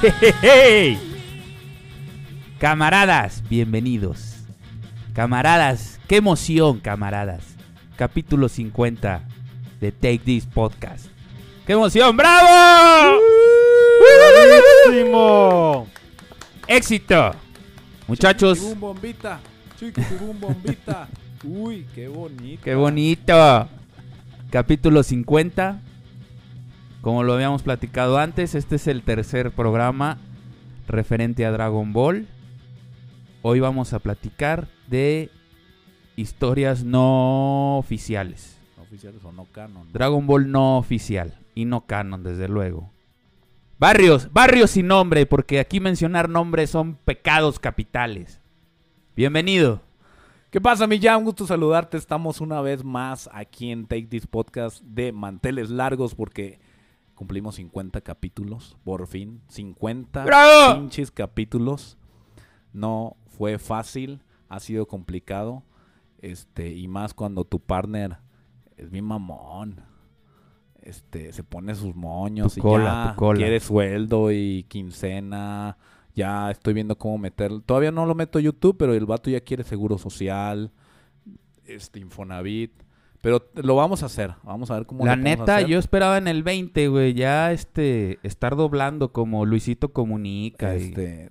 Hey, 0.00 0.96
Camaradas, 2.60 3.42
bienvenidos. 3.48 4.44
Camaradas, 5.12 5.98
qué 6.06 6.16
emoción, 6.18 6.78
camaradas. 6.78 7.56
Capítulo 7.96 8.48
50 8.48 9.24
de 9.80 9.90
Take 9.90 10.20
This 10.20 10.46
Podcast. 10.46 11.06
¡Qué 11.66 11.72
emoción! 11.72 12.16
¡Bravo! 12.16 13.18
¡Buenísimo! 14.86 15.88
¡Éxito! 16.68 17.34
Muchachos, 18.06 18.58
Chiquitibum 18.58 18.80
bombita. 18.80 19.40
Chiquitibum 19.80 20.38
bombita. 20.38 21.08
Uy, 21.42 21.84
qué 21.92 22.06
bonito. 22.06 22.62
qué 22.62 22.76
bonito. 22.76 23.68
Capítulo 24.48 25.02
50. 25.02 25.87
Como 27.08 27.22
lo 27.22 27.32
habíamos 27.32 27.62
platicado 27.62 28.18
antes, 28.18 28.54
este 28.54 28.76
es 28.76 28.86
el 28.86 29.02
tercer 29.02 29.50
programa 29.50 30.18
referente 30.86 31.46
a 31.46 31.50
Dragon 31.50 31.94
Ball. 31.94 32.28
Hoy 33.40 33.60
vamos 33.60 33.94
a 33.94 33.98
platicar 33.98 34.68
de 34.88 35.30
historias 36.16 36.84
no 36.84 37.78
oficiales. 37.78 38.60
Oficiales 38.78 39.24
o 39.24 39.32
no 39.32 39.46
canon. 39.46 39.90
Dragon 39.90 40.26
Ball 40.26 40.50
no 40.50 40.76
oficial 40.76 41.38
y 41.54 41.64
no 41.64 41.86
canon, 41.86 42.22
desde 42.22 42.46
luego. 42.46 42.90
Barrios, 43.78 44.30
barrios 44.30 44.72
sin 44.72 44.88
nombre, 44.88 45.24
porque 45.24 45.60
aquí 45.60 45.80
mencionar 45.80 46.28
nombres 46.28 46.68
son 46.68 46.96
pecados 46.96 47.58
capitales. 47.58 48.38
Bienvenido. 49.16 49.80
¿Qué 50.50 50.60
pasa, 50.60 50.86
mi 50.86 50.98
ya? 50.98 51.16
Un 51.16 51.24
gusto 51.24 51.46
saludarte. 51.46 51.96
Estamos 51.96 52.42
una 52.42 52.60
vez 52.60 52.84
más 52.84 53.30
aquí 53.32 53.70
en 53.70 53.86
Take 53.86 54.08
This 54.08 54.26
Podcast 54.26 54.82
de 54.82 55.10
manteles 55.12 55.70
largos 55.70 56.14
porque 56.14 56.67
cumplimos 57.18 57.56
50 57.56 58.00
capítulos, 58.02 58.76
por 58.84 59.08
fin. 59.08 59.40
50 59.48 60.24
¡Bravo! 60.24 60.76
pinches 60.76 61.10
capítulos. 61.10 61.98
No 62.72 63.16
fue 63.26 63.58
fácil, 63.58 64.22
ha 64.48 64.60
sido 64.60 64.86
complicado. 64.86 65.64
Este, 66.20 66.70
y 66.70 66.86
más 66.86 67.14
cuando 67.14 67.44
tu 67.44 67.58
partner 67.58 68.18
es 68.76 68.88
bien 68.88 69.04
mamón. 69.04 69.80
Este, 70.80 71.32
se 71.32 71.42
pone 71.42 71.74
sus 71.74 71.96
moños 71.96 72.54
Tu 72.54 72.60
y 72.60 72.62
cola, 72.62 72.84
ya 73.06 73.10
tu 73.10 73.18
cola. 73.18 73.38
quiere 73.38 73.58
sueldo 73.58 74.30
y 74.30 74.64
quincena. 74.68 75.76
Ya 76.14 76.52
estoy 76.52 76.72
viendo 76.72 76.96
cómo 76.96 77.18
meter. 77.18 77.50
Todavía 77.62 77.90
no 77.90 78.06
lo 78.06 78.14
meto 78.14 78.38
a 78.38 78.42
YouTube, 78.42 78.76
pero 78.78 78.94
el 78.94 79.06
vato 79.06 79.28
ya 79.28 79.40
quiere 79.40 79.64
seguro 79.64 79.98
social, 79.98 80.70
este 81.64 81.98
Infonavit. 81.98 82.72
Pero 83.20 83.44
lo 83.54 83.74
vamos 83.76 84.02
a 84.02 84.06
hacer. 84.06 84.34
Vamos 84.44 84.70
a 84.70 84.74
ver 84.74 84.86
cómo 84.86 85.04
La 85.04 85.16
lo 85.16 85.22
neta, 85.22 85.56
hacer. 85.56 85.66
yo 85.68 85.78
esperaba 85.78 86.18
en 86.18 86.28
el 86.28 86.42
20, 86.42 86.88
güey, 86.88 87.14
ya 87.14 87.50
este, 87.52 88.18
estar 88.22 88.54
doblando 88.56 89.12
como 89.12 89.44
Luisito 89.44 89.92
Comunica. 89.92 90.76
y- 90.76 90.82
Este, 90.84 91.28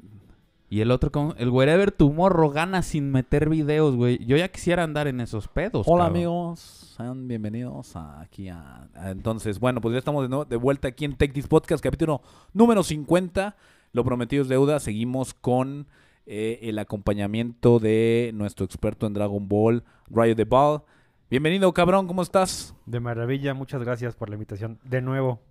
Y, 0.70 0.82
el 0.82 0.92
otro, 0.92 1.14
como, 1.14 1.34
el 1.38 1.50
Wherever 1.50 1.94
Tomorrow 1.94 2.50
gana 2.52 2.82
sin 2.82 3.10
meter 3.10 3.48
videos, 3.48 3.96
güey. 3.96 4.18
Yo 4.26 4.36
ya 4.36 4.50
quisiera 4.50 4.84
andar 4.84 5.08
en 5.08 5.22
esos 5.22 5.48
pedos. 5.48 5.86
Hola 5.88 6.04
cabrón. 6.06 6.16
amigos, 6.18 6.60
sean 6.98 7.26
bienvenidos 7.30 7.96
a- 7.96 8.20
aquí 8.20 8.50
a, 8.50 8.90
a- 8.94 9.12
Entonces, 9.12 9.62
bueno, 9.62 9.80
pues 9.80 9.94
ya 9.94 10.00
estamos 10.00 10.24
de, 10.24 10.28
nuevo- 10.30 10.44
de 10.44 10.58
vuelta 10.58 10.90
aquí 10.90 11.06
en 11.06 11.16
Tech 11.16 11.32
This 11.32 11.48
Podcast, 11.48 11.82
capítulo 11.82 12.22
número 12.52 12.84
50. 12.84 13.56
Lo 13.94 14.04
prometido 14.04 14.42
es 14.44 14.50
deuda. 14.50 14.82
Seguimos 14.82 15.34
con 15.34 15.88
eh, 16.26 16.60
el 16.64 16.78
acompañamiento 16.80 17.80
de 17.80 18.32
nuestro 18.34 18.66
experto 18.66 19.08
en 19.08 19.14
Dragon 19.14 19.48
Ball, 19.48 19.86
Rayo 20.10 20.36
de 20.36 20.44
Ball. 20.44 20.82
Bienvenido, 21.30 21.74
cabrón, 21.74 22.08
¿cómo 22.08 22.22
estás? 22.22 22.74
De 22.86 23.00
maravilla, 23.02 23.54
muchas 23.54 23.82
gracias 23.84 24.16
por 24.16 24.30
la 24.30 24.36
invitación. 24.36 24.80
De 24.84 25.02
nuevo, 25.02 25.42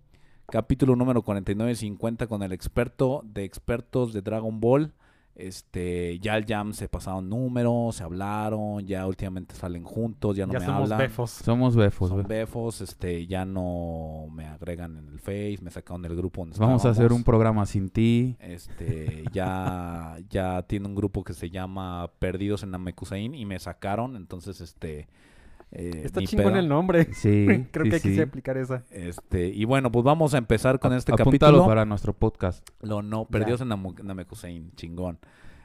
Capítulo 0.48 0.94
número 0.94 1.22
49-50 1.22 2.28
con 2.28 2.42
el 2.42 2.52
experto 2.52 3.22
de 3.24 3.44
expertos 3.44 4.12
de 4.12 4.22
Dragon 4.22 4.60
Ball. 4.60 4.92
Este, 5.34 6.18
ya 6.20 6.36
el 6.38 6.46
Jam 6.46 6.72
se 6.72 6.88
pasaron 6.88 7.28
números, 7.28 7.96
se 7.96 8.04
hablaron, 8.04 8.86
ya 8.86 9.06
últimamente 9.06 9.54
salen 9.54 9.82
juntos, 9.84 10.34
ya 10.34 10.46
no 10.46 10.54
ya 10.54 10.60
me 10.60 10.64
somos 10.64 10.82
hablan. 10.84 10.98
befos. 10.98 11.30
Somos 11.30 11.76
befos, 11.76 12.08
Son 12.08 12.22
befos, 12.26 12.80
este, 12.80 13.26
ya 13.26 13.44
no 13.44 14.28
me 14.32 14.46
agregan 14.46 14.96
en 14.96 15.08
el 15.08 15.18
Face, 15.18 15.58
me 15.60 15.70
sacaron 15.70 16.00
del 16.00 16.16
grupo 16.16 16.40
donde 16.40 16.58
Vamos 16.58 16.86
a 16.86 16.90
hacer 16.90 17.12
un 17.12 17.22
programa 17.22 17.66
sin 17.66 17.90
ti. 17.90 18.36
Este, 18.40 19.24
ya, 19.32 20.16
ya 20.30 20.62
tiene 20.62 20.86
un 20.86 20.94
grupo 20.94 21.22
que 21.22 21.34
se 21.34 21.50
llama 21.50 22.10
Perdidos 22.18 22.62
en 22.62 22.70
Namekusein 22.70 23.34
y 23.34 23.44
me 23.44 23.58
sacaron, 23.58 24.16
entonces, 24.16 24.62
este... 24.62 25.06
eh, 25.72 26.02
Está 26.04 26.22
chingón 26.22 26.46
pedo. 26.52 26.58
el 26.58 26.68
nombre. 26.68 27.12
Sí. 27.14 27.46
Creo 27.72 27.84
sí, 27.86 27.90
que 27.90 27.98
sí. 27.98 28.08
quise 28.10 28.22
aplicar 28.22 28.56
esa. 28.56 28.84
Este, 28.90 29.48
y 29.48 29.64
bueno, 29.64 29.90
pues 29.92 30.04
vamos 30.04 30.34
a 30.34 30.38
empezar 30.38 30.78
con 30.78 30.92
este 30.92 31.12
Apúntalo 31.12 31.30
capítulo. 31.58 31.66
para 31.66 31.84
nuestro 31.84 32.12
podcast. 32.12 32.66
Lo 32.80 33.02
no, 33.02 33.24
Perdidos 33.26 33.60
en 33.60 33.68
Namu- 33.68 34.02
Namekusein, 34.02 34.72
chingón. 34.76 35.18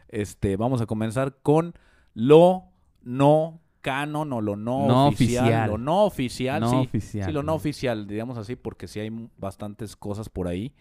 Este, 0.09 0.57
vamos 0.57 0.81
a 0.81 0.85
comenzar 0.85 1.37
con 1.41 1.73
lo 2.13 2.65
no 3.03 3.61
canon 3.81 4.31
o 4.33 4.41
lo 4.41 4.55
no, 4.55 4.87
No 4.87 5.07
oficial. 5.07 5.43
oficial. 5.45 5.69
Lo 5.71 5.77
no 5.77 6.03
oficial, 6.05 6.61
No 6.61 6.69
sí. 6.69 6.75
oficial, 6.77 7.25
Sí, 7.25 7.31
lo 7.31 7.43
no 7.43 7.53
oficial, 7.55 8.07
digamos 8.07 8.37
así, 8.37 8.55
porque 8.55 8.87
sí 8.87 8.99
hay 8.99 9.09
bastantes 9.37 9.95
cosas 9.95 10.29
por 10.29 10.47
ahí. 10.47 10.73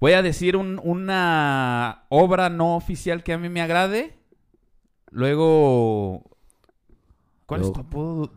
Voy 0.00 0.12
a 0.12 0.22
decir 0.22 0.56
un- 0.56 0.80
una 0.84 2.04
obra 2.10 2.50
no 2.50 2.76
oficial 2.76 3.22
que 3.22 3.32
a 3.32 3.38
mí 3.38 3.48
me 3.48 3.62
agrade. 3.62 4.18
Luego. 5.10 6.22
¿Cuál 7.46 7.62
es 7.62 7.72
tu 7.72 7.80
apodo? 7.80 8.32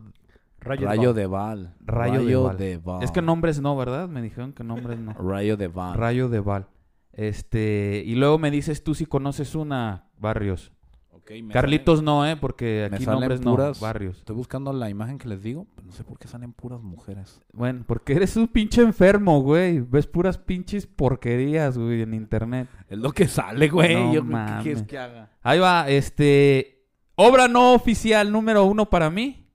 Rayo, 0.68 0.86
Rayo 0.86 1.14
de 1.14 1.26
Val. 1.26 1.74
Rayo 1.80 2.24
de 2.24 2.36
Val. 2.36 2.80
Val. 2.84 3.02
Es 3.02 3.10
que 3.10 3.22
nombres 3.22 3.60
no, 3.60 3.76
¿verdad? 3.76 4.08
Me 4.08 4.22
dijeron 4.22 4.52
que 4.52 4.62
nombres 4.64 4.98
no. 4.98 5.12
Rayo 5.14 5.56
de 5.56 5.68
Val. 5.68 5.94
Rayo 5.96 6.28
de 6.28 6.40
Val. 6.40 6.66
Este. 7.12 8.02
Y 8.06 8.14
luego 8.14 8.38
me 8.38 8.50
dices 8.50 8.84
tú 8.84 8.94
si 8.94 9.06
conoces 9.06 9.54
una, 9.54 10.04
Barrios. 10.18 10.72
Ok, 11.10 11.32
me 11.42 11.52
Carlitos 11.52 11.98
salen- 11.98 12.04
no, 12.04 12.26
¿eh? 12.26 12.36
Porque 12.36 12.86
me 12.90 12.96
aquí 12.96 13.04
salen 13.04 13.20
nombres 13.20 13.40
puras- 13.40 13.80
no. 13.80 13.86
Barrios. 13.86 14.18
Estoy 14.18 14.36
buscando 14.36 14.72
la 14.72 14.88
imagen 14.88 15.18
que 15.18 15.28
les 15.28 15.42
digo, 15.42 15.66
pero 15.74 15.86
no 15.88 15.92
sé 15.92 16.04
por 16.04 16.18
qué 16.18 16.28
salen 16.28 16.52
puras 16.52 16.80
mujeres. 16.80 17.42
Bueno, 17.52 17.84
porque 17.86 18.14
eres 18.14 18.36
un 18.36 18.48
pinche 18.48 18.82
enfermo, 18.82 19.42
güey. 19.42 19.80
Ves 19.80 20.06
puras 20.06 20.38
pinches 20.38 20.86
porquerías, 20.86 21.76
güey, 21.76 22.02
en 22.02 22.14
internet. 22.14 22.68
Es 22.88 22.98
lo 22.98 23.10
que 23.12 23.26
sale, 23.26 23.68
güey. 23.68 23.94
No 23.94 24.14
Yo, 24.14 24.22
¿qué 24.24 24.62
quieres 24.62 24.82
que 24.84 24.98
haga? 24.98 25.30
Ahí 25.42 25.58
va, 25.58 25.88
este. 25.88 26.86
Obra 27.16 27.48
no 27.48 27.74
oficial 27.74 28.30
número 28.30 28.64
uno 28.64 28.88
para 28.88 29.10
mí. 29.10 29.47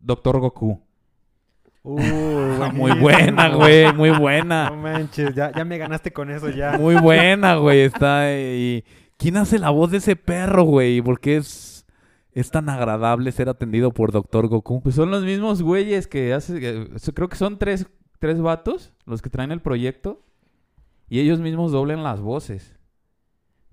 Doctor 0.00 0.40
Goku. 0.40 0.82
Uy, 1.82 2.02
Ah, 2.60 2.70
muy 2.74 2.92
buena, 2.98 3.48
güey. 3.54 3.92
Muy 3.94 4.10
No 4.10 4.20
buena. 4.20 4.70
manches, 4.70 5.34
ya, 5.34 5.52
ya 5.52 5.64
me 5.64 5.78
ganaste 5.78 6.12
con 6.12 6.30
eso 6.30 6.50
ya. 6.50 6.76
Muy 6.78 6.96
buena, 6.96 7.56
güey. 7.56 7.80
Está 7.82 8.22
ahí. 8.22 8.84
¿Quién 9.16 9.36
hace 9.36 9.58
la 9.58 9.70
voz 9.70 9.90
de 9.90 9.98
ese 9.98 10.16
perro, 10.16 10.64
güey? 10.64 11.00
Porque 11.02 11.36
es, 11.36 11.86
es 12.32 12.50
tan 12.50 12.68
agradable 12.68 13.32
ser 13.32 13.48
atendido 13.48 13.92
por 13.92 14.12
Doctor 14.12 14.48
Goku. 14.48 14.82
Pues 14.82 14.94
son 14.94 15.10
los 15.10 15.24
mismos 15.24 15.62
güeyes 15.62 16.06
que 16.08 16.34
hace. 16.34 16.60
que- 16.60 16.88
creo 17.14 17.28
que 17.28 17.36
son 17.36 17.58
tres, 17.58 17.86
tres 18.18 18.40
vatos 18.40 18.92
los 19.06 19.22
que 19.22 19.30
traen 19.30 19.52
el 19.52 19.60
proyecto. 19.62 20.24
Y 21.08 21.20
ellos 21.20 21.40
mismos 21.40 21.72
doblen 21.72 22.02
las 22.02 22.20
voces. 22.20 22.76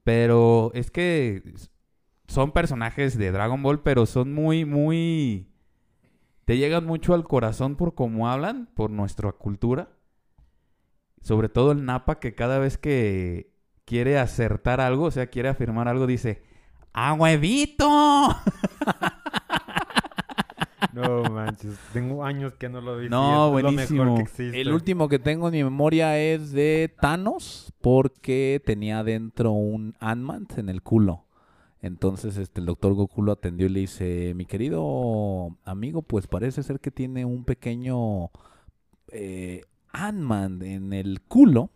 Pero 0.03 0.71
es 0.73 0.89
que 0.91 1.41
son 2.27 2.51
personajes 2.51 3.17
de 3.17 3.31
Dragon 3.31 3.61
Ball, 3.61 3.81
pero 3.81 4.05
son 4.05 4.33
muy, 4.33 4.63
muy... 4.65 5.47
Te 6.45 6.57
llegan 6.57 6.85
mucho 6.85 7.13
al 7.13 7.23
corazón 7.23 7.75
por 7.75 7.95
cómo 7.95 8.29
hablan, 8.29 8.69
por 8.75 8.91
nuestra 8.91 9.31
cultura. 9.31 9.89
Sobre 11.21 11.49
todo 11.49 11.71
el 11.71 11.85
Napa 11.85 12.19
que 12.19 12.35
cada 12.35 12.59
vez 12.59 12.77
que 12.77 13.51
quiere 13.83 14.19
acertar 14.19 14.79
algo, 14.79 15.05
o 15.05 15.11
sea, 15.11 15.27
quiere 15.27 15.49
afirmar 15.49 15.87
algo, 15.87 16.07
dice... 16.07 16.43
¡A 16.93 17.13
huevito! 17.13 17.87
No 20.93 21.23
manches, 21.23 21.77
tengo 21.91 22.23
años 22.23 22.53
que 22.53 22.69
no 22.69 22.79
lo 22.79 22.97
vi. 22.97 23.09
No, 23.09 23.57
es 23.57 23.63
lo 23.63 23.69
buenísimo. 23.69 24.03
mejor 24.05 24.17
que 24.17 24.23
existe. 24.23 24.61
El 24.61 24.71
último 24.71 25.09
que 25.09 25.19
tengo 25.19 25.47
en 25.49 25.53
mi 25.53 25.63
memoria 25.65 26.17
es 26.17 26.53
de 26.53 26.93
Thanos, 27.01 27.73
porque 27.81 28.61
tenía 28.65 29.03
dentro 29.03 29.51
un 29.51 29.95
Ant-Man 29.99 30.47
en 30.55 30.69
el 30.69 30.83
culo. 30.83 31.25
Entonces 31.85 32.37
este, 32.37 32.61
el 32.61 32.65
doctor 32.65 32.93
Goku 32.93 33.21
lo 33.21 33.31
atendió 33.31 33.67
y 33.67 33.69
le 33.69 33.79
dice, 33.81 34.33
mi 34.35 34.45
querido 34.45 35.55
amigo, 35.65 36.01
pues 36.01 36.25
parece 36.25 36.63
ser 36.63 36.79
que 36.79 36.89
tiene 36.89 37.25
un 37.25 37.43
pequeño 37.45 38.31
eh, 39.11 39.61
Ant-Man 39.93 40.61
en 40.63 40.93
el 40.93 41.21
culo, 41.21 41.69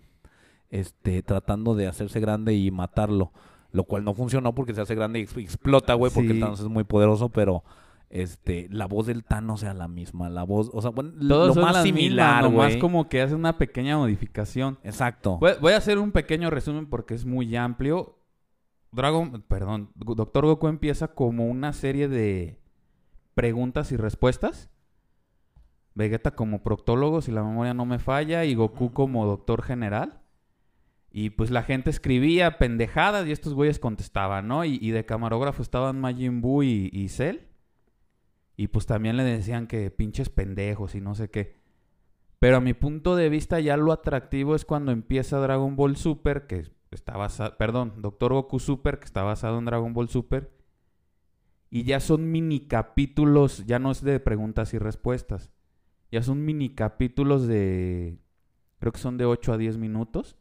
este, 0.69 1.21
tratando 1.23 1.75
de 1.75 1.87
hacerse 1.87 2.19
grande 2.19 2.55
y 2.55 2.71
matarlo. 2.71 3.31
Lo 3.71 3.83
cual 3.83 4.03
no 4.03 4.15
funcionó 4.15 4.55
porque 4.55 4.73
se 4.73 4.81
hace 4.81 4.95
grande 4.95 5.19
y 5.19 5.23
ex- 5.23 5.37
explota, 5.37 5.93
güey, 5.93 6.11
porque 6.11 6.33
Sí. 6.33 6.39
Thanos 6.39 6.59
es 6.59 6.67
muy 6.67 6.83
poderoso, 6.85 7.29
pero 7.29 7.63
este, 8.09 8.67
la 8.71 8.87
voz 8.87 9.05
del 9.05 9.23
Thanos 9.23 9.61
era 9.61 9.75
la 9.75 9.87
misma, 9.87 10.27
la 10.27 10.41
voz, 10.43 10.71
o 10.73 10.81
sea, 10.81 10.89
bueno, 10.89 11.11
Todos 11.27 11.55
lo 11.55 11.61
más 11.61 11.83
similar, 11.83 12.41
mismas, 12.43 12.51
nomás 12.51 12.77
como 12.77 13.07
que 13.07 13.21
hace 13.21 13.35
una 13.35 13.59
pequeña 13.59 13.95
modificación. 13.97 14.79
Exacto. 14.83 15.37
Voy, 15.37 15.51
voy 15.61 15.73
a 15.73 15.77
hacer 15.77 15.99
un 15.99 16.11
pequeño 16.11 16.49
resumen 16.49 16.87
porque 16.87 17.13
es 17.13 17.25
muy 17.25 17.55
amplio. 17.55 18.15
Dragon, 18.91 19.43
perdón, 19.47 19.91
Doctor 19.95 20.45
Goku 20.45 20.67
empieza 20.67 21.09
como 21.09 21.47
una 21.47 21.73
serie 21.73 22.07
de 22.07 22.59
preguntas 23.33 23.91
y 23.91 23.97
respuestas. 23.97 24.69
Vegeta 25.93 26.31
como 26.31 26.63
proctólogo, 26.63 27.21
si 27.21 27.31
la 27.31 27.43
memoria 27.43 27.73
no 27.73 27.85
me 27.85 27.99
falla, 27.99 28.45
y 28.45 28.55
Goku 28.55 28.93
como 28.93 29.25
doctor 29.25 29.61
general. 29.61 30.21
Y 31.11 31.31
pues 31.31 31.49
la 31.51 31.63
gente 31.63 31.89
escribía 31.89 32.57
pendejadas 32.57 33.27
y 33.27 33.31
estos 33.31 33.53
güeyes 33.53 33.79
contestaban, 33.79 34.47
¿no? 34.47 34.63
Y, 34.65 34.77
y 34.81 34.91
de 34.91 35.05
camarógrafo 35.05 35.61
estaban 35.61 35.99
Majin 35.99 36.41
Buu 36.41 36.63
y, 36.63 36.89
y 36.93 37.09
Cell. 37.09 37.39
Y 38.55 38.67
pues 38.67 38.85
también 38.85 39.17
le 39.17 39.23
decían 39.23 39.67
que 39.67 39.89
pinches 39.89 40.29
pendejos 40.29 40.93
y 40.93 41.01
no 41.01 41.15
sé 41.15 41.29
qué. 41.29 41.59
Pero 42.39 42.57
a 42.57 42.61
mi 42.61 42.73
punto 42.73 43.15
de 43.15 43.29
vista 43.29 43.59
ya 43.59 43.75
lo 43.75 43.91
atractivo 43.91 44.55
es 44.55 44.65
cuando 44.65 44.91
empieza 44.91 45.39
Dragon 45.39 45.75
Ball 45.75 45.97
Super, 45.97 46.47
que 46.47 46.71
está 46.95 47.17
basado, 47.17 47.57
perdón, 47.57 47.93
Doctor 48.01 48.33
Goku 48.33 48.59
Super, 48.59 48.99
que 48.99 49.05
está 49.05 49.23
basado 49.23 49.59
en 49.59 49.65
Dragon 49.65 49.93
Ball 49.93 50.09
Super. 50.09 50.51
Y 51.69 51.83
ya 51.83 51.99
son 51.99 52.31
mini 52.31 52.61
capítulos, 52.67 53.65
ya 53.67 53.77
no 53.79 53.91
es 53.91 54.01
de 54.03 54.19
preguntas 54.19 54.73
y 54.73 54.79
respuestas. 54.79 55.51
Ya 56.11 56.23
son 56.23 56.43
mini 56.43 56.73
capítulos 56.73 57.45
de, 57.47 58.17
creo 58.79 58.91
que 58.91 58.99
son 58.99 59.17
de 59.17 59.25
8 59.25 59.53
a 59.53 59.57
10 59.57 59.77
minutos. 59.77 60.35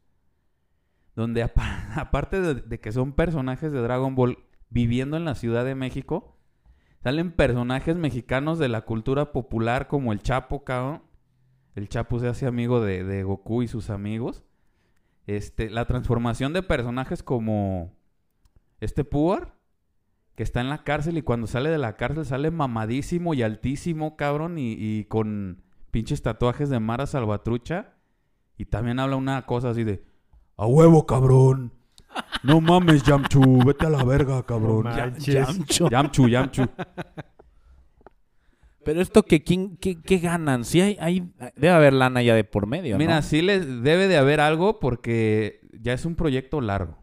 Donde 1.15 1.43
apa- 1.43 1.93
aparte 1.97 2.41
de, 2.41 2.55
de 2.55 2.81
que 2.81 2.93
son 2.93 3.13
personajes 3.13 3.73
de 3.73 3.81
Dragon 3.83 4.15
Ball 4.15 4.39
viviendo 4.71 5.17
en 5.17 5.25
la 5.27 5.35
Ciudad 5.35 5.65
de 5.65 5.75
México, 5.75 6.37
salen 7.03 7.33
personajes 7.33 7.97
mexicanos 7.97 8.59
de 8.59 8.69
la 8.69 8.83
cultura 8.83 9.33
popular 9.33 9.89
como 9.89 10.13
el 10.13 10.21
Chapo, 10.23 10.65
cabrón. 10.65 11.03
El 11.75 11.89
Chapo 11.89 12.19
se 12.21 12.29
hace 12.29 12.47
amigo 12.47 12.81
de, 12.81 13.05
de 13.05 13.23
Goku 13.23 13.63
y 13.63 13.69
sus 13.69 13.91
amigos. 13.91 14.45
Este, 15.29 15.69
la 15.69 15.85
transformación 15.85 16.55
de 16.55 16.63
personajes 16.63 17.23
como 17.23 17.93
este 18.81 19.05
Puar, 19.05 19.55
que 20.35 20.43
está 20.43 20.63
en 20.63 20.71
la 20.71 20.85
cárcel 20.85 21.19
y 21.19 21.23
cuando 21.23 21.47
sale 21.47 21.69
de 21.69 21.77
la 21.77 21.97
cárcel 21.97 22.25
sale 22.25 22.51
mamadísimo 22.51 23.35
y 23.35 23.43
altísimo, 23.43 24.17
cabrón, 24.17 24.57
y, 24.57 24.73
y 24.73 25.05
con 25.05 25.63
pinches 25.91 26.23
tatuajes 26.23 26.71
de 26.71 26.81
Mara 26.81 27.07
Salvatrucha. 27.07 27.93
Y 28.57 28.65
también 28.65 29.01
habla 29.01 29.17
una 29.17 29.45
cosa 29.45 29.69
así 29.69 29.85
de, 29.85 30.03
a 30.57 30.67
huevo, 30.67 31.05
cabrón. 31.05 31.75
No 32.43 32.63
mames, 32.63 33.03
Yamchu, 33.03 33.63
vete 33.67 33.85
a 33.85 33.91
la 33.91 34.05
verga, 34.05 34.43
cabrón. 34.45 34.85
No. 34.85 35.91
Yamchu, 35.91 36.29
Yamchu. 36.29 36.63
Pero 38.89 39.03
esto 39.03 39.23
que 39.23 39.43
quién 39.45 39.77
qué, 39.77 40.01
qué 40.01 40.17
ganan? 40.17 40.65
Sí 40.65 40.81
hay, 40.81 40.97
hay 40.99 41.31
debe 41.57 41.69
haber 41.69 41.93
lana 41.93 42.23
ya 42.23 42.35
de 42.35 42.43
por 42.43 42.67
medio, 42.67 42.95
¿no? 42.95 42.99
Mira, 42.99 43.21
sí 43.21 43.43
les 43.43 43.83
debe 43.83 44.09
de 44.09 44.17
haber 44.17 44.41
algo 44.41 44.81
porque 44.81 45.61
ya 45.79 45.93
es 45.93 46.07
un 46.07 46.15
proyecto 46.15 46.63
largo. 46.63 46.97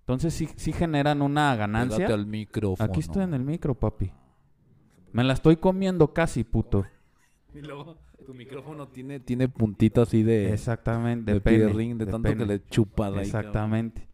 Entonces 0.00 0.34
sí, 0.34 0.48
sí 0.56 0.72
generan 0.72 1.22
una 1.22 1.54
ganancia. 1.54 1.96
Pégate 1.98 2.12
al 2.12 2.26
micrófono. 2.26 2.90
Aquí 2.90 2.98
estoy 2.98 3.22
en 3.22 3.34
el 3.34 3.44
micro, 3.44 3.76
papi. 3.76 4.10
Me 5.12 5.22
la 5.22 5.34
estoy 5.34 5.58
comiendo 5.58 6.12
casi, 6.12 6.42
puto. 6.42 6.86
Y 7.54 7.60
luego 7.60 7.98
tu 8.26 8.34
micrófono 8.34 8.88
tiene 8.88 9.20
tiene 9.20 9.46
puntito 9.48 10.02
así 10.02 10.24
de 10.24 10.52
Exactamente, 10.52 11.30
de, 11.30 11.38
de 11.38 11.40
pierrín, 11.40 11.98
de, 11.98 12.06
de 12.06 12.10
tanto 12.10 12.36
que 12.36 12.44
le 12.44 12.54
ahí. 12.54 12.60
cabrón. 12.96 13.20
Exactamente. 13.20 14.08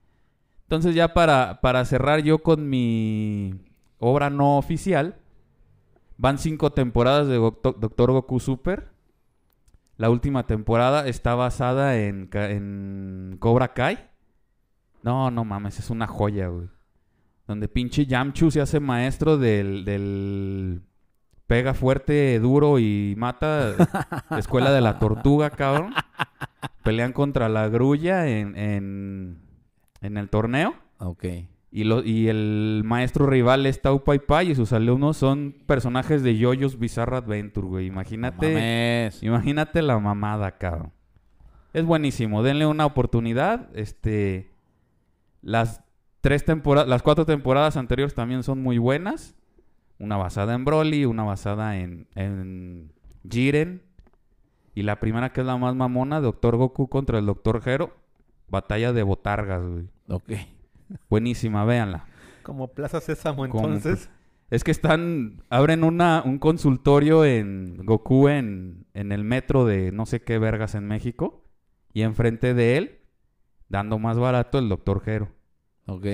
Entonces 0.65 0.95
ya 0.95 1.15
para, 1.15 1.63
para 1.63 1.87
cerrar 1.87 2.21
yo 2.23 2.43
con 2.43 2.69
mi 2.69 3.55
obra 3.99 4.29
no 4.29 4.59
oficial, 4.59 5.17
van 6.19 6.37
cinco 6.37 6.73
temporadas 6.73 7.27
de 7.29 7.37
Doctor 7.37 8.13
Goku 8.13 8.39
Super. 8.39 8.91
La 9.97 10.11
última 10.11 10.47
temporada 10.47 11.09
está 11.09 11.35
basada 11.35 11.97
en 11.97 13.37
Cobra 13.41 13.73
Kai. 13.73 13.99
No, 15.03 15.31
no 15.31 15.45
mames, 15.45 15.79
es 15.79 15.91
una 15.91 16.07
joya, 16.07 16.49
güey. 16.49 16.69
Donde 17.47 17.67
pinche 17.67 18.05
Yamchu 18.05 18.51
se 18.51 18.61
hace 18.61 18.79
maestro 18.79 19.39
del, 19.39 19.85
del 19.85 20.83
pega 21.47 21.73
fuerte, 21.73 22.39
duro 22.41 22.79
y 22.79 23.15
mata. 23.17 23.75
Escuela 24.37 24.71
de 24.71 24.83
la 24.83 24.99
tortuga, 24.99 25.51
cabrón. 25.51 25.95
Pelean 26.83 27.13
contra 27.13 27.49
la 27.49 27.69
grulla 27.69 28.29
en, 28.29 28.57
en, 28.57 29.39
en 30.03 30.17
el 30.19 30.29
torneo. 30.29 30.75
Ok. 30.99 31.25
Y, 31.71 31.85
lo, 31.85 32.03
y 32.03 32.29
el 32.29 32.83
maestro 32.85 33.27
rival 33.27 33.67
es 33.67 33.83
Tau 33.83 34.03
Pai 34.03 34.21
Pai 34.21 34.51
y 34.51 34.55
sus 34.55 34.73
alumnos 34.73 35.19
son 35.19 35.55
personajes 35.67 36.23
de 36.23 36.39
Yoyos 36.39 36.79
Bizarre 36.79 37.17
Adventure, 37.17 37.67
güey. 37.67 37.87
Imagínate, 37.87 38.55
Mames. 38.55 39.23
imagínate 39.23 39.83
la 39.83 39.99
mamada, 39.99 40.57
cabrón. 40.57 40.93
Es 41.75 41.85
buenísimo, 41.85 42.43
denle 42.43 42.65
una 42.65 42.87
oportunidad. 42.87 43.69
Este, 43.77 44.51
las 45.43 45.83
tres 46.23 46.45
temporadas, 46.47 46.89
las 46.89 47.03
cuatro 47.03 47.27
temporadas 47.27 47.77
anteriores 47.77 48.15
también 48.15 48.43
son 48.43 48.63
muy 48.63 48.79
buenas. 48.79 49.37
Una 49.99 50.17
basada 50.17 50.55
en 50.55 50.65
Broly, 50.65 51.05
una 51.05 51.25
basada 51.25 51.77
en, 51.77 52.07
en 52.15 52.93
Jiren. 53.29 53.83
Y 54.75 54.83
la 54.83 55.01
primera 55.01 55.33
que 55.33 55.41
es 55.41 55.47
la 55.47 55.57
más 55.59 55.75
mamona, 55.75 56.21
Doctor 56.21 56.57
Goku 56.57 56.89
contra 56.89 57.19
el 57.19 57.27
Doctor 57.27 57.61
Hero. 57.67 57.95
Batalla 58.49 58.95
de 58.95 59.03
botargas, 59.03 59.63
güey. 59.63 59.89
Ok. 60.09 60.33
Buenísima, 61.11 61.65
véanla. 61.65 62.07
Como 62.43 62.69
Plaza 62.69 63.01
Sésamo, 63.01 63.49
Como- 63.49 63.67
entonces. 63.67 64.11
Es 64.51 64.65
que 64.65 64.71
están, 64.71 65.43
abren 65.51 65.85
una, 65.85 66.23
un 66.25 66.39
consultorio 66.39 67.27
en 67.27 67.85
Goku 67.85 68.29
en, 68.29 68.87
en 68.95 69.13
el 69.13 69.23
metro 69.23 69.67
de 69.67 69.93
no 69.93 70.07
sé 70.07 70.23
qué 70.23 70.39
vergas 70.39 70.75
en 70.75 70.87
México. 70.87 71.45
Y 71.93 72.03
enfrente 72.03 72.55
de 72.55 72.77
él, 72.79 72.99
dando 73.69 73.99
más 73.99 74.19
barato, 74.19 74.59
el 74.59 74.69
Doctor 74.71 75.03
Hero. 75.05 75.29
Ok. 75.87 76.07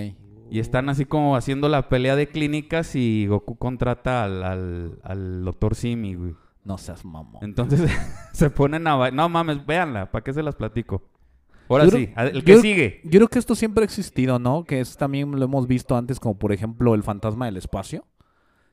Y 0.50 0.58
están 0.58 0.88
así 0.88 1.04
como 1.04 1.36
haciendo 1.36 1.68
la 1.68 1.88
pelea 1.88 2.16
de 2.16 2.28
clínicas 2.28 2.96
y 2.96 3.26
Goku 3.28 3.56
contrata 3.56 4.24
al, 4.24 4.42
al, 4.42 4.98
al 5.02 5.44
Doctor 5.44 5.74
Simi, 5.76 6.14
güey. 6.14 6.34
No 6.64 6.78
seas 6.78 7.04
mamón. 7.04 7.44
Entonces 7.44 7.88
se 8.32 8.50
ponen 8.50 8.86
a... 8.86 9.10
No 9.10 9.28
mames, 9.28 9.64
véanla, 9.64 10.10
¿para 10.10 10.24
qué 10.24 10.32
se 10.32 10.42
las 10.42 10.54
platico? 10.56 11.02
Ahora 11.68 11.84
Yo 11.84 11.90
sí, 11.92 12.06
creo- 12.08 12.26
el 12.28 12.44
que 12.44 12.52
yo- 12.52 12.60
sigue. 12.60 13.00
Yo 13.04 13.10
creo 13.18 13.28
que 13.28 13.38
esto 13.38 13.54
siempre 13.54 13.82
ha 13.82 13.84
existido, 13.86 14.38
¿no? 14.38 14.64
Que 14.64 14.80
es 14.80 14.96
también 14.96 15.30
lo 15.30 15.44
hemos 15.44 15.66
visto 15.66 15.96
antes, 15.96 16.20
como 16.20 16.38
por 16.38 16.52
ejemplo 16.52 16.94
el 16.94 17.02
fantasma 17.02 17.46
del 17.46 17.56
espacio, 17.56 18.04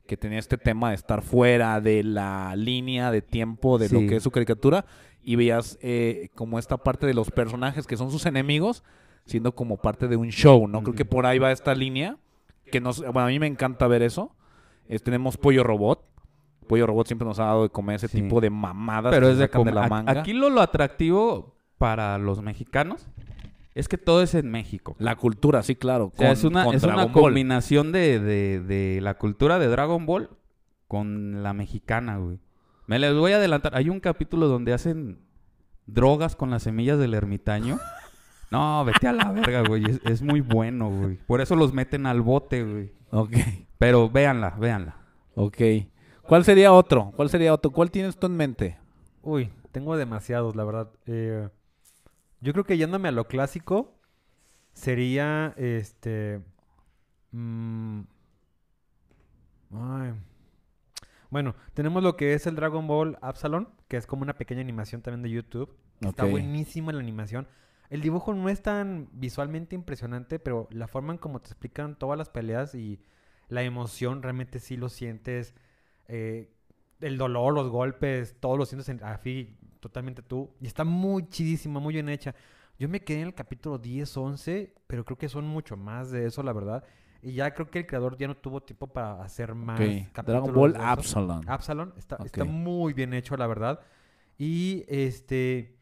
que 0.08 0.18
tenía 0.18 0.40
este 0.40 0.58
tema 0.58 0.90
de 0.90 0.96
estar 0.96 1.22
fuera 1.22 1.80
de 1.80 2.04
la 2.04 2.54
línea 2.56 3.12
de 3.12 3.22
tiempo 3.22 3.78
de 3.78 3.88
Sí. 3.88 3.94
lo 3.96 4.10
que 4.10 4.18
es 4.18 4.24
su 4.24 4.32
caricatura 4.32 4.86
y 5.24 5.36
veías 5.38 5.78
eh, 5.82 6.30
como 6.36 6.60
esta 6.60 6.78
parte 6.78 7.06
de 7.08 7.14
los 7.14 7.32
personajes 7.32 7.88
que 7.88 7.96
son 7.96 8.12
sus 8.12 8.26
enemigos 8.26 8.84
siendo 9.26 9.54
como 9.56 9.78
parte 9.78 10.08
de 10.08 10.18
un 10.18 10.30
show, 10.30 10.68
¿no? 10.68 10.82
Creo 10.84 10.96
que 10.96 11.06
por 11.06 11.26
ahí 11.26 11.40
va 11.40 11.52
esta 11.52 11.74
línea 11.76 12.18
que 12.72 12.82
nos, 12.82 13.00
bueno, 13.02 13.22
a 13.22 13.28
mí 13.28 13.40
me 13.40 13.48
encanta 13.48 13.88
ver 13.88 14.02
eso. 14.02 14.36
Es- 14.90 15.04
tenemos 15.04 15.38
Pollo 15.38 15.64
Robot. 15.64 16.04
Pollo 16.68 16.88
Robot 16.88 17.08
siempre 17.08 17.28
nos 17.28 17.40
ha 17.40 17.46
dado 17.46 17.64
de 17.64 17.70
comer 17.70 17.98
ese 17.98 18.08
Sí. 18.08 18.22
tipo 18.22 18.42
de 18.42 18.50
mamadas 18.50 19.12
Pero 19.14 19.28
que 19.28 19.34
es 19.34 19.38
de, 19.38 19.46
sacan 19.46 19.64
de 19.64 19.72
la 19.72 19.88
manga. 19.88 20.12
Aquí 20.20 20.34
lo, 20.34 20.50
lo 20.50 20.60
atractivo 20.62 21.56
para 21.82 22.18
los 22.20 22.42
mexicanos 22.44 23.08
es 23.74 23.88
que 23.88 23.98
todo 23.98 24.22
es 24.22 24.36
en 24.36 24.52
México. 24.52 24.96
La 25.00 25.16
cultura, 25.16 25.64
sí, 25.64 25.76
claro. 25.76 26.12
O 26.14 26.18
sea, 26.18 26.28
con- 26.28 26.34
es 26.34 26.44
una, 26.44 26.66
con 26.66 26.76
es 26.76 26.84
una 26.84 27.12
combinación 27.12 27.92
de, 27.92 28.20
de, 28.20 28.60
de 28.62 29.00
la 29.02 29.16
cultura 29.18 29.58
de 29.60 29.68
Dragon 29.68 30.06
Ball 30.06 30.30
con 30.88 31.42
la 31.42 31.54
mexicana, 31.54 32.18
güey. 32.18 32.38
Me 32.86 33.00
les 33.00 33.16
voy 33.16 33.32
a 33.32 33.38
adelantar. 33.38 33.76
Hay 33.76 33.90
un 33.90 34.00
capítulo 34.00 34.48
donde 34.48 34.74
hacen 34.74 35.20
drogas 35.88 36.36
con 36.36 36.50
las 36.52 36.64
semillas 36.64 37.00
del 37.00 37.14
ermitaño. 37.14 37.80
No, 38.52 38.84
vete 38.84 39.08
a 39.08 39.14
la 39.14 39.32
verga, 39.32 39.64
güey. 39.66 39.86
Es, 39.90 40.02
es 40.04 40.22
muy 40.22 40.42
bueno, 40.42 40.90
güey. 40.90 41.16
Por 41.26 41.40
eso 41.40 41.56
los 41.56 41.72
meten 41.72 42.06
al 42.06 42.22
bote, 42.22 42.66
güey. 42.66 42.92
Ok, 43.12 43.32
Pero 43.78 44.10
véanla, 44.10 44.50
véanla. 44.60 44.98
ok. 45.36 45.56
¿Cuál 46.24 46.44
sería 46.44 46.74
otro? 46.74 47.14
¿Cuál 47.16 47.30
sería 47.30 47.54
otro? 47.54 47.72
¿Cuál 47.72 47.92
tienes 47.92 48.18
tú 48.18 48.28
en 48.28 48.36
mente? 48.36 48.78
Uy, 49.22 49.50
tengo 49.72 49.96
demasiados, 49.96 50.58
la 50.58 50.66
verdad. 50.66 50.90
Eh, 51.06 51.48
yo 52.42 52.54
creo 52.54 52.66
que 52.66 52.78
yéndome 52.78 53.08
a 53.08 53.12
lo 53.12 53.28
clásico, 53.28 54.00
sería 54.74 55.54
este. 55.58 56.42
mm, 57.32 58.02
ay. 59.74 60.14
Bueno, 61.30 61.56
tenemos 61.74 62.04
lo 62.04 62.18
que 62.18 62.34
es 62.34 62.46
el 62.46 62.56
Dragon 62.56 62.88
Ball 62.88 63.18
Absalon, 63.22 63.70
que 63.88 63.98
es 63.98 64.06
como 64.06 64.24
una 64.24 64.38
pequeña 64.38 64.62
animación 64.62 65.02
también 65.02 65.22
de 65.24 65.30
YouTube. 65.30 65.74
Está 66.02 66.26
buenísima 66.26 66.92
la 66.92 67.00
animación. 67.00 67.48
El 67.90 68.02
dibujo 68.02 68.34
no 68.34 68.50
es 68.50 68.62
tan 68.62 69.10
visualmente 69.14 69.76
impresionante, 69.76 70.40
pero 70.40 70.68
la 70.72 70.88
forma 70.88 71.14
en 71.14 71.20
cómo 71.20 71.40
te 71.42 71.48
explican 71.48 71.98
todas 71.98 72.18
las 72.18 72.30
peleas 72.30 72.76
y 72.76 73.00
la 73.50 73.64
emoción 73.64 74.24
realmente 74.24 74.60
sí 74.60 74.78
lo 74.78 74.90
sientes. 74.90 75.54
eh, 76.08 76.52
el 77.02 77.18
dolor, 77.18 77.54
los 77.54 77.70
golpes, 77.70 78.36
todo 78.40 78.58
lo 78.58 78.66
sientes 78.66 78.88
en, 78.90 79.04
así, 79.04 79.58
totalmente 79.82 80.22
tú. 80.22 80.50
Y 80.62 80.68
está 80.68 80.86
muy 80.86 81.28
chidísima, 81.28 81.82
muy 81.82 81.96
bien 81.96 82.08
hecha. 82.08 82.34
Yo 82.80 82.88
me 82.88 83.02
quedé 83.02 83.22
en 83.22 83.28
el 83.28 83.34
capítulo 83.34 83.78
10, 83.78 84.16
11, 84.16 84.74
pero 84.88 85.04
creo 85.04 85.18
que 85.18 85.28
son 85.28 85.46
mucho 85.46 85.76
más 85.76 86.12
de 86.12 86.26
eso, 86.26 86.42
la 86.42 86.54
verdad. 86.54 86.84
Y 87.22 87.34
ya 87.34 87.54
creo 87.54 87.70
que 87.70 87.80
el 87.80 87.86
creador 87.86 88.18
ya 88.18 88.28
no 88.28 88.38
tuvo 88.38 88.62
tiempo 88.62 88.88
para 88.88 89.22
hacer 89.22 89.54
más 89.54 89.80
Ok, 89.80 89.86
capítulos 90.14 90.26
Dragon 90.26 90.54
Ball. 90.54 90.76
Absalom. 90.78 91.42
Absalon 91.48 91.94
está, 91.98 92.18
está 92.24 92.46
muy 92.46 92.94
bien 92.94 93.14
hecho, 93.14 93.36
la 93.36 93.46
verdad. 93.46 93.82
Y 94.38 94.86
este. 94.88 95.78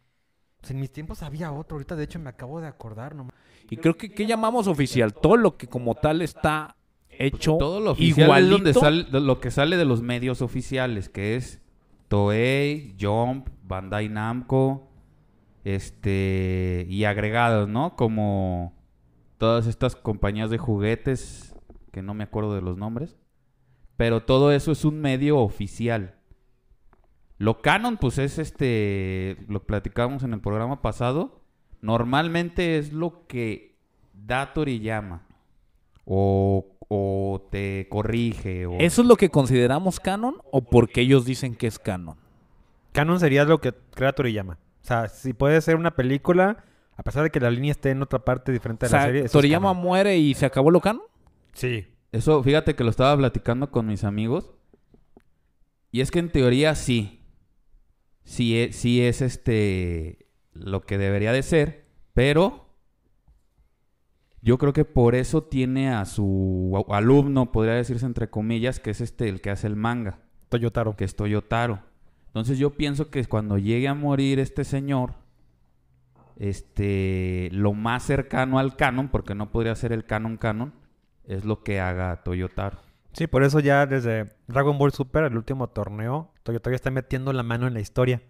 pues, 0.59 0.71
en 0.71 0.79
mis 0.79 0.91
tiempos 0.91 1.23
había 1.23 1.51
otro, 1.51 1.75
ahorita 1.75 1.95
de 1.95 2.03
hecho 2.03 2.19
me 2.19 2.29
acabo 2.29 2.59
de 2.59 2.67
acordar 2.67 3.15
nomás. 3.15 3.35
Y 3.69 3.77
creo 3.77 3.95
que, 3.95 4.09
¿qué 4.09 4.25
llamamos 4.25 4.67
oficial? 4.67 5.13
Todo 5.13 5.37
lo 5.37 5.55
que 5.55 5.67
como 5.67 5.95
tal 5.95 6.21
está 6.21 6.75
hecho 7.09 7.57
Todo 7.57 7.79
lo 7.79 7.91
oficial 7.91 8.43
es 8.43 8.49
donde 8.49 8.71
igualito. 8.71 8.79
sale, 8.79 9.19
lo 9.19 9.39
que 9.39 9.51
sale 9.51 9.77
de 9.77 9.85
los 9.85 10.01
medios 10.01 10.41
oficiales, 10.41 11.09
que 11.09 11.35
es 11.35 11.61
Toei, 12.09 12.95
Jump, 12.99 13.47
Bandai 13.63 14.09
Namco, 14.09 14.91
este 15.63 16.85
y 16.89 17.05
agregados, 17.05 17.69
¿no? 17.69 17.95
Como 17.95 18.73
todas 19.37 19.67
estas 19.67 19.95
compañías 19.95 20.49
de 20.49 20.57
juguetes 20.57 21.55
que 21.91 22.01
no 22.01 22.13
me 22.13 22.25
acuerdo 22.25 22.53
de 22.53 22.61
los 22.61 22.77
nombres, 22.77 23.17
pero 23.95 24.23
todo 24.23 24.51
eso 24.51 24.71
es 24.71 24.85
un 24.85 24.99
medio 24.99 25.37
oficial. 25.39 26.15
Lo 27.37 27.61
canon, 27.61 27.97
pues 27.97 28.17
es 28.17 28.37
este, 28.37 29.37
lo 29.47 29.65
platicábamos 29.65 30.23
en 30.23 30.33
el 30.33 30.41
programa 30.41 30.81
pasado. 30.81 31.41
Normalmente 31.81 32.77
es 32.77 32.91
lo 32.91 33.27
que 33.27 33.79
da 34.13 34.53
Toriyama. 34.53 35.25
O, 36.03 36.78
o 36.89 37.47
te 37.49 37.87
corrige. 37.89 38.65
O... 38.65 38.77
¿Eso 38.79 39.03
es 39.03 39.07
lo 39.07 39.15
que 39.15 39.29
consideramos 39.29 39.99
canon 40.01 40.35
o 40.51 40.61
porque 40.65 41.01
ellos 41.01 41.23
dicen 41.23 41.55
que 41.55 41.67
es 41.67 41.79
canon? 41.79 42.17
Canon 42.91 43.19
sería 43.19 43.45
lo 43.45 43.61
que 43.61 43.73
crea 43.91 44.11
Toriyama. 44.11 44.57
O 44.83 44.85
sea, 44.85 45.07
si 45.07 45.33
puede 45.33 45.61
ser 45.61 45.75
una 45.75 45.95
película, 45.95 46.65
a 46.97 47.03
pesar 47.03 47.23
de 47.23 47.29
que 47.29 47.39
la 47.39 47.51
línea 47.51 47.71
esté 47.71 47.91
en 47.91 48.01
otra 48.01 48.19
parte 48.19 48.51
diferente 48.51 48.87
O 48.87 48.89
de 48.89 48.95
la 48.95 49.03
serie. 49.05 49.19
eso 49.19 49.25
es 49.27 49.31
Toriyama 49.31 49.69
canon. 49.69 49.83
muere 49.83 50.17
y 50.17 50.33
se 50.33 50.45
acabó 50.45 50.71
lo 50.71 50.81
canon. 50.81 51.03
Sí. 51.53 51.85
Eso, 52.11 52.41
fíjate 52.41 52.75
que 52.75 52.83
lo 52.83 52.89
estaba 52.89 53.15
platicando 53.15 53.69
con 53.69 53.85
mis 53.85 54.03
amigos. 54.03 54.51
Y 55.91 56.01
es 56.01 56.09
que 56.11 56.19
en 56.19 56.31
teoría 56.31 56.73
sí. 56.75 57.23
Sí 58.23 58.59
es, 58.59 58.75
sí 58.75 59.01
es 59.01 59.21
este 59.21 60.25
lo 60.53 60.81
que 60.81 60.97
debería 60.97 61.31
de 61.31 61.43
ser. 61.43 61.85
Pero 62.13 62.68
yo 64.41 64.57
creo 64.57 64.73
que 64.73 64.85
por 64.85 65.15
eso 65.15 65.43
tiene 65.43 65.91
a 65.91 66.05
su 66.05 66.85
alumno, 66.89 67.51
podría 67.51 67.73
decirse 67.73 68.05
entre 68.05 68.29
comillas, 68.29 68.79
que 68.79 68.91
es 68.91 69.01
este 69.01 69.27
el 69.27 69.41
que 69.41 69.49
hace 69.49 69.67
el 69.67 69.75
manga. 69.75 70.19
Toyotaro. 70.49 70.95
que 70.95 71.03
es 71.03 71.15
Toyotaro. 71.15 71.79
Entonces 72.27 72.57
yo 72.57 72.71
pienso 72.71 73.09
que 73.09 73.23
cuando 73.25 73.57
llegue 73.57 73.87
a 73.87 73.93
morir 73.93 74.39
este 74.39 74.63
señor, 74.63 75.13
este, 76.37 77.49
lo 77.51 77.73
más 77.73 78.03
cercano 78.03 78.59
al 78.59 78.75
canon, 78.75 79.09
porque 79.09 79.35
no 79.35 79.51
podría 79.51 79.75
ser 79.75 79.91
el 79.91 80.05
canon 80.05 80.37
canon, 80.37 80.73
es 81.25 81.45
lo 81.45 81.63
que 81.63 81.79
haga 81.79 82.23
Toyotaro. 82.23 82.79
Sí, 83.13 83.27
por 83.27 83.43
eso 83.43 83.59
ya 83.59 83.85
desde 83.85 84.35
Dragon 84.47 84.77
Ball 84.77 84.93
Super, 84.93 85.23
el 85.23 85.35
último 85.35 85.67
torneo, 85.67 86.31
Toyotaro 86.43 86.73
ya 86.73 86.75
está 86.75 86.91
metiendo 86.91 87.33
la 87.33 87.43
mano 87.43 87.67
en 87.67 87.73
la 87.73 87.79
historia. 87.79 88.21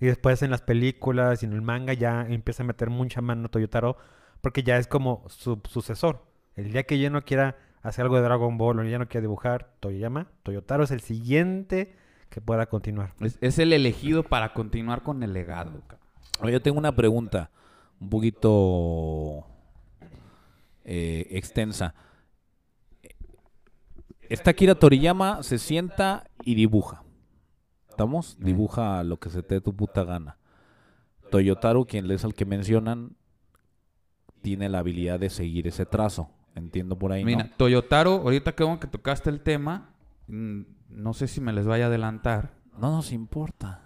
Y 0.00 0.06
después 0.06 0.42
en 0.42 0.50
las 0.50 0.62
películas 0.62 1.42
y 1.42 1.46
en 1.46 1.52
el 1.52 1.62
manga 1.62 1.92
ya 1.92 2.26
empieza 2.28 2.62
a 2.62 2.66
meter 2.66 2.88
mucha 2.88 3.20
mano 3.20 3.48
Toyotaro 3.48 3.96
porque 4.40 4.62
ya 4.62 4.76
es 4.76 4.86
como 4.86 5.24
su 5.28 5.60
sucesor. 5.68 6.24
El 6.56 6.72
día 6.72 6.84
que 6.84 6.98
yo 6.98 7.10
no 7.10 7.24
quiera 7.24 7.56
hacer 7.82 8.04
algo 8.04 8.16
de 8.16 8.22
Dragon 8.22 8.58
Ball 8.58 8.78
o 8.80 8.84
ya 8.84 8.98
no 8.98 9.08
quiera 9.08 9.22
dibujar, 9.22 9.74
Toyama, 9.80 10.28
Toyotaro 10.42 10.84
es 10.84 10.90
el 10.90 11.00
siguiente 11.00 11.94
que 12.30 12.40
pueda 12.40 12.66
continuar. 12.66 13.14
Es, 13.20 13.38
es 13.40 13.58
el 13.58 13.72
elegido 13.72 14.22
para 14.22 14.52
continuar 14.52 15.02
con 15.02 15.22
el 15.22 15.32
legado. 15.32 15.82
yo 16.42 16.62
tengo 16.62 16.78
una 16.78 16.94
pregunta 16.94 17.50
un 18.00 18.10
poquito 18.10 19.46
eh, 20.84 21.26
extensa. 21.30 21.94
Esta 24.28 24.52
Kira 24.52 24.74
Toriyama 24.74 25.42
se 25.42 25.58
sienta 25.58 26.24
y 26.44 26.54
dibuja. 26.54 27.02
¿Estamos? 27.88 28.36
Dibuja 28.38 29.02
lo 29.04 29.18
que 29.18 29.30
se 29.30 29.42
te 29.42 29.56
dé 29.56 29.60
tu 29.60 29.74
puta 29.74 30.04
gana. 30.04 30.38
Toyotaro, 31.30 31.84
quien 31.84 32.10
es 32.10 32.24
al 32.24 32.34
que 32.34 32.44
mencionan, 32.44 33.16
tiene 34.42 34.68
la 34.68 34.80
habilidad 34.80 35.20
de 35.20 35.30
seguir 35.30 35.66
ese 35.66 35.86
trazo. 35.86 36.30
Entiendo 36.54 36.98
por 36.98 37.12
ahí, 37.12 37.22
¿no? 37.22 37.26
Mira, 37.26 37.50
Toyotaro, 37.56 38.14
ahorita 38.14 38.54
que 38.54 38.64
que 38.80 38.86
tocaste 38.86 39.30
el 39.30 39.40
tema, 39.40 39.90
mm, 40.26 40.62
no 40.90 41.14
sé 41.14 41.28
si 41.28 41.40
me 41.40 41.52
les 41.52 41.66
vaya 41.66 41.84
a 41.84 41.88
adelantar. 41.88 42.54
No 42.78 42.90
nos 42.90 43.12
importa. 43.12 43.82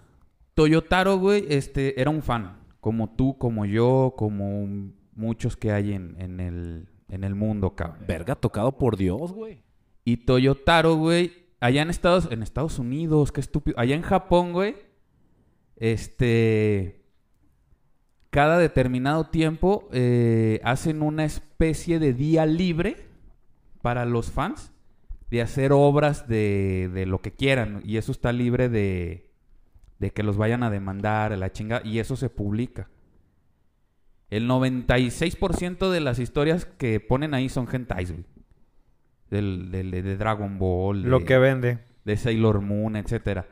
Toyotaro, 0.55 1.17
güey, 1.17 1.45
este, 1.49 1.99
era 1.99 2.09
un 2.09 2.21
fan. 2.21 2.57
Como 2.79 3.11
tú, 3.11 3.37
como 3.37 3.65
yo, 3.65 4.13
como 4.17 4.91
muchos 5.15 5.55
que 5.55 5.71
hay 5.71 5.93
en, 5.93 6.15
en 6.19 6.39
el, 6.39 6.87
en 7.09 7.23
el 7.23 7.35
mundo, 7.35 7.75
cabrón. 7.75 8.05
Verga, 8.07 8.35
tocado 8.35 8.77
por 8.77 8.97
Dios, 8.97 9.31
güey. 9.31 9.63
Y 10.05 10.17
Toyotaro, 10.17 10.95
güey, 10.95 11.31
allá 11.59 11.81
en 11.81 11.89
Estados, 11.89 12.27
en 12.31 12.43
Estados 12.43 12.77
Unidos, 12.79 13.31
qué 13.31 13.41
estúpido. 13.41 13.79
Allá 13.79 13.95
en 13.95 14.01
Japón, 14.01 14.51
güey, 14.51 14.75
este, 15.77 17.02
cada 18.33 18.57
determinado 18.57 19.25
tiempo 19.25 19.87
eh, 19.93 20.59
hacen 20.63 21.03
una 21.03 21.23
especie 21.23 21.99
de 21.99 22.13
día 22.13 22.45
libre 22.47 23.05
para 23.83 24.05
los 24.05 24.31
fans 24.31 24.71
de 25.29 25.41
hacer 25.43 25.71
obras 25.71 26.27
de, 26.27 26.89
de 26.93 27.05
lo 27.05 27.21
que 27.21 27.31
quieran. 27.31 27.81
Y 27.85 27.97
eso 27.97 28.11
está 28.11 28.31
libre 28.31 28.69
de, 28.69 29.29
de 29.99 30.11
que 30.11 30.23
los 30.23 30.35
vayan 30.35 30.63
a 30.63 30.71
demandar, 30.71 31.31
a 31.31 31.37
la 31.37 31.51
chinga, 31.51 31.81
y 31.85 31.99
eso 31.99 32.15
se 32.15 32.29
publica. 32.29 32.89
El 34.31 34.49
96% 34.49 35.91
de 35.91 35.99
las 36.01 36.17
historias 36.17 36.65
que 36.65 36.99
ponen 36.99 37.35
ahí 37.35 37.49
son 37.49 37.67
hentais, 37.71 38.11
güey. 38.11 38.25
Del, 39.29 39.69
del- 39.71 39.91
de 39.91 40.17
Dragon 40.17 40.57
Ball, 40.57 41.03
Lo 41.03 41.19
de- 41.19 41.25
que 41.25 41.37
vende. 41.37 41.79
de 42.05 42.17
Sailor 42.17 42.61
Moon, 42.61 42.95
etcétera. 42.95 43.45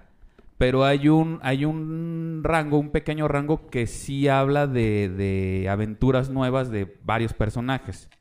Pero 0.62 0.86
hay 0.86 1.10
un, 1.10 1.40
hay 1.42 1.66
un 1.66 2.42
rango, 2.44 2.78
un 2.78 2.92
pequeño 2.92 3.28
rango 3.28 3.66
que 3.68 3.88
sí 3.88 4.28
habla 4.28 4.68
de, 4.68 5.10
de 5.10 5.68
aventuras 5.68 6.30
nuevas 6.30 6.70
de 6.70 7.00
varios 7.04 7.34
personajes. 7.34 8.12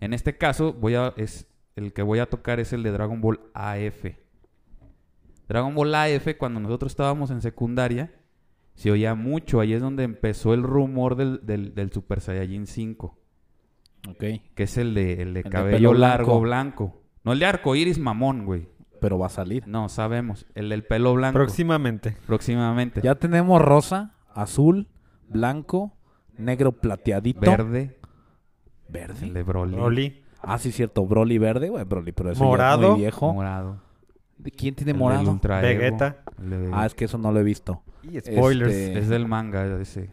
En 0.00 0.12
este 0.12 0.36
caso, 0.36 0.72
voy 0.72 0.96
a, 0.96 1.14
es, 1.16 1.46
el 1.76 1.92
que 1.92 2.02
voy 2.02 2.18
a 2.18 2.26
tocar 2.28 2.58
es 2.58 2.72
el 2.72 2.82
de 2.82 2.90
Dragon 2.90 3.20
Ball 3.20 3.38
AF. 3.54 4.04
Dragon 5.48 5.72
Ball 5.74 5.94
AF, 5.94 6.26
cuando 6.38 6.58
nosotros 6.58 6.90
estábamos 6.90 7.30
en 7.30 7.40
secundaria, 7.40 8.12
se 8.74 8.90
oía 8.90 9.14
mucho. 9.14 9.60
Ahí 9.60 9.72
es 9.72 9.80
donde 9.80 10.02
empezó 10.02 10.54
el 10.54 10.64
rumor 10.64 11.14
del, 11.14 11.46
del, 11.46 11.74
del 11.76 11.92
Super 11.92 12.20
Saiyajin 12.20 12.66
5, 12.66 13.16
Ok. 14.08 14.24
que 14.56 14.62
es 14.64 14.76
el 14.76 14.94
de, 14.94 15.22
el 15.22 15.34
de 15.34 15.40
El 15.40 15.44
de 15.44 15.50
cabello 15.50 15.94
largo 15.94 16.40
blanco. 16.40 16.88
blanco. 16.88 17.02
No 17.22 17.32
el 17.32 17.38
de 17.38 17.46
arco 17.46 17.76
iris 17.76 18.00
mamón, 18.00 18.44
güey. 18.44 18.66
Pero 19.00 19.18
va 19.18 19.26
a 19.26 19.30
salir. 19.30 19.66
No, 19.66 19.88
sabemos. 19.88 20.46
El 20.54 20.68
del 20.68 20.84
pelo 20.84 21.14
blanco. 21.14 21.34
Próximamente. 21.38 22.16
próximamente. 22.26 23.00
Ya 23.02 23.14
tenemos 23.14 23.60
rosa, 23.62 24.12
azul, 24.34 24.88
blanco, 25.28 25.92
negro 26.36 26.72
plateadito. 26.72 27.40
Verde. 27.40 27.98
Verde. 28.88 29.26
El 29.26 29.34
de 29.34 29.42
Broly. 29.42 29.76
Broly. 29.76 30.22
Ah, 30.42 30.58
sí, 30.58 30.72
cierto. 30.72 31.06
Broly 31.06 31.38
verde, 31.38 31.68
güey. 31.68 31.84
Broly, 31.84 32.12
pero 32.12 32.30
eso 32.30 32.40
ya 32.40 32.44
es 32.44 32.50
Morado. 32.50 32.90
muy 32.92 33.00
viejo. 33.00 33.32
Morado. 33.32 33.80
¿De 34.38 34.50
quién 34.50 34.74
tiene 34.74 34.92
El 34.92 34.98
morado? 34.98 35.38
Vegeta. 35.62 36.18
De- 36.38 36.70
Ah, 36.72 36.86
es 36.86 36.94
que 36.94 37.04
eso 37.04 37.18
no 37.18 37.30
lo 37.30 37.40
he 37.40 37.42
visto. 37.42 37.82
Y 38.02 38.18
spoilers. 38.20 38.72
Este, 38.72 38.98
Es 38.98 39.08
del 39.08 39.28
manga 39.28 39.66
ese. 39.80 40.10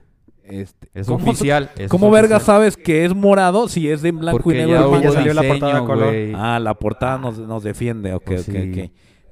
Este, 0.49 0.89
Es 0.93 1.07
¿cómo- 1.07 1.23
oficial. 1.23 1.69
¿Cómo 1.89 2.09
verga 2.09 2.39
sabes 2.39 2.77
que 2.77 3.03
es 3.05 3.13
morado 3.15 3.67
si 3.67 3.89
es 3.89 4.01
de 4.01 4.11
blanco 4.11 4.39
Porque 4.43 4.57
y 4.63 4.65
negro? 4.65 4.91
ya 4.95 5.01
ya 5.01 5.11
salió 5.11 5.33
la 5.33 5.43
portada 5.43 5.85
color. 5.85 6.13
Ah, 6.35 6.59
la 6.59 6.73
portada 6.75 7.17
nos, 7.17 7.37
nos 7.37 7.63
defiende. 7.63 8.13
Ok, 8.13 8.23
Pues 8.25 8.47
ok, 8.47 8.55
sí. 8.55 8.71
ok. 8.71 8.77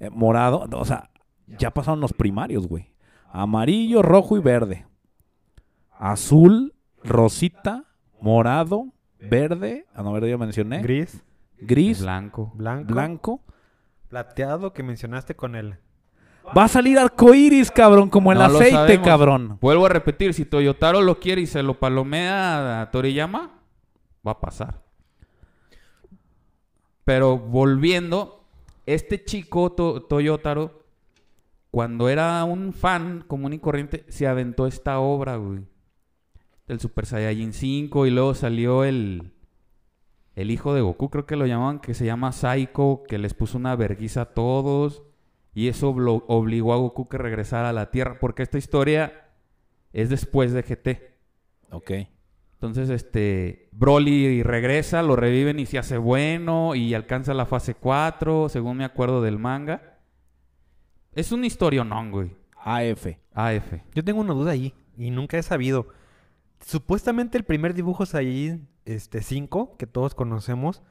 Eh, 0.02 0.10
morado, 0.12 0.68
o 0.74 0.86
sea, 0.86 1.10
ya 1.48 1.72
pasaron 1.72 2.00
los 2.02 2.12
primarios, 2.14 2.68
güey. 2.68 2.92
Amarillo, 3.32 4.02
rojo 4.02 4.36
y 4.38 4.42
verde. 4.42 4.86
Azul, 5.98 6.74
rosita, 7.04 7.86
morado, 8.20 8.88
verde, 9.20 9.86
a 9.94 10.04
no 10.04 10.12
ver, 10.14 10.28
ya 10.30 10.38
mencioné, 10.38 10.82
Gris, 10.82 11.24
gris, 11.60 12.02
Blanco. 12.02 12.52
blanco, 12.56 12.94
blanco. 12.94 13.42
plateado 14.10 14.74
que 14.74 14.84
mencionaste 14.84 15.36
con 15.36 15.56
el... 15.56 15.76
Va 16.58 16.66
a 16.66 16.68
salir 16.68 16.98
arcoíris, 17.00 17.72
cabrón, 17.72 18.10
como 18.10 18.32
el 18.32 18.38
No 18.38 18.46
aceite, 18.46 19.02
cabrón. 19.02 19.58
Vuelvo 19.62 19.86
a 19.86 19.90
repetir, 19.90 20.34
si 20.34 20.46
Toyotaro 20.46 21.02
lo 21.02 21.20
quiere 21.20 21.42
y 21.42 21.48
se 21.48 21.64
lo 21.64 21.80
palomea 21.80 22.82
a 22.82 22.92
Toriyama, 22.92 23.52
va 24.26 24.32
a 24.32 24.40
pasar. 24.40 24.82
Pero 27.04 27.38
volviendo, 27.38 28.44
este 28.86 29.24
chico 29.24 29.72
To- 29.72 30.02
Toyotaro, 30.04 30.84
cuando 31.72 32.10
era 32.10 32.44
un 32.46 32.74
fan 32.74 33.24
común 33.28 33.54
y 33.54 33.60
corriente, 33.60 34.06
se 34.10 34.28
aventó 34.28 34.66
esta 34.68 35.00
obra, 35.00 35.36
güey. 35.38 35.60
Del 36.68 36.80
Super 36.80 37.06
Saiyajin 37.06 37.54
5 37.54 38.06
y 38.08 38.12
luego 38.12 38.34
salió 38.34 38.84
el... 38.84 39.32
El 40.36 40.52
hijo 40.52 40.74
de 40.74 40.82
Goku, 40.82 41.10
creo 41.10 41.26
que 41.26 41.38
lo 41.38 41.46
llamaban, 41.46 41.80
que 41.80 41.94
se 41.94 42.06
llama 42.06 42.34
Psycho, 42.34 43.04
que 43.08 43.18
les 43.18 43.34
puso 43.34 43.58
una 43.58 43.74
verguiza 43.78 44.22
a 44.22 44.26
todos. 44.34 45.02
Y 45.56 45.70
eso 45.70 45.90
obligó 45.90 46.74
a 46.74 46.78
Goku 46.78 47.08
que 47.08 47.18
regresara 47.18 47.70
a 47.70 47.74
la 47.74 47.90
Tierra. 47.90 48.20
Porque 48.20 48.44
esta 48.44 48.58
historia 48.58 49.32
es 49.94 50.10
después 50.10 50.52
de 50.52 50.62
GT. 50.62 51.16
Ok. 51.72 51.92
Entonces, 52.54 52.90
este, 52.90 53.70
Broly 53.72 54.44
regresa, 54.44 55.02
lo 55.02 55.16
reviven 55.16 55.60
y 55.60 55.66
se 55.66 55.78
hace 55.78 55.98
bueno 55.98 56.76
y 56.76 56.94
alcanza 56.94 57.34
la 57.34 57.46
fase 57.46 57.74
4, 57.74 58.50
según 58.50 58.78
me 58.78 58.86
acuerdo 58.86 59.22
del 59.22 59.40
manga. 59.40 59.98
Es 61.14 61.32
una 61.32 61.48
historia 61.48 61.86
no, 61.86 62.12
güey. 62.12 62.36
AF. 62.58 63.08
AF. 63.34 63.74
Yo 63.94 64.04
tengo 64.04 64.20
una 64.20 64.34
duda 64.34 64.52
ahí 64.52 64.74
y 64.98 65.10
nunca 65.10 65.38
he 65.38 65.44
sabido. 65.44 65.88
Supuestamente 66.60 67.38
el 67.38 67.46
primer 67.46 67.74
dibujo 67.74 68.06
Saiyajin 68.06 68.68
este 68.84 69.22
5 69.22 69.78
que 69.78 69.88
todos 69.88 70.16
conocemos, 70.16 70.82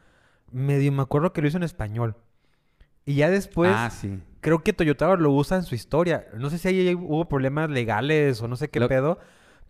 medio 0.51 0.93
me 0.93 1.03
acuerdo 1.03 1.33
que 1.33 1.43
lo 1.43 1.49
hizo 1.49 1.59
en 1.59 1.65
español. 1.65 2.17
Y 3.07 3.17
ya 3.17 3.31
después 3.31 3.71
ah, 3.75 3.91
sí. 3.91 4.19
creo 4.41 4.63
que 4.63 4.73
Toyotaro 4.73 5.17
lo 5.17 5.31
usa 5.33 5.59
en 5.59 5.63
su 5.65 5.75
historia. 5.75 6.27
No 6.39 6.51
sé 6.51 6.59
si 6.59 6.69
ahí 6.69 6.95
hubo 6.95 7.27
problemas 7.29 7.71
legales 7.71 8.41
o 8.43 8.49
no 8.49 8.57
sé 8.57 8.69
qué 8.71 8.81
Lo- 8.81 8.89
pedo, 8.89 9.19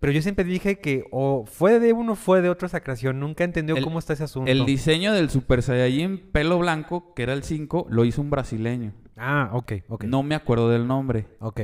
pero 0.00 0.12
yo 0.12 0.22
siempre 0.22 0.44
dije 0.44 0.78
que 0.78 1.04
o 1.10 1.44
fue 1.46 1.80
de 1.80 1.92
uno 1.92 2.12
o 2.12 2.16
fue 2.16 2.42
de 2.42 2.50
otra 2.50 2.66
esa 2.66 2.80
creación. 2.80 3.18
Nunca 3.20 3.42
entendió 3.44 3.76
El- 3.76 3.82
cómo 3.84 3.98
está 3.98 4.12
ese 4.12 4.24
asunto. 4.24 4.50
El 4.50 4.64
diseño 4.66 5.12
del 5.12 5.30
Super 5.30 5.62
Saiyajin 5.62 6.30
pelo 6.30 6.58
blanco, 6.58 7.12
que 7.14 7.22
era 7.24 7.32
el 7.32 7.42
5, 7.42 7.86
lo 7.90 8.04
hizo 8.04 8.20
un 8.20 8.30
brasileño. 8.30 8.92
Ah, 9.16 9.50
ok, 9.52 9.72
ok. 9.88 10.04
No 10.04 10.22
me 10.22 10.34
acuerdo 10.34 10.70
del 10.70 10.86
nombre. 10.86 11.26
Ok. 11.40 11.60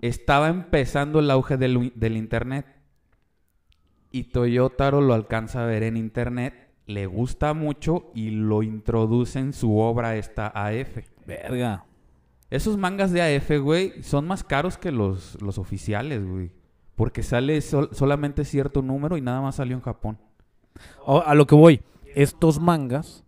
Estaba 0.00 0.48
empezando 0.48 1.18
el 1.20 1.30
auge 1.30 1.56
del, 1.56 1.92
del 1.94 2.16
internet. 2.16 2.66
Y 4.12 4.24
Toyotaro 4.24 5.00
lo 5.00 5.14
alcanza 5.14 5.62
a 5.62 5.66
ver 5.66 5.82
en 5.84 5.96
internet. 5.96 6.69
Le 6.92 7.06
gusta 7.06 7.54
mucho 7.54 8.10
y 8.14 8.30
lo 8.30 8.62
introduce 8.62 9.38
en 9.38 9.52
su 9.52 9.78
obra 9.78 10.16
esta 10.16 10.48
AF. 10.48 10.98
Verga. 11.26 11.84
Esos 12.50 12.76
mangas 12.76 13.12
de 13.12 13.22
AF, 13.36 13.50
güey, 13.60 14.02
son 14.02 14.26
más 14.26 14.42
caros 14.42 14.76
que 14.76 14.90
los, 14.90 15.40
los 15.40 15.58
oficiales, 15.58 16.26
güey. 16.26 16.50
Porque 16.96 17.22
sale 17.22 17.60
sol- 17.60 17.90
solamente 17.92 18.44
cierto 18.44 18.82
número 18.82 19.16
y 19.16 19.20
nada 19.20 19.40
más 19.40 19.54
salió 19.56 19.76
en 19.76 19.82
Japón. 19.82 20.18
A 21.06 21.34
lo 21.34 21.46
que 21.46 21.54
voy. 21.54 21.80
Estos 22.14 22.58
mangas 22.60 23.24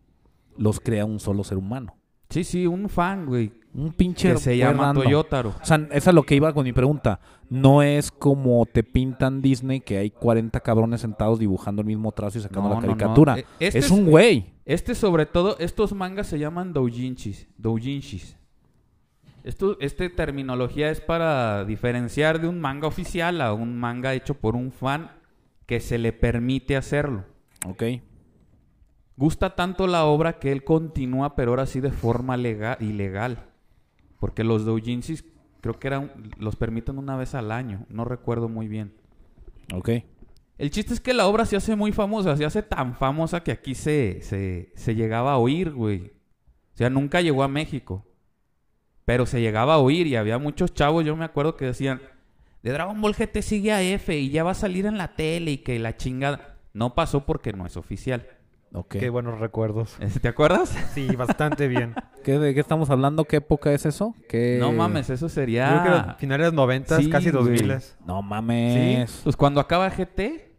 los 0.57 0.81
crea 0.81 1.04
un 1.04 1.21
solo 1.21 1.45
ser 1.45 1.57
humano. 1.59 1.97
Sí, 2.32 2.44
sí, 2.44 2.66
un 2.66 2.88
fan, 2.88 3.26
güey. 3.26 3.52
Un 3.74 3.92
pinche 3.92 4.32
Que 4.32 4.38
se 4.38 4.56
llama. 4.56 4.92
Toyotaro. 4.92 5.50
O 5.60 5.64
sea, 5.64 5.86
esa 5.92 6.10
es 6.10 6.14
lo 6.14 6.24
que 6.24 6.34
iba 6.34 6.52
con 6.52 6.64
mi 6.64 6.72
pregunta. 6.72 7.20
No 7.48 7.82
es 7.82 8.10
como 8.10 8.66
te 8.66 8.82
pintan 8.82 9.40
Disney 9.40 9.80
que 9.80 9.96
hay 9.98 10.10
40 10.10 10.60
cabrones 10.60 11.00
sentados 11.00 11.38
dibujando 11.38 11.80
el 11.80 11.86
mismo 11.86 12.12
trazo 12.12 12.38
y 12.38 12.42
sacando 12.42 12.68
No, 12.68 12.74
la 12.74 12.80
no, 12.80 12.80
no. 12.82 12.86
caricatura. 12.96 13.38
E- 13.38 13.44
este 13.60 13.78
es 13.78 13.84
es- 13.86 13.90
un 13.90 14.06
güey. 14.06 14.46
Este, 14.66 14.94
sobre 14.94 15.24
todo, 15.26 15.56
estos 15.58 15.94
mangas 15.94 16.26
se 16.26 16.38
llaman 16.38 16.72
doujinshis. 16.72 17.49
Doujinshis. 17.56 18.36
Esto, 19.45 19.76
este 19.80 20.08
terminología 20.08 20.90
es 20.90 21.00
para 21.00 21.64
diferenciar 21.64 22.40
de 22.40 22.49
un 22.49 22.60
manga 22.60 22.86
oficial 22.86 23.40
a 23.40 23.52
un 23.54 23.76
manga 23.76 24.14
hecho 24.14 24.34
por 24.34 24.54
un 24.54 24.71
fan 24.71 25.10
que 25.66 25.80
se 25.80 25.99
le 25.99 26.12
permite 26.12 26.76
hacerlo. 26.76 27.25
Ok. 27.66 27.82
Gusta 29.16 29.54
tanto 29.54 29.86
la 29.86 30.04
obra 30.04 30.38
que 30.38 30.52
él 30.52 30.64
continúa, 30.64 31.36
pero 31.36 31.52
ahora 31.52 31.66
sí 31.66 31.80
de 31.80 31.90
forma 31.90 32.36
lega- 32.36 32.78
ilegal. 32.80 33.44
Porque 34.18 34.42
los 34.44 34.64
doujinshis 34.64 35.25
creo 35.60 35.78
que 35.78 35.88
eran, 35.88 36.30
los 36.38 36.56
permiten 36.56 36.98
una 36.98 37.16
vez 37.16 37.34
al 37.34 37.52
año. 37.52 37.86
No 37.88 38.04
recuerdo 38.04 38.48
muy 38.48 38.68
bien. 38.68 38.94
Ok. 39.75 39.90
El 40.58 40.70
chiste 40.70 40.94
es 40.94 41.00
que 41.00 41.14
la 41.14 41.26
obra 41.26 41.44
se 41.44 41.56
hace 41.56 41.76
muy 41.76 41.92
famosa, 41.92 42.36
se 42.36 42.44
hace 42.44 42.62
tan 42.62 42.94
famosa 42.94 43.42
que 43.42 43.52
aquí 43.52 43.75
se, 43.75 44.20
se, 44.22 44.72
se 44.76 44.94
llegaba 44.94 45.32
a 45.32 45.38
oír, 45.38 45.72
güey. 45.72 46.12
O 46.75 46.76
sea, 46.76 46.88
nunca 46.88 47.20
llegó 47.20 47.42
a 47.42 47.48
México. 47.48 48.06
Pero 49.04 49.26
se 49.26 49.40
llegaba 49.40 49.75
a 49.75 49.78
oír 49.78 50.06
y 50.06 50.16
había 50.16 50.38
muchos 50.38 50.72
chavos, 50.75 51.04
yo 51.04 51.16
me 51.16 51.25
acuerdo 51.25 51.56
que 51.56 51.64
decían, 51.66 52.00
de 52.62 52.70
Dragon 52.70 53.00
Ball 53.00 53.14
GT 53.14 53.42
sigue 53.42 53.72
a 53.72 53.82
F 53.82 54.16
y 54.16 54.30
ya 54.30 54.44
va 54.44 54.52
a 54.52 54.54
salir 54.54 54.86
en 54.86 54.96
la 54.96 55.16
tele 55.16 55.50
y 55.52 55.58
que 55.58 55.78
la 55.80 55.96
chingada. 55.96 56.58
No 56.72 56.94
pasó 56.94 57.26
porque 57.26 57.52
no 57.52 57.66
es 57.66 57.76
oficial. 57.76 58.26
Ok. 58.75 58.97
Qué 58.99 59.11
buenos 59.11 59.39
recuerdos. 59.39 59.97
¿Eh, 60.00 60.08
¿Te 60.23 60.28
acuerdas? 60.28 60.71
Sí, 60.95 61.15
bastante 61.17 61.69
bien. 61.69 61.95
¿Qué, 62.25 62.39
¿De 62.39 62.54
qué 62.54 62.61
estamos 62.61 62.89
hablando? 62.91 63.25
¿Qué 63.25 63.37
época 63.37 63.73
es 63.73 63.85
eso? 63.85 64.15
¿Qué... 64.28 64.56
No 64.61 64.73
mames, 64.73 65.11
eso 65.11 65.15
Yo 65.15 65.19
creo 65.19 65.28
que 65.28 65.35
sería... 65.35 66.17
finales 66.19 66.45
de 66.47 66.50
los 66.50 66.54
90, 66.54 66.97
Sí, 66.99 67.11
casi 67.11 67.30
güey. 67.30 67.45
2000. 67.58 67.78
No 68.06 68.23
mames. 68.23 69.21
Pues 69.25 69.37
cuando 69.37 69.61
acaba 69.61 69.89
GT, 69.91 70.52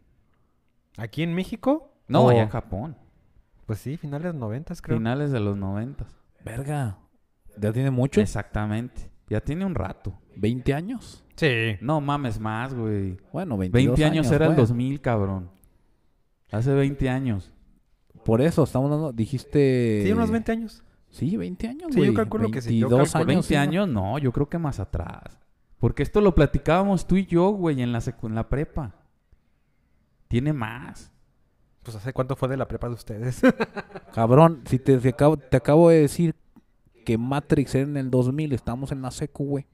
¿Aquí 0.96 1.22
en 1.22 1.34
México? 1.34 1.92
no, 2.06 2.22
O- 2.26 2.30
allá 2.30 2.42
en 2.42 2.48
Japón. 2.50 2.96
Pues 3.66 3.78
sí, 3.80 3.96
finales 3.96 4.24
de 4.24 4.32
los 4.32 4.40
90, 4.40 4.74
creo. 4.82 4.98
Finales 4.98 5.32
de 5.32 5.40
los 5.40 5.56
noventas. 5.56 6.06
Verga. 6.44 6.98
¿Ya 7.56 7.72
tiene 7.72 7.90
mucho? 7.90 8.20
Exactamente. 8.20 9.10
Ya 9.28 9.40
tiene 9.40 9.64
un 9.64 9.74
rato. 9.74 10.20
¿20 10.36 10.74
años? 10.74 11.24
Sí. 11.34 11.76
No 11.80 12.00
mames 12.02 12.38
más, 12.38 12.74
güey. 12.74 13.16
Bueno, 13.32 13.56
22 13.56 13.98
20 13.98 14.04
años, 14.04 14.30
era 14.30 14.44
el 14.46 14.52
güey. 14.52 14.60
2000, 14.60 15.00
cabrón. 15.00 15.50
Hace 16.52 16.74
20 16.74 17.08
años. 17.08 17.53
Por 18.24 18.40
eso, 18.40 18.64
estamos 18.64 18.90
dando... 18.90 19.12
Dijiste... 19.12 20.02
Sí, 20.04 20.12
unos 20.12 20.30
20 20.30 20.52
años. 20.52 20.82
Sí, 21.10 21.36
20 21.36 21.68
años, 21.68 21.88
Sí, 21.90 21.98
yo 21.98 22.04
güey. 22.06 22.14
calculo 22.14 22.50
que 22.50 22.60
sí, 22.60 22.78
yo 22.78 22.88
22 22.88 23.12
calculo. 23.12 23.32
años. 23.32 23.48
20 23.48 23.48
sí, 23.48 23.54
¿no? 23.54 23.60
años, 23.60 23.88
no, 23.88 24.18
yo 24.18 24.32
creo 24.32 24.48
que 24.48 24.58
más 24.58 24.80
atrás. 24.80 25.38
Porque 25.78 26.02
esto 26.02 26.20
lo 26.20 26.34
platicábamos 26.34 27.06
tú 27.06 27.16
y 27.16 27.26
yo, 27.26 27.50
güey, 27.50 27.80
en 27.82 27.92
la, 27.92 28.00
secu- 28.00 28.26
en 28.28 28.34
la 28.34 28.48
prepa. 28.48 28.94
Tiene 30.28 30.52
más. 30.52 31.12
Pues 31.82 31.96
¿hace 31.96 32.12
cuánto 32.12 32.34
fue 32.34 32.48
de 32.48 32.56
la 32.56 32.66
prepa 32.66 32.88
de 32.88 32.94
ustedes? 32.94 33.42
Cabrón, 34.14 34.62
si 34.66 34.78
te, 34.78 34.96
te 34.98 35.08
acabo, 35.10 35.36
te 35.36 35.56
acabo 35.56 35.90
de 35.90 36.00
decir 36.00 36.34
que 37.04 37.18
Matrix 37.18 37.74
era 37.74 37.84
en 37.86 37.96
el 37.98 38.10
2000, 38.10 38.52
estamos 38.54 38.90
en 38.90 39.02
la 39.02 39.10
secu, 39.10 39.44
güey. 39.44 39.66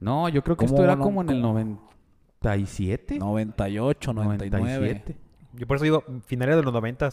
No, 0.00 0.28
yo 0.28 0.42
creo 0.42 0.56
que 0.56 0.66
¿Cómo 0.66 0.74
esto 0.76 0.84
era 0.84 0.96
no? 0.96 1.04
como 1.04 1.22
en 1.22 1.30
el 1.30 1.40
¿Cómo? 1.40 1.52
97. 2.40 3.18
98, 3.18 4.12
99. 4.12 4.60
97. 4.78 5.16
Yo 5.54 5.66
por 5.66 5.76
eso 5.76 5.84
digo, 5.84 6.04
finales 6.26 6.56
de 6.56 6.62
los 6.62 6.72
90, 6.72 7.10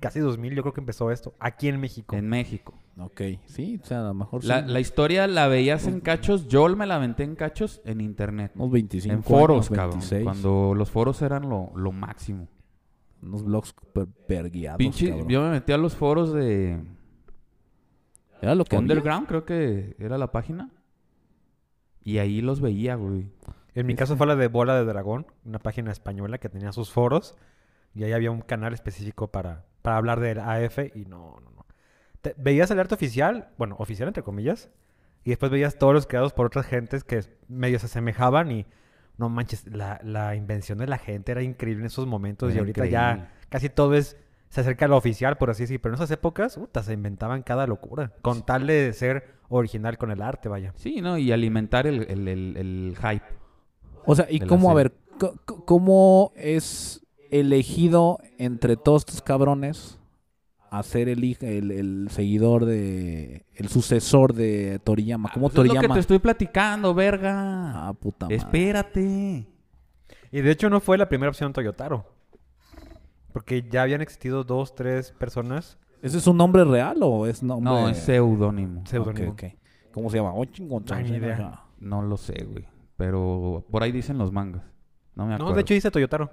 casi 0.00 0.20
2000, 0.20 0.54
yo 0.54 0.62
creo 0.62 0.74
que 0.74 0.80
empezó 0.80 1.10
esto. 1.10 1.34
Aquí 1.38 1.68
en 1.68 1.78
México. 1.80 2.16
En 2.16 2.28
México. 2.28 2.74
Ok, 2.98 3.20
sí, 3.44 3.78
o 3.82 3.86
sea, 3.86 4.00
a 4.00 4.08
lo 4.08 4.14
mejor 4.14 4.42
sí. 4.42 4.48
La, 4.48 4.62
la 4.62 4.80
historia 4.80 5.26
la 5.26 5.46
veías 5.48 5.86
en 5.86 6.00
cachos. 6.00 6.48
Yo 6.48 6.66
me 6.74 6.86
la 6.86 6.96
aventé 6.96 7.22
en 7.22 7.36
cachos 7.36 7.80
en 7.84 8.00
internet. 8.00 8.52
Unos 8.56 8.70
25 8.72 9.14
En 9.14 9.22
foros, 9.22 9.66
años, 9.66 9.76
cabrón. 9.76 9.98
26. 10.00 10.24
Cuando 10.24 10.74
los 10.74 10.90
foros 10.90 11.22
eran 11.22 11.48
lo, 11.48 11.70
lo 11.76 11.92
máximo. 11.92 12.48
Unos 13.22 13.44
blogs 13.44 13.74
per, 13.92 14.06
perguiados, 14.26 14.78
Pinche, 14.78 15.10
cabrón. 15.10 15.28
yo 15.28 15.42
me 15.42 15.50
metí 15.50 15.72
a 15.72 15.78
los 15.78 15.94
foros 15.94 16.32
de 16.32 16.80
Era 18.42 18.54
lo 18.54 18.64
que 18.64 18.76
había. 18.76 18.82
Underground, 18.82 19.26
creo 19.28 19.44
que 19.44 19.94
era 19.98 20.18
la 20.18 20.32
página. 20.32 20.70
Y 22.02 22.18
ahí 22.18 22.40
los 22.40 22.60
veía, 22.60 22.94
güey. 22.94 23.28
En 23.74 23.86
mi 23.86 23.94
caso 23.94 24.16
fue 24.16 24.26
la 24.26 24.36
de 24.36 24.48
Bola 24.48 24.74
de 24.76 24.84
Dragón, 24.84 25.26
una 25.44 25.58
página 25.58 25.92
española 25.92 26.38
que 26.38 26.48
tenía 26.48 26.72
sus 26.72 26.90
foros. 26.90 27.36
Y 27.96 28.04
ahí 28.04 28.12
había 28.12 28.30
un 28.30 28.42
canal 28.42 28.74
específico 28.74 29.28
para, 29.32 29.64
para 29.82 29.96
hablar 29.96 30.20
del 30.20 30.38
AF. 30.40 30.78
Y 30.94 31.06
no, 31.06 31.40
no, 31.42 31.50
no. 31.50 31.66
Te- 32.20 32.34
veías 32.36 32.70
el 32.70 32.78
arte 32.78 32.94
oficial, 32.94 33.48
bueno, 33.56 33.74
oficial 33.78 34.06
entre 34.08 34.22
comillas. 34.22 34.68
Y 35.24 35.30
después 35.30 35.50
veías 35.50 35.78
todos 35.78 35.94
los 35.94 36.06
creados 36.06 36.32
por 36.32 36.46
otras 36.46 36.66
gentes 36.66 37.02
que 37.04 37.20
medio 37.48 37.78
se 37.78 37.86
asemejaban. 37.86 38.52
Y 38.52 38.66
no 39.16 39.28
manches, 39.30 39.66
la, 39.66 39.98
la 40.04 40.34
invención 40.36 40.78
de 40.78 40.86
la 40.86 40.98
gente 40.98 41.32
era 41.32 41.42
increíble 41.42 41.80
en 41.82 41.86
esos 41.86 42.06
momentos. 42.06 42.50
y 42.50 42.52
Era 42.52 42.60
ahorita 42.60 42.86
increíble. 42.86 42.92
ya 43.26 43.32
casi 43.48 43.68
todo 43.70 43.94
es. 43.94 44.16
Se 44.48 44.60
acerca 44.60 44.84
a 44.84 44.88
lo 44.88 44.96
oficial, 44.96 45.36
por 45.38 45.50
así 45.50 45.64
decir. 45.64 45.80
Pero 45.80 45.94
en 45.94 45.96
esas 45.96 46.10
épocas, 46.12 46.54
puta, 46.56 46.82
se 46.82 46.92
inventaban 46.92 47.42
cada 47.42 47.66
locura. 47.66 48.12
Con 48.22 48.44
tal 48.44 48.66
de 48.66 48.92
ser 48.92 49.34
original 49.48 49.96
con 49.98 50.10
el 50.10 50.22
arte, 50.22 50.48
vaya. 50.48 50.72
Sí, 50.76 51.00
¿no? 51.00 51.18
Y 51.18 51.32
alimentar 51.32 51.86
el, 51.86 52.02
el, 52.10 52.28
el- 52.28 52.56
el 52.56 52.96
hype. 52.98 53.24
O 54.04 54.14
sea, 54.14 54.26
¿y 54.30 54.38
cómo, 54.40 54.70
a 54.70 54.74
ver, 54.74 54.92
cómo 55.64 56.32
es 56.36 57.04
elegido 57.30 58.18
entre 58.38 58.76
todos 58.76 59.02
estos 59.02 59.22
cabrones 59.22 59.98
a 60.70 60.82
ser 60.82 61.08
el, 61.08 61.22
el, 61.40 61.70
el 61.70 62.08
seguidor 62.10 62.64
de... 62.64 63.46
el 63.54 63.68
sucesor 63.68 64.34
de 64.34 64.80
Toriyama? 64.82 65.30
¿Cómo 65.32 65.48
Pues 65.48 65.52
es 65.52 65.56
lo 65.58 65.62
que 65.62 65.68
Toriyama? 65.68 65.94
te 65.94 66.00
estoy 66.00 66.18
platicando, 66.18 66.92
verga. 66.94 67.88
Ah, 67.88 67.92
puta 67.92 68.26
madre. 68.26 68.36
Espérate. 68.36 69.46
Y 70.32 70.40
de 70.40 70.50
hecho 70.50 70.68
no 70.68 70.80
fue 70.80 70.98
la 70.98 71.08
primera 71.08 71.30
opción 71.30 71.52
Toyotaro. 71.52 72.04
Porque 73.32 73.66
ya 73.70 73.82
habían 73.82 74.00
existido 74.00 74.44
dos, 74.44 74.74
tres 74.74 75.12
personas. 75.12 75.78
¿Ese 76.02 76.18
es 76.18 76.26
un 76.26 76.36
nombre 76.36 76.64
real 76.64 76.98
o 77.02 77.26
es 77.26 77.42
nombre...? 77.42 77.72
No, 77.72 77.88
es 77.88 77.98
seudónimo. 77.98 78.84
Seudónimo. 78.86 79.36
¿Cómo 79.92 80.10
se 80.10 80.18
llama? 80.18 80.32
Ni 81.02 81.08
idea. 81.16 81.34
Ajá. 81.34 81.66
No 81.78 82.02
lo 82.02 82.16
sé, 82.16 82.44
güey. 82.44 82.66
Pero 82.96 83.64
por 83.70 83.82
ahí 83.82 83.92
dicen 83.92 84.18
los 84.18 84.32
mangas. 84.32 84.62
No 85.14 85.26
me 85.26 85.34
acuerdo. 85.34 85.50
No, 85.50 85.56
de 85.56 85.62
hecho 85.62 85.74
dice 85.74 85.90
Toyotaro. 85.90 86.30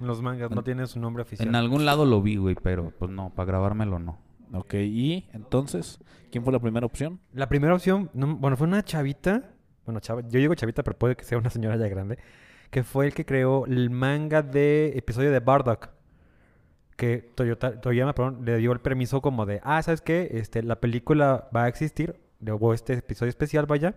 En 0.00 0.06
los 0.06 0.22
mangas, 0.22 0.50
no 0.50 0.58
En- 0.58 0.64
tiene 0.64 0.86
su 0.86 1.00
nombre 1.00 1.22
oficial. 1.22 1.48
En 1.48 1.54
algún 1.54 1.84
lado 1.84 2.04
lo 2.06 2.22
vi, 2.22 2.36
güey, 2.36 2.54
pero 2.62 2.90
pues 2.98 3.10
no, 3.10 3.30
para 3.30 3.46
grabármelo 3.46 3.98
no. 3.98 4.18
Ok, 4.52 4.74
y 4.74 5.28
entonces, 5.32 5.98
¿quién 6.30 6.42
fue 6.44 6.52
la 6.52 6.58
primera 6.60 6.86
opción? 6.86 7.20
La 7.34 7.48
primera 7.48 7.74
opción, 7.74 8.10
no- 8.14 8.36
bueno, 8.36 8.56
fue 8.56 8.66
una 8.66 8.82
chavita. 8.82 9.50
Bueno, 9.84 10.00
chava, 10.00 10.20
yo 10.22 10.38
digo 10.38 10.54
chavita, 10.54 10.82
pero 10.82 10.96
puede 10.98 11.16
que 11.16 11.24
sea 11.24 11.38
una 11.38 11.50
señora 11.50 11.76
ya 11.76 11.88
grande. 11.88 12.18
Que 12.70 12.82
fue 12.84 13.06
el 13.06 13.14
que 13.14 13.24
creó 13.24 13.66
el 13.66 13.90
manga 13.90 14.42
de 14.42 14.92
episodio 14.96 15.30
de 15.32 15.40
Bardock. 15.40 15.88
Que 16.96 17.18
Toyota, 17.34 17.80
Toyama, 17.80 18.12
perdón, 18.14 18.44
le 18.44 18.56
dio 18.58 18.72
el 18.72 18.80
permiso 18.80 19.20
como 19.22 19.46
de, 19.46 19.60
ah, 19.62 19.80
¿sabes 19.82 20.00
qué? 20.00 20.28
Este, 20.32 20.62
la 20.62 20.80
película 20.80 21.48
va 21.54 21.64
a 21.64 21.68
existir, 21.68 22.18
luego 22.40 22.74
este 22.74 22.94
episodio 22.94 23.30
especial, 23.30 23.66
vaya, 23.66 23.94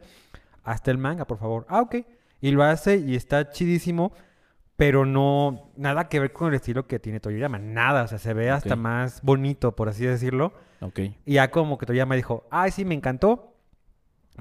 hasta 0.63 0.91
el 0.91 0.97
manga, 0.99 1.25
por 1.25 1.39
favor. 1.39 1.65
Ah, 1.67 1.81
ok. 1.81 1.95
Y 2.41 2.51
lo 2.51 2.63
hace 2.63 2.97
y 2.97 3.15
está 3.15 3.49
chidísimo, 3.49 4.13
pero 4.81 5.05
no, 5.05 5.69
nada 5.77 6.09
que 6.09 6.19
ver 6.19 6.33
con 6.33 6.47
el 6.47 6.55
estilo 6.55 6.87
que 6.87 6.97
tiene 6.97 7.19
Toyoyama, 7.19 7.59
nada, 7.59 8.01
o 8.01 8.07
sea, 8.07 8.17
se 8.17 8.33
ve 8.33 8.49
hasta 8.49 8.75
más 8.75 9.21
bonito, 9.21 9.75
por 9.75 9.89
así 9.89 10.07
decirlo. 10.07 10.53
Ok. 10.79 10.99
Y 11.23 11.33
ya 11.33 11.51
como 11.51 11.77
que 11.77 11.85
Toyama 11.85 12.15
dijo, 12.15 12.47
ay, 12.49 12.71
sí, 12.71 12.83
me 12.83 12.95
encantó. 12.95 13.53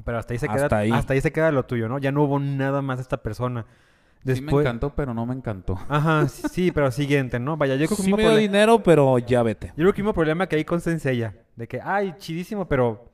Pero 0.03 0.17
hasta 0.17 0.33
ahí 0.33 0.39
se 0.39 0.49
queda, 0.49 0.63
Hasta 0.63 0.79
ahí. 0.79 0.91
hasta 0.93 1.13
ahí 1.13 1.21
se 1.21 1.31
queda 1.31 1.53
lo 1.53 1.67
tuyo, 1.67 1.91
¿no? 1.91 1.99
Ya 1.99 2.11
no 2.11 2.23
hubo 2.23 2.39
nada 2.39 2.81
más 2.81 2.97
de 2.97 3.03
esta 3.03 3.19
persona. 3.19 3.67
Sí 4.25 4.29
me 4.29 4.33
Después, 4.33 4.65
encantó, 4.65 4.95
pero 4.95 5.13
no 5.13 5.27
me 5.27 5.35
encantó. 5.35 5.79
Ajá, 5.91 6.27
sí, 6.27 6.49
sí, 6.51 6.73
pero 6.73 6.91
siguiente, 6.91 7.39
¿no? 7.39 7.59
Vaya, 7.59 7.75
yo 7.75 7.85
creo 7.85 7.99
que 7.99 8.03
Sí 8.05 8.11
me 8.15 8.23
dio 8.23 8.35
dinero, 8.35 8.83
pero 8.83 9.19
ya 9.19 9.43
vete. 9.43 9.67
yo 9.69 9.75
creo 9.85 9.93
que 9.93 10.01
hubo 10.03 10.15
problema 10.15 10.47
que 10.47 10.57
hay 10.57 10.65
con 10.65 10.81
Senseiya. 10.81 11.35
De 11.55 11.69
que, 11.69 11.83
ay, 11.85 12.15
chidísimo, 12.17 12.67
pero 12.67 13.13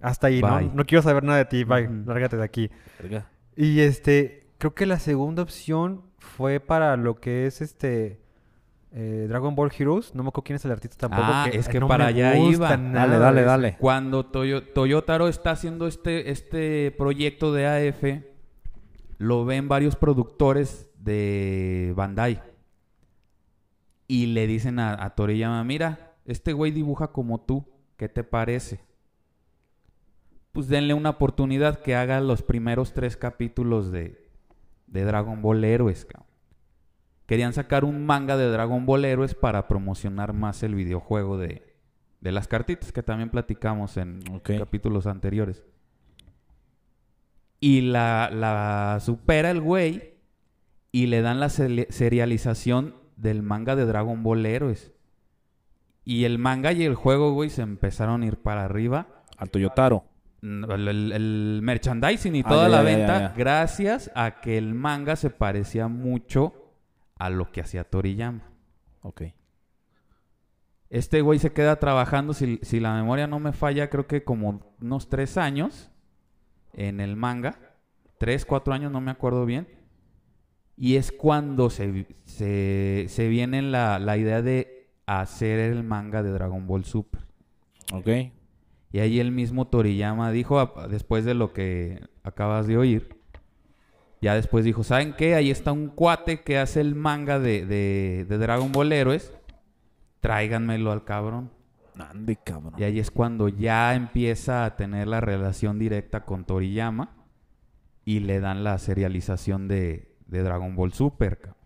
hasta 0.00 0.28
ahí, 0.28 0.40
¿no? 0.40 0.56
Bye. 0.56 0.70
No 0.72 0.86
quiero 0.86 1.02
saber 1.02 1.22
nada 1.22 1.36
de 1.36 1.44
ti, 1.44 1.64
bye, 1.64 1.84
Ujú. 1.86 2.04
lárgate 2.06 2.38
de 2.38 2.44
aquí. 2.44 2.70
Verga. 2.98 3.26
Y 3.56 3.80
este, 3.80 4.46
creo 4.56 4.74
que 4.74 4.86
la 4.86 4.98
segunda 4.98 5.42
opción 5.42 6.10
fue 6.22 6.60
para 6.60 6.96
lo 6.96 7.16
que 7.20 7.46
es 7.46 7.60
este 7.60 8.20
eh, 8.92 9.26
Dragon 9.28 9.54
Ball 9.54 9.70
Heroes. 9.76 10.14
No 10.14 10.22
me 10.22 10.28
acuerdo 10.28 10.44
quién 10.44 10.56
es 10.56 10.64
el 10.64 10.70
artista 10.72 10.96
tampoco. 11.08 11.22
Ah, 11.26 11.48
es 11.52 11.68
que 11.68 11.80
no 11.80 11.88
para 11.88 12.06
allá 12.06 12.36
iba. 12.36 12.76
nada 12.76 13.06
Dale, 13.06 13.18
dale, 13.18 13.42
dale. 13.42 13.76
Cuando 13.78 14.24
Toyo- 14.26 14.62
Toyotaro 14.72 15.28
está 15.28 15.52
haciendo 15.52 15.86
este, 15.86 16.30
este 16.30 16.90
proyecto 16.96 17.52
de 17.52 17.66
AF, 17.88 18.02
lo 19.18 19.44
ven 19.44 19.68
varios 19.68 19.96
productores 19.96 20.88
de 20.98 21.92
Bandai. 21.96 22.42
Y 24.08 24.26
le 24.26 24.46
dicen 24.46 24.78
a, 24.78 25.02
a 25.02 25.14
Toriyama, 25.14 25.62
mira, 25.64 26.14
este 26.26 26.52
güey 26.52 26.70
dibuja 26.70 27.08
como 27.12 27.40
tú, 27.40 27.64
¿qué 27.96 28.08
te 28.08 28.24
parece? 28.24 28.80
Pues 30.52 30.68
denle 30.68 30.92
una 30.92 31.10
oportunidad 31.10 31.80
que 31.80 31.96
haga 31.96 32.20
los 32.20 32.42
primeros 32.42 32.92
tres 32.92 33.16
capítulos 33.16 33.90
de, 33.90 34.21
de 34.92 35.04
Dragon 35.04 35.42
Ball 35.42 35.64
Héroes. 35.64 36.04
cabrón. 36.04 36.28
Querían 37.26 37.52
sacar 37.52 37.84
un 37.84 38.04
manga 38.04 38.36
de 38.36 38.48
Dragon 38.48 38.84
Ball 38.84 39.04
Héroes 39.04 39.34
para 39.34 39.66
promocionar 39.66 40.32
más 40.34 40.62
el 40.62 40.74
videojuego 40.74 41.38
de, 41.38 41.74
de 42.20 42.32
las 42.32 42.46
cartitas 42.46 42.92
que 42.92 43.02
también 43.02 43.30
platicamos 43.30 43.96
en 43.96 44.20
capítulos 44.42 45.06
anteriores. 45.06 45.64
Y 47.58 47.82
la, 47.82 48.28
la 48.32 48.98
supera 49.00 49.50
el 49.50 49.60
güey 49.60 50.14
y 50.90 51.06
le 51.06 51.22
dan 51.22 51.40
la 51.40 51.46
seri- 51.46 51.86
serialización 51.90 52.96
del 53.16 53.42
manga 53.42 53.76
de 53.76 53.86
Dragon 53.86 54.22
Ball 54.22 54.44
Héroes. 54.44 54.92
Y 56.04 56.24
el 56.24 56.38
manga 56.38 56.72
y 56.72 56.82
el 56.82 56.96
juego, 56.96 57.32
güey, 57.32 57.48
se 57.48 57.62
empezaron 57.62 58.22
a 58.22 58.26
ir 58.26 58.36
para 58.36 58.64
arriba. 58.64 59.06
Al 59.38 59.50
Toyotaro. 59.50 60.04
El, 60.42 60.88
el- 60.88 61.12
el 61.12 61.60
merchandising 61.62 62.34
y 62.36 62.40
Ah, 62.44 62.48
toda 62.48 62.68
la 62.68 62.82
venta, 62.82 63.32
gracias 63.36 64.10
a 64.16 64.40
que 64.40 64.58
el 64.58 64.74
manga 64.74 65.14
se 65.16 65.30
parecía 65.30 65.86
mucho 65.88 66.74
a 67.16 67.30
lo 67.30 67.52
que 67.52 67.60
hacía 67.60 67.84
Toriyama. 67.84 68.42
Ok. 69.02 69.22
Este 70.90 71.20
güey 71.22 71.38
se 71.38 71.52
queda 71.52 71.76
trabajando, 71.76 72.34
si, 72.34 72.58
si 72.62 72.80
la 72.80 72.92
memoria 72.94 73.26
no 73.26 73.38
me 73.38 73.52
falla, 73.52 73.88
creo 73.88 74.06
que 74.06 74.24
como 74.24 74.74
unos 74.80 75.08
tres 75.08 75.38
años 75.38 75.90
en 76.74 77.00
el 77.00 77.16
manga. 77.16 77.58
Tres, 78.18 78.44
cuatro 78.44 78.72
años, 78.74 78.92
no 78.92 79.00
me 79.00 79.10
acuerdo 79.10 79.46
bien. 79.46 79.66
Y 80.76 80.96
es 80.96 81.10
cuando 81.12 81.70
se, 81.70 82.06
se, 82.24 83.06
se 83.08 83.28
viene 83.28 83.62
la, 83.62 83.98
la 83.98 84.16
idea 84.16 84.42
de 84.42 84.90
hacer 85.06 85.58
el 85.60 85.82
manga 85.82 86.22
de 86.22 86.30
Dragon 86.30 86.66
Ball 86.66 86.84
Super. 86.84 87.22
Ok. 87.92 88.08
Y 88.92 88.98
ahí 89.00 89.20
el 89.20 89.32
mismo 89.32 89.66
Toriyama 89.66 90.30
dijo, 90.32 90.74
después 90.90 91.24
de 91.24 91.34
lo 91.34 91.52
que 91.52 92.00
acabas 92.22 92.66
de 92.66 92.76
oír, 92.76 93.16
ya 94.20 94.34
después 94.34 94.64
dijo, 94.64 94.84
¿saben 94.84 95.14
qué? 95.16 95.34
Ahí 95.34 95.50
está 95.50 95.72
un 95.72 95.88
cuate 95.88 96.42
que 96.42 96.58
hace 96.58 96.80
el 96.80 96.94
manga 96.94 97.38
de, 97.40 97.66
de, 97.66 98.26
de 98.28 98.38
Dragon 98.38 98.70
Ball 98.70 98.92
Héroes. 98.92 99.32
Tráiganmelo 100.20 100.92
al 100.92 101.04
cabrón. 101.04 101.50
Ande, 101.98 102.36
cabrón. 102.36 102.74
Y 102.78 102.84
ahí 102.84 102.98
es 103.00 103.10
cuando 103.10 103.48
ya 103.48 103.94
empieza 103.94 104.64
a 104.64 104.76
tener 104.76 105.08
la 105.08 105.20
relación 105.20 105.78
directa 105.78 106.24
con 106.24 106.44
Toriyama 106.44 107.16
y 108.04 108.20
le 108.20 108.40
dan 108.40 108.62
la 108.62 108.78
serialización 108.78 109.68
de, 109.68 110.14
de 110.26 110.42
Dragon 110.42 110.76
Ball 110.76 110.92
Super. 110.92 111.38
cabrón. 111.38 111.56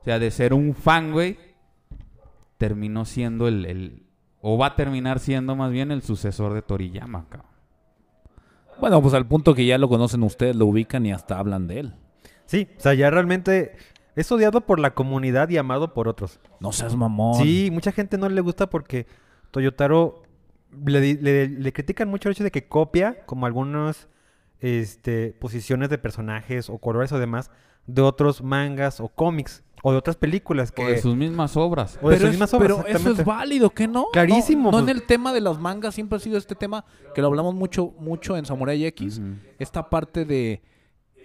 O 0.00 0.04
sea, 0.04 0.18
de 0.18 0.30
ser 0.30 0.54
un 0.54 0.74
fan, 0.74 1.12
güey, 1.12 1.36
terminó 2.58 3.04
siendo 3.04 3.48
el, 3.48 3.64
el- 3.66 4.02
O 4.40 4.56
va 4.56 4.66
a 4.66 4.76
terminar 4.76 5.18
siendo 5.18 5.56
más 5.56 5.70
bien 5.70 5.90
el 5.90 6.02
sucesor 6.02 6.54
de 6.54 6.62
Toriyama, 6.62 7.26
cabrón. 7.28 7.50
Bueno, 8.80 9.02
pues 9.02 9.14
al 9.14 9.26
punto 9.26 9.54
que 9.54 9.66
ya 9.66 9.78
lo 9.78 9.88
conocen 9.88 10.22
ustedes, 10.22 10.54
lo 10.54 10.66
ubican 10.66 11.04
y 11.04 11.12
hasta 11.12 11.38
hablan 11.38 11.66
de 11.66 11.80
él. 11.80 11.94
Sí, 12.46 12.68
o 12.78 12.80
sea, 12.80 12.94
ya 12.94 13.10
realmente 13.10 13.76
es 14.14 14.30
odiado 14.30 14.60
por 14.60 14.78
la 14.78 14.94
comunidad 14.94 15.48
y 15.48 15.56
amado 15.56 15.92
por 15.92 16.08
otros. 16.08 16.40
No 16.60 16.72
seas 16.72 16.94
mamón. 16.94 17.42
Sí, 17.42 17.70
mucha 17.72 17.92
gente 17.92 18.18
no 18.18 18.28
le 18.28 18.40
gusta 18.40 18.70
porque 18.70 19.06
Toyotaro 19.50 20.22
le, 20.86 21.48
le 21.48 21.72
critican 21.72 22.08
mucho 22.08 22.28
el 22.28 22.34
hecho 22.34 22.44
de 22.44 22.50
que 22.50 22.68
copia 22.68 23.24
como 23.26 23.46
algunas 23.46 24.08
este, 24.60 25.32
posiciones 25.38 25.88
de 25.88 25.98
personajes 25.98 26.70
o 26.70 26.78
colores 26.78 27.12
o 27.12 27.18
demás 27.18 27.50
de 27.88 28.02
otros 28.02 28.40
mangas 28.42 29.00
o 29.00 29.08
cómics 29.08 29.64
o 29.82 29.90
de 29.92 29.98
otras 29.98 30.16
películas 30.16 30.70
que... 30.72 30.84
O 30.84 30.88
de 30.88 31.00
sus 31.00 31.16
mismas 31.16 31.56
obras. 31.56 31.98
o 32.02 32.10
de 32.10 32.16
Pero, 32.16 32.18
sus 32.18 32.24
es- 32.26 32.30
mismas 32.32 32.54
obras, 32.54 32.78
pero 32.84 32.98
eso 32.98 33.10
es 33.12 33.24
válido, 33.24 33.70
¿qué 33.70 33.88
no? 33.88 34.06
Clarísimo, 34.12 34.70
No, 34.70 34.78
no 34.78 34.84
pues. 34.84 34.90
en 34.90 34.96
el 34.96 35.06
tema 35.06 35.32
de 35.32 35.40
los 35.40 35.58
mangas 35.60 35.94
siempre 35.94 36.16
ha 36.16 36.20
sido 36.20 36.36
este 36.38 36.54
tema 36.54 36.84
que 37.14 37.20
lo 37.22 37.26
hablamos 37.28 37.54
mucho, 37.54 37.92
mucho 37.98 38.36
en 38.36 38.44
Samurai 38.46 38.84
X. 38.86 39.20
Esta 39.58 39.88
parte 39.90 40.24
de 40.24 40.62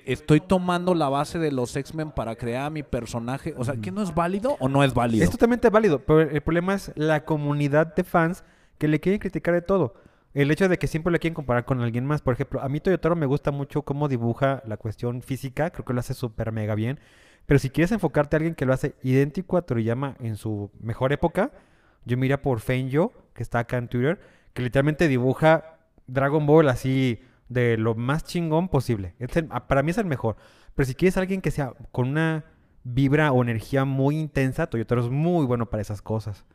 estoy 0.06 0.40
tomando 0.42 0.94
la 0.96 1.10
base 1.10 1.40
de 1.40 1.52
los 1.52 1.76
X-Men 1.76 2.12
para 2.12 2.36
crear 2.36 2.70
mi 2.72 2.84
personaje. 2.84 3.54
O 3.58 3.64
sea, 3.64 3.76
¿qué 3.78 3.90
no 3.92 4.02
es 4.04 4.14
válido 4.14 4.56
o 4.60 4.68
no 4.70 4.84
es 4.84 4.94
válido? 4.94 5.24
Es 5.24 5.30
totalmente 5.32 5.70
válido, 5.70 6.00
pero 6.00 6.22
el 6.22 6.42
problema 6.42 6.74
es 6.76 6.92
la 6.96 7.26
comunidad 7.26 7.96
de 7.96 8.04
fans 8.04 8.44
que 8.78 8.88
le 8.88 9.00
quieren 9.00 9.20
criticar 9.20 9.54
de 9.54 9.62
todo. 9.62 9.96
El 10.34 10.50
hecho 10.50 10.68
de 10.68 10.80
que 10.80 10.88
siempre 10.88 11.12
le 11.12 11.20
quieren 11.20 11.36
comparar 11.36 11.66
con 11.66 11.82
alguien 11.82 12.06
más. 12.06 12.22
Por 12.22 12.34
ejemplo, 12.34 12.62
a 12.62 12.70
mí 12.70 12.80
Toyotaro 12.80 13.16
me 13.16 13.28
gusta 13.28 13.52
mucho 13.52 13.84
cómo 13.84 14.08
dibuja 14.08 14.64
la 14.66 14.78
cuestión 14.78 15.22
física. 15.22 15.70
Creo 15.70 15.86
que 15.86 15.94
lo 15.94 16.00
hace 16.00 16.16
súper 16.16 16.52
mega 16.52 16.74
bien. 16.74 17.00
Pero 17.46 17.60
si 17.60 17.70
quieres 17.70 17.92
enfocarte 17.92 18.36
a 18.36 18.38
alguien 18.38 18.56
que 18.56 18.66
lo 18.66 18.74
hace 18.74 18.96
idéntico 19.04 19.58
a 19.58 19.62
Toriyama 19.62 20.16
en 20.20 20.36
su 20.36 20.72
mejor 20.80 21.14
época, 21.14 21.52
yo 22.06 22.18
mira 22.18 22.42
por 22.42 22.62
Fenjo, 22.62 23.14
que 23.34 23.44
está 23.44 23.60
acá 23.60 23.78
en 23.78 23.90
Twitter, 23.90 24.20
que 24.54 24.64
literalmente 24.64 25.08
dibuja 25.08 25.78
Dragon 26.08 26.46
Ball 26.46 26.70
así 26.70 27.22
de 27.50 27.78
lo 27.78 27.94
más 27.94 28.24
chingón 28.24 28.70
posible. 28.70 29.14
Para 29.68 29.84
mí 29.84 29.92
es 29.92 29.98
el 29.98 30.06
mejor. 30.06 30.38
Pero 30.74 30.88
si 30.88 30.96
quieres 30.96 31.18
alguien 31.18 31.42
que 31.42 31.52
sea 31.52 31.74
con 31.92 32.10
una 32.10 32.46
vibra 32.84 33.32
o 33.32 33.44
energía 33.44 33.86
muy 33.86 34.18
intensa, 34.18 34.68
Toyotaro 34.68 35.02
es 35.02 35.10
muy 35.10 35.46
bueno 35.46 35.70
para 35.70 35.82
esas 35.82 36.02
cosas. 36.02 36.46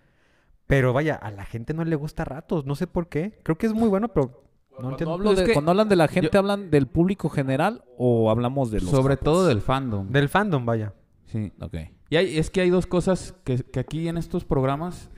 Pero 0.68 0.92
vaya, 0.92 1.16
a 1.16 1.30
la 1.32 1.44
gente 1.44 1.74
no 1.74 1.84
le 1.84 1.96
gusta 1.96 2.24
ratos, 2.24 2.64
no 2.66 2.76
sé 2.76 2.86
por 2.86 3.08
qué. 3.08 3.40
Creo 3.42 3.58
que 3.58 3.66
es 3.66 3.72
muy 3.74 3.88
bueno, 3.88 4.08
pero 4.08 4.26
no 4.26 4.76
Cuando, 4.76 4.90
entiendo. 4.90 5.14
hablo 5.14 5.34
de- 5.34 5.44
que 5.44 5.52
cuando 5.54 5.70
hablan 5.72 5.88
de 5.88 5.96
la 5.96 6.06
gente, 6.06 6.30
yo- 6.32 6.38
¿hablan 6.38 6.70
del 6.70 6.86
público 6.86 7.28
general 7.28 7.84
o 7.96 8.30
hablamos 8.30 8.70
de 8.70 8.80
los 8.80 8.90
Sobre 8.90 9.16
todo 9.16 9.46
del 9.46 9.60
fandom. 9.60 10.08
Del 10.12 10.28
fandom, 10.28 10.64
vaya. 10.64 10.94
Sí. 11.26 11.52
Ok. 11.60 11.74
Y 12.10 12.16
hay- 12.16 12.38
es 12.38 12.50
que 12.50 12.60
hay 12.60 12.70
dos 12.70 12.86
cosas 12.86 13.34
que, 13.44 13.56
que 13.58 13.80
aquí 13.80 14.06
en 14.08 14.16
estos 14.18 14.44
programas 14.44 15.10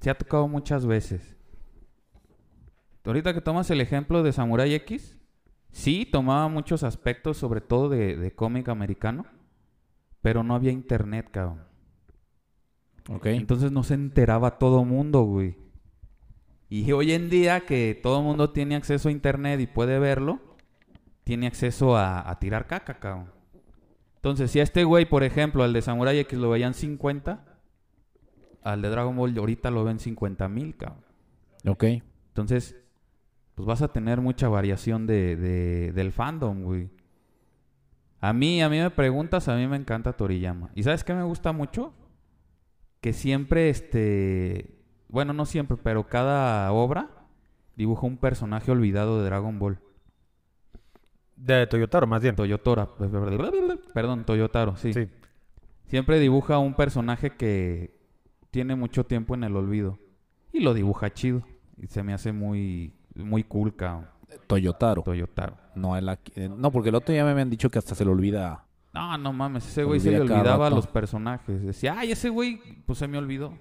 se 0.00 0.10
ha 0.10 0.14
tocado 0.16 0.48
muchas 0.48 0.86
veces. 0.86 1.36
Ahorita 3.04 3.32
que 3.32 3.40
tomas 3.40 3.70
el 3.70 3.80
ejemplo 3.80 4.22
de 4.22 4.32
Samurai 4.32 4.74
X, 4.74 5.16
sí 5.70 6.06
tomaba 6.10 6.48
muchos 6.48 6.82
aspectos, 6.82 7.36
sobre 7.38 7.60
todo 7.62 7.88
de, 7.88 8.16
de 8.16 8.32
cómic 8.34 8.68
americano, 8.68 9.24
pero 10.20 10.42
no 10.42 10.54
había 10.54 10.72
internet, 10.72 11.28
cabrón. 11.30 11.62
Ok. 13.08 13.26
Entonces 13.26 13.72
no 13.72 13.82
se 13.82 13.94
enteraba 13.94 14.58
todo 14.58 14.84
mundo, 14.84 15.22
güey. 15.22 15.56
Y 16.68 16.90
hoy 16.92 17.12
en 17.12 17.30
día 17.30 17.60
que 17.60 17.98
todo 18.02 18.22
mundo 18.22 18.50
tiene 18.50 18.76
acceso 18.76 19.08
a 19.08 19.12
internet 19.12 19.58
y 19.60 19.66
puede 19.66 19.98
verlo, 19.98 20.38
tiene 21.24 21.46
acceso 21.46 21.96
a, 21.96 22.28
a 22.28 22.38
tirar 22.38 22.66
caca, 22.66 22.98
cabrón. 22.98 23.30
Entonces, 24.16 24.50
si 24.50 24.60
a 24.60 24.64
este 24.64 24.84
güey, 24.84 25.06
por 25.06 25.22
ejemplo, 25.22 25.62
al 25.62 25.72
de 25.72 25.80
Samurai 25.80 26.18
X 26.18 26.38
lo 26.38 26.50
veían 26.50 26.74
50, 26.74 27.44
al 28.62 28.82
de 28.82 28.88
Dragon 28.90 29.16
Ball 29.16 29.36
ahorita 29.38 29.70
lo 29.70 29.84
ven 29.84 29.98
50 29.98 30.48
mil, 30.48 30.76
cabrón. 30.76 31.04
Ok. 31.66 31.84
Entonces, 32.28 32.76
pues 33.54 33.66
vas 33.66 33.80
a 33.80 33.88
tener 33.88 34.20
mucha 34.20 34.48
variación 34.48 35.06
de, 35.06 35.36
de- 35.36 35.92
del 35.92 36.12
fandom, 36.12 36.62
güey. 36.64 36.90
A 38.20 38.32
mí, 38.32 38.60
a 38.60 38.68
mí 38.68 38.78
me 38.78 38.90
preguntas, 38.90 39.48
a 39.48 39.56
mí 39.56 39.66
me 39.66 39.76
encanta 39.76 40.12
Toriyama. 40.12 40.70
¿Y 40.74 40.82
sabes 40.82 41.04
qué 41.04 41.14
me 41.14 41.22
gusta 41.22 41.52
mucho? 41.52 41.94
Que 43.00 43.12
siempre, 43.12 43.70
este... 43.70 44.74
Bueno, 45.08 45.32
no 45.32 45.46
siempre, 45.46 45.76
pero 45.82 46.06
cada 46.06 46.70
obra 46.72 47.08
dibuja 47.76 48.06
un 48.06 48.18
personaje 48.18 48.70
olvidado 48.70 49.18
de 49.18 49.24
Dragon 49.26 49.58
Ball. 49.58 49.78
De 51.36 51.66
Toyotaro, 51.66 52.06
más 52.06 52.20
bien. 52.20 52.34
Toyotora. 52.36 52.88
Perdón, 53.94 54.24
Toyotaro, 54.24 54.76
sí. 54.76 54.92
Sí. 54.92 55.08
Siempre 55.86 56.18
dibuja 56.18 56.58
un 56.58 56.74
personaje 56.74 57.30
que 57.30 57.96
tiene 58.50 58.74
mucho 58.74 59.04
tiempo 59.06 59.34
en 59.34 59.44
el 59.44 59.56
olvido. 59.56 59.98
Y 60.52 60.60
lo 60.60 60.74
dibuja 60.74 61.12
chido. 61.12 61.42
Y 61.80 61.86
se 61.86 62.02
me 62.02 62.12
hace 62.12 62.32
muy, 62.32 62.92
muy 63.14 63.44
cool, 63.44 63.76
cabrón. 63.76 64.08
Toyotaro. 64.46 65.02
Toyotaro. 65.02 65.56
No, 65.74 65.96
el 65.96 66.08
aquí- 66.08 66.32
eh, 66.34 66.48
no, 66.54 66.70
porque 66.72 66.88
el 66.90 66.96
otro 66.96 67.12
día 67.14 67.24
me 67.24 67.40
han 67.40 67.48
dicho 67.50 67.70
que 67.70 67.78
hasta 67.78 67.94
se 67.94 68.04
le 68.04 68.10
olvida. 68.10 68.66
No, 68.94 69.16
no 69.18 69.32
mames, 69.32 69.64
ese 69.64 69.74
Se 69.74 69.84
güey 69.84 70.00
se 70.00 70.10
le 70.10 70.20
olvidaba 70.20 70.66
a 70.66 70.70
los 70.70 70.86
personajes. 70.86 71.62
Decía, 71.62 71.96
ay, 71.98 72.12
ese 72.12 72.28
güey, 72.30 72.60
pues 72.86 72.98
se 72.98 73.06
me 73.06 73.18
olvidó. 73.18 73.52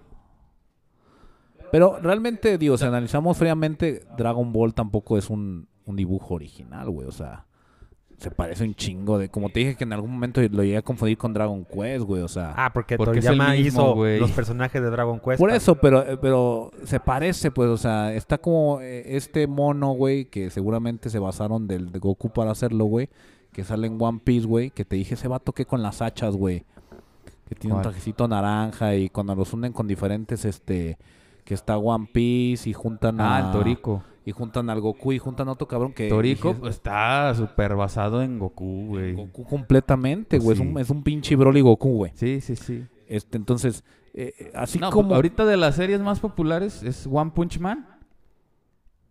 Pero 1.72 2.00
realmente, 2.02 2.58
digo, 2.58 2.78
si 2.78 2.86
analizamos 2.86 3.38
fríamente, 3.38 4.06
Dragon 4.18 4.54
Ball 4.54 4.74
tampoco 4.74 5.18
es 5.18 5.30
un, 5.30 5.68
un 5.86 5.96
dibujo 5.96 6.36
original, 6.36 6.90
güey. 6.90 7.08
O 7.08 7.12
sea, 7.12 7.46
se 8.18 8.32
parece 8.32 8.64
un 8.64 8.74
chingo 8.74 9.18
de. 9.18 9.30
Como 9.30 9.50
te 9.50 9.60
dije 9.60 9.76
que 9.76 9.84
en 9.84 9.92
algún 9.92 10.12
momento 10.12 10.42
lo 10.42 10.64
llegué 10.64 10.78
a 10.78 10.82
confundir 10.82 11.18
con 11.18 11.34
Dragon 11.34 11.66
Quest, 11.66 12.06
güey. 12.06 12.22
O 12.22 12.28
sea, 12.30 12.54
Ah, 12.56 12.72
porque, 12.74 12.96
Porque 12.96 13.20
es 13.20 13.26
el 13.26 13.38
Toriyama 13.38 13.54
mismo, 13.54 13.82
hizo 13.82 13.96
güey. 13.96 14.18
los 14.20 14.32
personajes 14.32 14.82
de 14.82 14.90
Dragon 14.90 15.20
Quest. 15.20 15.38
por 15.40 15.52
eso, 15.52 15.76
pero, 15.76 16.04
eh, 16.08 16.18
pero 16.18 16.72
se 16.86 17.02
parece, 17.02 17.52
pues. 17.52 17.70
O 17.70 17.78
sea, 17.78 18.14
está 18.14 18.38
como 18.38 18.80
eh, 18.80 19.18
este 19.18 19.46
mono, 19.46 19.92
güey, 19.92 20.26
que 20.26 20.50
seguramente 20.50 21.10
se 21.10 21.20
basaron 21.20 21.68
del 21.68 21.92
de 21.92 22.00
Goku 22.00 22.30
para 22.30 22.52
hacerlo, 22.52 22.86
güey. 22.86 23.10
Que 23.58 23.64
sale 23.64 23.88
en 23.88 23.98
One 24.00 24.20
Piece, 24.24 24.46
güey. 24.46 24.70
Que 24.70 24.86
te 24.86 24.98
dije, 24.98 25.16
ese 25.16 25.28
vato 25.28 25.52
que 25.52 25.66
con 25.66 25.82
las 25.82 26.04
hachas, 26.04 26.36
güey. 26.36 26.64
Que 27.50 27.56
tiene 27.56 27.76
un 27.76 27.82
trajecito 27.82 28.28
naranja 28.28 28.94
y 28.94 29.10
cuando 29.10 29.34
los 29.34 29.52
unen 29.52 29.74
con 29.74 29.88
diferentes, 29.88 30.46
este. 30.46 31.00
Que 31.44 31.56
está 31.56 31.76
One 31.76 32.08
Piece 32.14 32.70
y 32.70 32.74
juntan 32.74 33.20
a. 33.20 33.36
Ah, 33.36 33.40
el 33.40 33.52
Toriko. 33.52 34.04
Y 34.26 34.32
juntan 34.32 34.70
al 34.70 34.80
Goku 34.80 35.12
y 35.12 35.18
juntan 35.18 35.48
a 35.48 35.54
otro 35.54 35.68
cabrón 35.68 35.92
que... 35.92 36.04
Dije, 36.22 36.54
pues, 36.54 36.76
está 36.76 37.34
súper 37.34 37.76
basado 37.76 38.22
en 38.22 38.38
Goku, 38.38 38.90
güey. 38.90 39.16
Goku 39.16 39.44
completamente, 39.46 40.38
güey. 40.38 40.56
Sí. 40.56 40.62
Es, 40.62 40.70
un, 40.70 40.80
es 40.80 40.90
un 40.92 41.02
pinche 41.02 41.36
Broly 41.36 41.62
Goku, 41.62 41.96
güey. 41.96 42.12
Sí, 42.14 42.42
sí, 42.42 42.56
sí. 42.58 42.86
Este, 43.08 43.38
entonces, 43.38 43.84
eh, 44.14 44.34
eh, 44.38 44.52
así 44.54 44.78
No, 44.78 44.92
como... 44.92 45.08
pues, 45.08 45.16
ahorita 45.16 45.46
de 45.46 45.58
las 45.58 45.76
series 45.76 46.00
más 46.02 46.20
populares 46.20 46.84
es 46.84 47.08
One 47.12 47.32
Punch 47.34 47.58
Man. 47.58 47.88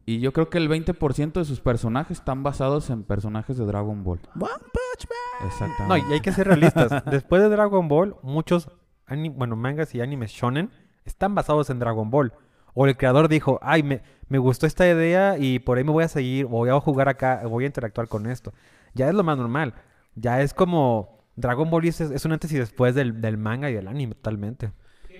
Y 0.09 0.21
yo 0.21 0.33
creo 0.33 0.49
que 0.49 0.59
el 0.59 0.69
20% 0.71 1.33
de 1.33 1.45
sus 1.45 1.61
personajes 1.61 2.19
están 2.19 2.45
basados 2.45 2.91
en 2.91 3.03
personajes 3.03 3.59
de 3.59 3.67
Dragon 3.67 4.05
Ball. 4.05 4.21
One 4.37 4.51
Punch 4.61 5.09
Man. 5.09 5.41
No, 5.41 5.47
Exactamente. 5.49 6.09
y 6.09 6.13
hay 6.13 6.21
que 6.21 6.33
ser 6.33 6.47
realistas. 6.47 7.05
Después 7.11 7.43
de 7.43 7.49
Dragon 7.49 7.89
Ball, 7.89 8.17
muchos 8.23 8.71
bueno, 9.09 9.57
mangas 9.57 9.95
y 9.95 10.01
animes 10.01 10.31
shonen 10.31 10.71
están 11.05 11.35
basados 11.35 11.71
en 11.71 11.81
Dragon 11.81 12.09
Ball. 12.09 12.33
O 12.75 12.87
el 12.87 12.97
creador 12.97 13.29
dijo, 13.29 13.59
ay, 13.63 13.83
me, 13.83 14.03
me 14.29 14.39
gustó 14.39 14.67
esta 14.67 14.87
idea 14.87 15.39
y 15.39 15.59
por 15.59 15.79
ahí 15.79 15.85
me 15.85 15.93
voy 15.93 16.05
a 16.05 16.09
seguir, 16.09 16.47
voy 16.47 16.69
a 16.71 16.79
jugar 16.79 17.09
acá, 17.09 17.43
voy 17.47 17.65
a 17.65 17.67
interactuar 17.69 18.07
con 18.07 18.27
esto. 18.27 18.53
Ya 18.95 19.09
es 19.09 19.15
lo 19.15 19.25
más 19.25 19.37
normal. 19.39 19.75
Ya 20.15 20.41
es 20.41 20.55
como 20.55 21.25
Dragon 21.37 21.69
Ball 21.69 21.87
es, 21.87 22.01
es 22.01 22.25
un 22.25 22.33
antes 22.33 22.53
y 22.53 22.59
después 22.59 22.95
del, 22.95 23.21
del 23.21 23.39
manga 23.39 23.71
y 23.71 23.75
del 23.75 23.89
anime 23.89 24.15
totalmente. 24.15 24.73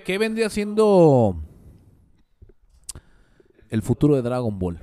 ¿Qué 0.05 0.19
vendría 0.19 0.49
siendo 0.51 1.43
el 3.71 3.83
futuro 3.83 4.15
de 4.17 4.23
Dragon 4.23 4.59
Ball? 4.59 4.83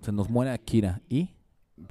Se 0.00 0.12
nos 0.12 0.28
muere 0.30 0.50
Akira. 0.50 1.00
¿Y? 1.08 1.30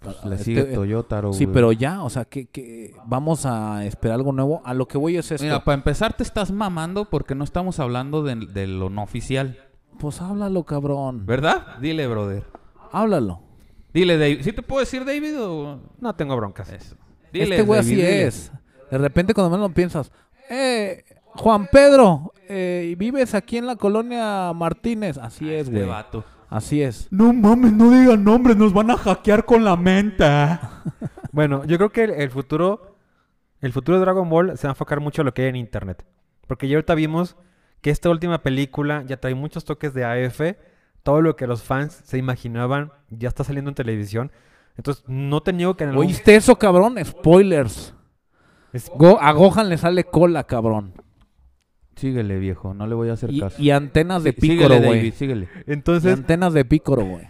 Pues 0.02 0.24
le 0.26 0.36
Este, 0.36 0.46
sigue 0.46 0.62
eh, 0.62 0.74
Toyotaro, 0.74 1.34
Sí, 1.34 1.46
güey. 1.46 1.54
pero 1.54 1.72
ya, 1.72 2.04
o 2.04 2.10
sea, 2.10 2.26
que, 2.26 2.46
que 2.48 2.94
vamos 3.06 3.46
a 3.46 3.86
esperar 3.86 4.16
algo 4.16 4.32
nuevo. 4.32 4.62
A 4.64 4.74
lo 4.74 4.88
que 4.88 4.98
voy 4.98 5.18
es 5.18 5.32
esto. 5.32 5.44
Mira, 5.44 5.64
para 5.64 5.76
empezar 5.76 6.14
te 6.14 6.24
estás 6.24 6.52
mamando 6.52 7.06
porque 7.10 7.36
no 7.36 7.44
estamos 7.44 7.80
hablando 7.80 8.24
de, 8.24 8.36
de 8.36 8.68
lo 8.68 8.90
no 8.90 9.04
oficial. 9.04 9.58
Pues 10.00 10.22
háblalo, 10.22 10.64
cabrón. 10.64 11.26
¿Verdad? 11.26 11.78
Dile, 11.82 12.08
brother. 12.08 12.46
Háblalo. 12.92 13.42
Dile, 13.94 14.18
David. 14.18 14.42
¿Sí 14.44 14.54
te 14.54 14.62
puedo 14.62 14.80
decir 14.80 15.04
David 15.06 15.40
o...? 15.42 15.82
No 16.00 16.16
tengo 16.16 16.36
broncas. 16.38 16.72
Eso. 16.72 16.96
este 17.34 17.62
güey 17.64 17.80
David, 17.80 17.80
así 17.80 17.96
dile. 17.96 18.28
es. 18.28 18.52
De 18.90 18.98
repente 18.98 19.34
cuando 19.34 19.50
menos 19.52 19.70
lo 19.70 19.74
piensas, 19.74 20.12
eh, 20.50 21.04
Juan 21.36 21.68
Pedro, 21.72 22.34
eh, 22.50 22.96
¿vives 22.98 23.34
aquí 23.36 23.58
en 23.58 23.66
la 23.68 23.76
colonia 23.76 24.52
Martínez? 24.54 25.18
Así 25.18 25.50
es, 25.52 25.68
Este 25.68 25.72
güey. 25.72 25.90
Así 26.50 26.82
es. 26.82 27.08
No 27.12 27.32
mames, 27.32 27.72
no 27.72 27.90
digan 27.92 28.24
nombres, 28.24 28.58
nos 28.58 28.74
van 28.74 28.92
a 28.92 28.98
hackear 28.98 29.46
con 29.46 29.64
la 29.64 29.76
menta. 29.76 30.84
Bueno, 31.34 31.64
yo 31.64 31.78
creo 31.78 31.92
que 31.92 32.04
el, 32.04 32.10
el 32.10 32.30
futuro, 32.30 32.98
el 33.62 33.72
futuro 33.72 33.98
de 33.98 34.04
Dragon 34.04 34.28
Ball 34.30 34.58
se 34.58 34.68
va 34.68 34.72
a 34.72 34.74
enfocar 34.74 35.00
mucho 35.00 35.22
en 35.22 35.28
lo 35.28 35.34
que 35.34 35.44
hay 35.44 35.48
en 35.48 35.56
internet. 35.56 36.06
Porque 36.46 36.68
ya 36.68 36.76
ahorita 36.76 36.94
vimos 36.94 37.38
que 37.80 37.90
esta 37.90 38.10
última 38.10 38.44
película 38.44 39.04
ya 39.08 39.16
trae 39.16 39.34
muchos 39.34 39.64
toques 39.64 39.94
de 39.94 40.04
AF. 40.04 40.42
Todo 41.04 41.22
lo 41.22 41.38
que 41.38 41.48
los 41.48 41.64
fans 41.64 42.02
se 42.04 42.18
imaginaban 42.18 42.92
ya 43.10 43.30
está 43.30 43.46
saliendo 43.46 43.70
en 43.72 43.76
televisión. 43.76 44.30
Entonces, 44.76 45.06
no 45.08 45.42
te 45.42 45.54
niego 45.54 45.78
que 45.78 45.86
en 45.86 45.92
algún... 45.92 46.06
¿Oíste 46.06 46.36
eso, 46.36 46.58
cabrón? 46.58 46.98
Spoilers. 47.02 47.94
Es- 48.74 48.92
Go- 48.94 49.18
a 49.22 49.32
Gohan 49.32 49.70
le 49.70 49.78
sale 49.78 50.04
cola, 50.04 50.44
cabrón. 50.44 50.92
Síguele, 52.02 52.40
viejo, 52.40 52.74
no 52.74 52.88
le 52.88 52.96
voy 52.96 53.10
a 53.10 53.14
hacer 53.14 53.32
Y, 53.32 53.40
caso. 53.40 53.62
y 53.62 53.70
antenas 53.72 54.24
de 54.24 54.32
Sí- 54.34 54.42
pícoro, 54.42 54.70
síguele, 54.70 54.86
güey. 54.88 55.00
David, 55.00 55.14
síguele. 55.14 55.48
Y 55.68 55.74
Entonces, 55.74 56.14
antenas 56.14 56.54
de 56.54 56.66
pícoro, 56.66 57.04
güey. 57.06 57.28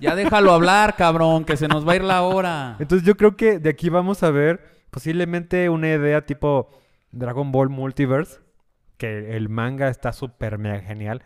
Ya 0.00 0.14
déjalo 0.14 0.52
hablar, 0.52 0.96
cabrón, 0.96 1.44
que 1.44 1.56
se 1.56 1.68
nos 1.68 1.86
va 1.88 1.92
a 1.92 1.96
ir 1.96 2.04
la 2.04 2.22
hora. 2.22 2.76
entonces 2.78 3.06
yo 3.06 3.16
creo 3.16 3.36
que 3.36 3.58
de 3.58 3.70
aquí 3.70 3.88
vamos 3.88 4.22
a 4.22 4.30
ver 4.30 4.60
posiblemente 4.90 5.68
una 5.70 5.88
idea 5.88 6.26
tipo 6.26 6.68
Dragon 7.12 7.50
Ball 7.52 7.68
Multiverse. 7.70 8.40
Que 8.98 9.36
el 9.36 9.48
manga 9.48 9.88
está 9.88 10.12
súper 10.12 10.58
mega 10.58 10.80
genial. 10.80 11.22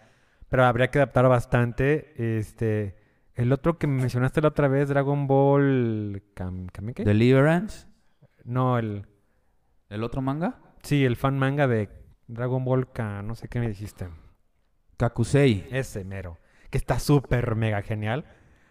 Pero 0.50 0.64
habría 0.66 0.88
que 0.90 0.98
adaptar 0.98 1.26
bastante. 1.28 2.12
Este... 2.38 2.96
El 3.34 3.50
otro 3.50 3.78
que 3.78 3.86
mencionaste 3.86 4.42
la 4.42 4.48
otra 4.48 4.68
vez, 4.68 4.90
Dragon 4.90 5.26
Ball... 5.26 6.22
Kam-. 6.34 6.66
Deliverance, 7.02 7.86
No, 8.44 8.78
el... 8.78 9.06
el 9.88 10.04
otro 10.04 10.20
manga, 10.20 10.60
Sí, 10.82 11.04
el 11.06 11.16
fan 11.16 11.38
manga 11.38 11.66
de 11.66 11.88
Dragon 12.32 12.64
Ball 12.64 12.90
K, 12.90 13.22
no 13.22 13.34
sé 13.34 13.48
qué 13.48 13.60
me 13.60 13.68
dijiste. 13.68 14.08
Kakusei. 14.96 15.66
Ese 15.70 16.04
mero. 16.04 16.38
Que 16.70 16.78
está 16.78 16.98
súper 16.98 17.54
mega 17.54 17.82
genial. 17.82 18.24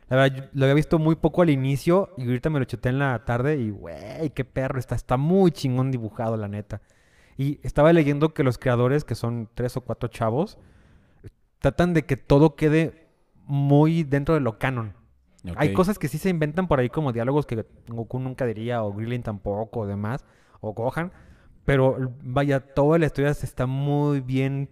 La 0.10 0.18
verdad, 0.18 0.50
lo 0.54 0.66
había 0.66 0.76
visto 0.76 1.00
muy 1.00 1.16
poco 1.16 1.42
al 1.42 1.50
inicio 1.50 2.10
y 2.18 2.26
ahorita 2.26 2.50
me 2.50 2.60
lo 2.60 2.66
chuté 2.66 2.90
en 2.90 3.00
la 3.00 3.24
tarde 3.24 3.58
y, 3.58 3.70
güey, 3.70 4.32
qué 4.32 4.44
perro 4.44 4.80
está. 4.80 4.96
Está 4.96 5.18
muy 5.18 5.52
chingón 5.52 5.92
dibujado, 5.92 6.36
la 6.38 6.48
neta. 6.48 6.82
Y 7.38 7.60
estaba 7.64 7.94
leyendo 7.94 8.34
que 8.34 8.44
los 8.44 8.58
creadores, 8.58 9.06
que 9.06 9.16
son 9.16 9.50
tres 9.54 9.78
o 9.78 9.82
cuatro 9.82 10.10
chavos, 10.10 10.58
tratan 11.60 11.94
de 11.94 12.06
que 12.06 12.18
todo 12.18 12.56
quede 12.56 13.08
muy 13.46 14.04
dentro 14.04 14.34
de 14.34 14.42
lo 14.42 14.58
canon. 14.58 14.96
Hay 15.56 15.74
cosas 15.74 15.98
que 15.98 16.08
sí 16.08 16.18
se 16.18 16.30
inventan 16.30 16.68
por 16.68 16.80
ahí 16.80 16.90
como 16.90 17.14
diálogos 17.14 17.46
que 17.46 17.66
Goku 17.88 18.20
nunca 18.20 18.46
diría 18.46 18.84
o 18.84 18.94
Krillin 18.96 19.24
tampoco 19.24 19.82
o 19.82 19.88
demás, 19.88 20.24
o 20.60 20.74
Gohan, 20.74 21.12
pero 21.66 22.14
vaya, 22.24 22.60
toda 22.60 22.98
la 23.00 23.06
historia 23.08 23.32
está 23.32 23.66
muy 23.66 24.22
bien 24.22 24.70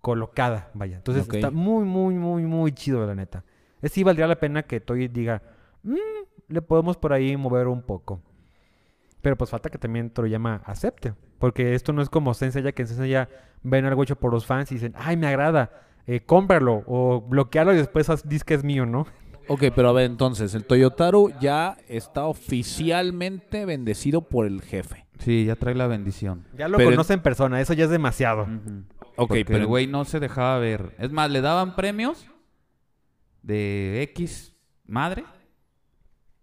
colocada, 0.00 0.70
vaya. 0.74 0.96
Entonces 0.96 1.28
está 1.32 1.50
muy, 1.50 1.84
muy, 1.84 2.14
muy, 2.14 2.44
muy 2.44 2.72
chido, 2.72 3.06
la 3.06 3.14
neta. 3.14 3.44
Es 3.82 3.92
sí 3.92 4.02
valdría 4.02 4.26
la 4.26 4.40
pena 4.40 4.62
que 4.62 4.80
Toy 4.80 5.08
diga, 5.08 5.42
"Mm, 5.82 5.96
le 6.48 6.62
podemos 6.62 6.96
por 6.96 7.12
ahí 7.12 7.36
mover 7.36 7.68
un 7.68 7.82
poco. 7.82 8.20
Pero 9.22 9.36
pues 9.36 9.50
falta 9.50 9.68
que 9.70 9.78
también 9.78 10.10
Toriyama 10.10 10.62
acepte. 10.64 11.14
Porque 11.38 11.74
esto 11.74 11.92
no 11.92 12.02
es 12.02 12.08
como 12.10 12.34
Sensei 12.34 12.62
ya 12.62 12.72
que 12.72 12.82
en 12.82 12.88
Sensei 12.88 13.10
ya 13.10 13.28
ven 13.62 13.84
algo 13.84 14.02
hecho 14.02 14.16
por 14.16 14.32
los 14.32 14.46
fans 14.46 14.70
y 14.72 14.74
dicen, 14.76 14.94
ay, 14.96 15.16
me 15.16 15.26
agrada, 15.26 15.70
eh, 16.06 16.20
cómpralo 16.20 16.82
o 16.86 17.20
bloquealo 17.20 17.72
y 17.72 17.76
después 17.76 18.10
dices 18.24 18.44
que 18.44 18.54
es 18.54 18.64
mío, 18.64 18.86
¿no? 18.86 19.06
Ok, 19.52 19.64
pero 19.74 19.88
a 19.88 19.92
ver, 19.92 20.04
entonces, 20.08 20.54
el 20.54 20.64
Toyotaru 20.64 21.32
ya 21.40 21.76
está 21.88 22.24
oficialmente 22.26 23.66
bendecido 23.66 24.22
por 24.22 24.46
el 24.46 24.62
jefe. 24.62 25.06
Sí, 25.18 25.44
ya 25.44 25.56
trae 25.56 25.74
la 25.74 25.88
bendición. 25.88 26.46
Ya 26.56 26.68
lo 26.68 26.76
Pero- 26.78 26.90
conoce 26.90 27.14
en 27.14 27.20
persona, 27.20 27.60
eso 27.60 27.72
ya 27.74 27.84
es 27.86 27.90
demasiado. 27.90 28.42
Ok, 29.16 29.28
Porque 29.28 29.44
pero 29.44 29.58
el 29.58 29.66
güey 29.66 29.86
no 29.88 30.04
se 30.04 30.20
dejaba 30.20 30.56
ver. 30.58 30.94
Es 30.98 31.10
más, 31.10 31.28
le 31.32 31.40
daban 31.40 31.74
premios 31.74 32.26
de 33.42 34.02
X 34.12 34.54
madre 34.86 35.24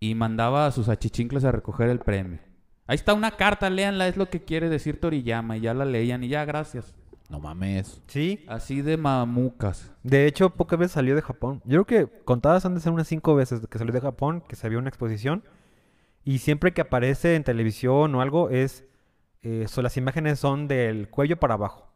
y 0.02 0.13
mandaba 0.13 0.65
a 0.67 0.72
sus 0.72 0.89
achichincles 0.89 1.46
a 1.46 1.52
recoger 1.54 1.89
el 1.89 2.00
premio. 2.00 2.39
Ahí 2.88 2.96
está 2.96 3.13
una 3.13 3.32
carta, 3.32 3.70
léanla, 3.70 4.10
es 4.10 4.17
lo 4.17 4.30
que 4.30 4.43
quiere 4.43 4.67
decir 4.67 5.00
Toriyama. 5.00 5.56
Y 5.58 5.62
ya 5.62 5.74
la 5.74 5.86
leían 5.86 6.26
y 6.26 6.28
ya, 6.28 6.43
gracias. 6.43 6.93
No 7.30 7.40
mames. 7.40 8.02
Sí. 8.08 8.46
Así 8.48 8.82
de 8.82 8.98
mamucas. 8.98 9.92
De 10.04 10.28
hecho, 10.28 10.50
pocas 10.52 10.80
veces 10.80 10.94
salió 10.94 11.16
de 11.16 11.22
Japón. 11.22 11.62
Yo 11.66 11.84
creo 11.84 12.08
que 12.08 12.24
contadas 12.24 12.66
han 12.66 12.74
de 12.76 12.80
ser 12.82 12.94
unas 12.94 13.08
cinco 13.08 13.36
veces 13.36 13.62
que 13.68 13.78
salió 13.78 13.94
de 13.94 14.02
Japón, 14.02 14.44
que 14.48 14.56
se 14.56 14.70
vio 14.70 14.80
una 14.80 14.90
exposición. 14.90 15.44
Y 16.24 16.40
siempre 16.40 16.74
que 16.74 16.82
aparece 16.82 17.36
en 17.36 17.44
televisión 17.44 18.13
o 18.16 18.22
algo 18.22 18.50
es 18.50 18.86
eh, 19.44 19.66
so- 19.68 19.82
las 19.82 19.98
imágenes 19.98 20.40
son 20.40 20.68
del 20.68 21.10
cuello 21.10 21.38
para 21.38 21.56
abajo. 21.56 21.88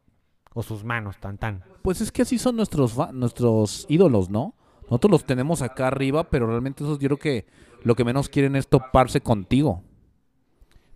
O 0.54 0.64
sus 0.64 0.84
manos, 0.84 1.18
tan 1.18 1.38
tan. 1.38 1.64
Pues 1.82 2.02
es 2.02 2.12
que 2.12 2.24
así 2.24 2.38
son 2.38 2.58
nuestros 2.58 2.98
nuestros 3.14 3.86
ídolos, 3.90 4.30
¿no? 4.30 4.56
Nosotros 4.84 5.12
los 5.12 5.26
tenemos 5.26 5.62
acá 5.62 5.88
arriba, 5.88 6.30
pero 6.30 6.46
realmente 6.48 6.84
esos 6.84 7.00
yo 7.00 7.08
creo 7.08 7.18
que 7.20 7.46
lo 7.84 7.96
que 7.96 8.04
menos 8.04 8.28
quieren 8.28 8.58
es 8.58 8.68
toparse 8.68 9.22
contigo. 9.22 9.82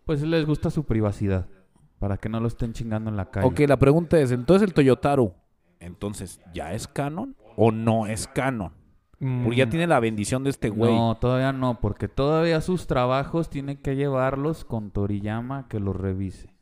Pues 0.06 0.21
les 0.21 0.45
gusta 0.45 0.69
su 0.69 0.84
privacidad. 0.84 1.48
Para 1.99 2.17
que 2.17 2.29
no 2.29 2.39
lo 2.39 2.47
estén 2.47 2.73
chingando 2.73 3.10
en 3.10 3.17
la 3.17 3.31
calle. 3.31 3.47
Ok, 3.47 3.60
la 3.67 3.77
pregunta 3.77 4.19
es, 4.19 4.31
entonces 4.31 4.67
el 4.67 4.73
Toyotaru, 4.73 5.34
entonces, 5.79 6.41
¿ya 6.53 6.73
es 6.73 6.88
canon 6.88 7.36
o 7.55 7.71
no 7.71 8.08
es 8.08 8.27
canon? 8.27 8.71
Porque 9.19 9.55
ya 9.55 9.65
Mm, 9.65 9.69
tiene 9.69 9.88
la 9.88 9.99
bendición 9.99 10.43
de 10.43 10.49
este 10.49 10.69
güey. 10.69 10.93
No, 10.93 11.15
todavía 11.15 11.53
no, 11.53 11.79
porque 11.79 12.08
todavía 12.08 12.60
sus 12.62 12.86
trabajos 12.86 13.49
tienen 13.49 13.77
que 13.77 13.95
llevarlos 13.95 14.65
con 14.65 14.91
Toriyama 14.91 15.67
que 15.69 15.79
los 15.79 15.95
revise. 15.95 16.53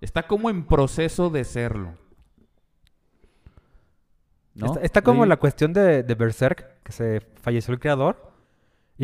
Está 0.00 0.26
como 0.26 0.50
en 0.50 0.64
proceso 0.66 1.30
de 1.30 1.44
serlo. 1.44 1.94
¿No? 4.54 4.66
Está, 4.66 4.80
está 4.80 5.02
como 5.02 5.24
la 5.26 5.36
cuestión 5.36 5.72
de, 5.72 6.02
de 6.02 6.14
Berserk, 6.14 6.82
que 6.82 6.92
se 6.92 7.20
falleció 7.40 7.72
el 7.72 7.80
creador. 7.80 8.31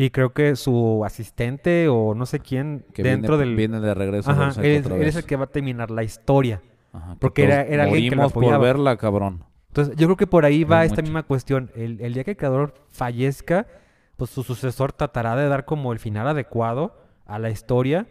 Y 0.01 0.11
creo 0.11 0.31
que 0.33 0.55
su 0.55 1.03
asistente 1.05 1.87
o 1.89 2.13
no 2.15 2.25
sé 2.25 2.39
quién 2.39 2.85
que 2.93 3.03
dentro 3.03 3.35
viene, 3.37 3.47
del... 3.49 3.55
viene 3.57 3.79
de 3.81 3.93
regreso. 3.93 4.31
Ajá, 4.31 4.45
Berserk 4.45 4.65
él, 4.65 4.81
otra 4.81 4.95
él 4.95 5.01
es 5.01 5.05
vez. 5.07 5.15
el 5.17 5.25
que 5.25 5.35
va 5.35 5.43
a 5.43 5.47
terminar 5.47 5.91
la 5.91 6.03
historia. 6.03 6.61
Ajá, 6.93 7.13
que 7.13 7.19
porque 7.19 7.43
era- 7.43 7.63
era 7.63 7.83
alguien 7.83 8.03
que 8.11 8.15
lo 8.15 8.21
morimos 8.21 8.31
por 8.33 8.43
apoyaba. 8.45 8.63
verla, 8.63 8.95
cabrón. 8.97 9.43
Entonces, 9.67 9.95
yo 9.97 10.07
creo 10.07 10.15
que 10.17 10.25
por 10.27 10.45
ahí 10.45 10.63
va 10.63 10.83
esta 10.85 10.95
mucho. 10.95 11.03
misma 11.03 11.23
cuestión. 11.23 11.69
El, 11.75 11.99
el 12.01 12.13
día 12.13 12.23
que 12.23 12.31
el 12.31 12.37
creador 12.37 12.75
fallezca, 12.89 13.67
pues 14.15 14.29
su 14.31 14.43
sucesor 14.43 14.93
tratará 14.93 15.35
de 15.35 15.47
dar 15.49 15.65
como 15.65 15.91
el 15.91 15.99
final 15.99 16.27
adecuado 16.29 16.95
a 17.25 17.37
la 17.37 17.49
historia. 17.49 18.07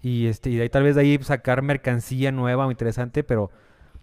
Y 0.00 0.26
este, 0.26 0.50
y 0.50 0.56
de 0.56 0.62
ahí 0.62 0.68
tal 0.68 0.84
vez 0.84 0.94
de 0.94 1.00
ahí 1.02 1.18
sacar 1.22 1.62
mercancía 1.62 2.30
nueva 2.32 2.66
o 2.66 2.70
interesante, 2.70 3.24
pero 3.24 3.50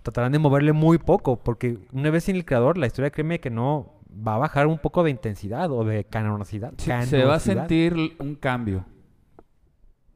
tratarán 0.03 0.31
de 0.33 0.39
moverle 0.39 0.73
muy 0.73 0.97
poco. 0.97 1.37
Porque 1.37 1.77
una 1.93 2.09
vez 2.09 2.25
sin 2.25 2.35
el 2.35 2.43
creador, 2.45 2.77
la 2.77 2.87
historia 2.87 3.11
créeme 3.11 3.39
que 3.39 3.49
no 3.49 3.93
va 4.11 4.35
a 4.35 4.37
bajar 4.37 4.67
un 4.67 4.79
poco 4.79 5.03
de 5.03 5.11
intensidad 5.11 5.71
o 5.71 5.83
de 5.83 6.03
canonicidad. 6.05 6.73
Sí, 6.77 6.91
se 7.05 7.23
va 7.23 7.35
a 7.35 7.39
sentir 7.39 8.15
un 8.19 8.35
cambio. 8.35 8.85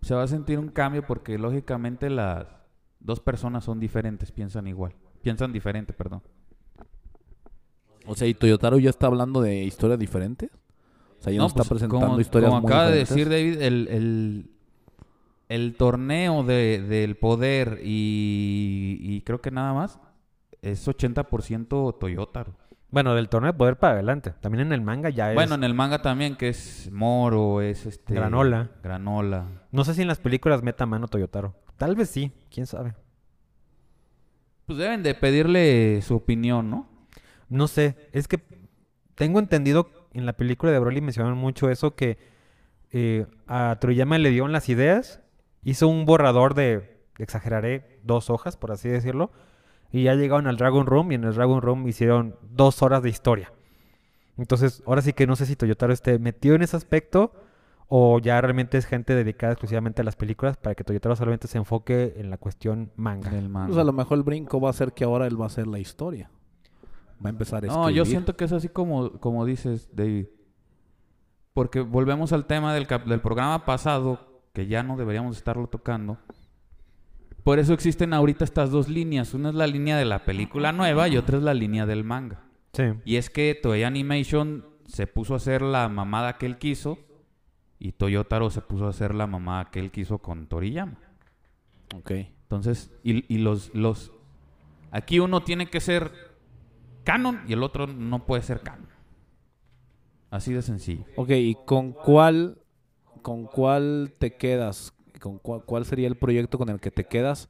Se 0.01 0.15
va 0.15 0.23
a 0.23 0.27
sentir 0.27 0.59
un 0.59 0.69
cambio 0.69 1.05
porque 1.05 1.37
lógicamente 1.37 2.09
las 2.09 2.47
dos 2.99 3.19
personas 3.19 3.63
son 3.63 3.79
diferentes, 3.79 4.31
piensan 4.31 4.67
igual. 4.67 4.93
Piensan 5.21 5.53
diferente, 5.53 5.93
perdón. 5.93 6.21
O 8.05 8.15
sea, 8.15 8.27
¿y 8.27 8.33
Toyotaro 8.33 8.79
ya 8.79 8.89
está 8.89 9.07
hablando 9.07 9.41
de 9.41 9.63
historias 9.63 9.99
diferentes? 9.99 10.49
O 11.19 11.23
sea, 11.23 11.31
ya 11.31 11.39
no, 11.39 11.45
está 11.45 11.59
pues, 11.59 11.69
presentando 11.69 12.07
como, 12.07 12.19
historias 12.19 12.49
como 12.49 12.61
muy 12.61 12.69
acaba 12.69 12.89
de 12.89 12.97
decir 12.97 13.29
David, 13.29 13.61
el, 13.61 13.87
el, 13.87 14.51
el 15.47 15.75
torneo 15.75 16.43
de, 16.43 16.81
del 16.81 17.15
poder 17.15 17.79
y, 17.81 18.97
y 18.99 19.21
creo 19.21 19.39
que 19.39 19.51
nada 19.51 19.73
más 19.73 19.99
es 20.61 20.85
80% 20.85 21.97
Toyota. 21.97 22.45
Bueno, 22.93 23.15
del 23.15 23.27
torneo 23.27 23.51
de 23.51 23.57
poder 23.57 23.77
para 23.77 23.95
adelante. 23.95 24.35
También 24.39 24.67
en 24.67 24.71
el 24.71 24.81
manga 24.81 25.09
ya 25.09 25.31
es... 25.31 25.35
Bueno, 25.35 25.55
en 25.55 25.63
el 25.63 25.73
manga 25.73 26.03
también, 26.03 26.35
que 26.35 26.49
es 26.49 26.91
Moro, 26.91 27.59
es 27.59 27.87
este... 27.87 28.13
Granola. 28.13 28.69
Granola. 28.83 29.47
No 29.71 29.83
sé 29.83 29.95
si 29.95 30.03
en 30.03 30.07
las 30.07 30.19
películas 30.19 30.61
meta 30.61 30.85
mano 30.85 31.07
Toyotaro. 31.07 31.55
Tal 31.77 31.95
vez 31.95 32.11
sí, 32.11 32.31
quién 32.51 32.67
sabe. 32.67 32.93
Pues 34.67 34.77
deben 34.77 35.01
de 35.01 35.15
pedirle 35.15 36.03
su 36.03 36.17
opinión, 36.17 36.69
¿no? 36.69 36.87
No 37.49 37.67
sé, 37.67 37.97
es 38.11 38.27
que 38.27 38.43
tengo 39.15 39.39
entendido 39.39 39.89
en 40.13 40.27
la 40.27 40.33
película 40.33 40.71
de 40.71 40.77
Broly 40.77 41.01
mencionaron 41.01 41.39
mucho 41.39 41.71
eso 41.71 41.95
que 41.95 42.19
eh, 42.91 43.25
a 43.47 43.75
Toriyama 43.81 44.19
le 44.19 44.29
dieron 44.29 44.51
las 44.51 44.69
ideas, 44.69 45.19
hizo 45.63 45.87
un 45.87 46.05
borrador 46.05 46.53
de, 46.53 47.01
exageraré, 47.17 47.99
dos 48.03 48.29
hojas, 48.29 48.55
por 48.55 48.71
así 48.71 48.87
decirlo, 48.87 49.31
y 49.93 50.03
ya 50.03 50.15
llegaron 50.15 50.47
al 50.47 50.57
Dragon 50.57 50.85
Room 50.85 51.13
y 51.13 51.15
en 51.15 51.23
el 51.23 51.33
Dragon 51.33 51.61
Room 51.61 51.87
hicieron 51.87 52.35
dos 52.51 52.81
horas 52.81 53.01
de 53.01 53.09
historia. 53.09 53.53
Entonces, 54.37 54.83
ahora 54.85 55.01
sí 55.01 55.13
que 55.13 55.27
no 55.27 55.35
sé 55.37 55.45
si 55.45 55.55
Toyotaro 55.55 55.93
esté 55.93 56.19
metido 56.19 56.55
en 56.55 56.63
ese 56.63 56.75
aspecto 56.75 57.31
o 57.87 58.17
ya 58.19 58.41
realmente 58.41 58.77
es 58.79 58.85
gente 58.87 59.13
dedicada 59.13 59.53
exclusivamente 59.53 60.01
a 60.01 60.03
las 60.03 60.15
películas 60.15 60.57
para 60.57 60.73
que 60.73 60.83
Toyotaro 60.83 61.15
solamente 61.15 61.47
se 61.47 61.59
enfoque 61.59 62.15
en 62.17 62.31
la 62.31 62.37
cuestión 62.37 62.91
manga. 62.95 63.29
Del 63.29 63.47
manga. 63.49 63.67
Pues 63.67 63.77
a 63.77 63.83
lo 63.83 63.93
mejor 63.93 64.17
el 64.17 64.23
brinco 64.23 64.59
va 64.59 64.71
a 64.71 64.73
ser 64.73 64.93
que 64.93 65.03
ahora 65.03 65.27
él 65.27 65.39
va 65.39 65.45
a 65.45 65.47
hacer 65.47 65.67
la 65.67 65.77
historia. 65.77 66.31
Va 67.23 67.29
a 67.29 67.29
empezar 67.29 67.63
a 67.63 67.67
escribir. 67.67 67.77
No, 67.85 67.89
yo 67.91 68.03
siento 68.05 68.35
que 68.35 68.45
es 68.45 68.51
así 68.51 68.67
como, 68.69 69.11
como 69.19 69.45
dices, 69.45 69.87
David. 69.93 70.25
Porque 71.53 71.81
volvemos 71.81 72.33
al 72.33 72.45
tema 72.47 72.73
del, 72.73 72.87
cap- 72.87 73.05
del 73.05 73.21
programa 73.21 73.63
pasado, 73.65 74.41
que 74.53 74.65
ya 74.65 74.81
no 74.81 74.97
deberíamos 74.97 75.37
estarlo 75.37 75.67
tocando. 75.67 76.17
Por 77.43 77.59
eso 77.59 77.73
existen 77.73 78.13
ahorita 78.13 78.45
estas 78.45 78.71
dos 78.71 78.87
líneas. 78.87 79.33
Una 79.33 79.49
es 79.49 79.55
la 79.55 79.67
línea 79.67 79.97
de 79.97 80.05
la 80.05 80.23
película 80.25 80.71
nueva 80.71 81.07
y 81.09 81.17
otra 81.17 81.37
es 81.37 81.43
la 81.43 81.53
línea 81.53 81.85
del 81.85 82.03
manga. 82.03 82.45
Sí. 82.71 82.83
Y 83.05 83.17
es 83.17 83.29
que 83.29 83.53
Toei 83.61 83.83
Animation 83.83 84.65
se 84.87 85.07
puso 85.07 85.33
a 85.33 85.37
hacer 85.37 85.61
la 85.61 85.89
mamada 85.89 86.37
que 86.37 86.45
él 86.45 86.57
quiso 86.57 86.97
y 87.79 87.91
Toyotaro 87.91 88.49
se 88.49 88.61
puso 88.61 88.85
a 88.85 88.89
hacer 88.89 89.13
la 89.13 89.27
mamada 89.27 89.71
que 89.71 89.79
él 89.79 89.91
quiso 89.91 90.19
con 90.19 90.47
Toriyama. 90.47 90.97
Ok. 91.95 92.11
Entonces, 92.43 92.91
y, 93.03 93.33
y 93.33 93.39
los, 93.39 93.73
los... 93.73 94.11
Aquí 94.91 95.19
uno 95.19 95.43
tiene 95.43 95.69
que 95.69 95.81
ser 95.81 96.11
canon 97.03 97.41
y 97.47 97.53
el 97.53 97.63
otro 97.63 97.87
no 97.87 98.25
puede 98.25 98.41
ser 98.41 98.61
canon. 98.61 98.87
Así 100.31 100.53
de 100.53 100.61
sencillo. 100.61 101.03
Ok, 101.15 101.29
¿y 101.31 101.55
con 101.65 101.91
cuál, 101.91 102.57
con 103.21 103.45
cuál 103.45 104.15
te 104.17 104.35
quedas? 104.35 104.93
¿Con 105.23 105.39
cuál, 105.39 105.63
cuál 105.63 105.85
sería 105.85 106.09
el 106.09 106.17
proyecto 106.17 106.57
con 106.57 106.67
el 106.67 106.81
que 106.81 106.91
te 106.91 107.05
quedas 107.05 107.47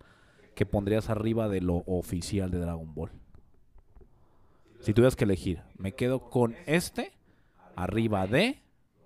que 0.54 0.64
pondrías 0.64 1.10
arriba 1.10 1.50
de 1.50 1.60
lo 1.60 1.78
oficial 1.88 2.52
de 2.52 2.60
Dragon 2.60 2.94
Ball? 2.94 3.10
Si 4.80 4.94
tuvieras 4.94 5.16
que 5.16 5.24
elegir, 5.24 5.64
me 5.80 5.96
quedo 5.96 6.30
con 6.30 6.56
este 6.68 7.14
arriba 7.76 8.28
de 8.28 8.62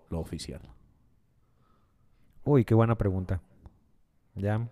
lo 0.10 0.20
oficial. 0.20 0.60
Uy, 2.44 2.66
qué 2.66 2.74
buena 2.76 2.96
pregunta. 2.98 3.40
Ya. 4.36 4.68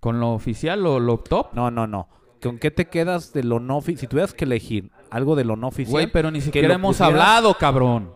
¿Con 0.00 0.20
lo 0.20 0.32
oficial 0.34 0.84
o 0.84 1.00
lo 1.00 1.16
top? 1.20 1.54
No, 1.54 1.70
no, 1.70 1.86
no. 1.86 2.06
¿Con 2.42 2.58
qué 2.58 2.70
te 2.70 2.88
quedas 2.90 3.32
de 3.32 3.44
lo 3.44 3.60
no 3.60 3.78
oficial? 3.78 4.00
Si 4.00 4.06
tuvieras 4.08 4.34
que 4.34 4.44
elegir 4.44 4.92
algo 5.10 5.36
de 5.36 5.44
lo 5.44 5.56
no 5.56 5.68
oficial. 5.68 5.90
Güey, 5.92 6.12
pero 6.12 6.30
ni 6.30 6.42
siquiera 6.42 6.74
hemos 6.74 6.98
pusieras- 6.98 7.12
hablado, 7.14 7.56
cabrón. 7.56 8.12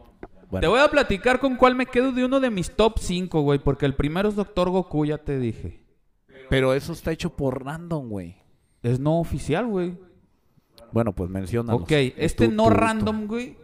Bueno, 0.51 0.63
Te 0.63 0.69
voy 0.69 0.81
a 0.81 0.89
platicar 0.89 1.39
con 1.39 1.57
cuál 1.57 1.75
me 1.75 1.87
quedo 1.87 2.13
de 2.13 2.25
uno 2.25 2.41
de 2.41 2.51
mis 2.51 2.71
top 2.73 2.99
5, 2.99 3.41
güey. 3.43 3.59
Porque 3.59 3.87
el 3.87 3.95
primero 3.95 4.29
es 4.29 4.35
Doctor 4.35 4.71
Goku, 4.71 5.07
ya 5.07 5.19
te 5.19 5.39
dije. 5.39 5.85
Pero 6.49 6.75
eso 6.75 6.93
está 6.93 7.13
hecho 7.13 7.31
por 7.31 7.65
random, 7.65 8.09
güey. 8.09 8.37
Es 8.83 8.99
no 8.99 9.21
oficial, 9.21 9.67
güey. 9.67 9.97
Bueno, 10.93 11.13
pues 11.13 11.31
menciona. 11.31 11.75
Ok, 11.75 11.93
este 12.17 12.49
no 12.49 12.69
random, 12.71 13.27
güey. 13.27 13.57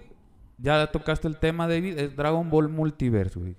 Ya 0.59 0.87
tocaste 0.90 1.27
el 1.27 1.38
tema, 1.38 1.66
David. 1.66 1.99
Es 1.99 2.16
Dragon 2.16 2.49
Ball 2.49 2.68
Multiverse, 2.68 3.38
güey. 3.38 3.57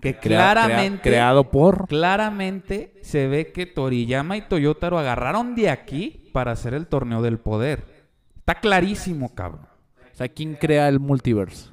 Que 0.00 0.18
claramente, 0.18 1.00
creado 1.00 1.50
por. 1.50 1.86
claramente 1.86 2.92
se 3.02 3.28
ve 3.28 3.52
que 3.52 3.66
Toriyama 3.66 4.36
y 4.36 4.42
Toyotaro 4.42 4.98
agarraron 4.98 5.54
de 5.54 5.70
aquí 5.70 6.28
para 6.32 6.50
hacer 6.50 6.74
el 6.74 6.88
torneo 6.88 7.22
del 7.22 7.38
poder. 7.38 7.84
Está 8.36 8.56
clarísimo, 8.56 9.32
cabrón. 9.34 9.68
O 10.12 10.14
sea, 10.16 10.28
¿quién 10.28 10.56
crea 10.56 10.88
el 10.88 10.98
multiverse? 10.98 11.71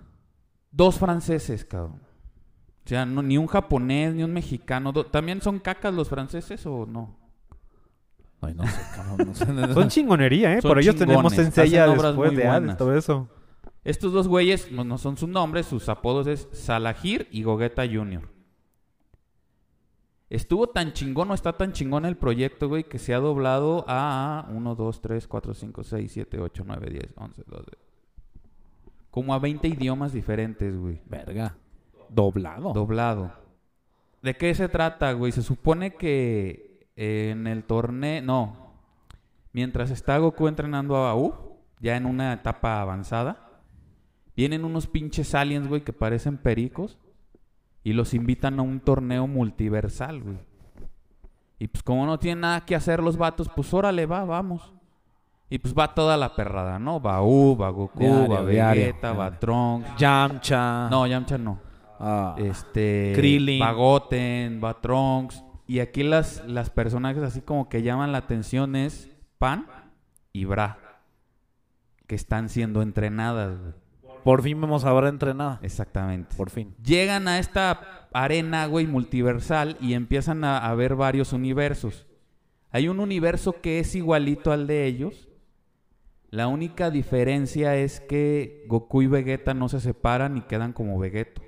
Dos 0.71 0.97
franceses, 0.97 1.65
cabrón. 1.65 2.01
O 2.85 2.89
sea, 2.89 3.05
no- 3.05 3.21
ni 3.21 3.37
un 3.37 3.47
japonés, 3.47 4.13
ni 4.15 4.23
un 4.23 4.31
mexicano. 4.33 4.91
Do- 4.91 5.05
¿También 5.05 5.41
son 5.41 5.59
cacas 5.59 5.93
los 5.93 6.09
franceses 6.09 6.65
o 6.65 6.85
no? 6.85 7.17
Ay, 8.41 8.53
no 8.53 8.65
sé, 8.65 8.79
cabrón, 8.95 9.27
no 9.27 9.33
sé. 9.35 9.45
Son 9.73 9.89
chingonería, 9.89 10.53
¿eh? 10.53 10.61
Son 10.61 10.69
Por 10.69 10.79
ellos 10.79 10.95
tenemos 10.95 11.25
obras 11.25 11.45
después 12.13 12.31
muy 12.31 12.35
de 12.41 12.47
Hades, 12.47 12.59
buenas. 12.61 12.77
todo 12.77 12.95
eso. 12.95 13.27
Estos 13.83 14.13
dos 14.13 14.27
güeyes 14.27 14.71
no, 14.71 14.83
no 14.83 14.97
son 14.97 15.17
sus 15.17 15.27
nombres, 15.27 15.65
sus 15.65 15.89
apodos 15.89 16.25
es 16.27 16.47
Salahir 16.53 17.27
y 17.31 17.43
Gogeta 17.43 17.83
Jr. 17.85 18.29
Estuvo 20.29 20.67
tan 20.67 20.93
chingón 20.93 21.31
o 21.31 21.33
está 21.33 21.53
tan 21.57 21.73
chingón 21.73 22.05
el 22.05 22.15
proyecto, 22.15 22.67
güey, 22.69 22.83
que 22.83 22.99
se 22.99 23.13
ha 23.15 23.19
doblado 23.19 23.83
a 23.87 24.47
1, 24.51 24.75
2, 24.75 25.01
3, 25.01 25.27
4, 25.27 25.53
5, 25.55 25.83
6, 25.83 26.11
7, 26.11 26.39
8, 26.39 26.63
9, 26.67 26.89
10, 26.91 27.03
11, 27.17 27.43
12. 27.47 27.71
Como 29.19 29.33
a 29.33 29.39
20 29.39 29.67
idiomas 29.67 30.13
diferentes, 30.13 30.77
güey. 30.77 31.01
Verga. 31.05 31.57
Doblado. 32.07 32.71
Doblado. 32.71 33.33
¿De 34.21 34.37
qué 34.37 34.55
se 34.55 34.69
trata, 34.69 35.11
güey? 35.11 35.33
Se 35.33 35.41
supone 35.41 35.95
que 35.95 36.87
en 36.95 37.45
el 37.45 37.65
torneo... 37.65 38.21
No. 38.21 38.75
Mientras 39.51 39.91
está 39.91 40.17
Goku 40.19 40.47
entrenando 40.47 40.95
a 40.95 41.17
U, 41.17 41.33
ya 41.81 41.97
en 41.97 42.05
una 42.05 42.31
etapa 42.31 42.79
avanzada, 42.79 43.59
vienen 44.37 44.63
unos 44.63 44.87
pinches 44.87 45.35
aliens, 45.35 45.67
güey, 45.67 45.83
que 45.83 45.91
parecen 45.91 46.37
pericos 46.37 46.97
y 47.83 47.91
los 47.91 48.13
invitan 48.13 48.57
a 48.57 48.61
un 48.61 48.79
torneo 48.79 49.27
multiversal, 49.27 50.23
güey. 50.23 50.37
Y 51.59 51.67
pues 51.67 51.83
como 51.83 52.05
no 52.05 52.19
tienen 52.19 52.39
nada 52.39 52.65
que 52.65 52.73
hacer 52.73 53.03
los 53.03 53.17
vatos, 53.17 53.49
pues 53.53 53.73
órale, 53.73 54.05
va, 54.05 54.23
vamos. 54.23 54.73
Y 55.49 55.57
pues 55.57 55.73
va 55.73 55.93
toda 55.95 56.15
la 56.15 56.35
perrada, 56.35 56.77
¿no? 56.77 57.01
Va 57.01 57.23
U, 57.23 57.57
va 57.59 57.69
Goku, 57.69 57.99
Diario, 57.99 58.29
va 58.29 58.45
diario. 58.45 58.81
Vegeta, 58.85 59.13
va 59.13 59.39
Trunks. 59.39 59.89
Yamcha. 59.97 60.89
No, 60.89 61.07
Yamcha 61.07 61.37
no. 61.37 61.59
Ah, 61.99 62.35
Este. 62.37 63.13
Krillin. 63.15 63.61
Va 63.61 63.71
Goten, 63.71 64.61
va 64.63 64.79
Trunks. 64.79 65.43
Y 65.65 65.79
aquí 65.79 66.03
las, 66.03 66.43
las 66.47 66.69
personajes 66.69 67.23
así 67.23 67.41
como 67.41 67.67
que 67.67 67.81
llaman 67.81 68.11
la 68.11 68.19
atención 68.19 68.75
es 68.75 69.09
Pan 69.39 69.65
y 70.33 70.45
Bra. 70.45 70.77
Que 72.05 72.15
están 72.15 72.49
siendo 72.49 72.81
entrenadas, 72.81 73.57
güey. 73.59 73.73
Por 74.23 74.43
fin 74.43 74.59
vamos 74.59 74.83
a 74.85 74.93
ver 74.93 75.05
entrenada. 75.05 75.59
Exactamente. 75.63 76.35
Por 76.35 76.49
fin. 76.49 76.75
Llegan 76.83 77.27
a 77.27 77.39
esta 77.39 78.07
arena, 78.13 78.65
güey, 78.67 78.85
multiversal 78.85 79.77
y 79.79 79.93
empiezan 79.93 80.43
a, 80.43 80.57
a 80.59 80.75
ver 80.75 80.95
varios 80.95 81.33
universos. 81.33 82.05
Hay 82.71 82.87
un 82.87 82.99
universo 82.99 83.61
que 83.61 83.79
es 83.79 83.95
igualito 83.95 84.51
al 84.51 84.67
de 84.67 84.85
ellos. 84.85 85.28
La 86.31 86.47
única 86.47 86.91
diferencia 86.91 87.75
es 87.75 87.99
que 88.01 88.65
Goku 88.67 89.01
y 89.01 89.07
Vegeta 89.07 89.53
no 89.53 89.67
se 89.69 89.79
separan 89.79 90.37
y 90.37 90.41
quedan 90.41 90.73
como 90.73 90.99
Vegeto. 90.99 91.41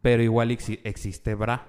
Pero 0.00 0.22
igual 0.22 0.50
exi- 0.50 0.80
existe 0.84 1.34
Bra. 1.34 1.66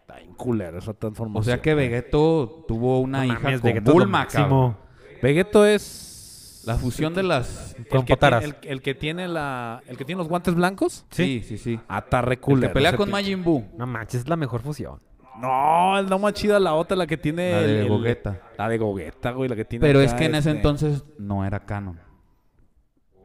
Está 0.00 0.16
bien 0.16 0.34
culero 0.34 0.78
esa 0.78 0.94
transformación. 0.94 1.40
O 1.40 1.44
sea 1.44 1.60
que 1.60 1.74
Vegeto 1.74 2.64
tuvo 2.66 3.00
una 3.00 3.18
No 3.18 3.24
hija 3.26 3.38
mames, 3.40 3.60
con 3.60 3.68
Vegeta 3.68 3.90
es 3.90 3.94
lo 3.96 4.00
Bulma, 4.02 4.26
cabrón. 4.26 4.76
Vegeto 5.22 5.66
es... 5.66 6.62
La 6.66 6.76
fusión 6.76 7.14
de 7.14 7.22
las... 7.22 7.74
El 7.78 7.86
Con 7.88 8.04
que, 8.04 8.12
el, 8.20 8.56
el 8.62 8.82
que 8.82 8.94
tiene 8.94 9.28
la... 9.28 9.82
El 9.86 9.96
que 9.96 10.04
tiene 10.04 10.18
los 10.18 10.28
guantes 10.28 10.54
blancos. 10.54 11.06
Sí, 11.10 11.42
sí, 11.46 11.56
sí. 11.58 11.80
Ah, 11.88 11.98
está 12.00 12.20
re 12.22 12.34
El 12.34 12.38
que 12.38 12.44
culero 12.44 12.72
pelea 12.72 12.90
ese 12.90 12.96
con 12.98 13.08
pinche- 13.08 13.12
Majin 13.12 13.44
Buu. 13.44 13.64
No 13.78 13.86
manches, 13.86 14.22
es 14.22 14.28
la 14.28 14.36
mejor 14.36 14.60
fusión. 14.62 14.98
No, 15.40 15.98
es 15.98 16.08
la 16.10 16.18
más 16.18 16.32
chida 16.34 16.58
la 16.60 16.74
otra, 16.74 16.96
la 16.96 17.06
que 17.06 17.16
tiene... 17.16 17.52
La 17.52 17.60
de 17.62 17.80
el- 17.82 17.88
Gogeta. 17.88 18.40
La 18.58 18.68
de 18.68 18.78
Gogeta, 18.78 19.30
güey, 19.32 19.48
la 19.48 19.56
que 19.56 19.64
tiene 19.64 19.86
Pero 19.86 20.00
es 20.00 20.12
que 20.14 20.24
en 20.26 20.34
ese 20.34 20.50
este, 20.50 20.58
entonces 20.58 21.04
no 21.18 21.44
era 21.44 21.60
canon. 21.60 21.98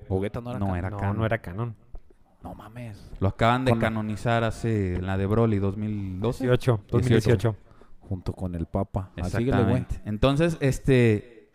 Gogeta 0.07 0.39
no 0.41 0.51
era 0.51 0.59
No 0.59 0.67
acá. 0.67 0.77
era 0.77 0.89
No, 0.89 0.97
canon. 0.97 1.17
no 1.17 1.25
era 1.25 1.37
canon. 1.41 1.75
No 2.43 2.53
mames. 2.53 3.11
Lo 3.19 3.27
acaban 3.29 3.65
de 3.65 3.77
canonizar 3.77 4.43
hace 4.43 5.01
la 5.01 5.17
de 5.17 5.25
Broly 5.25 5.57
2012. 5.57 6.43
18, 6.43 6.81
2018. 6.89 7.55
Junto 8.01 8.33
con 8.33 8.53
el 8.53 8.67
Papa. 8.67 9.09
Güey. 9.15 9.25
Exactamente. 9.25 9.99
Entonces, 10.05 10.57
este. 10.59 11.49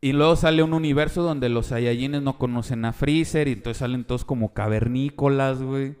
Y 0.00 0.12
luego 0.12 0.36
sale 0.36 0.62
un 0.62 0.74
universo 0.74 1.22
donde 1.22 1.48
los 1.48 1.66
Saiyajines 1.66 2.22
no 2.22 2.38
conocen 2.38 2.84
a 2.84 2.92
Freezer 2.92 3.48
y 3.48 3.52
entonces 3.54 3.78
salen 3.78 4.04
todos 4.04 4.24
como 4.24 4.52
cavernícolas, 4.54 5.60
güey. 5.60 5.96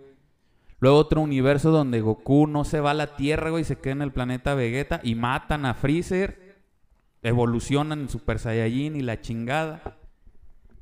Luego 0.84 0.98
otro 0.98 1.22
universo 1.22 1.70
donde 1.70 2.02
Goku 2.02 2.46
no 2.46 2.64
se 2.64 2.78
va 2.78 2.90
a 2.90 2.94
la 2.94 3.16
Tierra, 3.16 3.48
güey, 3.48 3.64
se 3.64 3.76
queda 3.76 3.94
en 3.94 4.02
el 4.02 4.12
planeta 4.12 4.54
Vegeta 4.54 5.00
y 5.02 5.14
matan 5.14 5.64
a 5.64 5.72
Freezer. 5.72 6.58
Evolucionan 7.22 8.00
en 8.00 8.08
Super 8.10 8.38
Saiyajin 8.38 8.94
y 8.94 9.00
la 9.00 9.18
chingada. 9.22 9.96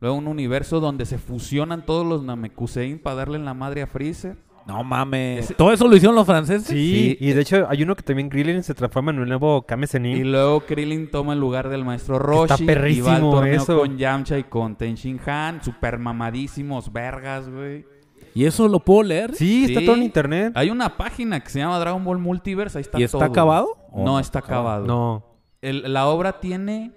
Luego 0.00 0.16
un 0.16 0.26
universo 0.26 0.80
donde 0.80 1.06
se 1.06 1.18
fusionan 1.18 1.86
todos 1.86 2.04
los 2.04 2.24
Namekusein 2.24 2.98
para 2.98 3.14
darle 3.14 3.38
en 3.38 3.44
la 3.44 3.54
madre 3.54 3.82
a 3.82 3.86
Freezer. 3.86 4.36
No 4.66 4.82
mames. 4.82 5.44
Ese- 5.44 5.54
¿Todo 5.54 5.72
eso 5.72 5.86
lo 5.86 5.94
hicieron 5.94 6.16
los 6.16 6.26
franceses? 6.26 6.66
Sí, 6.66 7.16
Sí. 7.20 7.24
y 7.24 7.32
de 7.32 7.40
hecho 7.40 7.66
hay 7.70 7.84
uno 7.84 7.94
que 7.94 8.02
también 8.02 8.28
Krillin 8.28 8.64
se 8.64 8.74
transforma 8.74 9.12
en 9.12 9.20
un 9.20 9.28
nuevo 9.28 9.62
Kame 9.62 9.86
Y 9.92 10.24
luego 10.24 10.62
Krillin 10.62 11.12
toma 11.12 11.34
el 11.34 11.38
lugar 11.38 11.68
del 11.68 11.84
maestro 11.84 12.18
Roshi. 12.18 12.54
Está 12.54 12.62
y 12.62 12.66
va 12.66 12.72
al 12.72 12.76
perrísimo 12.78 13.30
torneo 13.30 13.54
eso. 13.62 13.78
con 13.78 13.96
Yamcha 13.98 14.36
y 14.36 14.42
con 14.44 14.74
Tenshin 14.74 15.20
Han. 15.26 15.62
Super 15.62 15.98
mamadísimos, 16.00 16.92
vergas, 16.92 17.48
güey. 17.48 17.91
¿Y 18.34 18.44
eso 18.46 18.66
lo 18.68 18.80
puedo 18.80 19.02
leer? 19.02 19.34
Sí, 19.34 19.64
está 19.66 19.80
Sí. 19.80 19.86
todo 19.86 19.96
en 19.96 20.02
internet. 20.02 20.52
Hay 20.56 20.70
una 20.70 20.96
página 20.96 21.40
que 21.40 21.50
se 21.50 21.58
llama 21.58 21.78
Dragon 21.78 22.02
Ball 22.04 22.18
Multiverse. 22.18 22.78
Ahí 22.78 22.82
está 22.82 22.98
¿Y 22.98 23.02
está 23.04 23.18
todo. 23.18 23.28
acabado? 23.28 23.76
¿O 23.90 24.04
No, 24.04 24.18
está 24.18 24.38
acabado. 24.38 24.86
No, 24.86 25.24
El- 25.60 25.92
la 25.92 26.06
obra 26.08 26.40
tiene... 26.40 26.92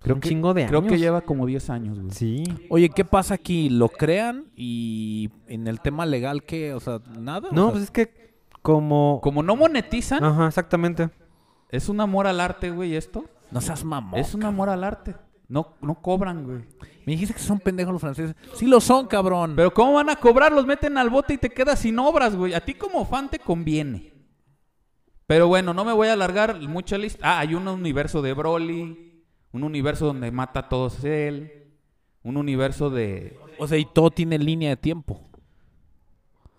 creo 0.00 0.16
un 0.16 0.20
chingo 0.22 0.54
de 0.54 0.66
Creo 0.66 0.80
años. 0.80 0.92
que 0.92 0.98
lleva 0.98 1.20
como 1.20 1.46
10 1.46 1.68
años, 1.70 1.98
güey. 1.98 2.10
Sí. 2.12 2.44
Oye, 2.70 2.88
¿qué 2.90 3.04
pasa 3.04 3.34
aquí? 3.34 3.68
¿Lo 3.68 3.88
crean? 3.88 4.46
Y 4.56 5.30
en 5.48 5.66
el 5.66 5.80
tema 5.80 6.06
legal, 6.06 6.44
¿qué? 6.44 6.74
O 6.74 6.80
sea, 6.80 7.00
nada. 7.18 7.48
No, 7.52 7.62
O 7.62 7.64
sea, 7.66 7.72
pues 7.72 7.84
es 7.84 7.90
que 7.90 8.34
como... 8.62 9.20
Como 9.22 9.42
no 9.42 9.54
monetizan, 9.56 10.24
Ajá, 10.24 10.46
exactamente. 10.48 11.10
es 11.70 11.88
un 11.88 12.00
amor 12.00 12.26
al 12.26 12.40
arte, 12.40 12.70
güey, 12.70 12.94
esto. 12.96 13.24
no 13.50 13.60
seas 13.60 13.84
mamón. 13.84 14.18
es 14.18 14.34
un 14.34 14.44
amor 14.44 14.68
al 14.70 14.82
arte. 14.82 15.14
No, 15.48 15.74
no 15.80 15.94
cobran, 16.02 16.44
güey. 16.44 16.58
Me 17.06 17.12
dijiste 17.12 17.34
que 17.34 17.40
son 17.40 17.60
pendejos 17.60 17.92
los 17.92 18.00
franceses. 18.00 18.34
Sí 18.54 18.66
lo 18.66 18.80
son, 18.80 19.06
cabrón. 19.06 19.54
Pero 19.54 19.72
¿cómo 19.72 19.92
van 19.94 20.10
a 20.10 20.16
cobrar? 20.16 20.50
Los 20.52 20.66
meten 20.66 20.98
al 20.98 21.08
bote 21.08 21.34
y 21.34 21.38
te 21.38 21.50
quedas 21.50 21.78
sin 21.78 21.98
obras, 22.00 22.34
güey. 22.34 22.52
A 22.54 22.60
ti 22.64 22.74
como 22.74 23.04
fan 23.06 23.28
te 23.30 23.38
conviene. 23.38 24.12
Pero 25.28 25.46
bueno, 25.48 25.72
no 25.72 25.84
me 25.84 25.92
voy 25.92 26.08
a 26.08 26.14
alargar 26.14 26.60
mucha 26.62 26.98
lista. 26.98 27.18
Ah, 27.22 27.38
hay 27.40 27.54
un 27.54 27.66
universo 27.68 28.22
de 28.22 28.32
Broly. 28.32 29.22
Un 29.52 29.62
universo 29.62 30.06
donde 30.06 30.30
mata 30.32 30.60
a 30.60 30.68
todos 30.68 31.02
él. 31.04 31.68
Un 32.22 32.36
universo 32.36 32.90
de... 32.90 33.38
O 33.58 33.68
sea, 33.68 33.78
y 33.78 33.84
todo 33.84 34.10
tiene 34.10 34.38
línea 34.38 34.70
de 34.70 34.76
tiempo. 34.76 35.20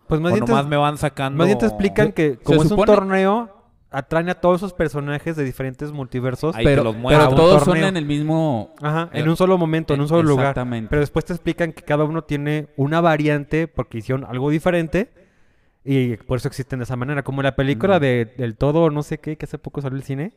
Pues 0.07 0.21
más 0.21 0.31
o 0.31 0.35
bien, 0.35 0.45
te, 0.45 0.51
nomás 0.51 0.67
me 0.67 0.77
van 0.77 0.97
sacando... 0.97 1.37
más 1.37 1.47
bien 1.47 1.59
te 1.59 1.65
explican 1.65 2.13
que 2.13 2.37
como 2.37 2.63
es 2.63 2.69
supone- 2.69 2.89
un 2.91 2.95
torneo, 2.95 3.56
atraen 3.89 4.29
a 4.29 4.35
todos 4.35 4.57
esos 4.57 4.73
personajes 4.73 5.35
de 5.35 5.43
diferentes 5.43 5.91
multiversos. 5.91 6.55
Ahí 6.55 6.65
pero 6.65 6.83
los 6.83 6.95
todos 7.35 7.63
son 7.63 7.77
en 7.77 7.95
el 7.97 8.05
mismo... 8.05 8.75
Ajá, 8.81 9.09
en 9.13 9.27
un 9.29 9.37
solo 9.37 9.57
momento, 9.57 9.93
en 9.93 10.01
un 10.01 10.07
solo 10.07 10.23
lugar. 10.23 10.47
Exactamente. 10.47 10.89
Pero 10.89 10.99
después 10.99 11.25
te 11.25 11.33
explican 11.33 11.71
que 11.71 11.83
cada 11.83 12.03
uno 12.03 12.23
tiene 12.23 12.67
una 12.75 12.99
variante 13.01 13.67
porque 13.67 13.99
hicieron 13.99 14.25
algo 14.25 14.49
diferente 14.49 15.09
y 15.85 16.17
por 16.17 16.37
eso 16.37 16.47
existen 16.49 16.79
de 16.79 16.83
esa 16.83 16.95
manera. 16.97 17.23
Como 17.23 17.41
la 17.41 17.55
película 17.55 17.93
Ujú. 17.95 18.01
de 18.03 18.33
del 18.37 18.57
todo 18.57 18.89
no 18.89 19.03
sé 19.03 19.19
qué, 19.19 19.37
que 19.37 19.45
hace 19.45 19.57
poco 19.57 19.81
salió 19.81 19.97
el 19.97 20.03
cine. 20.03 20.33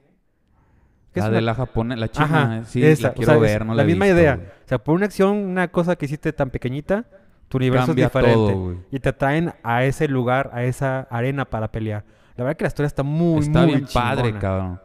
La 1.14 1.24
de 1.24 1.30
una- 1.30 1.40
la 1.40 1.54
japonesa, 1.56 1.98
la 2.00 2.08
china. 2.08 2.24
Ajá, 2.26 2.64
sí, 2.66 2.84
esa, 2.84 3.08
la 3.08 3.08
o 3.10 3.14
quiero 3.14 3.32
sea, 3.32 3.40
ver, 3.40 3.66
no 3.66 3.74
la 3.74 3.82
misma 3.82 4.04
visto, 4.04 4.20
idea. 4.20 4.36
güey. 4.36 4.46
O 4.46 4.68
sea, 4.68 4.78
por 4.78 4.94
una 4.94 5.06
acción, 5.06 5.36
una 5.38 5.66
cosa 5.68 5.96
que 5.96 6.04
hiciste 6.04 6.32
tan 6.32 6.50
pequeñita, 6.50 7.04
tu 7.48 7.58
universo 7.58 7.88
Cambia 7.88 8.06
es 8.06 8.12
diferente. 8.12 8.34
todo, 8.36 8.56
güey. 8.64 8.76
y 8.92 9.00
te 9.00 9.12
traen 9.12 9.52
a 9.64 9.82
ese 9.82 10.06
lugar, 10.06 10.50
a 10.54 10.62
esa 10.62 11.00
arena 11.10 11.46
para 11.46 11.72
pelear. 11.72 12.04
La 12.40 12.44
verdad 12.44 12.56
que 12.56 12.64
la 12.64 12.68
historia 12.68 12.86
está 12.86 13.02
muy, 13.02 13.40
Está 13.40 13.60
muy 13.64 13.72
bien 13.74 13.86
padre, 13.92 14.32
cabrón. 14.38 14.80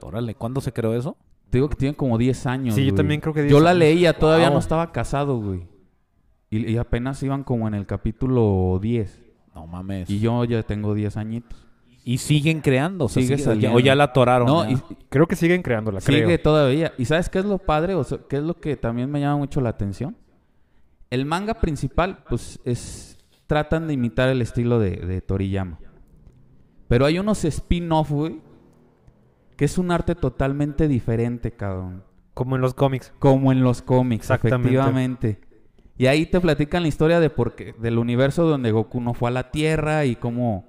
Órale, 0.00 0.36
¿cuándo 0.36 0.60
se 0.60 0.72
creó 0.72 0.94
eso? 0.94 1.16
Te 1.50 1.58
digo 1.58 1.68
que 1.68 1.74
tiene 1.74 1.96
como 1.96 2.16
10 2.18 2.46
años. 2.46 2.76
Sí, 2.76 2.86
yo 2.86 2.94
también 2.94 3.20
creo 3.20 3.34
que 3.34 3.40
10 3.42 3.50
Yo 3.52 3.58
la 3.58 3.70
años. 3.70 3.80
leía, 3.80 4.16
todavía 4.16 4.46
Wow. 4.46 4.54
no 4.54 4.60
estaba 4.60 4.92
casado, 4.92 5.38
güey. 5.40 5.66
Y, 6.50 6.70
y 6.70 6.76
apenas 6.76 7.20
iban 7.24 7.42
como 7.42 7.66
en 7.66 7.74
el 7.74 7.84
capítulo 7.84 8.78
10. 8.80 9.24
No 9.56 9.66
mames. 9.66 10.08
Y 10.08 10.20
yo 10.20 10.44
ya 10.44 10.62
tengo 10.62 10.94
10 10.94 11.16
añitos. 11.16 11.66
Y 12.04 12.18
siguen 12.18 12.60
creando. 12.60 13.06
o 13.06 13.08
sea, 13.08 13.24
Sigue 13.24 13.38
sigue- 13.38 13.42
o 13.42 13.46
ya- 13.46 13.54
saliendo. 13.54 13.76
o 13.76 13.80
ya 13.80 13.94
la 13.96 14.04
atoraron. 14.04 14.46
No, 14.46 14.70
y 14.70 14.76
Creo 15.08 15.26
que 15.26 15.34
siguen 15.34 15.62
creándola, 15.62 16.00
sigue 16.00 16.22
creo. 16.24 16.40
todavía. 16.40 16.92
¿Y 16.96 17.06
sabes 17.06 17.28
qué 17.28 17.40
es 17.40 17.44
lo 17.44 17.58
padre? 17.58 17.96
O 17.96 18.04
sea, 18.04 18.18
¿qué 18.28 18.36
es 18.36 18.42
lo 18.44 18.54
que 18.54 18.76
también 18.76 19.10
me 19.10 19.18
llama 19.18 19.38
mucho 19.38 19.60
la 19.60 19.70
atención? 19.70 20.16
El 21.10 21.24
manga 21.26 21.54
principal, 21.54 22.18
pues, 22.28 22.60
es... 22.64 23.18
Tratan 23.48 23.88
de 23.88 23.94
imitar 23.94 24.28
el 24.28 24.40
estilo 24.42 24.78
de, 24.78 24.92
de 24.92 25.20
Toriyama. 25.20 25.78
Pero 26.88 27.06
hay 27.06 27.18
unos 27.18 27.44
spin-off, 27.44 28.10
güey, 28.10 28.40
que 29.56 29.64
es 29.64 29.78
un 29.78 29.90
arte 29.90 30.14
totalmente 30.14 30.88
diferente, 30.88 31.52
cabrón. 31.52 32.02
Como 32.34 32.56
en 32.56 32.62
los 32.62 32.74
cómics. 32.74 33.12
Como 33.18 33.52
en 33.52 33.62
los 33.62 33.80
cómics, 33.82 34.24
Exactamente. 34.30 34.68
efectivamente. 34.68 35.40
Y 35.96 36.06
ahí 36.06 36.26
te 36.26 36.40
platican 36.40 36.82
la 36.82 36.88
historia 36.88 37.20
de 37.20 37.30
por 37.30 37.54
qué, 37.54 37.74
del 37.78 37.98
universo 37.98 38.44
donde 38.44 38.72
Goku 38.72 39.00
no 39.00 39.14
fue 39.14 39.28
a 39.28 39.32
la 39.32 39.50
Tierra 39.52 40.04
y 40.04 40.16
cómo 40.16 40.66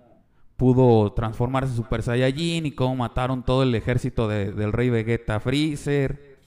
pudo 0.55 1.11
transformarse 1.13 1.71
en 1.71 1.75
Super 1.77 2.03
Saiyajin 2.03 2.65
y 2.67 2.71
cómo 2.71 2.95
mataron 2.95 3.43
todo 3.43 3.63
el 3.63 3.73
ejército 3.75 4.27
de- 4.27 4.51
del 4.51 4.71
rey 4.71 4.89
Vegeta 4.91 5.39
Freezer. 5.39 6.37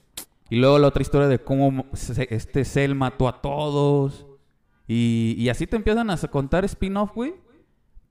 Y 0.49 0.55
luego 0.55 0.79
la 0.79 0.87
otra 0.87 1.01
historia 1.01 1.27
de 1.27 1.39
cómo 1.39 1.85
se- 1.93 2.33
este 2.33 2.63
Cell 2.65 2.95
mató 2.95 3.27
a 3.27 3.41
todos. 3.41 4.25
Y, 4.87 5.35
y 5.37 5.49
así 5.49 5.67
te 5.67 5.75
empiezan 5.75 6.09
a 6.09 6.17
contar 6.17 6.65
spin-off, 6.65 7.13
güey, 7.13 7.35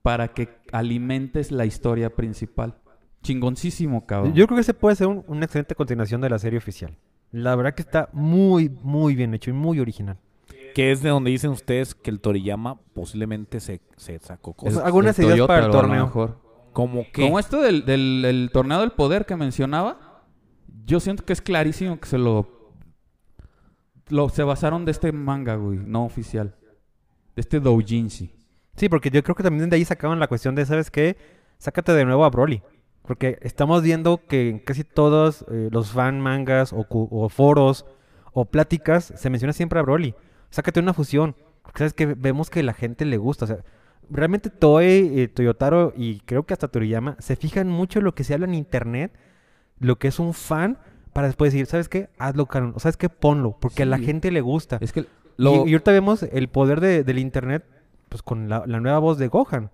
para 0.01 0.29
que 0.29 0.49
alimentes 0.71 1.51
la 1.51 1.65
historia 1.65 2.15
principal. 2.15 2.75
Chingoncísimo, 3.21 4.05
cabrón. 4.05 4.33
Yo 4.33 4.45
creo 4.47 4.55
que 4.55 4.61
ese 4.61 4.73
puede 4.73 4.95
ser 4.95 5.07
un- 5.07 5.23
una 5.27 5.45
excelente 5.45 5.75
continuación 5.75 6.21
de 6.21 6.29
la 6.29 6.39
serie 6.39 6.57
oficial. 6.57 6.95
La 7.31 7.55
verdad 7.55 7.73
que 7.75 7.81
está 7.81 8.09
muy, 8.13 8.69
muy 8.81 9.13
bien 9.15 9.33
hecho 9.33 9.49
y 9.49 9.53
muy 9.53 9.79
original. 9.79 10.17
Que 10.73 10.91
es 10.91 11.01
de 11.01 11.09
donde 11.09 11.31
dicen 11.31 11.49
ustedes 11.51 11.93
que 11.95 12.09
el 12.11 12.19
Toriyama 12.21 12.79
posiblemente 12.93 13.59
se, 13.59 13.81
se 13.97 14.17
sacó 14.19 14.51
Es- 14.51 14.57
cosas. 14.57 14.83
algunas 14.85 15.17
el 15.19 15.25
ideas 15.25 15.35
Toyota, 15.37 15.47
para 15.47 15.59
el 15.59 15.65
a 15.65 15.67
lo 15.67 15.73
torneo. 15.81 16.05
mejor. 16.05 16.39
Como 16.73 17.03
que... 17.11 17.23
Como 17.23 17.39
esto 17.39 17.61
del, 17.61 17.85
del- 17.85 18.23
el 18.25 18.49
torneo 18.53 18.79
del 18.79 18.91
poder 18.91 19.25
que 19.25 19.35
mencionaba, 19.35 20.23
yo 20.85 20.99
siento 20.99 21.25
que 21.25 21.33
es 21.33 21.41
clarísimo 21.41 21.99
que 21.99 22.07
se 22.07 22.17
lo, 22.17 22.47
lo 24.09 24.29
se 24.29 24.43
basaron 24.43 24.85
de 24.85 24.91
este 24.91 25.11
manga, 25.11 25.55
güey, 25.55 25.79
no 25.79 26.05
oficial. 26.05 26.55
De 27.35 27.41
este 27.41 27.59
doujinshi. 27.59 28.33
Sí, 28.79 28.87
porque 28.89 29.09
yo 29.09 29.21
creo 29.23 29.35
que 29.35 29.43
también 29.43 29.69
de 29.69 29.75
ahí 29.75 29.83
sacaban 29.85 30.19
la 30.19 30.27
cuestión 30.27 30.55
de, 30.55 30.65
¿sabes 30.65 30.89
qué? 30.89 31.17
Sácate 31.57 31.91
de 31.93 32.05
nuevo 32.05 32.23
a 32.23 32.29
Broly. 32.29 32.61
Porque 33.05 33.37
estamos 33.41 33.83
viendo 33.83 34.25
que 34.25 34.49
en 34.49 34.59
casi 34.59 34.83
todos 34.83 35.43
eh, 35.51 35.67
los 35.71 35.91
fan 35.91 36.21
mangas 36.21 36.71
o, 36.71 36.85
o 36.89 37.27
foros 37.29 37.85
o 38.31 38.45
pláticas 38.45 39.11
se 39.15 39.29
menciona 39.29 39.51
siempre 39.51 39.79
a 39.79 39.81
Broly. 39.81 40.15
Sácate 40.49 40.79
una 40.79 40.93
fusión. 40.93 41.35
Porque 41.63 41.79
sabes 41.79 41.93
que 41.93 42.05
vemos 42.05 42.49
que 42.49 42.63
la 42.63 42.73
gente 42.73 43.03
le 43.05 43.17
gusta. 43.17 43.45
O 43.45 43.47
sea, 43.49 43.57
realmente 44.09 44.49
Toei, 44.49 45.19
eh, 45.19 45.27
Toyotaro 45.27 45.91
y 45.95 46.21
creo 46.21 46.45
que 46.45 46.53
hasta 46.53 46.67
Toriyama 46.69 47.15
se 47.19 47.35
fijan 47.35 47.67
mucho 47.67 47.99
en 47.99 48.05
lo 48.05 48.15
que 48.15 48.23
se 48.23 48.33
habla 48.33 48.45
en 48.47 48.53
internet, 48.55 49.11
lo 49.79 49.97
que 49.97 50.07
es 50.07 50.19
un 50.19 50.33
fan, 50.33 50.77
para 51.13 51.27
después 51.27 51.51
decir, 51.51 51.65
¿sabes 51.65 51.89
qué? 51.89 52.09
Hazlo 52.17 52.45
canon. 52.45 52.73
O 52.75 52.79
sabes 52.79 52.95
qué? 52.95 53.09
Ponlo. 53.09 53.57
Porque 53.59 53.83
a 53.83 53.85
la 53.85 53.97
gente 53.97 54.31
le 54.31 54.41
gusta. 54.41 54.77
Es 54.81 54.93
que 54.93 55.05
Y- 55.65 55.69
Y, 55.69 55.73
ahorita 55.73 55.91
vemos 55.91 56.23
el 56.23 56.47
poder 56.47 56.79
de- 56.81 57.03
del 57.03 57.19
internet 57.19 57.65
pues 58.09 58.21
con 58.23 58.49
la, 58.49 58.63
la 58.65 58.79
nueva 58.79 58.99
voz 58.99 59.17
de 59.17 59.27
Gohan. 59.27 59.69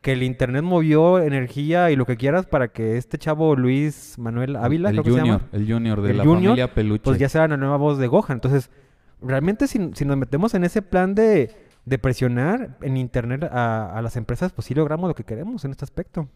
que 0.00 0.12
el 0.12 0.22
internet 0.22 0.62
movió 0.62 1.18
energía 1.18 1.90
y 1.90 1.96
lo 1.96 2.06
que 2.06 2.16
quieras 2.16 2.46
para 2.46 2.68
que 2.68 2.96
este 2.96 3.18
chavo 3.18 3.56
Luis 3.56 4.16
Manuel 4.18 4.54
Ávila, 4.56 4.90
el 4.90 4.94
creo 4.96 5.04
que 5.04 5.10
se 5.12 5.18
junior, 5.20 5.40
llama, 5.40 5.48
el 5.52 5.72
junior 5.72 6.00
de 6.02 6.10
El 6.10 6.16
la 6.18 6.24
junior, 6.24 6.42
familia 6.50 6.74
Peluche. 6.74 7.02
pues 7.04 7.18
ya 7.18 7.28
sea 7.28 7.48
la 7.48 7.56
nueva 7.56 7.76
voz 7.76 7.98
de 7.98 8.06
Gohan. 8.06 8.36
Entonces, 8.36 8.70
realmente 9.20 9.66
si, 9.66 9.90
si 9.94 10.04
nos 10.04 10.16
metemos 10.16 10.54
en 10.54 10.62
ese 10.64 10.82
plan 10.82 11.14
de, 11.16 11.50
de 11.84 11.98
presionar 11.98 12.76
en 12.82 12.96
internet 12.96 13.42
a, 13.44 13.92
a 13.96 14.02
las 14.02 14.16
empresas, 14.16 14.52
pues 14.52 14.66
sí 14.66 14.74
logramos 14.74 15.08
lo 15.08 15.14
que 15.16 15.24
queremos 15.24 15.64
en 15.64 15.72
este 15.72 15.84
aspecto. 15.84 16.28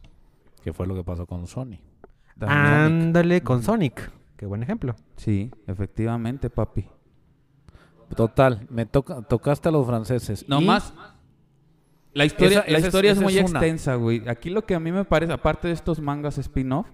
Que 0.64 0.72
fue 0.72 0.86
lo 0.88 0.94
que 0.96 1.04
pasó 1.04 1.26
con 1.26 1.46
Sony. 1.46 1.78
Ándale 2.40 3.42
con 3.42 3.58
Ujú. 3.58 3.66
Sonic. 3.66 4.10
Qué 4.36 4.46
buen 4.46 4.62
ejemplo. 4.64 4.96
Sí, 5.16 5.50
efectivamente, 5.68 6.50
papi. 6.50 6.86
Total, 8.16 8.66
me 8.68 8.84
toca, 8.86 9.22
tocaste 9.22 9.68
a 9.68 9.72
los 9.72 9.86
franceses. 9.86 10.46
No 10.48 10.60
Y- 10.60 10.66
más. 10.66 10.92
La 12.14 12.24
historia, 12.24 12.60
Esa- 12.60 12.70
la 12.70 12.78
esa 12.78 12.86
historia 12.88 13.12
es, 13.12 13.20
muy 13.20 13.38
es 13.38 13.50
extensa, 13.50 13.94
güey. 13.94 14.28
Aquí 14.28 14.50
lo 14.50 14.66
que 14.66 14.74
a 14.74 14.80
mí 14.80 14.92
me 14.92 15.04
parece, 15.04 15.32
aparte 15.32 15.68
de 15.68 15.74
estos 15.74 16.00
mangas 16.00 16.38
spin-off, 16.38 16.86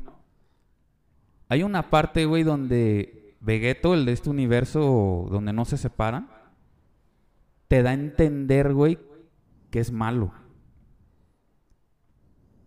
hay 1.48 1.62
una 1.62 1.90
parte, 1.90 2.24
güey, 2.26 2.42
donde 2.44 3.36
Vegeto, 3.40 3.94
el 3.94 4.04
de 4.04 4.12
este 4.12 4.30
universo 4.30 5.26
donde 5.30 5.52
no 5.52 5.64
se 5.64 5.76
separan, 5.76 6.30
te 7.68 7.82
da 7.82 7.90
a 7.90 7.94
entender, 7.94 8.74
güey, 8.74 8.98
que 9.70 9.80
es 9.80 9.90
malo. 9.92 10.32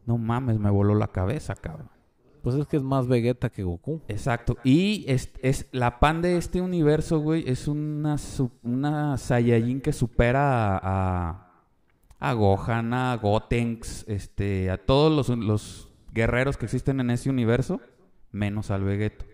No 0.06 0.18
mames, 0.18 0.60
me 0.60 0.70
voló 0.70 0.96
la 0.96 1.08
cabeza, 1.08 1.56
cabrón. 1.56 1.90
Pues 2.42 2.56
es 2.56 2.66
que 2.68 2.78
es 2.78 2.84
más 2.84 3.08
Vegeta 3.08 3.50
que 3.50 3.64
Goku. 3.64 4.02
Exacto. 4.08 4.58
Y 4.64 5.06
es, 5.08 5.32
es 5.44 5.68
la 5.72 6.00
pan 6.00 6.22
de 6.24 6.38
este 6.38 6.60
universo, 6.60 7.20
güey, 7.20 7.44
es 7.48 7.68
una, 7.68 8.16
una 8.64 9.18
Saiyajin 9.18 9.80
que 9.80 9.94
supera 9.94 10.76
a, 10.78 11.30
a, 11.30 11.51
a 12.22 12.34
Gohan, 12.34 12.94
a 12.94 13.18
Gotenks, 13.18 14.06
este, 14.08 14.70
a 14.70 14.78
todos 14.78 15.12
los, 15.12 15.38
los 15.38 15.90
guerreros 16.14 16.56
que 16.56 16.66
existen 16.66 17.00
en 17.00 17.10
ese 17.10 17.32
universo, 17.32 17.82
menos 18.32 18.70
al 18.70 18.84
Vegeto. 18.84 19.26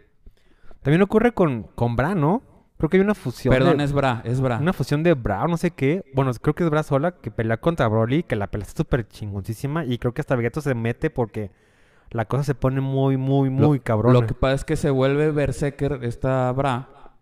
También 0.81 1.01
ocurre 1.01 1.33
con, 1.33 1.63
con 1.63 1.97
Bra, 1.97 2.15
¿no? 2.15 2.41
Creo 2.77 2.89
que 2.89 2.95
hay 2.95 3.03
una 3.03 3.13
fusión. 3.13 3.53
Perdón, 3.53 3.79
de, 3.79 3.83
es 3.83 3.91
Bra, 3.91 4.21
es 4.23 4.39
Bra. 4.39 4.59
Una 4.59 4.71
fusión 4.71 5.03
de 5.03 5.15
Bra 5.15 5.43
o 5.43 5.47
no 5.49 5.57
sé 5.57 5.71
qué. 5.71 6.05
Bueno, 6.13 6.31
creo 6.41 6.55
que 6.55 6.63
es 6.63 6.69
Bra 6.69 6.81
sola 6.81 7.11
que 7.11 7.29
pelea 7.29 7.57
contra 7.57 7.89
Broly, 7.89 8.23
que 8.23 8.37
la 8.37 8.47
pelea 8.47 8.65
está 8.65 8.83
súper 8.83 9.05
chingoncísima. 9.05 9.83
Y 9.83 9.97
creo 9.97 10.13
que 10.13 10.21
hasta 10.21 10.37
Vegeta 10.37 10.61
se 10.61 10.73
mete 10.73 11.09
porque 11.09 11.51
la 12.11 12.23
cosa 12.23 12.43
se 12.43 12.55
pone 12.55 12.79
muy, 12.79 13.17
muy, 13.17 13.49
muy 13.49 13.81
cabrón. 13.81 14.13
Lo 14.13 14.25
que 14.25 14.33
pasa 14.33 14.55
es 14.55 14.63
que 14.63 14.77
se 14.77 14.91
vuelve 14.91 15.31
Berserker 15.31 15.99
esta 16.03 16.49
Bra 16.53 17.17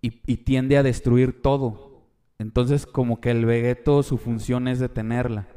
y, 0.00 0.20
y 0.24 0.36
tiende 0.36 0.76
a 0.76 0.84
destruir 0.84 1.42
todo. 1.42 1.93
Entonces, 2.44 2.84
como 2.84 3.20
que 3.22 3.30
el 3.30 3.46
Vegeto, 3.46 4.02
su 4.02 4.18
función 4.18 4.68
es 4.68 4.78
detenerla. 4.78 5.48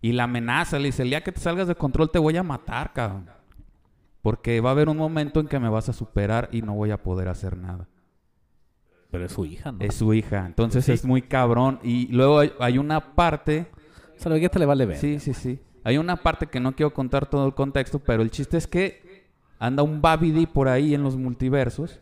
Y 0.00 0.12
la 0.12 0.24
amenaza, 0.24 0.78
le 0.78 0.86
dice, 0.86 1.02
el 1.02 1.10
día 1.10 1.22
que 1.22 1.30
te 1.30 1.40
salgas 1.40 1.68
de 1.68 1.74
control 1.74 2.10
te 2.10 2.18
voy 2.18 2.36
a 2.38 2.42
matar, 2.42 2.94
cabrón. 2.94 3.28
Porque 4.22 4.60
va 4.62 4.70
a 4.70 4.72
haber 4.72 4.88
un 4.88 4.96
momento 4.96 5.40
en 5.40 5.46
que 5.46 5.60
me 5.60 5.68
vas 5.68 5.90
a 5.90 5.92
superar 5.92 6.48
y 6.52 6.62
no 6.62 6.74
voy 6.74 6.90
a 6.90 7.02
poder 7.02 7.28
hacer 7.28 7.56
nada. 7.58 7.86
Pero 9.10 9.26
es 9.26 9.32
su 9.32 9.44
hija, 9.44 9.72
¿no? 9.72 9.78
Es 9.80 9.94
su 9.94 10.14
hija. 10.14 10.46
Entonces 10.46 10.86
Sí. 10.86 10.92
es 10.92 11.04
muy 11.04 11.20
cabrón. 11.20 11.78
Y 11.82 12.06
luego 12.08 12.38
hay, 12.38 12.52
hay 12.58 12.78
una 12.78 13.14
parte... 13.14 13.66
O 14.16 14.18
sea, 14.22 14.32
a 14.32 14.34
Vegeta 14.34 14.58
le 14.58 14.64
vale 14.66 14.86
ver. 14.86 14.96
Sí, 14.96 15.20
sí, 15.20 15.34
sí. 15.34 15.60
Hay 15.84 15.98
una 15.98 16.16
parte 16.16 16.46
que 16.46 16.60
no 16.60 16.74
quiero 16.74 16.94
contar 16.94 17.26
todo 17.28 17.44
el 17.46 17.52
contexto, 17.54 17.98
pero 17.98 18.22
el 18.22 18.30
chiste 18.30 18.56
es 18.56 18.66
que 18.66 19.26
anda 19.58 19.82
un 19.82 20.00
Babidi 20.00 20.46
por 20.46 20.68
ahí 20.68 20.94
en 20.94 21.02
los 21.02 21.16
multiversos 21.18 22.00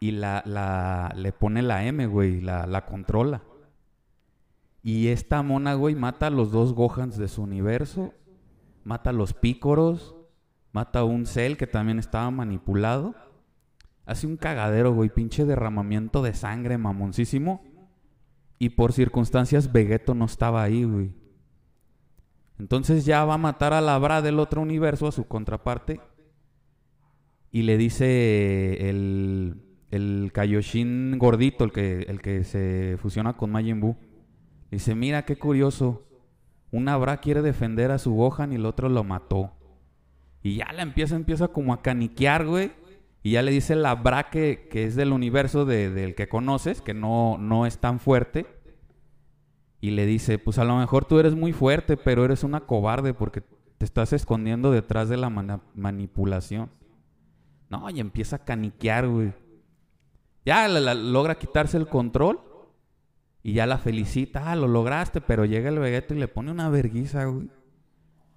y 0.00 0.10
la, 0.10 0.42
la 0.46 1.12
le 1.14 1.30
pone 1.32 1.62
la 1.62 1.84
M, 1.84 2.06
güey, 2.08 2.40
la, 2.40 2.66
la 2.66 2.86
controla. 2.86 3.42
Y 4.82 5.08
esta 5.08 5.42
mona, 5.42 5.74
güey, 5.74 5.94
mata 5.94 6.26
a 6.26 6.30
los 6.30 6.50
dos 6.50 6.74
Gohans 6.74 7.16
de 7.16 7.28
su 7.28 7.42
universo, 7.42 8.12
mata 8.82 9.10
a 9.10 9.12
los 9.12 9.32
Pícoros, 9.32 10.16
mata 10.72 11.00
a 11.00 11.04
un 11.04 11.26
Cell 11.26 11.56
que 11.56 11.68
también 11.68 11.98
estaba 12.00 12.30
manipulado. 12.30 13.14
Hace 14.04 14.26
un 14.26 14.36
cagadero, 14.36 14.92
güey, 14.92 15.08
pinche 15.10 15.44
derramamiento 15.44 16.22
de 16.22 16.34
sangre 16.34 16.78
mamoncísimo. 16.78 17.62
Y 18.58 18.70
por 18.70 18.92
circunstancias 18.92 19.72
Vegeto 19.72 20.14
no 20.14 20.24
estaba 20.24 20.62
ahí, 20.62 20.84
güey. 20.84 21.12
Entonces 22.58 23.04
ya 23.04 23.24
va 23.24 23.34
a 23.34 23.38
matar 23.38 23.72
a 23.72 23.80
la 23.80 23.98
Bra 23.98 24.22
del 24.22 24.38
otro 24.38 24.60
universo, 24.60 25.06
a 25.06 25.12
su 25.12 25.26
contraparte. 25.26 26.00
Y 27.52 27.62
le 27.62 27.76
dice 27.76 28.88
el, 28.88 29.62
el 29.90 30.30
Kaioshin 30.32 31.18
gordito, 31.18 31.64
el 31.64 31.72
que, 31.72 32.02
el 32.02 32.20
que 32.20 32.44
se 32.44 32.96
fusiona 33.00 33.36
con 33.36 33.50
Majin 33.50 33.80
Buu. 33.80 33.96
Dice, 34.72 34.94
mira 34.96 35.24
qué 35.24 35.36
curioso. 35.36 36.02
Una 36.72 36.96
Bra 36.96 37.18
quiere 37.18 37.42
defender 37.42 37.90
a 37.90 37.98
su 37.98 38.12
Gohan 38.14 38.52
y 38.52 38.56
el 38.56 38.66
otro 38.66 38.88
lo 38.88 39.04
mató. 39.04 39.52
Y 40.42 40.56
ya 40.56 40.72
la 40.72 40.82
empieza, 40.82 41.14
empieza 41.14 41.48
como 41.48 41.72
a 41.74 41.82
caniquear, 41.82 42.46
güey. 42.46 42.72
Y 43.22 43.32
ya 43.32 43.42
le 43.42 43.52
dice 43.52 43.76
la 43.76 43.94
Bra 43.94 44.30
que, 44.30 44.66
que 44.70 44.84
es 44.84 44.96
del 44.96 45.12
universo 45.12 45.64
de- 45.64 45.90
del 45.90 46.14
que 46.16 46.28
conoces, 46.28 46.80
que 46.80 46.94
no, 46.94 47.36
no 47.38 47.66
es 47.66 47.78
tan 47.78 48.00
fuerte. 48.00 48.46
Y 49.80 49.90
le 49.90 50.06
dice, 50.06 50.38
pues 50.38 50.58
a 50.58 50.64
lo 50.64 50.76
mejor 50.76 51.04
tú 51.04 51.18
eres 51.18 51.34
muy 51.34 51.52
fuerte, 51.52 51.96
pero 51.96 52.24
eres 52.24 52.42
una 52.42 52.60
cobarde 52.60 53.14
porque 53.14 53.42
te 53.78 53.84
estás 53.84 54.12
escondiendo 54.12 54.70
detrás 54.72 55.08
de 55.08 55.16
la 55.18 55.28
manipulación. 55.74 56.70
No, 57.68 57.90
y 57.90 58.00
empieza 58.00 58.36
a 58.36 58.44
caniquear, 58.44 59.06
güey. 59.08 59.32
Ya 60.46 60.66
logra 60.68 61.34
quitarse 61.36 61.76
el 61.76 61.86
control 61.88 62.40
y 63.42 63.54
ya 63.54 63.66
la 63.66 63.78
felicita. 63.78 64.50
Ah, 64.50 64.56
lo 64.56 64.68
lograste, 64.68 65.20
pero 65.20 65.44
llega 65.44 65.68
el 65.68 65.78
Vegeta 65.78 66.14
y 66.14 66.18
le 66.18 66.28
pone 66.28 66.50
una 66.52 66.68
verguiza, 66.68 67.24
güey. 67.24 67.50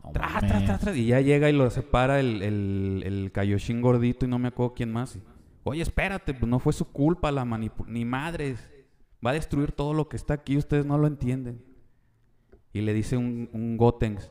No 0.03 0.12
Tra, 0.12 0.28
mames. 0.30 0.51
tra, 0.51 0.66
tra, 0.66 0.78
tra, 0.78 0.95
y 0.95 1.08
ya 1.08 1.22
llega 1.22 1.49
y 1.49 1.53
lo 1.53 1.70
separa 1.70 2.20
el, 2.20 2.41
el, 2.43 3.03
el 3.06 3.32
Kaioshin 3.32 3.82
gordito 3.82 4.26
y 4.26 4.30
no 4.30 4.38
me 4.39 4.49
acuerdo 4.49 4.74
quién 4.76 4.91
más. 4.93 5.18
Oye, 5.64 5.82
espérate, 5.82 6.34
pues 6.34 6.47
no 6.49 6.60
fue 6.60 6.74
su 6.74 6.86
culpa 6.91 7.32
la 7.32 7.43
manipulación. 7.45 7.93
Ni 7.93 8.06
madres. 8.06 8.70
Va 9.26 9.32
a 9.32 9.34
destruir 9.34 9.72
todo 9.72 9.93
lo 9.95 10.08
que 10.08 10.16
está 10.18 10.36
aquí, 10.36 10.58
ustedes 10.58 10.86
no 10.86 10.97
lo 10.99 11.08
entienden. 11.08 11.64
Y 12.74 12.82
le 12.82 12.93
dice 12.93 13.18
un, 13.18 13.49
un 13.53 13.78
Gotenks. 13.78 14.30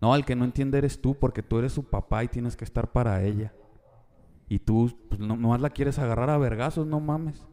No, 0.00 0.14
el 0.16 0.24
que 0.24 0.36
no 0.36 0.44
entiende 0.44 0.78
eres 0.78 1.00
tú, 1.02 1.14
porque 1.18 1.42
tú 1.42 1.58
eres 1.58 1.72
su 1.72 1.84
papá 1.84 2.24
y 2.24 2.28
tienes 2.28 2.56
que 2.56 2.64
estar 2.64 2.90
para 2.92 3.22
ella. 3.22 3.52
Y 4.48 4.58
tú, 4.60 4.90
pues 5.08 5.20
no, 5.20 5.36
nomás 5.36 5.60
la 5.60 5.70
quieres 5.70 5.98
agarrar 5.98 6.30
a 6.30 6.38
vergazos, 6.38 6.86
no 6.86 7.00
mames. 7.00 7.46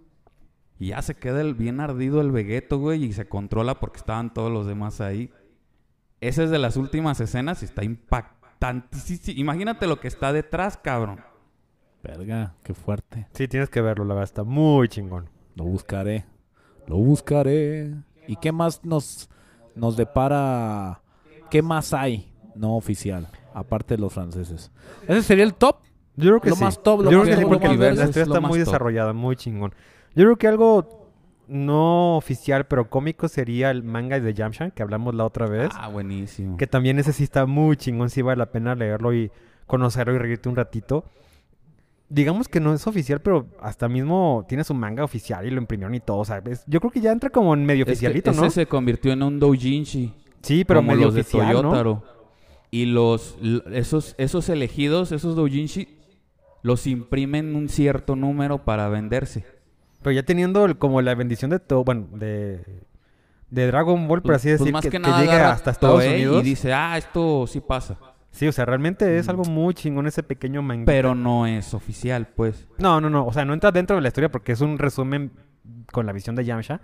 Y 0.82 0.88
ya 0.88 1.04
se 1.04 1.14
queda 1.14 1.42
el, 1.42 1.54
bien 1.54 1.80
ardido 1.80 2.22
el 2.22 2.32
Vegeto, 2.32 2.80
güey, 2.80 3.04
y 3.04 3.14
se 3.14 3.30
controla 3.30 3.76
porque 3.76 3.98
estaban 3.98 4.34
todos 4.34 4.52
los 4.52 4.66
demás 4.66 5.00
ahí. 5.00 5.30
Esa 6.22 6.42
es 6.44 6.50
de 6.50 6.58
las 6.58 6.76
últimas 6.76 7.20
escenas 7.20 7.62
y 7.62 7.66
está 7.66 7.84
impactante. 7.84 8.98
Sí, 8.98 9.18
sí, 9.18 9.36
Imagínate 9.38 9.86
lo 9.86 10.00
que 10.00 10.08
está 10.08 10.34
detrás, 10.34 10.78
cabrón. 10.78 11.22
Verga, 12.02 12.56
qué 12.64 12.74
fuerte. 12.74 13.28
Sí, 13.36 13.48
tienes 13.48 13.70
que 13.70 13.80
verlo, 13.80 14.06
la 14.06 14.16
verdad, 14.16 14.24
está 14.24 14.44
muy 14.44 14.90
chingón. 14.90 15.30
Lo 15.56 15.66
buscaré. 15.66 16.26
Lo 16.88 16.96
buscaré. 16.96 17.94
¿Y 18.26 18.38
qué 18.38 18.52
más 18.52 18.84
nos, 18.84 19.30
nos 19.76 19.96
depara? 19.96 21.04
¿Qué 21.52 21.62
más 21.62 21.94
hay 21.94 22.34
no 22.56 22.76
oficial? 22.76 23.28
Aparte 23.54 23.98
de 23.98 24.02
los 24.02 24.12
franceses. 24.12 24.72
¿Ese 25.08 25.22
sería 25.22 25.44
el 25.44 25.54
top? 25.54 25.76
Yo 26.16 26.30
creo 26.30 26.42
que 26.42 26.50
Lo 26.50 26.56
sí. 26.56 26.64
más 26.64 26.82
top, 26.82 27.04
lo 27.04 27.12
Yo 27.12 27.20
más 27.20 27.28
creo 27.28 27.38
que 27.38 27.44
sí, 27.44 27.50
porque 27.50 27.78
la 27.78 27.92
historia 27.92 28.24
está 28.24 28.40
muy 28.40 28.58
top. 28.58 28.66
desarrollada, 28.66 29.14
muy 29.14 29.36
chingón. 29.36 29.76
Yo 30.16 30.24
creo 30.26 30.36
que 30.38 30.47
algo 30.47 31.09
no 31.47 32.18
oficial, 32.18 32.66
pero 32.68 32.89
cómico 32.89 33.28
sería 33.28 33.72
el 33.72 33.84
manga 33.84 34.20
de 34.20 34.34
Yamcha, 34.34 34.70
que 34.72 34.84
hablamos 34.84 35.16
la 35.16 35.26
otra 35.26 35.47
vez. 35.47 35.70
Ah, 35.76 35.89
buenísimo. 35.89 36.57
Que 36.57 36.68
también 36.68 36.99
ese 36.99 37.12
sí 37.14 37.24
está 37.24 37.45
muy 37.45 37.76
chingón, 37.78 38.09
sí 38.09 38.22
vale 38.22 38.38
la 38.39 38.51
pena 38.51 38.74
leerlo 38.76 39.14
y 39.14 39.32
conocerlo 39.68 40.14
y 40.16 40.18
reírte 40.18 40.49
un 40.49 40.55
ratito. 40.55 41.05
Digamos 42.09 42.49
que 42.49 42.59
no 42.59 42.74
es 42.74 42.86
oficial, 42.88 43.22
pero 43.22 43.47
hasta 43.62 43.88
mismo 43.88 44.45
tiene 44.47 44.66
su 44.66 44.74
manga 44.74 45.03
oficial 45.03 45.45
y 45.45 45.49
lo 45.51 45.62
imprimieron 45.62 45.95
y 45.95 46.01
todo. 46.01 46.18
O 46.20 46.26
sea, 46.26 46.41
es- 46.45 46.64
yo 46.68 46.80
creo 46.82 46.91
que 46.91 46.99
ya 46.99 47.12
entra 47.12 47.30
como 47.30 47.53
en 47.53 47.66
medio 47.66 47.84
Es 47.86 47.89
oficialito, 47.91 48.32
ese 48.32 48.41
¿no? 48.41 48.49
se 48.49 48.66
convirtió 48.66 49.14
en 49.14 49.24
un 49.24 49.39
doujinshi. 49.39 50.14
Sí, 50.41 50.66
pero 50.66 50.80
como 50.80 50.91
medio 50.93 51.05
los 51.05 51.14
de 51.16 51.22
oficial, 51.22 51.53
¿no? 51.53 51.62
Toyotaro. 51.62 52.03
Y 52.70 52.86
los, 52.86 53.38
esos, 53.72 54.16
esos 54.18 54.49
elegidos, 54.49 55.12
esos 55.14 55.36
doujinshi, 55.38 55.88
los 56.64 56.86
imprimen 56.88 57.55
un 57.55 57.70
cierto 57.70 58.16
número 58.18 58.64
para 58.66 58.88
venderse. 58.89 59.45
Pero 60.02 60.12
ya 60.14 60.24
teniendo 60.24 60.66
el- 60.66 60.78
como 60.78 61.02
la 61.02 61.14
bendición 61.16 61.52
de 61.52 61.60
todo, 61.60 61.84
bueno, 61.84 62.08
de, 62.14 62.64
de 63.49 63.68
Dragon 63.68 64.08
Ball, 64.08 64.22
por 64.22 64.36
así 64.36 64.49
Pues 64.49 64.60
decir, 64.60 64.74
más 64.74 64.82
que, 64.84 64.89
que 64.89 64.97
que 64.97 64.99
nada 65.04 65.20
agarra 65.20 65.52
hasta 65.52 65.72
Estados 65.72 66.04
Unidos. 66.06 66.41
y 66.41 66.43
dice, 66.49 66.74
ah, 66.74 66.97
esto 66.97 67.45
sí 67.47 67.60
pasa. 67.62 67.97
Sí, 68.32 68.47
o 68.47 68.52
sea, 68.54 68.64
realmente 68.66 69.18
es 69.18 69.28
algo 69.28 69.43
muy 69.43 69.74
chingón 69.74 70.08
ese 70.08 70.24
pequeño 70.24 70.62
manga. 70.62 70.86
Pero 70.86 71.14
no 71.16 71.45
es 71.47 71.74
oficial, 71.74 72.28
pues. 72.34 72.66
No, 72.78 73.02
no, 73.02 73.10
no. 73.10 73.26
O 73.28 73.34
sea, 73.34 73.43
no 73.43 73.54
entra 73.54 73.72
dentro 73.74 73.95
de 73.97 74.02
la 74.02 74.08
historia 74.08 74.32
porque 74.32 74.54
es 74.54 74.62
un 74.62 74.78
resumen 74.80 75.32
con 75.91 76.06
la 76.06 76.14
visión 76.14 76.36
de 76.38 76.45
Yamcha. 76.45 76.80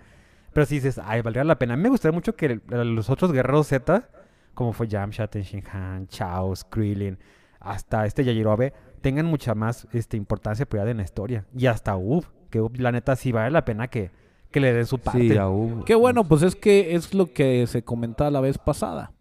Pero 0.52 0.66
sí 0.66 0.74
dices, 0.76 1.00
ay, 1.02 1.22
valdría 1.22 1.44
la 1.44 1.58
pena. 1.58 1.72
A 1.74 1.76
mí 1.78 1.82
me 1.82 1.88
gustaría 1.88 2.14
mucho 2.14 2.36
que 2.36 2.60
los 2.68 3.08
otros 3.08 3.32
guerreros 3.32 3.66
Z, 3.68 4.08
como 4.52 4.74
fue 4.74 4.88
Yamcha, 4.88 5.26
Tenshinhan, 5.28 6.06
Chao, 6.08 6.52
Krillin, 6.68 7.18
hasta 7.60 8.04
este 8.04 8.24
Yajirobe, 8.24 8.74
tengan 9.00 9.24
mucha 9.26 9.54
más 9.54 9.88
este, 9.92 10.18
importancia 10.18 10.64
y 10.64 10.66
prioridad 10.66 10.90
en 10.90 10.98
la 10.98 11.02
historia. 11.04 11.46
Y 11.56 11.64
hasta 11.66 11.96
Ub, 11.96 12.26
que 12.50 12.64
la 12.74 12.92
neta, 12.92 13.16
sí 13.16 13.32
vale 13.32 13.50
la 13.50 13.64
pena 13.64 13.88
que, 13.88 14.10
que 14.50 14.60
le 14.60 14.72
den 14.72 14.86
su 14.86 14.98
parte. 14.98 15.28
Sí, 15.28 15.36
a 15.36 15.48
Hugo. 15.48 15.84
Qué 15.84 15.94
bueno, 15.94 16.24
pues 16.24 16.42
es 16.42 16.56
que 16.56 16.94
es 16.94 17.14
lo 17.14 17.32
que 17.32 17.66
se 17.66 17.82
comentaba 17.82 18.30
la 18.30 18.40
vez 18.40 18.58
pasada. 18.58 19.12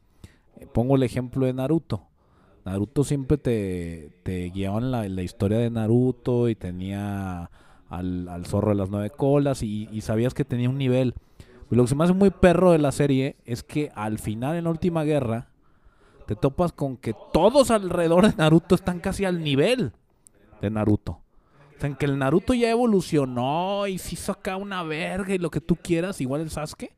pongo 0.74 0.96
el 0.96 1.04
ejemplo 1.04 1.46
de 1.46 1.54
Naruto. 1.54 2.04
Naruto 2.66 3.04
siempre 3.04 3.38
te, 3.38 4.12
te 4.24 4.50
guiaban 4.50 4.92
la, 4.92 5.08
la 5.08 5.22
historia 5.22 5.58
de 5.58 5.70
Naruto 5.70 6.50
y 6.50 6.56
tenía 6.56 7.50
al, 7.90 8.28
al 8.28 8.46
zorro 8.46 8.70
de 8.70 8.76
las 8.76 8.90
nueve 8.90 9.10
colas 9.10 9.64
y, 9.64 9.88
y 9.92 10.02
sabías 10.02 10.34
que 10.34 10.44
tenía 10.44 10.70
un 10.70 10.78
nivel. 10.78 11.14
Lo 11.70 11.84
que 11.84 11.90
se 11.90 11.96
me 11.96 12.04
hace 12.04 12.14
muy 12.14 12.30
perro 12.30 12.72
de 12.72 12.78
la 12.78 12.92
serie 12.92 13.36
es 13.46 13.64
que 13.64 13.92
al 13.96 14.20
final, 14.20 14.56
en 14.56 14.66
la 14.66 14.70
última 14.70 15.04
guerra, 15.04 15.50
te 16.26 16.36
topas 16.36 16.72
con 16.72 16.98
que 16.98 17.14
todos 17.34 17.72
alrededor 17.72 18.30
de 18.30 18.36
Naruto 18.38 18.76
están 18.76 19.00
casi 19.00 19.26
al 19.26 19.44
nivel 19.44 19.94
de 20.62 20.70
Naruto. 20.70 21.22
O 21.78 21.80
sea, 21.80 21.90
en 21.90 21.96
que 21.96 22.06
el 22.06 22.18
Naruto 22.18 22.54
ya 22.54 22.70
evolucionó 22.72 23.86
y 23.88 23.98
se 24.00 24.16
hizo 24.16 24.32
acá 24.32 24.58
una 24.58 24.82
verga 24.84 25.34
y 25.34 25.38
lo 25.38 25.52
que 25.52 25.62
tú 25.62 25.76
quieras, 25.76 26.20
igual 26.22 26.42
el 26.42 26.50
Sasuke. 26.50 26.96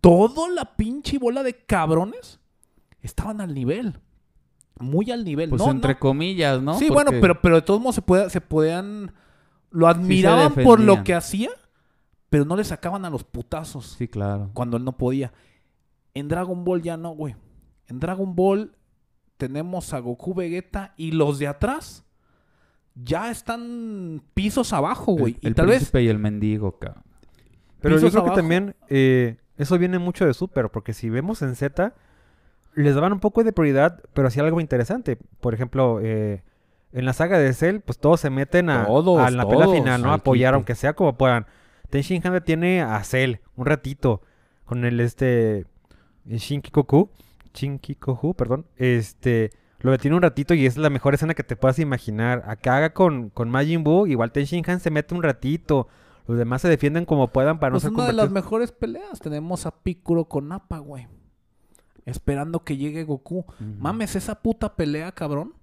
Toda 0.00 0.48
la 0.48 0.76
pinche 0.76 1.18
bola 1.18 1.42
de 1.42 1.54
cabrones 1.64 2.38
estaban 3.00 3.40
al 3.40 3.52
nivel. 3.54 3.98
Muy 4.78 5.10
al 5.10 5.24
nivel. 5.24 5.50
Pues 5.50 5.60
no, 5.60 5.70
entre 5.70 5.94
no. 5.94 5.98
comillas, 6.00 6.62
¿no? 6.62 6.74
Sí, 6.78 6.86
Porque- 6.88 6.94
bueno, 7.10 7.20
pero, 7.20 7.40
pero 7.40 7.56
de 7.56 7.62
todos 7.62 7.80
modos 7.80 7.96
se, 7.96 8.02
puede, 8.02 8.30
se 8.30 8.40
podían... 8.40 9.12
Lo 9.72 9.86
admiraban 9.88 10.54
por 10.54 10.80
lo 10.80 11.04
que 11.04 11.14
hacía, 11.14 11.50
pero 12.28 12.44
no 12.44 12.56
le 12.56 12.64
sacaban 12.64 13.04
a 13.04 13.10
los 13.10 13.22
putazos 13.22 13.94
Sí, 13.98 14.08
claro. 14.08 14.50
cuando 14.52 14.76
él 14.76 14.84
no 14.84 14.96
podía. 14.96 15.32
En 16.14 16.26
Dragon 16.28 16.64
Ball 16.64 16.82
ya 16.82 16.96
no, 16.96 17.10
güey. 17.10 17.36
En 17.86 18.00
Dragon 18.00 18.34
Ball 18.34 18.74
tenemos 19.36 19.92
a 19.94 20.00
Goku, 20.00 20.34
Vegeta 20.34 20.92
y 20.96 21.12
los 21.12 21.38
de 21.38 21.46
atrás 21.46 22.04
ya 23.02 23.30
están 23.30 24.22
pisos 24.34 24.72
abajo, 24.72 25.12
güey. 25.12 25.34
El, 25.34 25.38
Y 25.42 25.46
el 25.48 25.54
tal 25.54 25.66
vez 25.66 25.90
y 25.94 26.08
el 26.08 26.18
mendigo, 26.18 26.78
cabrón. 26.78 27.04
Pero 27.80 27.98
yo 27.98 28.10
creo 28.10 28.24
que 28.24 28.30
también 28.30 28.74
eh, 28.88 29.36
eso 29.56 29.78
viene 29.78 29.98
mucho 29.98 30.26
de 30.26 30.34
Super, 30.34 30.68
porque 30.70 30.92
si 30.92 31.08
vemos 31.08 31.42
en 31.42 31.56
Z, 31.56 31.94
les 32.74 32.94
daban 32.94 33.12
un 33.12 33.20
poco 33.20 33.42
de 33.42 33.52
prioridad, 33.52 34.02
pero 34.12 34.28
hacía 34.28 34.42
algo 34.42 34.60
interesante. 34.60 35.18
Por 35.40 35.54
ejemplo, 35.54 36.00
eh, 36.02 36.42
en 36.92 37.04
la 37.04 37.12
saga 37.12 37.38
de 37.38 37.52
Cell, 37.52 37.80
pues 37.80 37.98
todos 37.98 38.20
se 38.20 38.30
meten 38.30 38.70
a, 38.70 38.86
Todos, 38.86 39.20
a 39.20 39.30
la 39.30 39.48
pelea 39.48 39.68
final, 39.68 40.02
¿no? 40.02 40.12
Apoyar, 40.12 40.54
aunque 40.54 40.74
sea 40.74 40.94
como 40.94 41.16
puedan. 41.16 41.46
Ten 41.88 42.02
Shinhan 42.02 42.42
tiene 42.44 42.82
a 42.82 43.02
Cell 43.02 43.36
un 43.56 43.66
ratito 43.66 44.22
con 44.64 44.84
el 44.84 45.00
este 45.00 45.66
Shinkikoku, 46.26 47.10
Shinkikoku, 47.54 48.34
perdón, 48.34 48.66
este 48.76 49.50
lo 49.80 49.90
detiene 49.90 50.16
un 50.16 50.22
ratito 50.22 50.54
y 50.54 50.66
es 50.66 50.76
la 50.76 50.90
mejor 50.90 51.14
escena 51.14 51.34
que 51.34 51.42
te 51.42 51.56
puedas 51.56 51.78
imaginar. 51.78 52.44
Acá 52.46 52.76
haga 52.76 52.92
con, 52.92 53.30
con 53.30 53.50
Majin 53.50 53.82
Buu, 53.82 54.06
igual 54.06 54.32
Ten 54.32 54.44
Shinhan 54.44 54.80
se 54.80 54.90
mete 54.90 55.14
un 55.14 55.22
ratito. 55.22 55.88
Los 56.26 56.38
demás 56.38 56.62
se 56.62 56.68
defienden 56.68 57.06
como 57.06 57.28
puedan 57.28 57.58
para 57.58 57.72
pues 57.72 57.84
no 57.84 57.90
ser 57.90 57.94
una 57.94 58.06
de 58.06 58.12
las 58.12 58.30
mejores 58.30 58.72
peleas. 58.72 59.18
Tenemos 59.20 59.66
a 59.66 59.82
Piccolo 59.82 60.26
con 60.26 60.48
Nappa, 60.48 60.78
güey. 60.78 61.08
Esperando 62.04 62.62
que 62.64 62.76
llegue 62.76 63.04
Goku. 63.04 63.44
Mames, 63.78 64.16
esa 64.16 64.36
puta 64.42 64.76
pelea, 64.76 65.12
cabrón. 65.12 65.54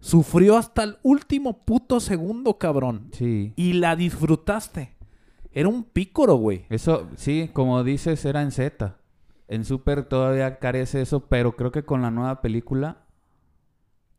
Sufrió 0.00 0.56
hasta 0.56 0.82
el 0.82 0.98
último 1.02 1.64
puto 1.64 1.98
segundo, 2.00 2.58
cabrón. 2.58 3.08
Sí. 3.12 3.52
Y 3.56 3.74
la 3.74 3.96
disfrutaste. 3.96 4.94
Era 5.52 5.68
un 5.68 5.84
pícoro, 5.84 6.34
güey. 6.34 6.66
Eso, 6.68 7.08
sí, 7.16 7.50
como 7.52 7.82
dices, 7.84 8.24
era 8.24 8.42
en 8.42 8.52
Z. 8.52 8.96
En 9.48 9.64
Super 9.64 10.04
todavía 10.04 10.58
carece 10.58 11.00
eso, 11.00 11.26
pero 11.26 11.56
creo 11.56 11.72
que 11.72 11.84
con 11.84 12.02
la 12.02 12.10
nueva 12.10 12.40
película, 12.40 13.03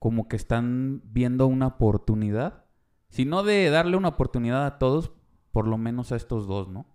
como 0.05 0.27
que 0.27 0.35
están 0.35 1.01
viendo 1.05 1.47
una 1.47 1.65
oportunidad. 1.65 2.65
Si 3.09 3.25
no 3.25 3.41
de 3.41 3.71
darle 3.71 3.97
una 3.97 4.09
oportunidad 4.09 4.67
a 4.67 4.77
todos, 4.77 5.11
por 5.51 5.67
lo 5.67 5.79
menos 5.79 6.11
a 6.11 6.15
estos 6.15 6.45
dos, 6.45 6.67
¿no? 6.67 6.85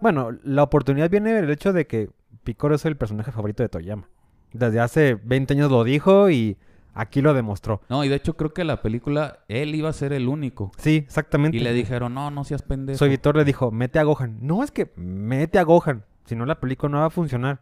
Bueno, 0.00 0.30
la 0.42 0.62
oportunidad 0.62 1.10
viene 1.10 1.34
del 1.34 1.50
hecho 1.50 1.74
de 1.74 1.86
que 1.86 2.08
Picoro 2.44 2.76
es 2.76 2.86
el 2.86 2.96
personaje 2.96 3.30
favorito 3.30 3.62
de 3.62 3.68
Toyama. 3.68 4.08
Desde 4.54 4.80
hace 4.80 5.16
20 5.16 5.52
años 5.52 5.70
lo 5.70 5.84
dijo 5.84 6.30
y 6.30 6.56
aquí 6.94 7.20
lo 7.20 7.34
demostró. 7.34 7.82
No, 7.90 8.04
y 8.04 8.08
de 8.08 8.14
hecho 8.14 8.38
creo 8.38 8.54
que 8.54 8.64
la 8.64 8.80
película, 8.80 9.40
él 9.48 9.74
iba 9.74 9.90
a 9.90 9.92
ser 9.92 10.14
el 10.14 10.26
único. 10.26 10.72
Sí, 10.78 10.96
exactamente. 11.04 11.58
Y 11.58 11.60
le 11.60 11.74
dijeron, 11.74 12.14
no, 12.14 12.30
no 12.30 12.42
seas 12.44 12.62
pendejo. 12.62 12.96
Su 12.96 13.04
editor 13.04 13.36
le 13.36 13.44
dijo, 13.44 13.70
mete 13.70 13.98
a 13.98 14.04
Gohan. 14.04 14.38
No, 14.40 14.64
es 14.64 14.70
que 14.70 14.94
mete 14.96 15.58
a 15.58 15.62
Gohan. 15.62 16.06
Si 16.24 16.34
no, 16.34 16.46
la 16.46 16.58
película 16.58 16.90
no 16.90 17.00
va 17.00 17.04
a 17.04 17.10
funcionar. 17.10 17.60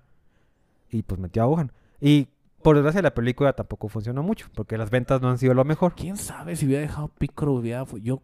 Y 0.89 1.03
pues 1.03 1.19
metió 1.19 1.43
a 1.43 1.47
Gohan. 1.47 1.73
Y 2.01 2.29
por 2.65 2.75
desgracia 2.75 3.01
la 3.03 3.15
película 3.15 3.53
tampoco 3.53 3.89
funcionó 3.89 4.25
mucho, 4.25 4.49
porque 4.55 4.77
las 4.77 4.91
ventas 4.91 5.23
no 5.23 5.31
han 5.31 5.39
sido 5.39 5.55
lo 5.55 5.65
mejor. 5.65 5.95
¿Quién 5.95 6.17
sabe 6.17 6.57
si 6.57 6.67
hubiera 6.67 6.83
dejado 6.83 7.09
Pícoro? 7.09 7.53
Hubiera... 7.53 7.85
Yo, 8.03 8.23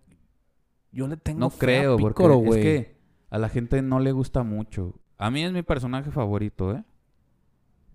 yo 0.91 1.07
le 1.07 1.17
tengo 1.17 1.39
No 1.39 1.51
fe 1.51 1.57
a 1.57 1.59
creo, 1.81 1.97
porque 1.99 2.25
es 2.49 2.57
que 2.57 2.97
a 3.31 3.39
la 3.39 3.49
gente 3.49 3.81
no 3.83 4.01
le 4.01 4.11
gusta 4.11 4.43
mucho. 4.43 4.95
A 5.19 5.31
mí 5.31 5.45
es 5.45 5.53
mi 5.53 5.63
personaje 5.63 6.11
favorito, 6.11 6.73
¿eh? 6.75 6.83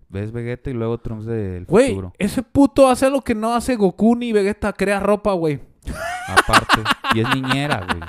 Ves 0.08 0.30
Vegeta 0.32 0.70
y 0.70 0.72
luego 0.72 0.98
Trunks 0.98 1.26
del 1.26 1.64
Güey, 1.66 1.88
futuro. 1.90 2.12
ese 2.18 2.42
puto 2.42 2.88
hace 2.88 3.10
lo 3.10 3.20
que 3.22 3.34
no 3.34 3.54
hace 3.54 3.74
Goku 3.76 4.14
ni 4.14 4.32
Vegeta. 4.32 4.72
Crea 4.72 5.00
ropa, 5.00 5.32
güey. 5.34 5.60
Aparte. 6.28 6.82
y 7.14 7.20
es 7.20 7.34
niñera, 7.34 7.84
güey. 7.84 8.00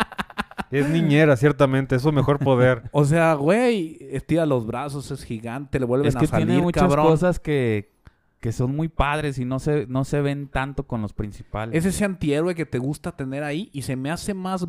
Es 0.70 0.88
niñera, 0.90 1.36
ciertamente, 1.38 1.96
es 1.96 2.02
su 2.04 2.12
mejor 2.12 2.40
poder. 2.40 2.84
O 2.92 3.04
sea, 3.06 3.34
güey, 3.34 3.98
estira 4.12 4.46
los 4.46 4.66
brazos, 4.68 5.10
es 5.12 5.24
gigante, 5.24 5.80
le 5.80 5.86
vuelven 5.86 6.08
Es 6.10 6.16
a 6.16 6.20
que 6.20 6.28
salir, 6.28 6.48
tiene 6.48 6.62
muchas 6.62 6.84
cabrón. 6.84 7.08
cosas 7.08 7.40
que, 7.40 7.97
que 8.40 8.52
son 8.52 8.76
muy 8.76 8.88
padres 8.88 9.40
y 9.40 9.46
no 9.46 9.60
se, 9.60 9.88
no 9.88 10.04
se 10.04 10.22
ven 10.22 10.48
tanto 10.48 10.86
con 10.88 11.02
los 11.02 11.14
principales. 11.14 11.76
Es 11.76 11.86
ese 11.86 12.06
antihéroe 12.06 12.54
que 12.56 12.66
te 12.66 12.78
gusta 12.78 13.12
tener 13.16 13.44
ahí 13.44 13.70
y 13.74 13.82
se 13.84 13.96
me 13.96 14.12
hace 14.12 14.34
más... 14.34 14.68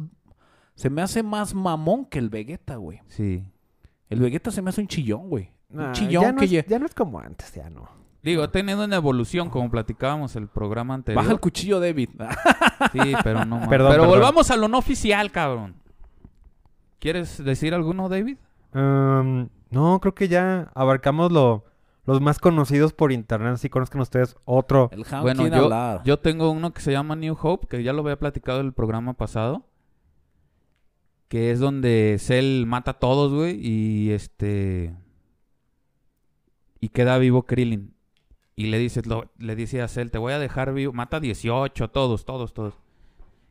Se 0.75 0.91
me 0.91 1.03
hace 1.03 1.23
más 1.25 1.55
mamón 1.55 2.05
que 2.07 2.19
el 2.21 2.29
Vegeta, 2.31 2.77
güey. 2.77 3.01
Sí. 3.09 3.45
El 4.09 4.21
Vegeta 4.21 4.51
se 4.53 4.62
me 4.62 4.71
hace 4.71 4.81
un 4.81 4.87
chillón, 4.87 5.29
güey. 5.29 5.51
Nah, 5.71 5.89
un 5.89 5.93
chillón 5.93 6.23
ya, 6.23 6.33
no 6.33 6.39
que... 6.39 6.45
es, 6.45 6.53
lle- 6.53 6.66
ya 6.69 6.79
no 6.79 6.87
es 6.87 6.95
como 6.95 7.19
antes, 7.19 7.53
ya 7.53 7.69
no. 7.69 7.89
Digo, 8.23 8.43
ha 8.45 8.51
tenido 8.53 8.85
una 8.85 8.97
evolución, 8.97 9.51
como 9.51 9.71
platicábamos 9.71 10.35
el 10.37 10.47
programa 10.49 10.95
anterior. 10.95 11.23
Baja 11.23 11.33
el 11.33 11.41
cuchillo, 11.41 11.81
David. 11.81 12.11
Sí, 12.93 13.12
pero 13.25 13.45
no. 13.45 13.57
Perdón, 13.69 13.69
Pero 13.69 13.89
perdón. 14.05 14.09
volvamos 14.09 14.51
a 14.53 14.57
lo 14.57 14.69
no 14.69 14.79
oficial, 14.79 15.33
cabrón. 15.33 15.75
¿Quieres 17.01 17.43
decir 17.43 17.75
alguno, 17.75 18.09
David? 18.09 18.37
Um, 18.75 19.49
no, 19.71 19.99
creo 20.01 20.14
que 20.14 20.29
ya 20.29 20.71
abarcamos 20.75 21.33
lo, 21.33 21.64
los 22.09 22.23
más 22.23 22.39
conocidos 22.39 22.95
por 22.95 23.13
internet. 23.13 23.59
Si 23.59 23.69
conozcan 23.69 24.01
ustedes 24.01 24.35
otro. 24.47 24.89
El 24.93 25.05
Bueno, 25.21 25.43
yo, 25.47 25.69
yo 26.05 26.19
tengo 26.19 26.51
uno 26.51 26.73
que 26.73 26.81
se 26.81 26.91
llama 26.91 27.17
New 27.17 27.37
Hope, 27.39 27.67
que 27.67 27.83
ya 27.83 27.93
lo 27.93 28.01
había 28.01 28.19
platicado 28.19 28.61
en 28.61 28.67
el 28.67 28.73
programa 28.73 29.13
pasado. 29.13 29.67
Que 31.29 31.51
es 31.51 31.61
donde 31.61 32.17
Cell 32.19 32.65
mata 32.65 32.93
a 32.93 32.99
todos, 32.99 33.35
güey, 33.35 33.59
y 33.61 34.11
este... 34.13 34.97
Y 36.81 36.89
queda 36.89 37.19
vivo 37.19 37.43
Krillin. 37.45 37.93
Y 38.57 38.69
le 38.69 38.79
dice, 38.79 39.03
lo- 39.05 39.31
le 39.37 39.55
dice 39.55 39.83
a 39.83 39.89
Cell, 39.89 40.09
te 40.09 40.17
voy 40.17 40.33
a 40.33 40.39
dejar 40.39 40.73
vivo. 40.73 40.95
Mata 40.95 41.21
18 41.21 41.85
a 41.85 41.89
todos, 41.89 42.25
todos, 42.25 42.55
todos. 42.55 42.75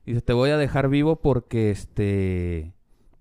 Dice, 0.03 0.21
te 0.21 0.33
voy 0.33 0.49
a 0.49 0.57
dejar 0.57 0.89
vivo 0.89 1.17
porque, 1.17 1.69
este... 1.69 2.73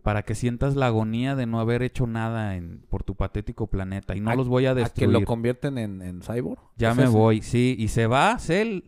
Para 0.06 0.22
que 0.22 0.36
sientas 0.36 0.76
la 0.76 0.86
agonía 0.86 1.34
de 1.34 1.46
no 1.46 1.58
haber 1.58 1.82
hecho 1.82 2.06
nada 2.06 2.54
en, 2.54 2.78
por 2.88 3.02
tu 3.02 3.16
patético 3.16 3.66
planeta. 3.66 4.14
Y 4.14 4.20
no 4.20 4.30
A- 4.30 4.36
los 4.36 4.46
voy 4.46 4.66
a 4.66 4.70
¿A 4.70 4.74
que 4.74 4.80
destruir. 4.82 5.10
lo 5.10 5.24
convierten 5.24 5.78
en, 5.78 6.00
en 6.00 6.22
cyborg? 6.22 6.60
Ya 6.76 6.92
¿Es 6.92 6.96
me 6.96 7.08
voy, 7.08 7.42
sí. 7.42 7.74
Y 7.76 7.88
se 7.88 8.06
va 8.06 8.38
Cell. 8.38 8.82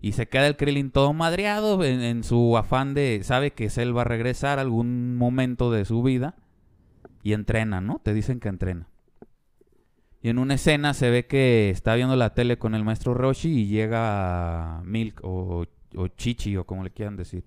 Y 0.00 0.12
se 0.12 0.26
queda 0.26 0.46
el 0.46 0.56
Krillin 0.56 0.92
todo 0.92 1.12
madreado 1.12 1.84
en, 1.84 2.00
en 2.00 2.24
su 2.24 2.56
afán 2.56 2.94
de... 2.94 3.20
Sabe 3.22 3.50
que 3.50 3.68
Cell 3.68 3.94
va 3.94 4.00
a 4.00 4.04
regresar 4.04 4.58
algún 4.58 5.14
momento 5.16 5.70
de 5.70 5.84
su 5.84 6.02
vida. 6.02 6.36
Y 7.22 7.34
entrena, 7.34 7.82
¿no? 7.82 8.00
Te 8.02 8.14
dicen 8.14 8.40
que 8.40 8.48
entrena. 8.48 8.88
Y 10.22 10.30
en 10.30 10.38
una 10.38 10.54
escena 10.54 10.94
se 10.94 11.10
ve 11.10 11.26
que 11.26 11.68
está 11.68 11.94
viendo 11.96 12.16
la 12.16 12.32
tele 12.32 12.56
con 12.58 12.74
el 12.74 12.82
maestro 12.82 13.12
Roshi 13.12 13.50
y 13.50 13.66
llega 13.66 14.80
Milk 14.84 15.20
o, 15.22 15.66
o 15.96 16.08
Chichi 16.08 16.56
o 16.56 16.64
como 16.64 16.82
le 16.82 16.92
quieran 16.92 17.16
decir. 17.16 17.44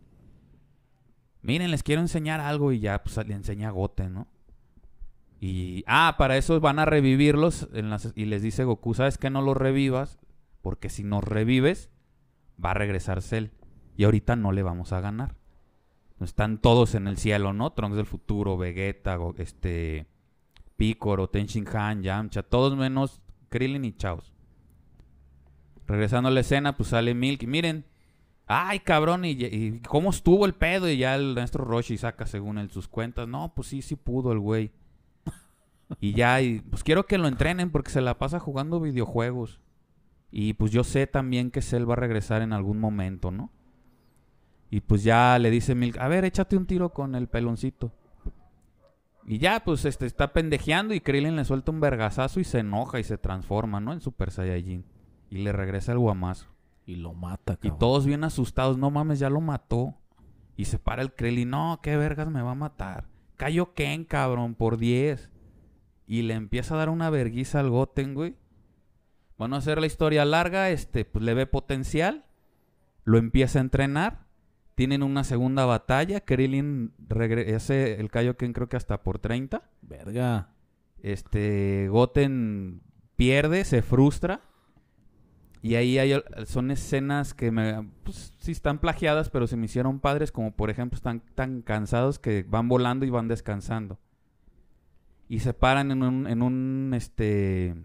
Miren, 1.42 1.72
les 1.72 1.84
quiero 1.84 2.02
enseñar 2.02 2.40
algo 2.40 2.72
y 2.72 2.80
ya 2.80 3.04
pues 3.04 3.18
le 3.26 3.34
enseña 3.34 3.70
a 3.70 3.72
Goten, 3.72 4.14
¿no? 4.14 4.28
Y, 5.40 5.84
ah, 5.88 6.16
para 6.20 6.38
eso 6.38 6.60
van 6.60 6.78
a 6.78 6.86
revivirlos 6.86 7.68
y 8.16 8.26
les 8.26 8.44
dice 8.44 8.64
Goku, 8.64 8.94
¿sabes 8.94 9.18
que 9.18 9.32
No 9.32 9.42
los 9.42 9.58
revivas, 9.58 10.20
porque 10.62 10.90
si 10.90 11.04
nos 11.04 11.24
revives, 11.24 11.90
va 12.64 12.72
a 12.72 12.76
regresar 12.76 13.24
Cell. 13.24 13.48
Y 13.98 14.04
ahorita 14.04 14.36
no 14.36 14.52
le 14.52 14.62
vamos 14.62 14.94
a 14.94 15.02
ganar. 15.02 15.36
Están 16.20 16.60
todos 16.60 16.94
en 16.94 17.08
el 17.08 17.18
cielo, 17.18 17.54
¿no? 17.54 17.72
Trunks 17.72 17.98
del 17.98 18.06
futuro, 18.06 18.56
Vegeta, 18.56 19.18
este, 19.38 20.06
Picoro, 20.78 21.28
Tenshinhan, 21.28 22.04
Yamcha, 22.04 22.44
todos 22.44 22.78
menos 22.78 23.22
Krillin 23.50 23.86
y 23.86 23.94
Chaos. 23.94 24.32
Regresando 25.88 26.30
a 26.30 26.32
la 26.32 26.42
escena, 26.42 26.78
pues 26.78 26.90
sale 26.90 27.16
Milk 27.16 27.44
miren, 27.48 27.86
ay 28.52 28.80
cabrón, 28.80 29.24
y, 29.26 29.80
cómo 29.88 30.10
estuvo 30.10 30.46
el 30.46 30.54
pedo, 30.54 30.90
y 30.90 30.98
ya 30.98 31.16
el 31.16 31.36
maestro 31.36 31.64
Roshi 31.64 31.98
saca 31.98 32.26
según 32.26 32.58
él 32.58 32.70
sus 32.70 32.88
cuentas, 32.88 33.28
no, 33.28 33.54
pues 33.56 33.68
sí, 33.70 33.82
sí 33.82 33.96
pudo 33.96 34.32
el 34.32 34.40
güey. 34.40 34.72
Y 36.00 36.14
ya, 36.14 36.40
pues 36.70 36.84
quiero 36.84 37.06
que 37.06 37.18
lo 37.18 37.28
entrenen 37.28 37.70
porque 37.70 37.92
se 37.92 38.02
la 38.02 38.18
pasa 38.18 38.40
jugando 38.40 38.80
videojuegos. 38.80 39.60
Y 40.32 40.54
pues 40.54 40.72
yo 40.72 40.86
sé 40.86 41.08
también 41.08 41.52
que 41.52 41.62
Cell 41.62 41.90
va 41.90 41.94
a 41.94 41.98
regresar 41.98 42.42
en 42.42 42.54
algún 42.54 42.80
momento, 42.80 43.32
¿no? 43.32 43.52
Y 44.70 44.80
pues 44.80 45.04
ya 45.04 45.38
le 45.38 45.52
dice 45.52 45.76
Milk, 45.76 45.98
a 45.98 46.08
ver, 46.08 46.24
échate 46.24 46.56
un 46.56 46.66
tiro 46.66 46.94
con 46.94 47.16
el 47.16 47.28
peloncito. 47.28 47.92
Y 49.26 49.38
ya, 49.38 49.64
pues, 49.64 49.86
este, 49.86 50.06
está 50.06 50.34
pendejeando 50.34 50.94
y 50.94 51.02
Krillin 51.02 51.36
le 51.36 51.46
suelta 51.46 51.72
un 51.72 51.80
vergazazo 51.80 52.40
y 52.40 52.44
se 52.44 52.60
enoja 52.60 53.00
y 53.00 53.04
se 53.04 53.18
transforma, 53.18 53.80
¿no? 53.80 53.94
En 53.94 54.02
Super 54.02 54.32
Saiyajin. 54.32 54.86
Y 55.30 55.40
le 55.40 55.52
regresa 55.52 55.92
el 55.92 56.00
guamazo. 56.00 56.51
Y 56.92 56.98
lo 56.98 57.14
mata, 57.14 57.54
Y 57.54 57.56
cabrón. 57.70 57.80
todos 57.80 58.06
bien 58.06 58.26
asustados, 58.26 58.78
no 58.78 58.92
mames, 58.92 59.18
ya 59.18 59.30
lo 59.30 59.40
mató. 59.40 59.96
Y 60.58 60.66
se 60.66 60.78
para 60.78 61.02
el 61.02 61.14
Krillin, 61.14 61.50
no, 61.50 61.80
qué 61.82 61.96
vergas 61.96 62.30
me 62.30 62.42
va 62.42 62.52
a 62.52 62.56
matar. 62.56 63.08
Kaioken, 63.38 64.04
cabrón, 64.04 64.56
por 64.56 64.76
10. 64.78 65.30
Y 66.06 66.24
le 66.24 66.34
empieza 66.34 66.76
a 66.76 66.78
dar 66.80 66.90
una 66.90 67.10
verguiza 67.10 67.62
al 67.62 67.70
Goten, 67.70 68.14
güey. 68.14 68.36
Van 69.38 69.54
a 69.54 69.58
hacer 69.58 69.80
la 69.80 69.88
historia 69.88 70.26
larga, 70.26 70.70
este, 70.70 71.06
pues 71.06 71.24
le 71.24 71.34
ve 71.34 71.48
potencial. 71.48 72.26
Lo 73.06 73.18
empieza 73.18 73.60
a 73.60 73.62
entrenar. 73.62 74.26
Tienen 74.76 75.02
una 75.02 75.24
segunda 75.24 75.64
batalla. 75.64 76.20
Krillin 76.26 76.92
hace 77.56 78.02
el 78.02 78.12
Kaioken 78.12 78.52
creo 78.52 78.68
que 78.68 78.76
hasta 78.76 79.02
por 79.02 79.18
30. 79.20 79.64
Verga. 79.82 80.50
Este, 81.02 81.88
Goten 81.88 82.82
pierde, 83.16 83.64
se 83.64 83.82
frustra. 83.82 84.42
Y 85.64 85.76
ahí 85.76 86.00
hay, 86.00 86.20
son 86.46 86.72
escenas 86.72 87.34
que 87.36 87.52
me, 87.52 87.88
pues, 88.04 88.34
sí 88.40 88.52
están 88.52 88.80
plagiadas, 88.80 89.30
pero 89.30 89.46
se 89.46 89.58
me 89.58 89.66
hicieron 89.66 90.00
padres, 90.00 90.32
como 90.32 90.52
por 90.52 90.70
ejemplo 90.72 90.96
están 90.98 91.22
tan 91.36 91.62
cansados 91.62 92.18
que 92.18 92.44
van 92.50 92.68
volando 92.68 93.06
y 93.06 93.12
van 93.12 93.28
descansando. 93.28 94.00
Y 95.30 95.40
se 95.40 95.54
paran 95.54 95.92
en 95.92 96.02
un, 96.04 96.28
en 96.28 96.42
un, 96.42 96.92
este, 96.96 97.76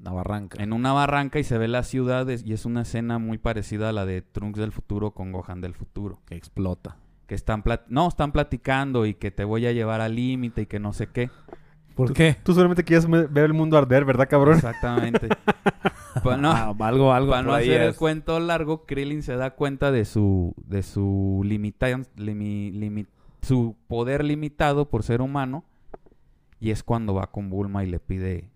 Una 0.00 0.12
barranca. 0.12 0.62
en 0.62 0.72
una 0.72 0.92
barranca 0.92 1.38
y 1.38 1.44
se 1.44 1.58
ve 1.58 1.68
la 1.68 1.82
ciudad 1.82 2.26
y 2.28 2.52
es 2.52 2.64
una 2.64 2.82
escena 2.82 3.18
muy 3.18 3.38
parecida 3.38 3.90
a 3.90 3.92
la 3.92 4.04
de 4.06 4.22
Trunks 4.22 4.58
del 4.58 4.72
futuro 4.72 5.12
con 5.12 5.32
Gohan 5.32 5.60
del 5.60 5.74
futuro. 5.74 6.22
Que 6.26 6.34
explota. 6.34 6.96
Que 7.26 7.34
están, 7.34 7.62
plat- 7.62 7.84
no, 7.88 8.08
están 8.08 8.32
platicando 8.32 9.04
y 9.04 9.14
que 9.14 9.30
te 9.30 9.44
voy 9.44 9.66
a 9.66 9.72
llevar 9.72 10.00
al 10.00 10.14
límite 10.16 10.62
y 10.62 10.66
que 10.66 10.80
no 10.80 10.92
sé 10.92 11.08
qué. 11.08 11.30
¿Por 11.96 12.12
qué? 12.12 12.36
Tú 12.44 12.52
solamente 12.54 12.84
quieres 12.84 13.08
ver 13.08 13.44
el 13.44 13.54
mundo 13.54 13.76
arder, 13.76 14.04
¿verdad, 14.04 14.28
cabrón? 14.28 14.54
Exactamente. 14.56 15.28
Pues 16.22 16.38
no, 16.38 16.50
Ah, 16.50 16.74
algo, 16.80 17.12
algo 17.12 17.30
Para 17.30 17.42
no 17.42 17.52
hacer 17.52 17.82
el 17.82 17.94
cuento 17.94 18.40
largo, 18.40 18.86
Krillin 18.86 19.22
se 19.22 19.36
da 19.36 19.50
cuenta 19.50 19.92
de 19.92 20.06
su 20.06 20.54
de 20.66 20.82
su 20.82 21.42
limita- 21.44 21.88
limi- 22.16 22.72
limi- 22.72 23.06
su 23.42 23.76
poder 23.86 24.24
limitado 24.24 24.88
por 24.88 25.02
ser 25.02 25.20
humano 25.20 25.64
y 26.58 26.70
es 26.70 26.82
cuando 26.82 27.12
va 27.12 27.26
con 27.30 27.50
Bulma 27.50 27.84
y 27.84 27.88
le 27.90 28.00
pide 28.00 28.48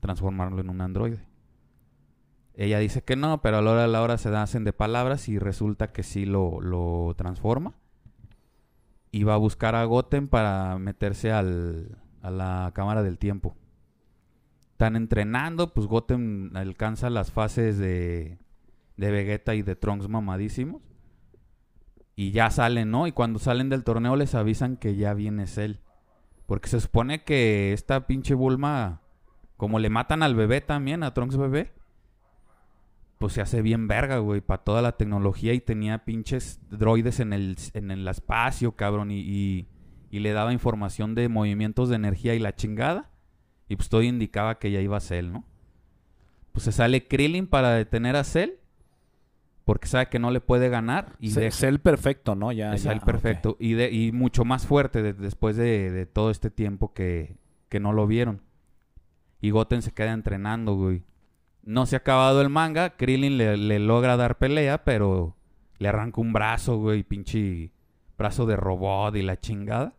transformarlo 0.00 0.60
en 0.60 0.70
un 0.70 0.80
androide. 0.80 1.20
Ella 2.54 2.80
dice 2.80 3.02
que 3.02 3.14
no, 3.14 3.40
pero 3.42 3.58
a 3.58 3.62
la 3.62 3.70
hora 3.70 3.82
de 3.82 3.88
la 3.88 4.02
hora 4.02 4.18
se 4.18 4.28
hacen 4.34 4.64
de 4.64 4.72
palabras 4.72 5.28
y 5.28 5.38
resulta 5.38 5.92
que 5.92 6.02
sí 6.02 6.26
lo, 6.26 6.60
lo 6.60 7.14
transforma. 7.16 7.74
Y 9.12 9.22
va 9.22 9.34
a 9.34 9.38
buscar 9.38 9.76
a 9.76 9.84
Goten 9.84 10.26
para 10.26 10.76
meterse 10.78 11.30
al, 11.30 11.96
a 12.22 12.30
la 12.30 12.72
cámara 12.74 13.02
del 13.02 13.18
tiempo. 13.18 13.56
Están 14.72 14.96
entrenando, 14.96 15.74
pues 15.74 15.86
Goten 15.86 16.52
alcanza 16.54 17.10
las 17.10 17.32
fases 17.32 17.78
de, 17.78 18.38
de 18.96 19.10
Vegeta 19.10 19.54
y 19.54 19.62
de 19.62 19.76
Trunks 19.76 20.08
mamadísimos. 20.08 20.82
Y 22.14 22.32
ya 22.32 22.50
salen, 22.50 22.90
¿no? 22.90 23.06
Y 23.06 23.12
cuando 23.12 23.38
salen 23.38 23.68
del 23.68 23.84
torneo 23.84 24.16
les 24.16 24.34
avisan 24.34 24.76
que 24.76 24.96
ya 24.96 25.14
viene 25.14 25.46
Cell. 25.46 25.76
Porque 26.46 26.68
se 26.68 26.80
supone 26.80 27.22
que 27.24 27.72
esta 27.72 28.06
pinche 28.06 28.34
Bulma, 28.34 29.02
como 29.56 29.78
le 29.78 29.90
matan 29.90 30.22
al 30.22 30.34
bebé 30.34 30.60
también, 30.60 31.02
a 31.02 31.14
Trunks 31.14 31.36
bebé, 31.36 31.72
pues 33.18 33.32
se 33.32 33.40
hace 33.40 33.62
bien 33.62 33.88
verga, 33.88 34.18
güey, 34.18 34.40
para 34.40 34.62
toda 34.62 34.80
la 34.80 34.92
tecnología 34.92 35.52
y 35.52 35.60
tenía 35.60 36.04
pinches 36.04 36.60
droides 36.70 37.20
en 37.20 37.32
el, 37.32 37.56
en 37.74 37.90
el 37.90 38.06
espacio, 38.06 38.72
cabrón, 38.72 39.10
y, 39.10 39.18
y, 39.18 39.68
y 40.10 40.20
le 40.20 40.32
daba 40.32 40.52
información 40.52 41.14
de 41.14 41.28
movimientos 41.28 41.88
de 41.88 41.96
energía 41.96 42.34
y 42.34 42.38
la 42.38 42.54
chingada. 42.54 43.10
Y 43.68 43.76
pues 43.76 43.88
todo 43.88 44.02
indicaba 44.02 44.58
que 44.58 44.70
ya 44.70 44.80
iba 44.80 44.96
a 44.96 45.00
Cell, 45.00 45.30
¿no? 45.32 45.44
Pues 46.52 46.64
se 46.64 46.72
sale 46.72 47.06
Krillin 47.06 47.46
para 47.46 47.72
detener 47.72 48.16
a 48.16 48.24
Cell. 48.24 48.50
Porque 49.64 49.86
sabe 49.86 50.08
que 50.08 50.18
no 50.18 50.30
le 50.30 50.40
puede 50.40 50.70
ganar. 50.70 51.12
Y 51.20 51.30
Se- 51.30 51.40
deja- 51.40 51.48
Es 51.56 51.62
el 51.62 51.78
perfecto, 51.78 52.34
¿no? 52.34 52.52
Ya, 52.52 52.72
es 52.74 52.84
ya, 52.84 52.92
el 52.92 53.00
perfecto. 53.00 53.56
Y, 53.60 53.74
de, 53.74 53.90
y 53.92 54.12
mucho 54.12 54.46
más 54.46 54.66
fuerte 54.66 55.02
de- 55.02 55.12
después 55.12 55.56
de, 55.56 55.90
de 55.90 56.06
todo 56.06 56.30
este 56.30 56.50
tiempo 56.50 56.94
que, 56.94 57.36
que 57.68 57.78
no 57.78 57.92
lo 57.92 58.06
vieron. 58.06 58.40
Y 59.42 59.50
Goten 59.50 59.82
se 59.82 59.92
queda 59.92 60.12
entrenando, 60.12 60.74
güey. 60.74 61.04
No 61.62 61.84
se 61.84 61.96
ha 61.96 61.98
acabado 61.98 62.40
el 62.40 62.48
manga. 62.48 62.96
Krillin 62.96 63.36
le, 63.36 63.58
le 63.58 63.78
logra 63.78 64.16
dar 64.16 64.38
pelea, 64.38 64.84
pero 64.84 65.36
le 65.78 65.88
arranca 65.88 66.22
un 66.22 66.32
brazo, 66.32 66.78
güey. 66.78 67.02
Pinche 67.02 67.70
brazo 68.16 68.46
de 68.46 68.56
robot 68.56 69.14
y 69.16 69.22
la 69.22 69.38
chingada. 69.38 69.94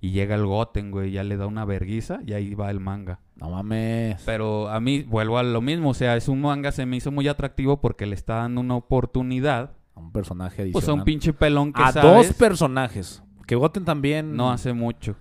Y 0.00 0.12
llega 0.12 0.34
el 0.34 0.46
Goten, 0.46 0.90
güey. 0.90 1.12
Ya 1.12 1.24
le 1.24 1.36
da 1.36 1.46
una 1.46 1.64
verguiza 1.64 2.20
y 2.26 2.32
ahí 2.32 2.54
va 2.54 2.70
el 2.70 2.80
manga. 2.80 3.20
No 3.36 3.50
mames. 3.50 4.22
Pero 4.24 4.68
a 4.68 4.80
mí 4.80 5.02
vuelvo 5.02 5.38
a 5.38 5.42
lo 5.42 5.60
mismo. 5.60 5.90
O 5.90 5.94
sea, 5.94 6.16
es 6.16 6.28
un 6.28 6.40
manga, 6.40 6.72
se 6.72 6.86
me 6.86 6.96
hizo 6.96 7.10
muy 7.10 7.28
atractivo 7.28 7.80
porque 7.80 8.06
le 8.06 8.14
está 8.14 8.36
dando 8.36 8.60
una 8.60 8.76
oportunidad. 8.76 9.72
A 9.94 10.00
un 10.00 10.12
personaje 10.12 10.62
adicional. 10.62 10.72
Pues 10.72 10.88
a 10.88 10.94
un 10.94 11.04
pinche 11.04 11.32
pelón 11.32 11.72
que 11.72 11.82
a 11.82 11.92
sabes, 11.92 12.28
dos 12.28 12.36
personajes. 12.36 13.22
Que 13.46 13.56
Goten 13.56 13.84
también. 13.84 14.36
no 14.36 14.50
hace 14.50 14.72
mucho. 14.72 15.16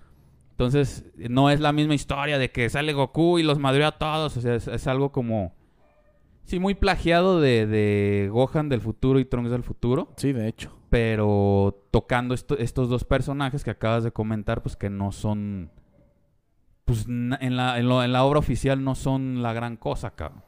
Entonces, 0.52 1.06
no 1.16 1.50
es 1.50 1.60
la 1.60 1.72
misma 1.72 1.96
historia 1.96 2.38
de 2.38 2.52
que 2.52 2.70
sale 2.70 2.94
Goku 2.94 3.40
y 3.40 3.44
los 3.44 3.60
madrió 3.60 3.88
a 3.88 3.94
todos. 3.94 4.38
O 4.38 4.42
sea, 4.42 4.56
es, 4.56 4.68
es 4.68 4.88
algo 4.88 5.12
como... 5.12 5.54
Sí, 6.44 6.60
muy 6.60 6.74
plagiado 6.74 7.40
de, 7.40 7.68
de 7.68 8.28
Gohan 8.32 8.70
del 8.70 8.82
futuro 8.82 9.20
y 9.20 9.26
Trunks 9.26 9.52
del 9.52 9.64
futuro. 9.64 10.14
Sí, 10.18 10.34
de 10.34 10.48
hecho. 10.48 10.79
Pero 10.90 11.84
tocando 11.92 12.34
esto- 12.34 12.58
estos 12.58 12.90
dos 12.90 13.04
personajes 13.04 13.64
que 13.64 13.72
acabas 13.72 14.04
de 14.04 14.12
comentar, 14.12 14.62
pues 14.64 14.76
que 14.76 14.90
no 14.90 15.12
son... 15.12 15.72
Pues 16.86 17.06
en 17.08 17.56
la, 17.56 17.78
en, 17.78 17.88
lo- 17.88 18.04
en 18.04 18.12
la 18.12 18.24
obra 18.24 18.40
oficial 18.40 18.84
no 18.84 18.96
son 18.96 19.44
la 19.44 19.54
gran 19.54 19.78
cosa, 19.78 20.12
cabrón. 20.12 20.44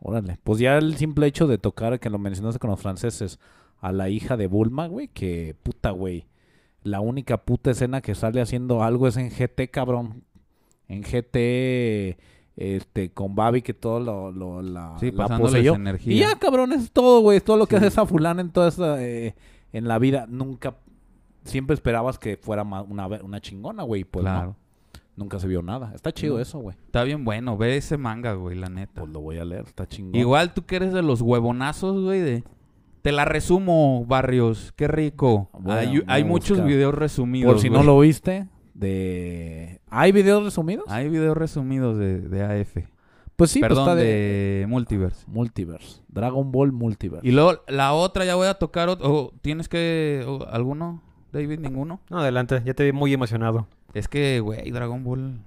Órale. 0.00 0.38
Pues 0.42 0.58
ya 0.58 0.78
el 0.78 0.96
simple 0.96 1.26
hecho 1.26 1.46
de 1.46 1.58
tocar, 1.58 2.00
que 2.00 2.10
lo 2.10 2.18
mencionaste 2.18 2.58
con 2.58 2.70
los 2.70 2.80
franceses, 2.80 3.38
a 3.80 3.92
la 3.92 4.08
hija 4.08 4.36
de 4.36 4.46
Bulma, 4.46 4.86
güey, 4.88 5.08
que 5.08 5.54
puta, 5.62 5.90
güey. 5.90 6.26
La 6.82 7.00
única 7.00 7.44
puta 7.44 7.70
escena 7.70 8.00
que 8.00 8.14
sale 8.14 8.40
haciendo 8.40 8.82
algo 8.82 9.06
es 9.06 9.16
en 9.16 9.30
GT, 9.30 9.70
cabrón. 9.70 10.24
En 10.88 11.02
GT, 11.02 12.18
este, 12.60 13.10
con 13.10 13.34
Babi, 13.34 13.62
que 13.62 13.72
todo 13.74 14.00
lo, 14.00 14.30
lo- 14.30 14.60
la, 14.62 14.96
Sí, 15.00 15.10
la 15.12 15.26
poseyó. 15.38 15.74
energía. 15.74 16.12
Y 16.14 16.18
ya, 16.18 16.38
cabrón, 16.38 16.72
es 16.72 16.90
todo, 16.92 17.20
güey. 17.20 17.38
Es 17.38 17.44
todo 17.44 17.56
lo 17.56 17.66
que 17.66 17.76
Sí. 17.76 17.78
hace 17.78 17.86
esa 17.88 18.06
fulana 18.06 18.40
en 18.42 18.50
toda 18.50 18.68
esa, 18.68 19.02
eh, 19.02 19.34
en 19.72 19.88
la 19.88 19.98
vida. 19.98 20.26
Nunca, 20.28 20.76
siempre 21.44 21.74
esperabas 21.74 22.18
que 22.18 22.36
fuera 22.36 22.62
una, 22.62 23.06
una 23.06 23.40
chingona, 23.40 23.82
güey. 23.82 24.04
Pues 24.04 24.22
claro. 24.24 24.48
no, 24.48 25.00
nunca 25.16 25.38
se 25.38 25.48
vio 25.48 25.62
nada. 25.62 25.92
Está 25.94 26.12
chido 26.12 26.34
No. 26.36 26.40
eso, 26.42 26.58
güey. 26.58 26.76
Está 26.84 27.02
bien 27.04 27.24
bueno. 27.24 27.56
Ve 27.56 27.76
ese 27.76 27.96
manga, 27.96 28.34
güey, 28.34 28.56
la 28.56 28.68
neta. 28.68 29.00
Pues 29.00 29.12
lo 29.12 29.20
voy 29.20 29.38
a 29.38 29.44
leer, 29.44 29.64
está 29.66 29.86
chingón. 29.88 30.14
Igual 30.16 30.52
tú 30.52 30.66
que 30.66 30.76
eres 30.76 30.92
de 30.92 31.02
los 31.02 31.22
huevonazos, 31.22 32.02
güey, 32.04 32.20
de... 32.20 32.44
Te 33.02 33.12
la 33.12 33.24
resumo, 33.24 34.04
Barrios. 34.06 34.72
Qué 34.76 34.86
rico. 34.86 35.48
Hay 35.66 36.02
hay 36.06 36.22
muchos 36.24 36.62
videos 36.62 36.94
resumidos, 36.94 37.54
Por 37.54 37.62
si 37.62 37.70
no 37.70 37.82
lo 37.82 37.98
viste, 37.98 38.46
de... 38.80 39.80
¿Hay 39.90 40.12
videos 40.12 40.42
resumidos? 40.42 40.84
Hay 40.88 41.08
videos 41.08 41.36
resumidos 41.36 41.98
de, 41.98 42.20
de 42.20 42.42
AF. 42.62 42.76
Pues 43.36 43.50
sí, 43.50 43.60
Perdón, 43.60 43.84
pues 43.84 43.96
está 43.96 44.02
de... 44.02 44.04
de... 44.60 44.66
Multiverse. 44.68 45.24
Multiverse. 45.28 46.02
Dragon 46.08 46.50
Ball 46.50 46.72
Multiverse. 46.72 47.26
Y 47.26 47.32
luego 47.32 47.62
la 47.68 47.92
otra 47.92 48.24
ya 48.24 48.34
voy 48.34 48.48
a 48.48 48.54
tocar... 48.54 48.88
o 48.88 49.32
¿Tienes 49.42 49.68
que... 49.68 50.26
¿Alguno, 50.50 51.02
David? 51.32 51.60
¿Ninguno? 51.60 52.00
No, 52.10 52.18
adelante, 52.18 52.62
ya 52.64 52.74
te 52.74 52.84
vi 52.84 52.92
muy 52.92 53.12
emocionado. 53.12 53.66
Es 53.94 54.08
que, 54.08 54.40
güey, 54.40 54.70
Dragon 54.70 55.02
Ball 55.04 55.40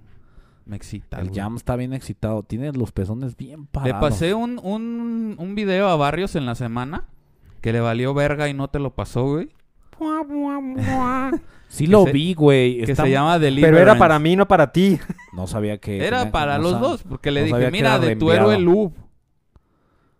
me 0.65 0.75
excita. 0.75 1.19
El 1.19 1.29
güey. 1.29 1.39
Jam 1.39 1.55
está 1.55 1.75
bien 1.75 1.93
excitado. 1.93 2.43
Tiene 2.43 2.71
los 2.73 2.91
pezones 2.91 3.35
bien 3.37 3.61
Le 3.61 3.67
parados. 3.67 4.01
pasé 4.01 4.33
un, 4.33 4.59
un, 4.63 5.35
un 5.37 5.55
video 5.55 5.87
a 5.89 5.95
Barrios 5.95 6.35
en 6.35 6.45
la 6.45 6.55
semana 6.55 7.05
que 7.61 7.73
le 7.73 7.79
valió 7.79 8.13
verga 8.13 8.49
y 8.49 8.53
no 8.53 8.69
te 8.69 8.79
lo 8.79 8.93
pasó, 8.93 9.25
güey. 9.25 9.49
Sí 11.73 11.87
lo 11.87 12.03
se- 12.05 12.11
vi, 12.11 12.33
güey. 12.33 12.77
Que 12.85 12.91
Está- 12.91 13.03
se 13.03 13.11
llama 13.11 13.33
Pero 13.33 13.45
Deliverance. 13.45 13.81
era 13.81 13.97
para 13.97 14.19
mí, 14.19 14.35
no 14.35 14.47
para 14.47 14.71
ti. 14.71 14.99
No 15.33 15.47
sabía 15.47 15.79
que... 15.79 16.05
Era 16.05 16.19
tenía- 16.19 16.31
para 16.31 16.57
no 16.57 16.63
los 16.63 16.73
sab- 16.75 16.79
dos, 16.79 17.03
porque 17.03 17.31
le 17.31 17.49
no 17.49 17.57
dije, 17.57 17.71
mira, 17.71 17.97
de 17.99 18.15
tu 18.15 18.27
reenviado". 18.29 18.51
héroe 18.51 18.59
Lub. 18.63 18.93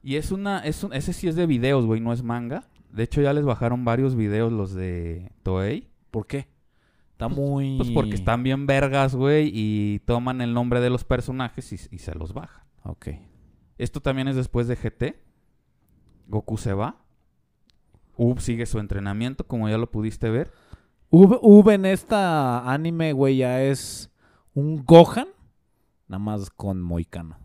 Y 0.02 0.16
es 0.16 0.32
una, 0.32 0.60
es 0.60 0.84
un, 0.84 0.92
ese 0.94 1.14
sí 1.14 1.28
es 1.28 1.36
de 1.36 1.46
videos, 1.46 1.86
güey, 1.86 2.02
no 2.02 2.12
es 2.12 2.24
manga. 2.24 2.68
De 2.92 3.04
hecho, 3.04 3.22
ya 3.22 3.32
les 3.34 3.46
bajaron 3.46 3.86
varios 3.86 4.16
videos 4.16 4.52
los 4.52 4.74
de 4.74 5.32
Toei. 5.44 5.88
¿Por 6.12 6.26
qué? 6.28 6.48
Está 7.12 7.28
muy... 7.28 7.78
Pues 7.78 7.92
porque 7.92 8.16
están 8.16 8.42
bien 8.44 8.66
vergas, 8.66 9.16
güey, 9.16 9.52
y 9.54 10.00
toman 10.00 10.42
el 10.42 10.54
nombre 10.54 10.82
de 10.82 10.90
los 10.90 11.04
personajes 11.04 11.72
y, 11.72 11.96
y 11.96 12.00
se 12.00 12.16
los 12.16 12.34
bajan. 12.34 12.64
Ok. 12.84 13.10
Esto 13.78 14.02
también 14.02 14.28
es 14.28 14.36
después 14.36 14.68
de 14.68 14.76
GT. 14.76 15.16
Goku 16.28 16.58
se 16.58 16.74
va. 16.74 16.98
Ub 18.18 18.40
sigue 18.42 18.66
su 18.66 18.80
entrenamiento, 18.80 19.46
como 19.48 19.70
ya 19.70 19.78
lo 19.78 19.90
pudiste 19.92 20.30
ver. 20.30 20.52
Ub, 21.16 21.38
Ub 21.44 21.70
en 21.70 21.86
esta 21.86 22.72
anime, 22.72 23.14
güey, 23.14 23.38
ya 23.38 23.62
es 23.62 24.10
un 24.56 24.84
Gohan. 24.84 25.28
Nada 26.08 26.18
más 26.20 26.50
con 26.50 26.82
Moicano. 26.82 27.38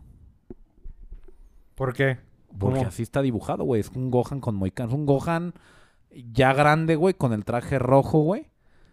¿Por 1.75 1.93
qué? 1.93 2.17
Porque 2.57 2.77
¿Cómo? 2.79 2.87
así 2.87 3.03
está 3.03 3.21
dibujado, 3.21 3.63
güey. 3.63 3.81
Es 3.81 3.89
un 3.89 4.09
Gohan 4.09 4.39
con 4.41 4.55
Moicano. 4.55 4.89
Es 4.89 4.95
un 4.95 5.05
Gohan 5.05 5.53
ya 6.33 6.53
grande, 6.53 6.95
güey, 6.95 7.13
con 7.13 7.31
el 7.31 7.45
traje 7.45 7.77
rojo, 7.77 8.21
güey. 8.21 8.47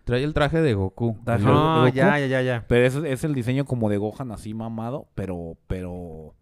Trae 0.05 0.22
el 0.22 0.35
traje 0.35 0.61
de 0.61 0.74
Goku. 0.74 1.16
Traje 1.24 1.41
El- 1.43 1.49
de 1.49 1.53
No, 1.55 1.81
Goku. 1.85 1.95
ya, 1.97 2.18
ya, 2.18 2.27
ya, 2.27 2.43
ya. 2.43 2.64
Pero 2.68 2.87
es, 2.87 2.95
es 2.97 3.24
el 3.24 3.35
diseño 3.35 3.64
como 3.64 3.89
de 3.89 3.97
Gohan 3.97 4.31
así 4.31 4.53
mamado, 4.53 5.09
pero, 5.14 5.57
pero 5.66 6.35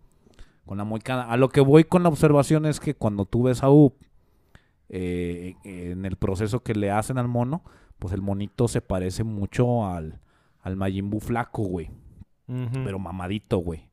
con 0.67 0.77
la 0.77 0.85
moicana. 0.85 1.23
A 1.31 1.37
lo 1.37 1.49
que 1.51 1.61
voy 1.61 1.85
con 1.85 2.03
la 2.03 2.09
observación 2.09 2.67
es 2.67 2.81
que 2.81 2.95
cuando 2.95 3.27
tú 3.27 3.45
ves 3.45 3.63
a 3.63 3.71
Up 3.71 3.95
eh, 4.89 5.55
en 5.65 6.05
el 6.05 6.17
proceso 6.17 6.65
que 6.65 6.75
le 6.75 6.91
hacen 6.91 7.17
al 7.17 7.29
mono, 7.29 7.63
pues 7.99 8.13
el 8.15 8.21
monito 8.23 8.69
se 8.69 8.81
parece 8.81 9.25
mucho 9.25 9.87
al, 9.87 10.21
al 10.63 10.77
Majin 10.77 11.11
Buu 11.11 11.21
flaco, 11.21 11.63
güey. 11.63 11.91
Pero 12.47 12.99
mamadito, 12.99 13.59
güey. 13.59 13.89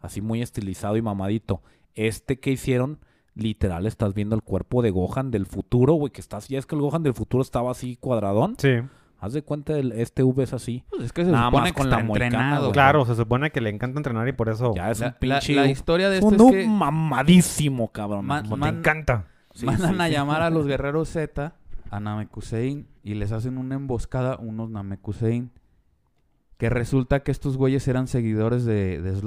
Así 0.00 0.20
muy 0.22 0.40
estilizado 0.42 0.96
y 0.96 1.02
mamadito. 1.02 1.62
Este 1.94 2.40
que 2.40 2.50
hicieron, 2.50 2.98
literal, 3.34 3.86
estás 3.86 4.14
viendo 4.14 4.34
el 4.34 4.42
cuerpo 4.42 4.80
de 4.82 4.90
Gohan 4.90 5.30
del 5.30 5.44
futuro, 5.46 5.92
güey, 5.94 6.10
que 6.10 6.20
estás, 6.22 6.48
ya 6.48 6.58
es 6.58 6.64
que 6.66 6.74
el 6.74 6.80
Gohan 6.80 7.02
del 7.02 7.12
futuro 7.14 7.42
estaba 7.42 7.70
así 7.70 7.96
cuadradón. 7.96 8.54
Sí. 8.58 8.78
Haz 9.20 9.34
de 9.34 9.42
cuenta, 9.42 9.78
el, 9.78 9.92
este 9.92 10.24
V 10.24 10.42
es 10.42 10.52
así. 10.52 10.82
Pues 10.90 11.02
es 11.04 11.12
que 11.12 11.24
se 11.24 11.30
Nada 11.30 11.44
supone 11.46 11.62
más 11.62 11.72
que 11.72 11.76
con 11.78 11.86
está 11.86 11.96
la 11.98 12.02
entrenado. 12.06 12.72
Claro, 12.72 13.04
se 13.04 13.14
supone 13.14 13.50
que 13.50 13.60
le 13.60 13.70
encanta 13.70 13.98
entrenar 14.00 14.26
y 14.26 14.32
por 14.32 14.48
eso 14.48 14.74
Ya 14.74 14.90
es 14.90 14.98
La, 14.98 15.08
un 15.08 15.14
pinche... 15.20 15.54
la 15.54 15.66
historia 15.66 16.08
de 16.10 16.18
es 16.18 16.24
esto 16.24 16.44
un 16.46 16.54
es 16.54 16.62
que 16.64 16.68
mamadísimo, 16.68 17.92
cabrón. 17.92 18.24
Man- 18.26 18.42
Como 18.44 18.56
te 18.56 18.60
man- 18.60 18.78
encanta. 18.78 19.26
Sí, 19.52 19.66
mandan 19.66 19.94
sí, 19.96 20.00
a 20.00 20.06
sí. 20.06 20.12
llamar 20.12 20.42
a 20.42 20.50
los 20.50 20.66
guerreros 20.66 21.10
Z, 21.10 21.54
a 21.92 22.00
Namekusein, 22.00 22.88
y 23.04 23.14
les 23.14 23.30
hacen 23.30 23.58
una 23.58 23.76
emboscada 23.76 24.36
unos 24.38 24.70
Namekusein. 24.70 25.50
Que 26.58 26.70
resulta 26.70 27.22
que 27.22 27.32
estos 27.32 27.56
güeyes 27.56 27.86
eran 27.88 28.06
seguidores 28.08 28.64
de, 28.64 29.00
de. 29.02 29.20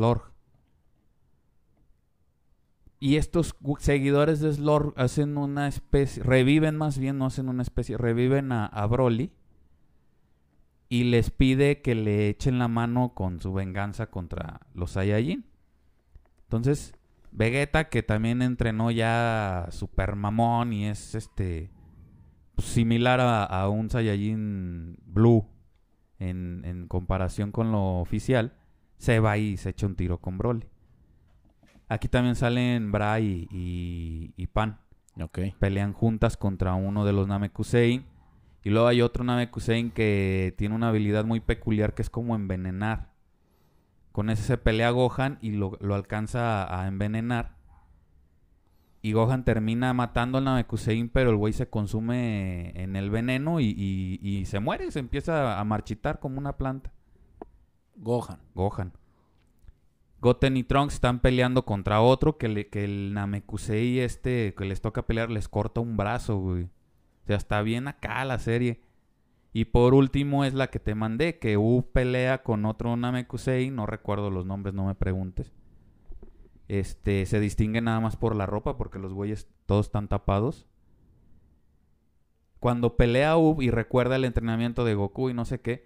Y 2.99 3.17
estos 3.17 3.59
gu- 3.59 3.77
seguidores 3.79 4.39
de 4.39 4.53
Slorg 4.53 4.93
hacen 4.95 5.37
una 5.37 5.67
especie, 5.67 6.23
reviven 6.23 6.77
más 6.77 6.97
bien, 6.97 7.17
no 7.17 7.25
hacen 7.25 7.49
una 7.49 7.61
especie, 7.61 7.97
reviven 7.97 8.51
a, 8.51 8.65
a 8.65 8.85
Broly 8.87 9.31
y 10.87 11.03
les 11.05 11.29
pide 11.29 11.81
que 11.81 11.93
le 11.93 12.29
echen 12.29 12.57
la 12.57 12.67
mano 12.69 13.13
con 13.13 13.41
su 13.41 13.53
venganza 13.53 14.07
contra 14.07 14.61
los 14.73 14.91
Saiyajin. 14.91 15.45
Entonces, 16.43 16.93
Vegeta, 17.31 17.89
que 17.89 18.01
también 18.01 18.41
entrenó 18.41 18.91
ya 18.91 19.67
super 19.71 20.15
mamón 20.15 20.71
y 20.71 20.85
es 20.87 21.15
este 21.15 21.69
similar 22.57 23.19
a, 23.19 23.43
a 23.43 23.69
un 23.69 23.89
Saiyajin 23.89 24.97
Blue 25.05 25.47
en, 26.19 26.61
en 26.65 26.87
comparación 26.87 27.51
con 27.51 27.71
lo 27.71 27.99
oficial, 27.99 28.53
se 28.97 29.19
va 29.19 29.37
y 29.37 29.57
se 29.57 29.69
echa 29.69 29.85
un 29.87 29.95
tiro 29.95 30.19
con 30.19 30.37
Broly. 30.37 30.65
Aquí 31.87 32.07
también 32.07 32.35
salen 32.35 32.91
Bra 32.91 33.19
y, 33.19 33.47
y- 33.51 34.33
y 34.37 34.47
Pan. 34.47 34.79
Ok. 35.21 35.39
Pelean 35.59 35.93
juntas 35.93 36.35
contra 36.37 36.73
uno 36.73 37.05
de 37.05 37.13
los 37.13 37.27
Namekusein. 37.27 38.05
Y 38.63 38.69
luego 38.71 38.87
hay 38.87 39.01
otro 39.01 39.23
Namekusein 39.23 39.91
que 39.91 40.55
tiene 40.57 40.73
una 40.73 40.89
habilidad 40.89 41.25
muy 41.25 41.39
peculiar 41.39 41.93
que 41.93 42.01
es 42.01 42.09
como 42.09 42.35
envenenar. 42.35 43.11
Con 44.11 44.29
ese 44.29 44.43
se 44.43 44.57
pelea 44.57 44.89
Gohan 44.89 45.37
y 45.41 45.51
lo, 45.51 45.77
lo 45.81 45.93
alcanza 45.93 46.63
a, 46.63 46.81
a 46.83 46.87
envenenar. 46.87 47.54
Y 49.05 49.11
Gohan 49.11 49.45
termina 49.45 49.93
matando 49.93 50.39
al 50.39 50.45
Namekusein, 50.45 51.09
pero 51.09 51.29
el 51.29 51.35
güey 51.35 51.53
se 51.53 51.69
consume 51.69 52.71
en 52.81 52.95
el 52.95 53.11
veneno 53.11 53.59
y, 53.59 53.65
y- 53.77 54.17
y 54.27 54.45
se 54.45 54.59
muere, 54.59 54.89
se 54.89 54.97
empieza 54.97 55.59
a 55.59 55.63
marchitar 55.63 56.19
como 56.19 56.39
una 56.39 56.57
planta. 56.57 56.91
Gohan. 57.97 58.39
Gohan. 58.55 58.93
Goten 60.21 60.57
y 60.57 60.63
Trunks 60.63 60.95
están 60.95 61.19
peleando 61.19 61.65
contra 61.65 62.01
otro 62.01 62.39
que, 62.39 62.47
le- 62.47 62.67
que 62.67 62.83
el 62.83 63.13
Namekusei 63.13 63.99
este 63.99 64.55
que 64.57 64.65
les 64.65 64.81
toca 64.81 65.05
pelear 65.05 65.29
les 65.29 65.47
corta 65.47 65.81
un 65.81 65.97
brazo, 65.97 66.37
güey. 66.39 66.63
O 66.63 67.27
sea, 67.27 67.35
está 67.37 67.61
bien 67.61 67.87
acá 67.87 68.25
la 68.25 68.39
serie. 68.39 68.81
Y 69.53 69.65
por 69.65 69.93
último 69.93 70.45
es 70.45 70.55
la 70.55 70.71
que 70.71 70.79
te 70.79 70.95
mandé, 70.95 71.37
que 71.37 71.57
U 71.57 71.91
pelea 71.93 72.41
con 72.41 72.65
otro 72.65 72.97
Namekusei, 72.97 73.69
no 73.69 73.85
recuerdo 73.85 74.31
los 74.31 74.47
nombres, 74.47 74.73
no 74.73 74.85
me 74.87 74.95
preguntes. 74.95 75.53
Este, 76.67 77.25
se 77.25 77.39
distingue 77.39 77.81
nada 77.81 77.99
más 77.99 78.15
por 78.15 78.35
la 78.35 78.45
ropa 78.45 78.77
porque 78.77 78.99
los 78.99 79.13
güeyes 79.13 79.47
todos 79.65 79.87
están 79.87 80.07
tapados. 80.07 80.67
Cuando 82.59 82.97
pelea 82.97 83.37
U 83.37 83.61
y 83.61 83.69
recuerda 83.69 84.15
el 84.15 84.25
entrenamiento 84.25 84.85
de 84.85 84.95
Goku 84.95 85.29
y 85.29 85.33
no 85.33 85.45
sé 85.45 85.61
qué, 85.61 85.85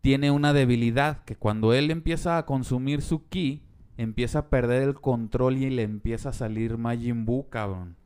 tiene 0.00 0.30
una 0.30 0.52
debilidad 0.52 1.24
que 1.24 1.36
cuando 1.36 1.72
él 1.74 1.90
empieza 1.90 2.38
a 2.38 2.46
consumir 2.46 3.02
su 3.02 3.28
ki, 3.28 3.62
empieza 3.96 4.40
a 4.40 4.50
perder 4.50 4.82
el 4.82 4.94
control 4.94 5.58
y 5.58 5.70
le 5.70 5.82
empieza 5.82 6.30
a 6.30 6.34
salir 6.34 6.78
Majin 6.78 7.24
Buu, 7.26 7.48
cabrón. 7.48 7.96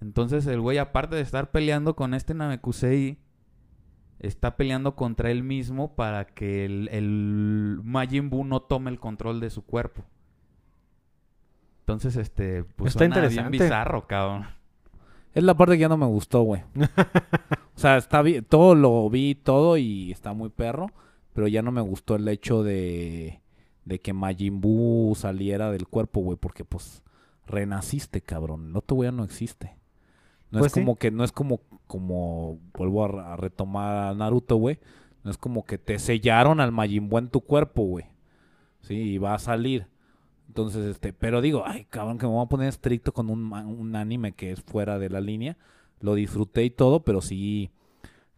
Entonces 0.00 0.46
el 0.46 0.60
güey, 0.60 0.78
aparte 0.78 1.16
de 1.16 1.22
estar 1.22 1.50
peleando 1.50 1.96
con 1.96 2.14
este 2.14 2.34
Namekusei, 2.34 3.18
está 4.18 4.56
peleando 4.56 4.94
contra 4.94 5.30
él 5.30 5.42
mismo 5.42 5.94
para 5.94 6.26
que 6.26 6.64
el, 6.64 6.88
el 6.92 7.80
Majin 7.82 8.30
Buu 8.30 8.44
no 8.44 8.60
tome 8.60 8.90
el 8.90 9.00
control 9.00 9.40
de 9.40 9.50
su 9.50 9.64
cuerpo. 9.64 10.04
Entonces, 11.88 12.16
este, 12.16 12.64
pues 12.64 12.90
Está 12.90 12.98
suena 12.98 13.14
bien 13.14 13.24
interesante. 13.30 13.64
bizarro, 13.64 14.06
cabrón. 14.06 14.46
Es 15.32 15.42
la 15.42 15.56
parte 15.56 15.74
que 15.76 15.80
ya 15.80 15.88
no 15.88 15.96
me 15.96 16.04
gustó, 16.04 16.42
güey. 16.42 16.62
o 16.76 17.78
sea, 17.78 17.96
está 17.96 18.20
bien, 18.20 18.44
todo 18.44 18.74
lo 18.74 19.08
vi, 19.08 19.34
todo 19.34 19.78
y 19.78 20.12
está 20.12 20.34
muy 20.34 20.50
perro, 20.50 20.90
pero 21.32 21.48
ya 21.48 21.62
no 21.62 21.72
me 21.72 21.80
gustó 21.80 22.16
el 22.16 22.28
hecho 22.28 22.62
de, 22.62 23.40
de 23.86 24.00
que 24.00 24.12
Majin 24.12 24.60
Buu 24.60 25.14
saliera 25.14 25.70
del 25.70 25.88
cuerpo, 25.88 26.20
güey, 26.20 26.36
porque 26.36 26.62
pues 26.62 27.02
renaciste, 27.46 28.20
cabrón. 28.20 28.68
El 28.68 28.76
otro 28.76 28.96
güey 28.96 29.06
ya 29.08 29.12
no 29.12 29.24
existe. 29.24 29.74
No 30.50 30.58
Pues 30.58 30.66
es 30.66 30.74
sí. 30.74 30.80
como 30.80 30.96
que, 30.96 31.10
no 31.10 31.24
es 31.24 31.32
como, 31.32 31.62
como, 31.86 32.58
vuelvo 32.74 33.06
a 33.06 33.34
retomar 33.36 34.08
a 34.08 34.14
Naruto, 34.14 34.56
güey. 34.56 34.78
No 35.24 35.30
es 35.30 35.38
como 35.38 35.64
que 35.64 35.78
te 35.78 35.98
sellaron 35.98 36.60
al 36.60 36.70
Majin 36.70 37.08
Buu 37.08 37.18
en 37.18 37.28
tu 37.30 37.40
cuerpo, 37.40 37.82
güey. 37.84 38.04
Sí, 38.82 38.94
y 38.94 39.18
va 39.18 39.32
a 39.32 39.38
salir. 39.38 39.86
Entonces, 40.48 40.86
este, 40.86 41.12
pero 41.12 41.40
digo, 41.40 41.62
ay, 41.66 41.86
cabrón, 41.90 42.18
que 42.18 42.26
me 42.26 42.32
voy 42.32 42.44
a 42.44 42.48
poner 42.48 42.68
estricto 42.68 43.12
con 43.12 43.30
un, 43.30 43.52
un 43.52 43.94
anime 43.96 44.32
que 44.32 44.50
es 44.50 44.62
fuera 44.62 44.98
de 44.98 45.10
la 45.10 45.20
línea. 45.20 45.56
Lo 46.00 46.14
disfruté 46.14 46.64
y 46.64 46.70
todo, 46.70 47.04
pero 47.04 47.20
sí, 47.20 47.70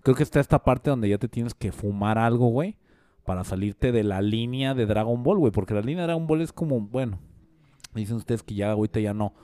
creo 0.02 0.16
que 0.16 0.22
está 0.22 0.40
esta 0.40 0.62
parte 0.62 0.90
donde 0.90 1.08
ya 1.08 1.18
te 1.18 1.28
tienes 1.28 1.54
que 1.54 1.72
fumar 1.72 2.18
algo, 2.18 2.48
güey, 2.48 2.76
para 3.24 3.44
salirte 3.44 3.92
de 3.92 4.02
la 4.02 4.22
línea 4.22 4.74
de 4.74 4.86
Dragon 4.86 5.22
Ball, 5.22 5.38
güey, 5.38 5.52
porque 5.52 5.74
la 5.74 5.82
línea 5.82 6.02
de 6.02 6.08
Dragon 6.08 6.26
Ball 6.26 6.40
es 6.40 6.52
como, 6.52 6.80
bueno, 6.80 7.18
dicen 7.94 8.16
ustedes 8.16 8.42
que 8.42 8.54
ya 8.54 8.72
ahorita 8.72 9.00
ya 9.00 9.14
no, 9.14 9.34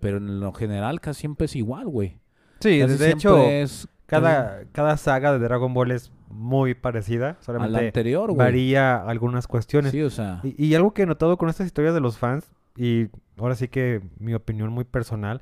pero 0.00 0.18
en 0.18 0.40
lo 0.40 0.52
general 0.52 1.00
casi 1.00 1.20
siempre 1.20 1.46
es 1.46 1.56
igual, 1.56 1.88
güey. 1.88 2.18
Sí, 2.60 2.78
Casi 2.80 2.96
de 2.96 3.10
hecho, 3.10 3.36
es 3.38 3.88
cada, 4.06 4.64
cada 4.72 4.96
saga 4.96 5.32
de 5.32 5.38
Dragon 5.38 5.72
Ball 5.74 5.90
es 5.92 6.12
muy 6.28 6.74
parecida. 6.74 7.30
a 7.30 7.34
la 7.34 7.42
Solamente 7.42 7.86
anterior, 7.86 8.26
güey. 8.32 8.38
varía 8.38 8.96
algunas 8.96 9.46
cuestiones. 9.46 9.92
Sí, 9.92 10.02
o 10.02 10.10
sea, 10.10 10.40
Y, 10.42 10.66
y 10.66 10.74
algo 10.74 10.92
que 10.92 11.02
he 11.02 11.06
notado 11.06 11.36
con 11.36 11.48
estas 11.48 11.66
historias 11.66 11.94
de 11.94 12.00
los 12.00 12.18
fans, 12.18 12.50
y 12.76 13.08
ahora 13.38 13.54
sí 13.54 13.68
que 13.68 14.02
mi 14.18 14.34
opinión 14.34 14.70
muy 14.72 14.84
personal, 14.84 15.40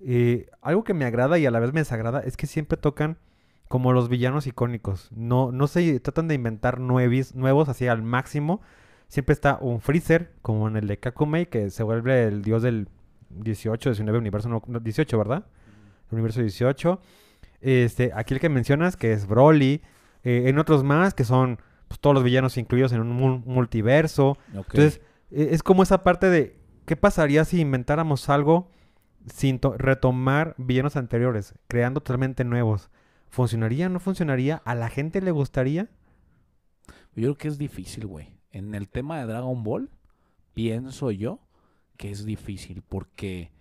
eh, 0.00 0.46
algo 0.62 0.84
que 0.84 0.94
me 0.94 1.04
agrada 1.04 1.38
y 1.38 1.46
a 1.46 1.50
la 1.50 1.58
vez 1.58 1.72
me 1.72 1.80
desagrada 1.80 2.20
es 2.20 2.36
que 2.36 2.46
siempre 2.46 2.76
tocan 2.78 3.18
como 3.66 3.92
los 3.92 4.08
villanos 4.08 4.46
icónicos. 4.46 5.10
No, 5.14 5.52
no 5.52 5.66
se 5.66 6.00
tratan 6.00 6.28
de 6.28 6.34
inventar 6.34 6.80
nuevis, 6.80 7.34
nuevos 7.34 7.68
así 7.68 7.86
al 7.88 8.02
máximo. 8.02 8.60
Siempre 9.08 9.32
está 9.32 9.58
un 9.60 9.80
Freezer, 9.80 10.32
como 10.42 10.68
en 10.68 10.76
el 10.76 10.86
de 10.86 10.98
Kakumei, 10.98 11.46
que 11.46 11.70
se 11.70 11.82
vuelve 11.82 12.24
el 12.24 12.42
dios 12.42 12.62
del 12.62 12.88
18, 13.30 13.90
19 13.90 14.18
universo, 14.18 14.48
no, 14.48 14.62
18, 14.80 15.18
¿verdad? 15.18 15.44
El 16.10 16.14
universo 16.14 16.40
18. 16.40 17.00
Este, 17.60 18.12
aquí 18.14 18.34
el 18.34 18.40
que 18.40 18.48
mencionas, 18.48 18.96
que 18.96 19.12
es 19.12 19.26
Broly. 19.26 19.82
eh, 20.24 20.48
en 20.48 20.58
otros 20.58 20.82
más, 20.84 21.14
que 21.14 21.24
son 21.24 21.58
pues, 21.86 22.00
todos 22.00 22.12
los 22.14 22.24
villanos 22.24 22.56
incluidos 22.58 22.92
en 22.92 23.00
un 23.00 23.18
mul- 23.18 23.44
multiverso. 23.46 24.36
Entonces, 24.78 25.00
e- 25.30 25.48
es 25.52 25.62
como 25.62 25.82
esa 25.84 26.02
parte 26.02 26.28
de 26.28 26.58
qué 26.86 26.96
pasaría 26.96 27.44
si 27.44 27.60
inventáramos 27.60 28.28
algo 28.28 28.70
sin 29.32 29.58
to- 29.60 29.76
retomar 29.78 30.54
villanos 30.58 30.96
anteriores, 30.96 31.54
creando 31.68 32.00
totalmente 32.00 32.44
nuevos. 32.44 32.90
¿Funcionaría? 33.30 33.88
¿No 33.88 34.00
funcionaría? 34.00 34.60
¿A 34.64 34.74
la 34.74 34.88
gente 34.88 35.20
le 35.20 35.30
gustaría? 35.30 35.88
Yo 37.14 37.22
creo 37.22 37.36
que 37.38 37.48
es 37.48 37.58
difícil, 37.58 38.06
güey. 38.06 38.38
En 38.50 38.74
el 38.74 38.88
tema 38.88 39.18
de 39.18 39.26
Dragon 39.26 39.62
Ball, 39.62 39.90
pienso 40.54 41.10
yo 41.10 41.40
que 41.96 42.10
es 42.10 42.24
difícil 42.24 42.82
porque 42.82 43.52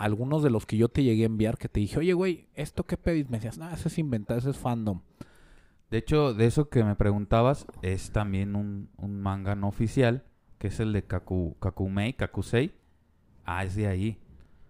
algunos 0.00 0.42
de 0.42 0.48
los 0.48 0.64
que 0.64 0.78
yo 0.78 0.88
te 0.88 1.02
llegué 1.02 1.24
a 1.24 1.26
enviar 1.26 1.58
que 1.58 1.68
te 1.68 1.78
dije, 1.78 1.98
oye, 1.98 2.14
güey, 2.14 2.48
¿esto 2.54 2.84
qué 2.84 2.96
pedís? 2.96 3.28
Me 3.28 3.36
decías, 3.36 3.58
no, 3.58 3.70
eso 3.70 3.88
es 3.88 3.98
inventado, 3.98 4.38
eso 4.38 4.48
es 4.48 4.56
fandom. 4.56 5.02
De 5.90 5.98
hecho, 5.98 6.32
de 6.32 6.46
eso 6.46 6.70
que 6.70 6.82
me 6.84 6.96
preguntabas, 6.96 7.66
es 7.82 8.10
también 8.10 8.56
un, 8.56 8.88
un 8.96 9.20
manga 9.20 9.54
no 9.56 9.68
oficial, 9.68 10.24
que 10.56 10.68
es 10.68 10.80
el 10.80 10.94
de 10.94 11.02
Kaku, 11.02 11.54
Kakumei, 11.60 12.14
Kakusei. 12.14 12.72
Ah, 13.44 13.62
es 13.62 13.74
de 13.74 13.88
ahí. 13.88 14.18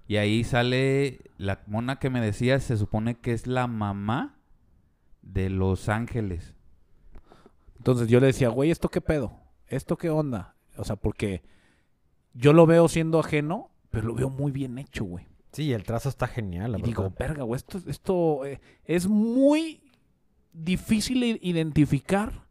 Y 0.09 0.17
ahí 0.17 0.43
sale 0.43 1.21
la 1.39 1.63
mona 1.69 2.01
que 2.01 2.11
me 2.11 2.21
decías, 2.21 2.65
se 2.65 2.77
supone 2.77 3.15
que 3.21 3.33
es 3.33 3.47
la 3.47 3.69
mamá 3.69 4.41
de 5.23 5.49
Los 5.49 5.89
Ángeles. 5.89 6.55
Entonces 7.79 8.09
yo 8.09 8.19
le 8.19 8.27
decía, 8.27 8.49
güey, 8.49 8.73
¿esto 8.73 8.89
qué 8.89 9.01
pedo? 9.01 9.39
¿Esto 9.69 9.97
qué 9.97 10.11
onda? 10.11 10.57
O 10.77 10.83
sea, 10.83 10.97
porque 10.97 11.45
yo 12.35 12.53
lo 12.53 12.67
veo 12.67 12.89
siendo 12.89 13.21
ajeno, 13.21 13.71
pero 13.91 14.07
lo 14.09 14.15
veo 14.15 14.31
muy 14.31 14.53
bien 14.53 14.79
hecho, 14.79 15.05
güey. 15.05 15.27
Sí, 15.53 15.73
el 15.73 15.83
trazo 15.83 16.09
está 16.09 16.27
genial, 16.29 16.73
la 16.73 16.79
Y 16.79 16.83
verdad. 16.83 16.87
digo, 16.97 17.13
verga, 17.19 17.43
güey, 17.43 17.57
esto, 17.57 17.79
esto 17.89 18.45
eh, 18.45 18.61
es 18.85 19.09
muy 19.09 19.81
difícil 20.53 21.23
identificar 21.43 22.45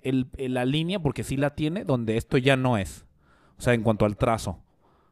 el- 0.00 0.28
la 0.38 0.64
línea, 0.64 1.00
porque 1.00 1.24
sí 1.24 1.36
la 1.36 1.54
tiene, 1.54 1.84
donde 1.84 2.16
esto 2.16 2.38
ya 2.38 2.56
no 2.56 2.78
es. 2.78 3.04
O 3.58 3.62
sea, 3.62 3.74
en 3.74 3.82
cuanto 3.82 4.04
al 4.04 4.16
trazo. 4.16 4.58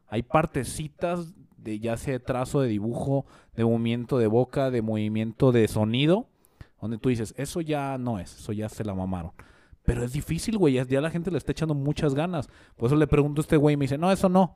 Hay 0.07 0.23
partecitas 0.23 1.33
de 1.57 1.79
ya 1.79 1.97
sea 1.97 2.13
de 2.13 2.19
trazo, 2.19 2.61
de 2.61 2.69
dibujo, 2.69 3.25
de 3.55 3.65
movimiento 3.65 4.17
de 4.17 4.27
boca, 4.27 4.71
de 4.71 4.81
movimiento 4.81 5.51
de 5.51 5.67
sonido, 5.67 6.27
donde 6.81 6.97
tú 6.97 7.09
dices, 7.09 7.33
eso 7.37 7.59
ya 7.61 7.97
no 7.97 8.19
es, 8.19 8.37
eso 8.39 8.53
ya 8.53 8.69
se 8.69 8.85
la 8.85 8.93
mamaron. 8.95 9.31
Pero 9.83 10.03
es 10.03 10.13
difícil, 10.13 10.57
güey, 10.57 10.75
ya, 10.75 10.85
ya 10.85 11.01
la 11.01 11.09
gente 11.09 11.29
le 11.31 11.37
está 11.37 11.51
echando 11.51 11.73
muchas 11.73 12.13
ganas. 12.15 12.47
Por 12.77 12.87
eso 12.87 12.95
le 12.95 13.07
pregunto 13.07 13.41
a 13.41 13.43
este 13.43 13.57
güey 13.57 13.73
y 13.73 13.77
me 13.77 13.83
dice, 13.85 13.97
no, 13.97 14.11
eso 14.11 14.29
no. 14.29 14.55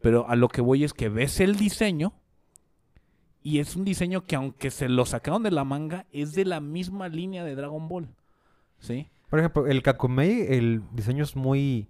Pero 0.00 0.28
a 0.28 0.36
lo 0.36 0.48
que 0.48 0.60
voy 0.60 0.84
es 0.84 0.92
que 0.94 1.08
ves 1.08 1.40
el 1.40 1.56
diseño 1.56 2.12
y 3.42 3.58
es 3.58 3.74
un 3.76 3.84
diseño 3.84 4.24
que 4.26 4.36
aunque 4.36 4.70
se 4.70 4.88
lo 4.88 5.06
sacaron 5.06 5.42
de 5.42 5.50
la 5.50 5.64
manga, 5.64 6.06
es 6.12 6.32
de 6.34 6.44
la 6.44 6.60
misma 6.60 7.08
línea 7.08 7.44
de 7.44 7.54
Dragon 7.54 7.88
Ball. 7.88 8.08
¿Sí? 8.78 9.08
Por 9.28 9.38
ejemplo, 9.38 9.66
el 9.66 9.82
Kakumei, 9.82 10.46
el 10.54 10.82
diseño 10.92 11.24
es 11.24 11.36
muy... 11.36 11.88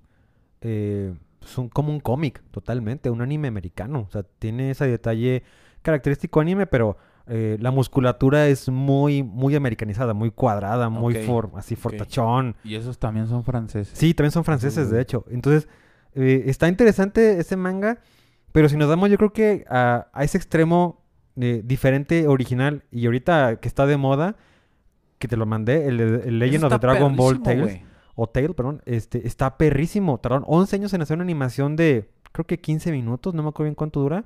Eh, 0.61 1.14
es 1.42 1.56
un- 1.58 1.68
como 1.68 1.90
un 1.90 2.00
cómic, 2.00 2.42
totalmente, 2.50 3.08
un 3.11 3.22
anime 3.22 3.48
americano. 3.48 4.04
O 4.08 4.11
sea, 4.11 4.22
tiene 4.22 4.70
ese 4.72 4.86
detalle 4.86 5.42
característico 5.82 6.40
anime, 6.40 6.66
pero 6.66 6.98
eh, 7.26 7.56
la 7.61 7.70
musculatura 7.70 8.46
es 8.48 8.68
muy, 8.68 9.22
muy 9.22 9.54
americanizada, 9.54 10.12
muy 10.14 10.30
cuadrada, 10.32 10.88
muy 10.90 11.14
for- 11.14 11.50
así 11.56 11.76
fortachón. 11.76 12.56
Y 12.62 12.74
esos 12.74 12.98
también 12.98 13.26
son 13.26 13.42
franceses. 13.44 13.96
Sí, 13.96 14.12
también 14.14 14.32
son 14.32 14.44
franceses, 14.44 14.90
de 14.90 15.00
hecho. 15.00 15.24
Entonces, 15.30 15.66
eh, 16.14 16.44
está 16.46 16.68
interesante 16.68 17.38
ese 17.38 17.56
manga, 17.56 17.98
pero 18.52 18.68
si 18.68 18.76
nos 18.76 18.88
damos, 18.88 19.11
yo 19.11 19.16
creo 19.16 19.32
que 19.32 19.64
a, 19.68 20.08
a 20.12 20.24
ese 20.24 20.36
extremo 20.38 21.02
eh, 21.40 21.62
diferente, 21.64 22.26
original, 22.26 22.84
y 22.90 23.06
ahorita 23.06 23.61
que 23.61 23.68
está 23.68 23.86
de 23.86 23.96
moda, 23.96 24.36
que 25.18 25.28
te 25.28 25.36
lo 25.36 25.46
mandé, 25.46 25.86
el, 25.86 25.98
de- 25.98 26.28
el 26.28 26.38
Legend 26.38 26.64
of 26.64 26.70
the 26.72 26.86
Dragon 26.86 27.16
Ball 27.16 27.34
Tales, 27.42 27.80
o 28.16 28.26
Tail, 28.28 28.54
perdón, 28.54 28.82
este, 28.86 29.26
está 29.26 29.56
perrísimo. 29.56 30.18
Tardaron 30.18 30.44
11 30.46 30.76
años 30.76 30.92
en 30.94 31.02
hacer 31.02 31.14
una 31.16 31.22
animación 31.24 31.76
de, 31.76 32.11
creo 32.32 32.46
que 32.46 32.58
15 32.61 32.90
minutos, 32.92 33.32
no 33.34 33.42
me 33.42 33.48
acuerdo 33.50 33.68
bien 33.68 33.74
cuánto 33.74 34.00
dura. 34.00 34.24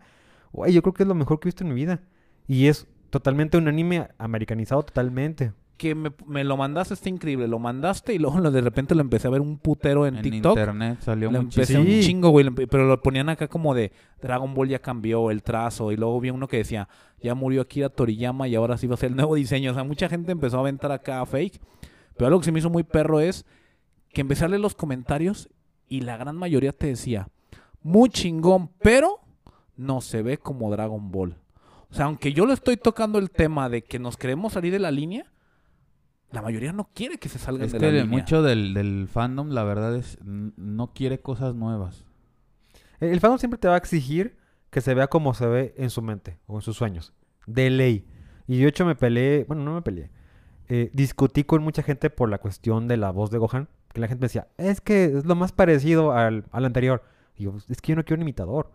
Güey, 0.52 0.72
yo 0.72 0.82
creo 0.82 0.94
que 0.94 1.02
es 1.02 1.08
lo 1.08 1.14
mejor 1.14 1.38
que 1.38 1.48
he 1.48 1.50
visto 1.50 1.62
en 1.64 1.68
mi 1.68 1.74
vida. 1.76 2.00
Y 2.48 2.66
es 2.68 2.86
totalmente 3.10 3.56
un 3.58 3.68
anime 3.68 4.08
americanizado 4.18 4.82
totalmente. 4.84 5.52
Que 5.76 5.94
me, 5.94 6.12
me 6.26 6.44
lo 6.44 6.56
mandaste, 6.56 6.94
está 6.94 7.08
increíble. 7.08 7.48
Lo 7.48 7.58
mandaste 7.58 8.14
y 8.14 8.18
luego 8.18 8.40
de 8.50 8.60
repente 8.60 8.94
lo 8.94 9.00
empecé 9.00 9.26
a 9.26 9.30
ver 9.30 9.40
un 9.40 9.58
putero 9.58 10.06
en, 10.06 10.16
En 10.16 10.22
TikTok. 10.22 10.56
internet 10.56 10.98
salió 11.00 11.30
Lo 11.30 11.38
empecé 11.38 11.78
un 11.78 11.86
chingo, 12.00 12.30
güey. 12.30 12.48
Pero 12.50 12.86
lo 12.86 13.02
ponían 13.02 13.28
acá 13.28 13.48
como 13.48 13.74
de 13.74 13.92
Dragon 14.22 14.54
Ball 14.54 14.68
ya 14.68 14.78
cambió 14.78 15.30
el 15.30 15.42
trazo. 15.42 15.90
Y 15.90 15.96
luego 15.96 16.20
vi 16.20 16.30
uno 16.30 16.46
que 16.46 16.58
decía, 16.58 16.88
ya 17.20 17.34
murió 17.34 17.62
Akira 17.62 17.88
Toriyama 17.88 18.46
y 18.46 18.54
ahora 18.54 18.76
sí 18.78 18.86
va 18.86 18.94
a 18.94 18.98
ser 18.98 19.10
el 19.10 19.16
nuevo 19.16 19.34
diseño. 19.34 19.72
O 19.72 19.74
sea, 19.74 19.84
mucha 19.84 20.08
gente 20.08 20.30
empezó 20.32 20.58
a 20.58 20.60
aventar 20.60 20.92
acá 20.92 21.24
fake. 21.26 21.60
Pero 22.16 22.28
algo 22.28 22.38
que 22.38 22.44
se 22.44 22.52
me 22.52 22.60
hizo 22.60 22.70
muy 22.70 22.84
perro 22.84 23.18
es 23.20 23.44
que 24.12 24.20
empecé 24.20 24.44
a 24.44 24.48
leer 24.48 24.60
los 24.60 24.76
comentarios 24.76 25.48
y 25.88 26.02
la 26.02 26.16
gran 26.16 26.36
mayoría 26.36 26.72
te 26.72 26.86
decía, 26.86 27.28
muy 27.82 28.08
chingón, 28.08 28.70
pero 28.80 29.18
no 29.76 30.00
se 30.00 30.22
ve 30.22 30.38
como 30.38 30.70
Dragon 30.70 31.10
Ball. 31.10 31.36
O 31.90 31.94
sea, 31.94 32.06
aunque 32.06 32.32
yo 32.32 32.46
le 32.46 32.54
estoy 32.54 32.76
tocando 32.76 33.18
el 33.18 33.30
tema 33.30 33.68
de 33.68 33.82
que 33.82 33.98
nos 33.98 34.16
queremos 34.16 34.52
salir 34.52 34.72
de 34.72 34.78
la 34.78 34.90
línea, 34.90 35.26
la 36.34 36.42
mayoría 36.42 36.72
no 36.72 36.90
quiere 36.94 37.18
que 37.18 37.28
se 37.28 37.38
salgan 37.38 37.66
Es 37.66 37.72
de 37.72 37.78
que 37.78 37.86
la 37.86 37.92
línea. 38.02 38.06
mucho 38.06 38.42
del, 38.42 38.74
del 38.74 39.08
fandom, 39.08 39.50
la 39.50 39.64
verdad 39.64 39.94
es, 39.96 40.18
no 40.24 40.92
quiere 40.92 41.20
cosas 41.20 41.54
nuevas. 41.54 42.04
El, 43.00 43.10
el 43.10 43.20
fandom 43.20 43.38
siempre 43.38 43.58
te 43.58 43.68
va 43.68 43.74
a 43.74 43.78
exigir 43.78 44.36
que 44.70 44.80
se 44.80 44.94
vea 44.94 45.06
como 45.06 45.34
se 45.34 45.46
ve 45.46 45.74
en 45.78 45.90
su 45.90 46.02
mente 46.02 46.38
o 46.46 46.56
en 46.56 46.62
sus 46.62 46.76
sueños. 46.76 47.12
De 47.46 47.70
ley. 47.70 48.06
Y 48.46 48.58
de 48.58 48.68
hecho 48.68 48.84
me 48.84 48.94
peleé, 48.96 49.44
bueno, 49.44 49.62
no 49.64 49.74
me 49.74 49.82
peleé. 49.82 50.10
eh, 50.68 50.90
discutí 50.92 51.44
con 51.44 51.62
mucha 51.62 51.82
gente 51.82 52.10
por 52.10 52.28
la 52.28 52.38
cuestión 52.38 52.88
de 52.88 52.96
la 52.96 53.10
voz 53.10 53.30
de 53.30 53.38
Gohan. 53.38 53.68
Que 53.92 54.00
la 54.00 54.08
gente 54.08 54.22
me 54.22 54.26
decía, 54.26 54.48
es 54.58 54.80
que 54.80 55.04
es 55.04 55.24
lo 55.24 55.36
más 55.36 55.52
parecido 55.52 56.12
al, 56.12 56.46
al 56.50 56.64
anterior. 56.64 57.04
Y 57.36 57.44
yo, 57.44 57.54
es 57.68 57.80
que 57.80 57.92
yo 57.92 57.96
no 57.96 58.04
quiero 58.04 58.18
un 58.18 58.22
imitador. 58.22 58.72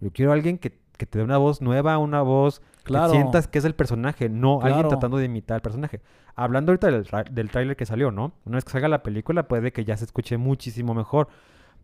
Yo 0.00 0.12
quiero 0.12 0.30
a 0.30 0.34
alguien 0.34 0.58
que, 0.58 0.78
que 0.96 1.06
te 1.06 1.18
dé 1.18 1.24
una 1.24 1.38
voz 1.38 1.60
nueva, 1.60 1.98
una 1.98 2.22
voz 2.22 2.62
Claro. 2.84 3.12
que 3.12 3.18
sientas 3.18 3.46
que 3.46 3.58
es 3.58 3.64
el 3.64 3.74
personaje, 3.74 4.28
no 4.28 4.60
alguien 4.60 4.88
tratando 4.88 5.16
de 5.16 5.26
imitar 5.26 5.54
al 5.56 5.60
personaje. 5.62 6.00
Hablando 6.34 6.72
ahorita 6.72 6.88
del, 6.90 7.06
del 7.30 7.50
tráiler 7.50 7.76
que 7.76 7.86
salió, 7.86 8.10
¿no? 8.10 8.32
Una 8.44 8.56
vez 8.56 8.64
que 8.64 8.72
salga 8.72 8.88
la 8.88 9.02
película 9.04 9.46
puede 9.46 9.72
que 9.72 9.84
ya 9.84 9.96
se 9.96 10.04
escuche 10.04 10.36
muchísimo 10.36 10.92
mejor. 10.94 11.28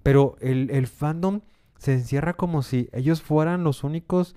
Pero 0.03 0.37
el, 0.41 0.71
el 0.71 0.87
fandom 0.89 1.43
se 1.79 1.93
encierra 1.93 2.35
como 2.35 2.63
si 2.63 2.89
ellos 2.93 3.23
fueran 3.23 3.63
los 3.63 3.85
únicos 3.85 4.35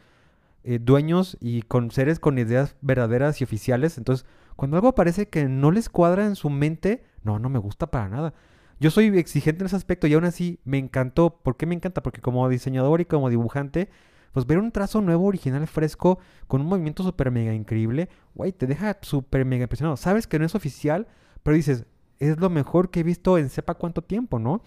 eh, 0.64 0.78
dueños 0.80 1.38
y 1.40 1.64
con 1.64 1.90
seres 1.90 2.20
con 2.20 2.38
ideas 2.38 2.76
verdaderas 2.82 3.42
y 3.42 3.44
oficiales. 3.44 3.98
Entonces, 3.98 4.28
cuando 4.56 4.78
algo 4.78 4.94
parece 4.94 5.28
que 5.30 5.48
no 5.48 5.72
les 5.72 5.90
cuadra 5.90 6.26
en 6.26 6.36
su 6.36 6.52
mente, 6.52 7.04
no, 7.24 7.40
no 7.40 7.50
me 7.50 7.58
gusta 7.58 7.88
para 7.88 8.08
nada. 8.10 8.34
Yo 8.80 8.92
soy 8.92 9.08
exigente 9.18 9.64
en 9.64 9.68
ese 9.68 9.76
aspecto 9.76 10.06
y 10.06 10.14
aún 10.14 10.26
así 10.26 10.60
me 10.64 10.78
encantó. 10.78 11.40
¿Por 11.42 11.58
qué 11.58 11.66
me 11.66 11.74
encanta? 11.76 12.04
Porque 12.04 12.22
como 12.22 12.48
diseñador 12.50 13.02
y 13.02 13.06
como 13.06 13.30
dibujante, 13.30 13.90
pues 14.32 14.46
ver 14.46 14.58
un 14.58 14.72
trazo 14.72 15.02
nuevo, 15.02 15.26
original, 15.26 15.66
fresco, 15.68 16.20
con 16.48 16.62
un 16.62 16.68
movimiento 16.68 17.04
súper 17.04 17.32
mega 17.32 17.54
increíble, 17.54 18.10
güey, 18.34 18.52
te 18.52 18.68
deja 18.68 18.98
súper 19.02 19.46
mega 19.46 19.64
impresionado. 19.64 19.98
Sabes 19.98 20.28
que 20.28 20.40
no 20.40 20.46
es 20.46 20.56
oficial, 20.56 21.08
pero 21.44 21.56
dices, 21.56 21.86
es 22.20 22.40
lo 22.40 22.50
mejor 22.50 22.90
que 22.90 23.02
he 23.02 23.04
visto 23.04 23.38
en 23.38 23.50
sepa 23.50 23.76
cuánto 23.76 24.02
tiempo, 24.04 24.40
¿no? 24.40 24.62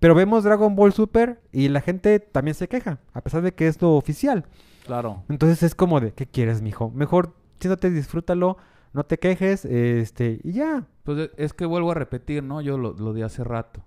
Pero 0.00 0.14
vemos 0.14 0.42
Dragon 0.42 0.74
Ball 0.74 0.92
Super 0.92 1.40
y 1.52 1.68
la 1.68 1.80
gente 1.80 2.18
también 2.18 2.54
se 2.54 2.68
queja, 2.68 2.98
a 3.12 3.20
pesar 3.20 3.42
de 3.42 3.54
que 3.54 3.68
es 3.68 3.80
lo 3.80 3.94
oficial. 3.96 4.46
Claro. 4.84 5.22
Entonces 5.28 5.62
es 5.62 5.74
como 5.74 6.00
de, 6.00 6.12
¿qué 6.12 6.26
quieres, 6.26 6.60
mijo? 6.60 6.90
Mejor 6.90 7.34
siéntate, 7.60 7.90
disfrútalo, 7.90 8.56
no 8.92 9.04
te 9.04 9.18
quejes, 9.18 9.64
este, 9.64 10.40
y 10.42 10.52
ya. 10.52 10.86
Pues 11.04 11.18
e- 11.18 11.30
es 11.36 11.52
que 11.52 11.66
vuelvo 11.66 11.92
a 11.92 11.94
repetir, 11.94 12.42
¿no? 12.42 12.60
Yo 12.60 12.76
lo, 12.78 12.92
lo 12.94 13.12
di 13.12 13.22
hace 13.22 13.44
rato. 13.44 13.84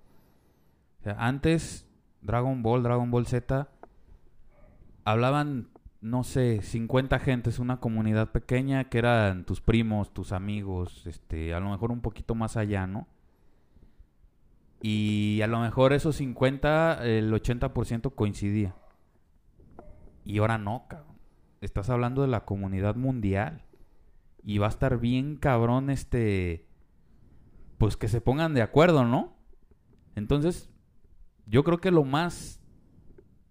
O 1.00 1.04
sea, 1.04 1.16
antes, 1.18 1.86
Dragon 2.22 2.62
Ball, 2.62 2.82
Dragon 2.82 3.10
Ball 3.10 3.26
Z, 3.26 3.68
hablaban, 5.06 5.68
no 6.00 6.24
sé, 6.24 6.60
50 6.60 7.20
gentes, 7.20 7.60
una 7.60 7.78
comunidad 7.78 8.32
pequeña 8.32 8.90
que 8.90 8.98
eran 8.98 9.46
tus 9.46 9.60
primos, 9.60 10.12
tus 10.12 10.32
amigos, 10.32 11.06
este, 11.06 11.54
a 11.54 11.60
lo 11.60 11.70
mejor 11.70 11.92
un 11.92 12.00
poquito 12.00 12.34
más 12.34 12.56
allá, 12.56 12.88
¿no? 12.88 13.06
Y 14.82 15.40
a 15.42 15.46
lo 15.46 15.60
mejor 15.60 15.92
esos 15.92 16.16
50, 16.16 17.06
el 17.06 17.32
80% 17.32 18.14
coincidía. 18.14 18.74
Y 20.24 20.38
ahora 20.38 20.58
no, 20.58 20.86
cabrón. 20.88 21.16
Estás 21.60 21.88
hablando 21.88 22.22
de 22.22 22.28
la 22.28 22.44
comunidad 22.44 22.96
mundial. 22.96 23.62
Y 24.42 24.58
va 24.58 24.66
a 24.66 24.70
estar 24.70 24.98
bien 24.98 25.36
cabrón 25.36 25.88
este... 25.88 26.66
Pues 27.78 27.96
que 27.96 28.08
se 28.08 28.20
pongan 28.20 28.54
de 28.54 28.62
acuerdo, 28.62 29.04
¿no? 29.04 29.36
Entonces, 30.14 30.70
yo 31.46 31.62
creo 31.62 31.78
que 31.78 31.90
lo 31.90 32.04
más 32.04 32.60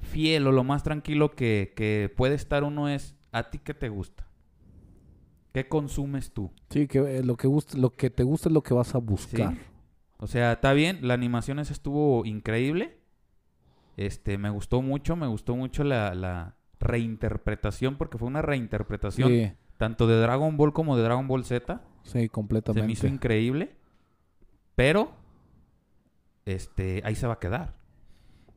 fiel 0.05 0.47
o 0.47 0.51
lo 0.51 0.63
más 0.63 0.83
tranquilo 0.83 1.31
que, 1.31 1.73
que 1.75 2.13
puede 2.15 2.35
estar 2.35 2.63
uno 2.63 2.87
es 2.89 3.15
a 3.31 3.49
ti 3.49 3.59
qué 3.59 3.73
te 3.73 3.89
gusta. 3.89 4.27
¿Qué 5.51 5.67
consumes 5.67 6.33
tú? 6.33 6.51
Sí, 6.69 6.87
que 6.87 6.99
eh, 6.99 7.23
lo 7.23 7.37
que 7.37 7.47
gusta, 7.47 7.77
lo 7.77 7.91
que 7.91 8.09
te 8.09 8.23
gusta 8.23 8.49
es 8.49 8.53
lo 8.53 8.61
que 8.63 8.73
vas 8.73 8.93
a 8.95 8.97
buscar. 8.97 9.53
Sí. 9.53 9.59
O 10.17 10.27
sea, 10.27 10.53
está 10.53 10.73
bien, 10.73 10.99
la 11.07 11.13
animación 11.13 11.59
esa 11.59 11.73
estuvo 11.73 12.25
increíble. 12.25 12.97
Este, 13.97 14.37
me 14.37 14.49
gustó 14.49 14.81
mucho, 14.81 15.15
me 15.15 15.27
gustó 15.27 15.55
mucho 15.55 15.83
la, 15.85 16.13
la 16.13 16.55
reinterpretación, 16.79 17.97
porque 17.97 18.17
fue 18.17 18.27
una 18.27 18.41
reinterpretación 18.41 19.29
Sí, 19.29 19.51
tanto 19.77 20.07
de 20.07 20.19
Dragon 20.19 20.57
Ball 20.57 20.73
como 20.73 20.97
de 20.97 21.03
Dragon 21.03 21.27
Ball 21.27 21.45
Z. 21.45 21.81
sí, 22.03 22.09
Se 22.11 22.17
me 22.17 22.23
hizo 22.25 22.31
completamente. 22.33 23.07
increíble. 23.07 23.75
Pero, 24.75 25.11
este, 26.45 27.01
ahí 27.05 27.15
se 27.15 27.27
va 27.27 27.33
a 27.33 27.39
quedar. 27.39 27.75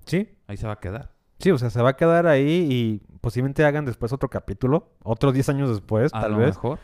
Sí, 0.05 0.28
Ahí 0.46 0.57
se 0.57 0.66
va 0.66 0.72
a 0.74 0.80
quedar. 0.80 1.12
Sí, 1.39 1.51
o 1.51 1.59
sea, 1.59 1.70
se 1.70 1.82
va 1.82 1.91
a 1.91 1.97
quedar 1.97 2.26
ahí 2.26 2.66
y 2.70 3.03
posiblemente 3.20 3.64
hagan 3.64 3.84
después 3.84 4.12
otro 4.12 4.28
capítulo, 4.30 4.91
otros 5.03 5.34
10 5.34 5.49
años 5.51 5.70
después, 5.70 6.12
A 6.14 6.20
tal 6.22 6.32
lo 6.32 6.39
vez. 6.39 6.57
mejor. 6.57 6.78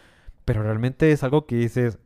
Pero 0.44 0.62
realmente 0.62 1.10
es 1.10 1.22
algo 1.22 1.46
que 1.46 1.56
dices, 1.56 1.98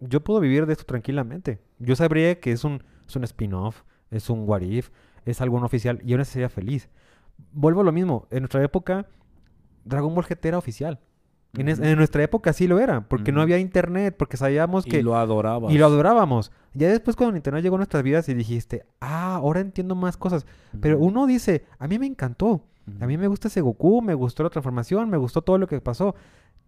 yo 0.00 0.22
puedo 0.22 0.40
vivir 0.40 0.66
de 0.66 0.72
esto 0.72 0.84
tranquilamente. 0.84 1.60
Yo 1.78 1.94
sabría 1.96 2.40
que 2.40 2.52
es 2.52 2.64
un, 2.64 2.82
es 3.06 3.16
un 3.16 3.24
spin-off, 3.24 3.82
es 4.10 4.28
un 4.30 4.48
what 4.48 4.62
if, 4.62 4.90
es 5.24 5.40
algo 5.40 5.60
no 5.60 5.66
oficial 5.66 6.00
y 6.04 6.12
aún 6.12 6.22
así 6.22 6.32
sería 6.32 6.48
feliz. 6.48 6.88
Vuelvo 7.52 7.82
a 7.82 7.84
lo 7.84 7.92
mismo, 7.92 8.26
en 8.30 8.40
nuestra 8.40 8.62
época 8.62 9.06
Dragon 9.84 10.14
Ball 10.14 10.24
GT 10.24 10.44
era 10.46 10.58
oficial. 10.58 11.00
En, 11.56 11.68
es- 11.68 11.78
Ujú. 11.80 11.88
en 11.88 11.96
nuestra 11.96 12.22
época 12.22 12.52
sí 12.52 12.66
lo 12.68 12.78
era, 12.78 13.00
porque 13.08 13.32
no 13.32 13.40
había 13.42 13.58
internet, 13.58 14.14
porque 14.16 14.36
sabíamos 14.36 14.84
que... 14.84 14.98
Y 14.98 15.02
lo 15.02 15.16
adorabas. 15.16 15.72
Y 15.72 15.78
lo 15.78 15.86
adorábamos. 15.86 16.52
Ya 16.74 16.88
después 16.88 17.16
cuando 17.16 17.30
el 17.32 17.36
internet 17.38 17.62
llegó 17.64 17.74
a 17.74 17.78
nuestras 17.78 18.02
vidas 18.04 18.28
y 18.28 18.34
dijiste, 18.34 18.84
ah, 19.00 19.34
ahora 19.36 19.60
entiendo 19.60 19.94
más 19.96 20.16
cosas. 20.16 20.46
Pero 20.80 20.98
uno 21.00 21.26
dice, 21.26 21.64
a 21.78 21.88
mí 21.88 21.98
me 21.98 22.06
encantó. 22.06 22.64
A 23.00 23.06
mí 23.06 23.16
me 23.18 23.26
gusta 23.28 23.48
ese 23.48 23.60
Goku, 23.60 24.00
me 24.02 24.14
gustó 24.14 24.42
la 24.42 24.50
transformación, 24.50 25.10
me 25.10 25.16
gustó 25.16 25.42
todo 25.42 25.58
lo 25.58 25.66
que 25.66 25.80
pasó. 25.80 26.14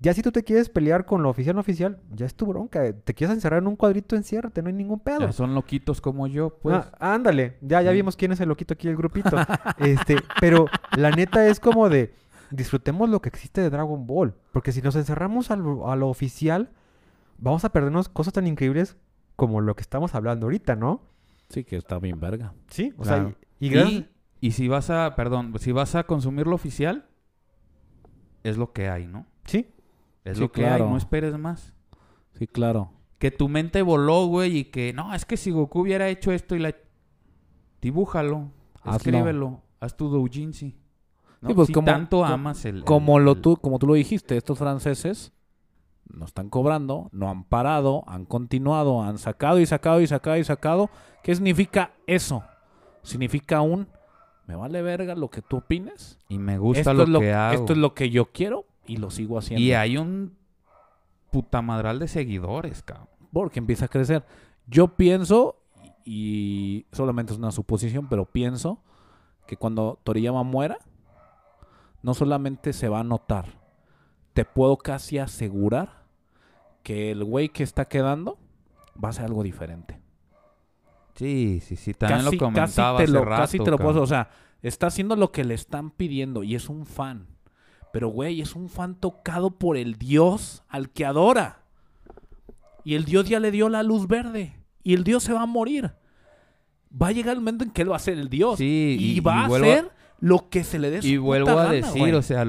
Ya 0.00 0.12
si 0.14 0.22
tú 0.22 0.32
te 0.32 0.42
quieres 0.42 0.68
pelear 0.68 1.04
con 1.04 1.22
lo 1.22 1.30
oficial 1.30 1.54
no 1.54 1.60
oficial, 1.60 1.98
ya 2.12 2.26
es 2.26 2.34
tu 2.34 2.46
bronca. 2.46 2.92
Te 2.92 3.14
quieres 3.14 3.34
encerrar 3.36 3.60
en 3.62 3.68
un 3.68 3.76
cuadrito, 3.76 4.16
enciérrate, 4.16 4.60
no 4.62 4.66
hay 4.68 4.74
ningún 4.74 4.98
pedo. 4.98 5.20
Ya 5.20 5.32
son 5.32 5.54
loquitos 5.54 6.00
como 6.00 6.26
yo, 6.26 6.58
pues. 6.60 6.74
Ah, 6.98 7.14
ándale, 7.14 7.56
ya, 7.60 7.82
ya 7.82 7.90
Sí. 7.90 7.96
vimos 7.96 8.16
quién 8.16 8.32
es 8.32 8.40
el 8.40 8.48
loquito 8.48 8.74
aquí 8.74 8.88
del 8.88 8.96
grupito. 8.96 9.36
este, 9.78 10.16
pero 10.40 10.66
la 10.96 11.10
neta 11.12 11.46
es 11.46 11.60
como 11.60 11.88
de 11.88 12.14
disfrutemos 12.52 13.08
lo 13.08 13.20
que 13.22 13.28
existe 13.28 13.60
de 13.60 13.70
Dragon 13.70 14.06
Ball. 14.06 14.34
Porque 14.52 14.72
si 14.72 14.82
nos 14.82 14.96
encerramos 14.96 15.50
a 15.50 15.56
lo, 15.56 15.90
a 15.90 15.96
lo 15.96 16.08
oficial, 16.08 16.70
vamos 17.38 17.64
a 17.64 17.70
perdernos 17.72 18.08
cosas 18.08 18.32
tan 18.34 18.46
increíbles 18.46 18.96
como 19.36 19.60
lo 19.60 19.74
que 19.74 19.82
estamos 19.82 20.14
hablando 20.14 20.46
ahorita, 20.46 20.76
¿no? 20.76 21.02
Sí, 21.48 21.64
que 21.64 21.76
está 21.76 21.98
bien 21.98 22.20
verga. 22.20 22.54
Sí, 22.68 22.92
o 22.98 23.02
Claro. 23.02 23.28
sea, 23.30 23.36
y, 23.60 23.66
y 23.66 23.70
gracias- 23.70 24.04
Y, 24.40 24.46
y 24.48 24.50
si 24.52 24.68
vas 24.68 24.90
a, 24.90 25.14
perdón, 25.16 25.52
si 25.58 25.72
vas 25.72 25.94
a 25.94 26.04
consumir 26.04 26.46
lo 26.46 26.54
oficial, 26.54 27.06
es 28.42 28.56
lo 28.56 28.72
que 28.72 28.88
hay, 28.88 29.06
¿no? 29.06 29.26
sí, 29.44 29.68
Es 30.24 30.36
Sí, 30.36 30.40
lo 30.42 30.52
que 30.52 30.62
claro. 30.62 30.84
hay, 30.84 30.90
no 30.90 30.96
esperes 30.96 31.36
más. 31.38 31.74
Sí, 32.38 32.46
claro. 32.46 32.92
Que 33.18 33.30
tu 33.30 33.48
mente 33.48 33.82
voló, 33.82 34.26
güey, 34.26 34.56
y 34.58 34.64
que, 34.66 34.92
no, 34.92 35.14
es 35.14 35.24
que 35.24 35.36
si 35.36 35.50
Goku 35.50 35.80
hubiera 35.80 36.08
hecho 36.08 36.32
esto 36.32 36.54
y 36.56 36.60
la... 36.60 36.74
Dibújalo, 37.80 38.50
Hazlo. 38.82 38.96
escríbelo, 38.96 39.62
haz 39.80 39.96
tu 39.96 40.08
doujinshi. 40.08 40.76
¿No? 41.42 41.48
Sí, 41.50 41.54
pues, 41.54 41.66
si 41.66 41.72
como- 41.74 41.84
tanto 41.86 42.24
amas 42.24 42.64
el... 42.64 42.84
Como, 42.84 43.18
el- 43.18 43.24
lo 43.24 43.34
tú, 43.34 43.56
como 43.58 43.78
tú 43.78 43.86
lo 43.86 43.94
dijiste, 43.94 44.36
estos 44.36 44.58
franceses 44.58 45.32
no 46.08 46.24
están 46.24 46.48
cobrando, 46.48 47.08
no 47.12 47.28
han 47.28 47.44
parado, 47.44 48.04
han 48.06 48.24
continuado, 48.24 49.02
han 49.02 49.18
sacado 49.18 49.58
y 49.60 49.66
sacado 49.66 50.00
y 50.00 50.06
sacado 50.06 50.36
y 50.36 50.44
sacado. 50.44 50.90
¿Qué 51.22 51.34
significa 51.34 51.92
eso? 52.06 52.42
Significa 53.02 53.60
un, 53.60 53.88
me 54.46 54.56
vale 54.56 54.82
verga 54.82 55.14
lo 55.14 55.28
que 55.30 55.42
tú 55.42 55.58
opines. 55.58 56.18
Y 56.28 56.38
me 56.38 56.58
gusta 56.58 56.80
esto, 56.80 56.94
lo 56.94 57.02
es 57.04 57.08
lo, 57.08 57.20
que 57.20 57.32
hago. 57.32 57.54
esto 57.54 57.72
es 57.72 57.78
lo 57.78 57.94
que 57.94 58.10
yo 58.10 58.26
quiero 58.32 58.66
y 58.86 58.96
lo 58.96 59.10
sigo 59.10 59.38
haciendo. 59.38 59.62
Y 59.62 59.72
hay 59.72 59.96
un 59.96 60.36
putamadral 61.30 61.98
de 61.98 62.08
seguidores, 62.08 62.82
cabrón. 62.82 63.08
Porque 63.32 63.58
empieza 63.58 63.86
a 63.86 63.88
crecer. 63.88 64.24
Yo 64.66 64.88
pienso, 64.88 65.56
y 66.04 66.86
solamente 66.92 67.32
es 67.32 67.38
una 67.38 67.50
suposición, 67.52 68.08
pero 68.08 68.26
pienso 68.26 68.82
que 69.46 69.56
cuando 69.56 69.98
Toriyama 70.04 70.42
muera, 70.42 70.78
no 72.02 72.14
solamente 72.14 72.72
se 72.72 72.88
va 72.88 73.00
a 73.00 73.04
notar, 73.04 73.46
te 74.32 74.44
puedo 74.44 74.76
casi 74.78 75.18
asegurar 75.18 76.04
que 76.82 77.10
el 77.10 77.24
güey 77.24 77.48
que 77.48 77.62
está 77.62 77.86
quedando 77.86 78.38
va 79.02 79.10
a 79.10 79.12
ser 79.12 79.26
algo 79.26 79.42
diferente. 79.42 80.00
Sí, 81.14 81.60
sí, 81.60 81.76
sí. 81.76 81.94
También 81.94 82.24
casi, 82.24 82.36
lo 82.36 82.44
comentaba 82.44 82.98
casi 82.98 83.06
te 83.06 83.12
hace 83.12 83.12
lo, 83.12 83.24
rato, 83.24 83.42
casi 83.42 83.58
te 83.58 83.70
lo 83.70 83.78
puedo, 83.78 84.02
o 84.02 84.06
sea, 84.06 84.30
está 84.62 84.86
haciendo 84.88 85.14
lo 85.16 85.30
que 85.30 85.44
le 85.44 85.54
están 85.54 85.90
pidiendo 85.90 86.42
y 86.42 86.54
es 86.54 86.68
un 86.68 86.86
fan. 86.86 87.28
Pero 87.92 88.08
güey, 88.08 88.40
es 88.40 88.56
un 88.56 88.68
fan 88.70 88.94
tocado 88.94 89.50
por 89.50 89.76
el 89.76 89.96
Dios 89.98 90.62
al 90.68 90.90
que 90.90 91.04
adora. 91.04 91.62
Y 92.84 92.94
el 92.94 93.04
Dios 93.04 93.28
ya 93.28 93.38
le 93.38 93.50
dio 93.50 93.68
la 93.68 93.82
luz 93.82 94.08
verde 94.08 94.56
y 94.82 94.94
el 94.94 95.04
Dios 95.04 95.22
se 95.22 95.32
va 95.32 95.42
a 95.42 95.46
morir. 95.46 95.92
Va 97.00 97.08
a 97.08 97.12
llegar 97.12 97.34
el 97.34 97.40
momento 97.40 97.64
en 97.64 97.70
que 97.70 97.82
él 97.82 97.92
va 97.92 97.96
a 97.96 98.00
ser 98.00 98.18
el 98.18 98.28
Dios 98.28 98.58
Sí, 98.58 98.96
y, 98.98 99.12
y- 99.16 99.20
va 99.20 99.34
y 99.34 99.38
a 99.38 99.44
hacer 99.44 99.92
lo 100.22 100.48
que 100.48 100.62
se 100.64 100.78
le 100.78 100.90
dé 100.90 101.02
su 101.02 101.08
Y 101.08 101.16
puta 101.18 101.26
vuelvo 101.26 101.50
a 101.50 101.54
gana, 101.64 101.70
decir, 101.72 101.98
güey. 102.00 102.12
o 102.14 102.22
sea, 102.22 102.46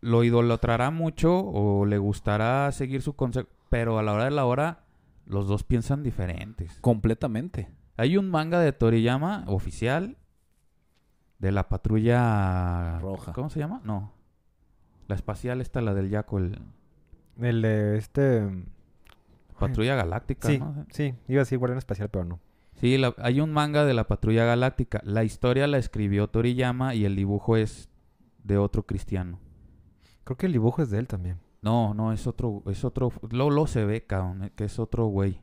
lo 0.00 0.24
idolatrará 0.24 0.90
mucho 0.90 1.38
o 1.38 1.86
le 1.86 1.96
gustará 1.98 2.70
seguir 2.72 3.00
su 3.02 3.14
consejo, 3.16 3.48
pero 3.70 3.98
a 3.98 4.02
la 4.02 4.12
hora 4.12 4.24
de 4.24 4.30
la 4.30 4.44
hora 4.44 4.84
los 5.26 5.48
dos 5.48 5.64
piensan 5.64 6.02
diferentes. 6.02 6.78
completamente. 6.80 7.70
Hay 7.96 8.16
un 8.16 8.30
manga 8.30 8.60
de 8.60 8.72
Toriyama 8.72 9.44
oficial 9.46 10.16
de 11.38 11.50
la 11.52 11.68
patrulla 11.68 12.98
Roja. 13.00 13.32
¿Cómo 13.32 13.48
se 13.50 13.58
llama? 13.60 13.80
No. 13.84 14.12
La 15.08 15.14
espacial 15.14 15.60
esta 15.60 15.80
la 15.80 15.94
del 15.94 16.10
Yaco, 16.10 16.38
el 16.38 16.58
el 17.40 17.62
de 17.62 17.96
este... 17.96 18.48
Patrulla 19.58 19.94
Galáctica, 19.94 20.48
Sí, 20.48 20.58
¿no? 20.58 20.86
sí, 20.90 21.14
iba 21.28 21.40
a 21.40 21.44
decir 21.44 21.58
Guardián 21.58 21.78
Espacial, 21.78 22.08
pero 22.10 22.24
no. 22.24 22.40
Sí, 22.82 22.98
la- 22.98 23.14
hay 23.18 23.40
un 23.40 23.52
manga 23.52 23.84
de 23.84 23.94
la 23.94 24.08
Patrulla 24.08 24.44
Galáctica. 24.44 25.00
La 25.04 25.22
historia 25.22 25.68
la 25.68 25.78
escribió 25.78 26.26
Toriyama 26.28 26.96
y 26.96 27.04
el 27.04 27.14
dibujo 27.14 27.56
es 27.56 27.88
de 28.42 28.58
otro 28.58 28.82
cristiano. 28.86 29.38
Creo 30.24 30.36
que 30.36 30.46
el 30.46 30.52
dibujo 30.52 30.82
es 30.82 30.90
de 30.90 30.98
él 30.98 31.06
también. 31.06 31.38
No, 31.62 31.94
no, 31.94 32.12
es 32.12 32.26
otro, 32.26 32.64
es 32.66 32.84
otro, 32.84 33.12
lo, 33.30 33.50
lo 33.50 33.68
se 33.68 33.84
ve, 33.84 34.04
cabrón, 34.04 34.42
eh, 34.42 34.52
que 34.56 34.64
es 34.64 34.80
otro 34.80 35.06
güey. 35.06 35.40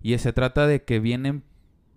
Y 0.00 0.16
se 0.16 0.32
trata 0.32 0.66
de 0.66 0.82
que 0.82 0.98
vienen 0.98 1.44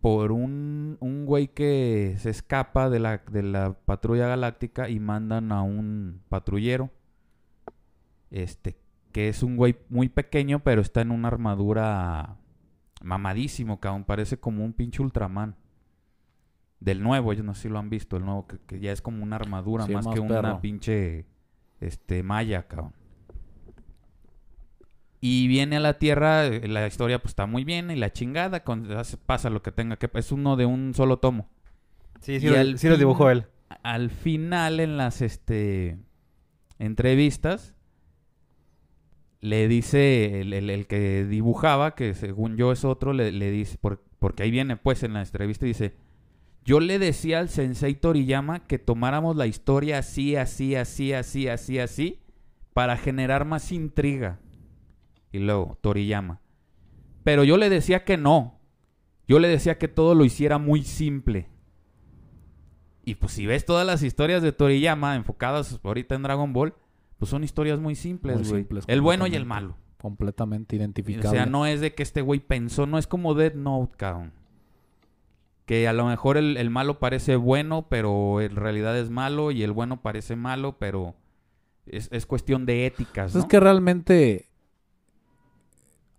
por 0.01 0.33
un, 0.33 0.97
un 0.99 1.25
güey 1.25 1.47
que 1.47 2.15
se 2.19 2.31
escapa 2.31 2.89
de 2.89 2.99
la, 2.99 3.19
de 3.31 3.43
la 3.43 3.75
patrulla 3.85 4.27
galáctica 4.27 4.89
y 4.89 4.99
mandan 4.99 5.53
a 5.53 5.61
un 5.61 6.21
patrullero. 6.27 6.89
Este, 8.29 8.75
que 9.13 9.29
es 9.29 9.41
un 9.41 9.55
güey 9.55 9.77
muy 9.87 10.09
pequeño, 10.09 10.59
pero 10.59 10.81
está 10.81 10.99
en 10.99 11.11
una 11.11 11.29
armadura 11.29 12.35
mamadísimo, 13.01 13.79
cabrón. 13.79 14.03
Parece 14.03 14.39
como 14.39 14.63
un 14.63 14.73
pinche 14.73 15.01
Ultraman. 15.01 15.55
Del 16.79 17.03
nuevo, 17.03 17.31
ellos 17.31 17.45
no 17.45 17.53
sé 17.53 17.63
si 17.63 17.69
lo 17.69 17.77
han 17.77 17.91
visto, 17.91 18.17
el 18.17 18.25
nuevo, 18.25 18.47
que, 18.47 18.57
que 18.65 18.79
ya 18.79 18.91
es 18.91 19.03
como 19.03 19.21
una 19.21 19.35
armadura 19.35 19.85
Sí, 19.85 19.93
más, 19.93 20.05
más 20.05 20.15
que 20.15 20.19
una 20.19 20.61
pinche 20.61 21.25
este 21.79 22.23
malla, 22.23 22.67
cabrón. 22.67 22.93
Y 25.19 25.47
viene 25.47 25.77
a 25.77 25.79
la 25.79 25.99
Tierra, 25.99 26.47
eh, 26.47 26.67
la 26.67 26.87
historia 26.87 27.21
pues 27.21 27.31
está 27.31 27.45
muy 27.45 27.63
bien 27.63 27.91
y 27.91 27.95
la 27.95 28.11
chingada, 28.11 28.63
con, 28.63 28.87
pasa 29.27 29.51
lo 29.51 29.61
que 29.61 29.71
tenga 29.71 29.97
que 29.97 30.09
es 30.11 30.31
uno 30.31 30.55
de 30.55 30.65
un 30.65 30.95
solo 30.95 31.17
tomo. 31.17 31.47
Sí, 32.21 32.39
sí, 32.39 32.47
lo, 32.47 32.77
sí 32.77 32.89
lo 32.89 32.97
dibujó 32.97 33.29
él. 33.29 33.45
Al 33.83 34.09
final 34.09 34.79
en 34.79 34.97
las 34.97 35.21
este 35.21 35.99
entrevistas 36.79 37.75
le 39.41 39.67
dice 39.67 40.41
el, 40.41 40.53
el- 40.53 40.87
que 40.87 41.25
dibujaba, 41.25 41.95
que 41.95 42.13
según 42.13 42.57
yo 42.57 42.71
es 42.71 42.85
otro, 42.85 43.13
le, 43.13 43.31
le 43.31 43.51
dice, 43.51 43.77
por- 43.79 44.03
porque 44.19 44.43
ahí 44.43 44.51
viene 44.51 44.77
pues 44.77 45.03
en 45.03 45.13
la 45.13 45.21
entrevista, 45.21 45.65
dice, 45.65 45.95
yo 46.63 46.79
le 46.79 46.99
decía 46.99 47.39
al 47.39 47.49
sensei 47.49 47.95
Toriyama 47.95 48.67
que 48.67 48.77
tomáramos 48.79 49.35
la 49.35 49.47
historia 49.47 49.97
así, 49.99 50.35
así, 50.35 50.75
así, 50.75 51.11
así, 51.13 51.47
así, 51.47 51.79
así, 51.79 52.19
para 52.73 52.97
generar 52.97 53.45
más 53.45 53.71
intriga. 53.71 54.39
Y 55.31 55.39
luego, 55.39 55.77
Toriyama. 55.81 56.39
Pero 57.23 57.43
yo 57.43 57.57
le 57.57 57.69
decía 57.69 58.03
que 58.03 58.17
no. 58.17 58.59
Yo 59.27 59.39
le 59.39 59.47
decía 59.47 59.77
que 59.77 59.87
todo 59.87 60.13
lo 60.13 60.25
hiciera 60.25 60.57
muy 60.59 60.83
simple. 60.83 61.47
Y 63.03 63.15
pues 63.15 63.31
si 63.33 63.45
ves 63.47 63.65
todas 63.65 63.85
las 63.87 64.03
historias 64.03 64.43
de 64.43 64.51
Toriyama 64.51 65.15
enfocadas 65.15 65.79
ahorita 65.83 66.15
en 66.15 66.23
Dragon 66.23 66.53
Ball, 66.53 66.75
pues 67.21 67.29
son 67.29 67.43
historias 67.43 67.79
muy 67.79 67.93
simples, 67.93 68.49
güey. 68.49 68.65
El 68.87 68.99
bueno 68.99 69.27
y 69.27 69.35
el 69.35 69.45
malo. 69.45 69.75
Completamente 69.99 70.75
O 70.75 70.79
identificable. 70.79 71.29
sea, 71.29 71.45
no 71.45 71.67
es 71.67 71.79
de 71.79 71.93
que 71.93 72.01
este 72.01 72.21
güey 72.21 72.39
pensó, 72.39 72.87
no 72.87 72.97
es 72.97 73.05
como 73.05 73.35
Dead 73.35 73.53
Note, 73.53 73.95
cabrón. 73.95 74.33
Que 75.67 75.87
a 75.87 75.93
lo 75.93 76.07
mejor 76.07 76.37
el, 76.37 76.57
el 76.57 76.71
malo 76.71 76.97
parece 76.97 77.35
bueno, 77.35 77.85
pero 77.89 78.41
en 78.41 78.55
realidad 78.55 78.97
es 78.97 79.11
malo, 79.11 79.51
y 79.51 79.61
el 79.61 79.71
bueno 79.71 80.01
parece 80.01 80.35
malo, 80.35 80.79
pero 80.79 81.13
es, 81.85 82.09
es 82.11 82.25
cuestión 82.25 82.65
de 82.65 82.87
éticas, 82.87 83.33
Pues 83.33 83.35
¿no? 83.35 83.41
Es 83.41 83.45
que 83.45 83.59
realmente 83.59 84.49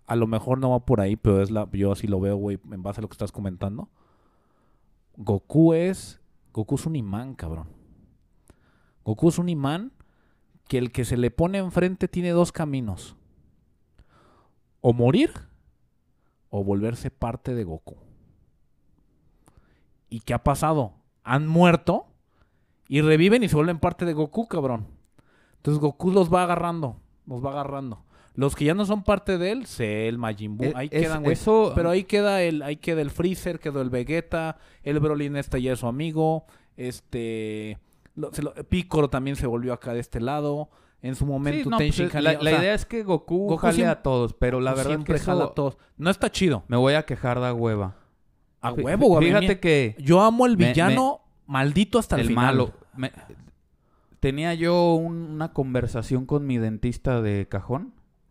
a 0.06 0.14
lo 0.14 0.28
mejor 0.28 0.58
no 0.58 0.70
va 0.70 0.84
por 0.86 1.00
ahí, 1.00 1.16
pero 1.16 1.42
es 1.42 1.50
la 1.50 1.68
yo 1.72 1.90
así 1.90 2.06
lo 2.06 2.20
veo, 2.20 2.36
güey, 2.36 2.60
en 2.70 2.84
base 2.84 3.00
a 3.00 3.02
lo 3.02 3.08
que 3.08 3.14
estás 3.14 3.32
comentando. 3.32 3.88
Goku 5.16 5.72
es 5.74 6.20
Goku 6.52 6.76
es 6.76 6.86
un 6.86 6.94
imán, 6.94 7.34
cabrón. 7.34 7.66
Goku 9.02 9.30
es 9.30 9.38
un 9.40 9.48
imán 9.48 9.90
que 10.72 10.78
el 10.78 10.90
que 10.90 11.04
se 11.04 11.18
le 11.18 11.30
pone 11.30 11.58
enfrente 11.58 12.08
tiene 12.08 12.30
dos 12.30 12.50
caminos. 12.50 13.14
O 14.80 14.94
morir 14.94 15.30
o 16.48 16.64
volverse 16.64 17.10
parte 17.10 17.54
de 17.54 17.62
Goku. 17.64 17.96
¿Y 20.08 20.20
qué 20.20 20.32
ha 20.32 20.42
pasado? 20.42 20.94
Han 21.24 21.46
muerto 21.46 22.06
y 22.88 23.02
reviven 23.02 23.42
y 23.42 23.50
se 23.50 23.56
vuelven 23.56 23.80
parte 23.80 24.06
de 24.06 24.14
Goku, 24.14 24.48
cabrón. 24.48 24.86
Entonces 25.56 25.78
Goku 25.78 26.10
los 26.10 26.32
va 26.32 26.44
agarrando, 26.44 26.96
los 27.26 27.44
va 27.44 27.50
agarrando. 27.50 28.06
Los 28.34 28.56
que 28.56 28.64
ya 28.64 28.72
no 28.72 28.86
son 28.86 29.02
parte 29.04 29.36
de 29.36 29.52
él, 29.52 29.66
Cell, 29.66 30.16
Majin 30.16 30.56
Buu, 30.56 30.68
Eh, 30.68 30.72
ahí 30.74 30.88
es- 30.90 31.02
quedan, 31.02 31.22
güey. 31.22 31.34
eso- 31.34 31.72
Pero 31.74 31.90
ahí 31.90 32.04
queda 32.04 32.42
el, 32.42 32.62
ahí 32.62 32.76
queda 32.78 33.02
el 33.02 33.10
Freezer, 33.10 33.60
quedó 33.60 33.82
el 33.82 33.90
Vegeta, 33.90 34.56
el 34.84 35.00
Broly 35.00 35.26
este 35.36 35.60
ya 35.60 35.74
es 35.74 35.80
su 35.80 35.86
amigo, 35.86 36.46
este, 36.78 37.78
lo- 38.14 38.32
se 38.32 38.43
lo- 38.43 38.55
Piccolo 38.55 39.09
también 39.10 39.36
se 39.36 39.47
volvió 39.47 39.72
acá 39.72 39.93
de 39.94 40.01
este 40.01 40.20
lado. 40.20 40.70
En 41.01 41.16
su 41.16 41.24
Sí, 41.24 41.30
momento 41.30 41.68
no, 41.70 41.78
Tenshin 41.78 42.05
pues, 42.06 42.14
Han- 42.16 42.24
la, 42.24 42.30
o 42.39 42.43
la 42.44 42.51
sea, 42.51 42.60
idea 42.60 42.74
es 42.74 42.86
que 42.86 43.02
Goku, 43.02 43.47
Goku 43.48 43.56
jale 43.56 43.74
siempre- 43.74 43.90
a 43.93 44.02
todos, 44.02 44.34
pero 44.34 44.60
la 44.60 44.70
verdad 44.72 44.90
siempre 44.90 45.14
que 45.14 45.20
eso 45.20 45.32
jala 45.32 45.44
a 45.47 45.55
todos. 45.55 45.76
No 45.97 46.10
está 46.10 46.30
chido. 46.30 46.62
me 46.68 46.76
voy 46.76 46.94
a 46.94 47.05
quejar 47.05 47.40
da 47.40 47.52
hueva. 47.52 47.97
A 48.60 48.72
huevo, 48.72 49.09
güey. 49.09 49.16
a 49.16 49.20
mí- 49.20 49.26
Fíjate 49.40 49.59
que 49.59 49.97
Yo 49.98 50.20
amo 50.20 50.47
el 50.47 50.56
me- 50.56 50.68
villano 50.68 51.22
maldito 51.47 51.98
hasta 51.98 52.14
el, 52.16 52.22
el 52.22 52.28
final. 52.28 52.44
malo. 52.56 52.72
me- 52.97 53.10
tenía 54.20 54.55
yo 54.55 54.94
un- 54.94 55.32
una 55.32 55.52
conversación 55.52 56.26
con 56.26 56.47
mi 56.47 56.59
dentista 56.59 57.20
de 57.20 57.48
cajón 57.48 57.93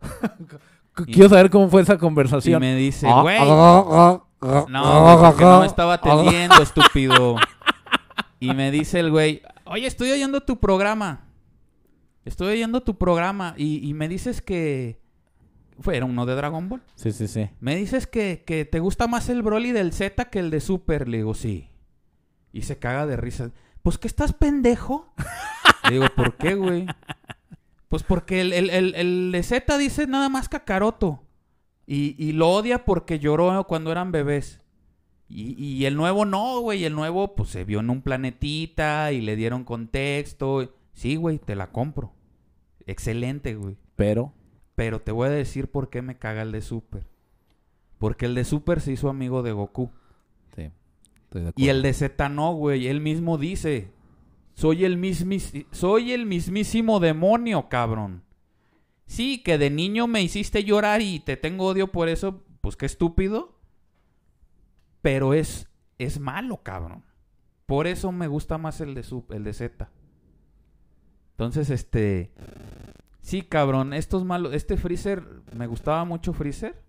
Qu- 0.96 1.04
y- 1.06 1.12
Quiero 1.12 1.28
saber 1.28 1.50
cómo 1.50 1.68
fue 1.68 1.82
esa 1.82 1.94
y 1.94 1.98
conversación. 1.98 2.60
me 2.60 2.74
dice, 2.74 3.06
Ah, 3.08 3.20
güey, 3.22 3.36
ah, 3.38 4.22
ah, 4.40 4.66
no, 4.68 5.32
no 5.34 5.60
me 5.60 5.66
estaba 5.66 5.94
atendiendo, 5.94 6.62
estúpido. 6.62 7.36
Y 8.40 8.54
me 8.54 8.70
dice 8.72 8.98
el 8.98 9.10
güey, 9.12 9.40
oye, 9.72 9.86
estoy 9.86 10.10
oyendo 10.10 10.42
tu 10.42 10.60
programa. 10.60 11.28
Estoy 12.24 12.52
oyendo 12.52 12.82
tu 12.82 12.98
programa 12.98 13.54
y, 13.56 13.88
y 13.88 13.94
me 13.94 14.08
dices 14.08 14.42
que... 14.42 15.00
Fue, 15.80 15.96
era 15.96 16.04
uno 16.06 16.26
de 16.26 16.34
Dragon 16.34 16.68
Ball. 16.68 16.82
Sí, 16.94 17.10
sí, 17.10 17.26
sí. 17.26 17.48
Me 17.58 17.74
dices 17.74 18.06
que, 18.06 18.44
que 18.46 18.64
te 18.64 18.78
gusta 18.78 19.08
más 19.08 19.28
el 19.30 19.42
Broly 19.42 19.72
del 19.72 19.92
Z 19.92 20.26
que 20.26 20.38
el 20.38 20.50
de 20.50 20.60
Super. 20.60 21.08
Le 21.08 21.16
digo, 21.16 21.34
sí. 21.34 21.70
Y 22.52 22.62
se 22.62 22.78
caga 22.78 23.06
de 23.06 23.16
risa. 23.16 23.50
Pues 23.82 23.98
que 23.98 24.06
estás 24.06 24.34
pendejo. 24.34 25.12
Le 25.84 25.92
digo, 25.92 26.06
¿por 26.14 26.36
qué, 26.36 26.54
güey? 26.54 26.86
Pues 27.88 28.02
porque 28.04 28.42
el, 28.42 28.52
el, 28.52 28.70
el, 28.70 28.94
el 28.94 29.32
de 29.32 29.42
Z 29.42 29.76
dice 29.78 30.06
nada 30.06 30.28
más 30.28 30.48
Kakaroto. 30.48 31.24
Y, 31.86 32.14
y 32.22 32.32
lo 32.32 32.50
odia 32.50 32.84
porque 32.84 33.18
lloró 33.18 33.66
cuando 33.66 33.90
eran 33.90 34.12
bebés. 34.12 34.61
Y, 35.34 35.54
y 35.64 35.86
el 35.86 35.96
nuevo 35.96 36.24
no, 36.24 36.60
güey. 36.60 36.84
El 36.84 36.94
nuevo, 36.94 37.34
pues 37.34 37.48
se 37.50 37.64
vio 37.64 37.80
en 37.80 37.90
un 37.90 38.02
planetita 38.02 39.12
y 39.12 39.20
le 39.20 39.36
dieron 39.36 39.64
contexto. 39.64 40.74
Sí, 40.92 41.16
güey, 41.16 41.38
te 41.38 41.56
la 41.56 41.70
compro. 41.72 42.12
Excelente, 42.86 43.54
güey. 43.54 43.76
Pero, 43.96 44.32
Pero 44.74 45.00
te 45.00 45.12
voy 45.12 45.28
a 45.28 45.30
decir 45.30 45.68
por 45.70 45.88
qué 45.90 46.02
me 46.02 46.18
caga 46.18 46.42
el 46.42 46.52
de 46.52 46.60
Super. 46.60 47.06
Porque 47.98 48.26
el 48.26 48.34
de 48.34 48.44
Super 48.44 48.80
se 48.80 48.92
hizo 48.92 49.08
amigo 49.08 49.42
de 49.42 49.52
Goku. 49.52 49.90
sí, 50.56 50.70
estoy 51.24 51.42
de 51.42 51.48
acuerdo. 51.48 51.64
Y 51.64 51.68
el 51.68 51.82
de 51.82 51.92
Z 51.94 52.28
no, 52.28 52.52
güey. 52.54 52.88
Él 52.88 53.00
mismo 53.00 53.38
dice: 53.38 53.90
Soy 54.54 54.84
el, 54.84 54.98
mismis- 54.98 55.66
soy 55.70 56.12
el 56.12 56.26
mismísimo 56.26 57.00
demonio, 57.00 57.68
cabrón. 57.68 58.22
Sí, 59.06 59.42
que 59.42 59.56
de 59.58 59.70
niño 59.70 60.06
me 60.08 60.22
hiciste 60.22 60.64
llorar 60.64 61.00
y 61.00 61.20
te 61.20 61.36
tengo 61.36 61.66
odio 61.66 61.86
por 61.92 62.08
eso. 62.08 62.42
Pues 62.60 62.76
qué 62.76 62.86
estúpido. 62.86 63.56
Pero 65.02 65.34
es, 65.34 65.68
es 65.98 66.18
malo, 66.20 66.62
cabrón. 66.62 67.04
Por 67.66 67.86
eso 67.86 68.12
me 68.12 68.26
gusta 68.28 68.56
más 68.58 68.80
el 68.80 68.94
de, 68.94 69.02
Sup- 69.02 69.32
el 69.34 69.44
de 69.44 69.52
Z. 69.52 69.90
Entonces, 71.32 71.70
este. 71.70 72.32
Sí, 73.20 73.42
cabrón. 73.42 73.92
Estos 73.92 74.24
malos. 74.24 74.54
Este 74.54 74.76
Freezer. 74.76 75.24
Me 75.54 75.66
gustaba 75.66 76.04
mucho 76.04 76.32
Freezer. 76.32 76.82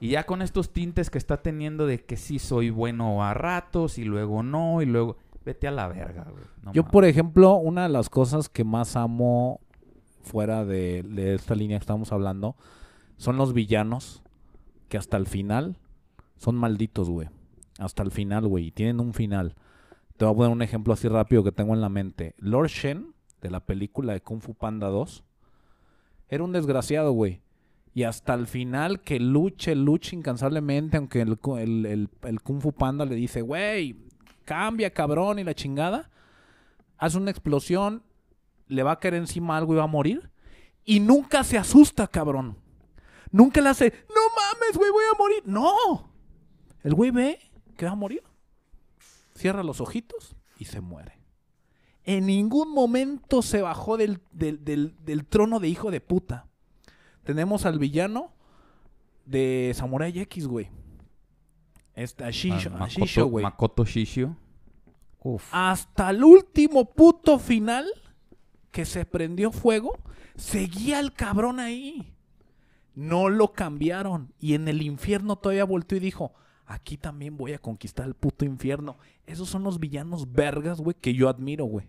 Y 0.00 0.10
ya 0.10 0.24
con 0.26 0.42
estos 0.42 0.72
tintes 0.72 1.08
que 1.08 1.18
está 1.18 1.40
teniendo 1.40 1.86
de 1.86 2.04
que 2.04 2.16
sí 2.16 2.38
soy 2.38 2.70
bueno 2.70 3.24
a 3.24 3.32
ratos 3.32 3.96
y 3.96 4.04
luego 4.04 4.42
no 4.42 4.82
y 4.82 4.86
luego... 4.86 5.16
Vete 5.44 5.68
a 5.68 5.70
la 5.70 5.86
verga, 5.88 6.24
güey. 6.30 6.42
No 6.62 6.72
Yo, 6.72 6.82
mames. 6.82 6.92
por 6.92 7.04
ejemplo, 7.04 7.54
una 7.56 7.82
de 7.84 7.90
las 7.90 8.08
cosas 8.10 8.48
que 8.48 8.64
más 8.64 8.96
amo 8.96 9.60
fuera 10.22 10.64
de, 10.64 11.02
de 11.02 11.34
esta 11.34 11.54
línea 11.54 11.78
que 11.78 11.82
estamos 11.82 12.12
hablando 12.12 12.56
son 13.18 13.36
los 13.36 13.52
villanos 13.52 14.22
que 14.88 14.96
hasta 14.96 15.16
el 15.18 15.26
final 15.26 15.76
son 16.36 16.56
malditos, 16.56 17.08
güey. 17.10 17.28
Hasta 17.78 18.02
el 18.02 18.10
final, 18.10 18.46
güey. 18.46 18.66
Y 18.66 18.70
tienen 18.70 19.00
un 19.00 19.12
final. 19.14 19.54
Te 20.16 20.24
voy 20.24 20.32
a 20.34 20.36
poner 20.36 20.52
un 20.52 20.62
ejemplo 20.62 20.92
así 20.94 21.08
rápido 21.08 21.42
que 21.42 21.52
tengo 21.52 21.74
en 21.74 21.80
la 21.80 21.88
mente. 21.88 22.34
Lord 22.38 22.68
Shen, 22.68 23.14
de 23.40 23.50
la 23.50 23.60
película 23.60 24.12
de 24.12 24.20
Kung 24.20 24.40
Fu 24.40 24.54
Panda 24.54 24.88
2, 24.88 25.24
era 26.28 26.44
un 26.44 26.52
desgraciado, 26.52 27.12
güey. 27.12 27.42
Y 27.92 28.04
hasta 28.04 28.34
el 28.34 28.46
final 28.46 29.00
que 29.02 29.20
luche, 29.20 29.74
luche 29.74 30.16
incansablemente, 30.16 30.96
aunque 30.96 31.20
el, 31.20 31.38
el- 31.58 31.86
el- 31.86 32.10
el 32.22 32.40
Kung 32.42 32.60
Fu 32.60 32.72
Panda 32.72 33.04
le 33.04 33.14
dice, 33.14 33.40
güey, 33.42 33.96
cambia, 34.44 34.90
cabrón, 34.90 35.38
y 35.38 35.44
la 35.44 35.54
chingada. 35.54 36.10
Hace 36.98 37.18
una 37.18 37.30
explosión, 37.30 38.02
le 38.68 38.82
va 38.82 38.92
a 38.92 38.98
caer 39.00 39.14
encima 39.14 39.56
algo 39.56 39.74
y 39.74 39.76
va 39.76 39.84
a 39.84 39.88
morir. 39.88 40.30
Y 40.84 41.00
nunca 41.00 41.44
se 41.44 41.58
asusta, 41.58 42.06
cabrón. 42.06 42.56
Nunca 43.30 43.60
le 43.60 43.68
hace, 43.68 43.92
no 44.08 44.20
mames, 44.36 44.76
güey, 44.76 44.90
voy 44.90 45.04
a 45.12 45.18
morir. 45.18 45.42
No. 45.46 46.13
El 46.84 46.94
güey 46.94 47.10
ve 47.10 47.40
que 47.76 47.86
va 47.86 47.92
a 47.92 47.96
morir. 47.96 48.22
Cierra 49.34 49.64
los 49.64 49.80
ojitos 49.80 50.36
y 50.58 50.66
se 50.66 50.80
muere. 50.80 51.18
En 52.04 52.26
ningún 52.26 52.72
momento 52.72 53.42
se 53.42 53.62
bajó 53.62 53.96
del, 53.96 54.20
del- 54.30 54.64
del- 54.64 54.94
del 55.04 55.24
trono 55.26 55.58
de 55.58 55.68
hijo 55.68 55.90
de 55.90 56.00
puta. 56.00 56.46
Tenemos 57.24 57.64
al 57.66 57.78
villano 57.78 58.32
de 59.26 59.72
Samurai 59.74 60.16
X, 60.20 60.46
güey. 60.46 60.68
Este, 61.94 62.24
Ashisho, 62.24 62.70
Ah, 62.74 62.84
Ashisho, 62.84 63.20
Makoto, 63.22 63.26
güey. 63.30 63.42
Makoto 63.44 63.84
Shishio. 63.84 64.36
Uf. 65.22 65.48
Hasta 65.52 66.10
el 66.10 66.22
último 66.22 66.84
puto 66.92 67.38
final 67.38 67.86
que 68.70 68.84
se 68.84 69.06
prendió 69.06 69.50
fuego, 69.50 69.98
seguía 70.36 71.00
el 71.00 71.12
cabrón 71.14 71.58
ahí. 71.60 72.12
No 72.94 73.30
lo 73.30 73.52
cambiaron. 73.52 74.32
Y 74.38 74.54
en 74.54 74.68
el 74.68 74.82
infierno 74.82 75.36
todavía 75.36 75.64
volteó 75.64 75.96
y 75.96 76.00
dijo, 76.00 76.34
aquí 76.66 76.96
también 76.96 77.36
voy 77.36 77.52
a 77.52 77.58
conquistar 77.58 78.06
el 78.06 78.14
puto 78.14 78.44
infierno. 78.44 78.96
Esos 79.26 79.48
son 79.48 79.62
los 79.64 79.78
villanos 79.78 80.32
vergas, 80.32 80.80
güey, 80.80 80.96
que 81.00 81.14
yo 81.14 81.28
admiro, 81.28 81.64
güey. 81.64 81.88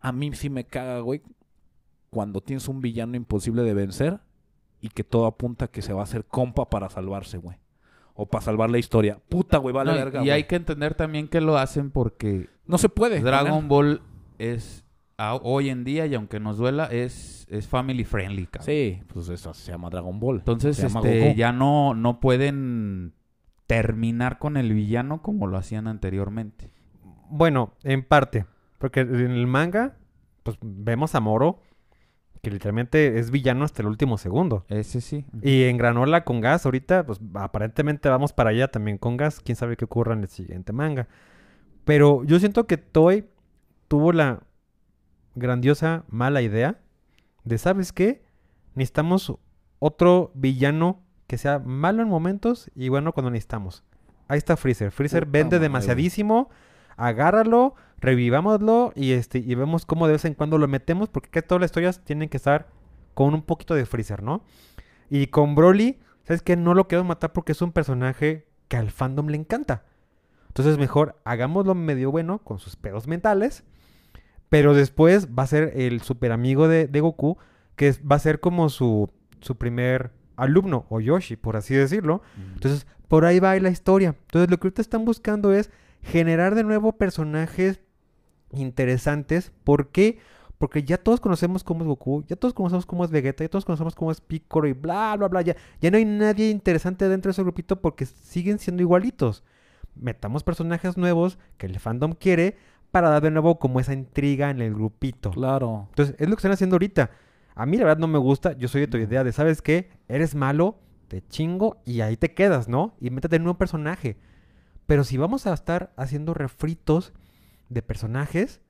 A 0.00 0.12
mí 0.12 0.32
sí 0.34 0.50
me 0.50 0.64
caga, 0.64 1.00
güey, 1.00 1.22
cuando 2.10 2.40
tienes 2.40 2.68
un 2.68 2.80
villano 2.80 3.16
imposible 3.16 3.62
de 3.62 3.74
vencer 3.74 4.20
y 4.80 4.88
que 4.88 5.04
todo 5.04 5.26
apunta 5.26 5.68
que 5.68 5.80
se 5.82 5.92
va 5.92 6.00
a 6.00 6.04
hacer 6.04 6.24
compa 6.24 6.68
para 6.68 6.88
salvarse, 6.90 7.38
güey. 7.38 7.56
O 8.14 8.26
para 8.26 8.44
salvar 8.44 8.68
la 8.70 8.78
historia. 8.78 9.18
Puta, 9.28 9.58
güey, 9.58 9.72
vale 9.74 9.92
No, 9.92 9.96
verga, 9.96 10.24
y 10.24 10.30
hay 10.30 10.44
que 10.44 10.56
entender 10.56 10.94
también 10.94 11.28
que 11.28 11.40
lo 11.40 11.56
hacen 11.56 11.90
porque 11.90 12.50
No 12.66 12.76
se 12.78 12.88
puede. 12.88 13.20
Dragon 13.20 13.68
Ball 13.68 14.02
es 14.38 14.84
a- 15.16 15.36
hoy 15.36 15.70
en 15.70 15.84
día 15.84 16.04
y 16.06 16.14
aunque 16.14 16.38
nos 16.40 16.58
duela 16.58 16.86
es, 16.86 17.46
es 17.48 17.66
family 17.68 18.04
friendly, 18.04 18.46
cabrón. 18.46 18.66
Sí, 18.66 19.00
pues 19.12 19.28
eso 19.28 19.54
se 19.54 19.70
llama 19.72 19.88
Dragon 19.88 20.18
Ball. 20.20 20.38
Entonces, 20.38 20.78
este, 20.82 21.34
ya 21.36 21.52
no, 21.52 21.94
no 21.94 22.20
pueden 22.20 23.14
terminar 23.72 24.38
con 24.38 24.58
el 24.58 24.74
villano 24.74 25.22
como 25.22 25.46
lo 25.46 25.56
hacían 25.56 25.88
anteriormente. 25.88 26.68
Bueno, 27.30 27.72
en 27.84 28.04
parte. 28.04 28.44
Porque 28.76 29.00
en 29.00 29.30
el 29.30 29.46
manga, 29.46 29.96
pues 30.42 30.58
vemos 30.60 31.14
a 31.14 31.20
Moro, 31.20 31.58
que 32.42 32.50
literalmente 32.50 33.18
es 33.18 33.30
villano 33.30 33.64
hasta 33.64 33.80
el 33.80 33.88
último 33.88 34.18
segundo. 34.18 34.66
Ese 34.68 35.00
sí. 35.00 35.24
Y 35.40 35.62
en 35.64 35.78
Granola 35.78 36.22
con 36.24 36.42
gas, 36.42 36.66
ahorita, 36.66 37.06
pues 37.06 37.18
aparentemente 37.32 38.10
vamos 38.10 38.34
para 38.34 38.50
allá 38.50 38.68
también 38.68 38.98
con 38.98 39.16
gas. 39.16 39.40
Quién 39.40 39.56
sabe 39.56 39.78
qué 39.78 39.86
ocurra 39.86 40.12
en 40.12 40.20
el 40.20 40.28
siguiente 40.28 40.74
manga. 40.74 41.08
Pero 41.86 42.24
yo 42.24 42.38
siento 42.38 42.66
que 42.66 42.76
Toy 42.76 43.26
tuvo 43.88 44.12
la 44.12 44.42
grandiosa 45.34 46.04
mala 46.08 46.42
idea 46.42 46.78
de, 47.44 47.56
¿sabes 47.56 47.90
qué? 47.94 48.22
Necesitamos 48.74 49.34
otro 49.78 50.30
villano 50.34 51.00
que 51.26 51.38
sea 51.38 51.58
malo 51.58 52.02
en 52.02 52.08
momentos 52.08 52.70
y 52.74 52.88
bueno 52.88 53.12
cuando 53.12 53.30
necesitamos. 53.30 53.84
Ahí 54.28 54.38
está 54.38 54.56
Freezer. 54.56 54.90
Freezer 54.90 55.24
Puta 55.24 55.38
vende 55.38 55.56
madre, 55.56 55.64
demasiadísimo. 55.64 56.50
Agárralo, 56.96 57.74
revivámoslo 57.98 58.92
y 58.94 59.12
este 59.12 59.38
y 59.38 59.54
vemos 59.54 59.86
cómo 59.86 60.06
de 60.06 60.14
vez 60.14 60.24
en 60.24 60.34
cuando 60.34 60.58
lo 60.58 60.68
metemos 60.68 61.08
porque 61.08 61.30
que 61.30 61.42
todas 61.42 61.60
las 61.60 61.70
historias 61.70 62.04
tienen 62.04 62.28
que 62.28 62.36
estar 62.36 62.68
con 63.14 63.34
un 63.34 63.42
poquito 63.42 63.74
de 63.74 63.86
Freezer, 63.86 64.22
¿no? 64.22 64.44
Y 65.10 65.28
con 65.28 65.54
Broly, 65.54 66.00
¿sabes 66.24 66.42
qué? 66.42 66.56
No 66.56 66.74
lo 66.74 66.88
queremos 66.88 67.08
matar 67.08 67.32
porque 67.32 67.52
es 67.52 67.62
un 67.62 67.72
personaje 67.72 68.46
que 68.68 68.76
al 68.76 68.90
fandom 68.90 69.28
le 69.28 69.36
encanta. 69.36 69.84
Entonces 70.48 70.78
mejor 70.78 71.20
hagámoslo 71.24 71.74
medio 71.74 72.10
bueno 72.10 72.38
con 72.38 72.58
sus 72.58 72.76
pedos 72.76 73.06
mentales. 73.06 73.64
Pero 74.48 74.74
después 74.74 75.28
va 75.28 75.44
a 75.44 75.46
ser 75.46 75.72
el 75.76 76.02
super 76.02 76.30
amigo 76.30 76.68
de, 76.68 76.86
de 76.86 77.00
Goku, 77.00 77.38
que 77.74 77.94
va 78.00 78.16
a 78.16 78.18
ser 78.18 78.38
como 78.38 78.68
su, 78.68 79.10
su 79.40 79.56
primer 79.56 80.10
alumno, 80.36 80.86
o 80.88 81.00
Yoshi, 81.00 81.36
por 81.36 81.56
así 81.56 81.74
decirlo. 81.74 82.22
Entonces, 82.54 82.86
por 83.08 83.24
ahí 83.24 83.40
va 83.40 83.58
la 83.58 83.70
historia. 83.70 84.16
Entonces, 84.26 84.50
lo 84.50 84.58
que 84.58 84.66
ahorita 84.66 84.82
están 84.82 85.04
buscando 85.04 85.52
es 85.52 85.70
generar 86.02 86.54
de 86.54 86.64
nuevo 86.64 86.92
personajes 86.92 87.80
interesantes. 88.52 89.52
¿Por 89.64 89.88
qué? 89.88 90.18
Porque 90.58 90.84
ya 90.84 90.96
todos 90.96 91.20
conocemos 91.20 91.64
cómo 91.64 91.82
es 91.82 91.88
Goku, 91.88 92.24
ya 92.26 92.36
todos 92.36 92.54
conocemos 92.54 92.86
cómo 92.86 93.04
es 93.04 93.10
Vegeta, 93.10 93.42
ya 93.42 93.48
todos 93.48 93.64
conocemos 93.64 93.94
cómo 93.94 94.12
es 94.12 94.20
Piccolo 94.20 94.68
y 94.68 94.72
bla, 94.72 95.16
bla, 95.16 95.28
bla. 95.28 95.42
Ya, 95.42 95.56
ya 95.80 95.90
no 95.90 95.96
hay 95.96 96.04
nadie 96.04 96.50
interesante 96.50 97.08
dentro 97.08 97.30
de 97.30 97.32
ese 97.32 97.42
grupito 97.42 97.80
porque 97.80 98.06
siguen 98.06 98.58
siendo 98.58 98.82
igualitos. 98.82 99.42
Metamos 99.94 100.44
personajes 100.44 100.96
nuevos 100.96 101.38
que 101.58 101.66
el 101.66 101.78
fandom 101.80 102.12
quiere 102.12 102.56
para 102.92 103.10
dar 103.10 103.22
de 103.22 103.30
nuevo 103.30 103.58
como 103.58 103.80
esa 103.80 103.92
intriga 103.92 104.50
en 104.50 104.60
el 104.60 104.72
grupito. 104.72 105.30
Claro. 105.30 105.86
Entonces, 105.90 106.14
es 106.18 106.28
lo 106.28 106.36
que 106.36 106.40
están 106.40 106.52
haciendo 106.52 106.76
ahorita. 106.76 107.10
A 107.54 107.66
mí 107.66 107.76
la 107.76 107.84
verdad 107.84 107.98
no 108.00 108.08
me 108.08 108.18
gusta. 108.18 108.52
Yo 108.56 108.68
soy 108.68 108.82
de 108.82 108.86
tu 108.86 108.96
idea 108.96 109.24
de, 109.24 109.32
¿sabes 109.32 109.62
qué? 109.62 109.90
Eres 110.08 110.34
malo, 110.34 110.78
te 111.08 111.22
chingo 111.26 111.80
y 111.84 112.00
ahí 112.00 112.16
te 112.16 112.32
quedas, 112.34 112.68
¿no? 112.68 112.94
Y 113.00 113.10
métete 113.10 113.36
en 113.36 113.46
un 113.46 113.56
personaje. 113.56 114.16
Pero 114.86 115.04
si 115.04 115.16
vamos 115.16 115.46
a 115.46 115.52
estar 115.54 115.92
haciendo 115.96 116.34
refritos 116.34 117.12
de 117.68 117.82
personajes, 117.82 118.60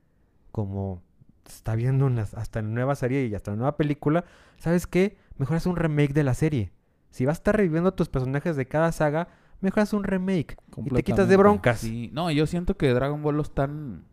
como 0.51 1.01
está 1.47 1.75
viendo 1.75 2.07
hasta 2.35 2.59
en 2.59 2.67
la 2.69 2.71
nueva 2.73 2.95
serie 2.95 3.25
y 3.25 3.35
hasta 3.35 3.51
en 3.51 3.57
la 3.57 3.61
nueva 3.61 3.77
película, 3.77 4.25
¿sabes 4.57 4.87
qué? 4.87 5.17
Mejor 5.37 5.57
haz 5.57 5.65
un 5.65 5.75
remake 5.75 6.13
de 6.13 6.23
la 6.23 6.33
serie. 6.33 6.71
Si 7.09 7.25
vas 7.25 7.37
a 7.37 7.39
estar 7.39 7.57
reviviendo 7.57 7.93
tus 7.93 8.09
personajes 8.09 8.55
de 8.55 8.67
cada 8.67 8.91
saga, 8.91 9.27
mejor 9.61 9.81
haz 9.83 9.93
un 9.93 10.03
remake. 10.03 10.57
Y 10.85 10.89
te 10.95 11.03
quitas 11.03 11.27
de 11.29 11.37
broncas. 11.37 11.79
Sí, 11.79 12.09
no, 12.13 12.29
yo 12.31 12.45
siento 12.47 12.75
que 12.77 12.93
Dragon 12.93 13.21
Ball 13.21 13.35
lo 13.37 13.41
están 13.41 14.03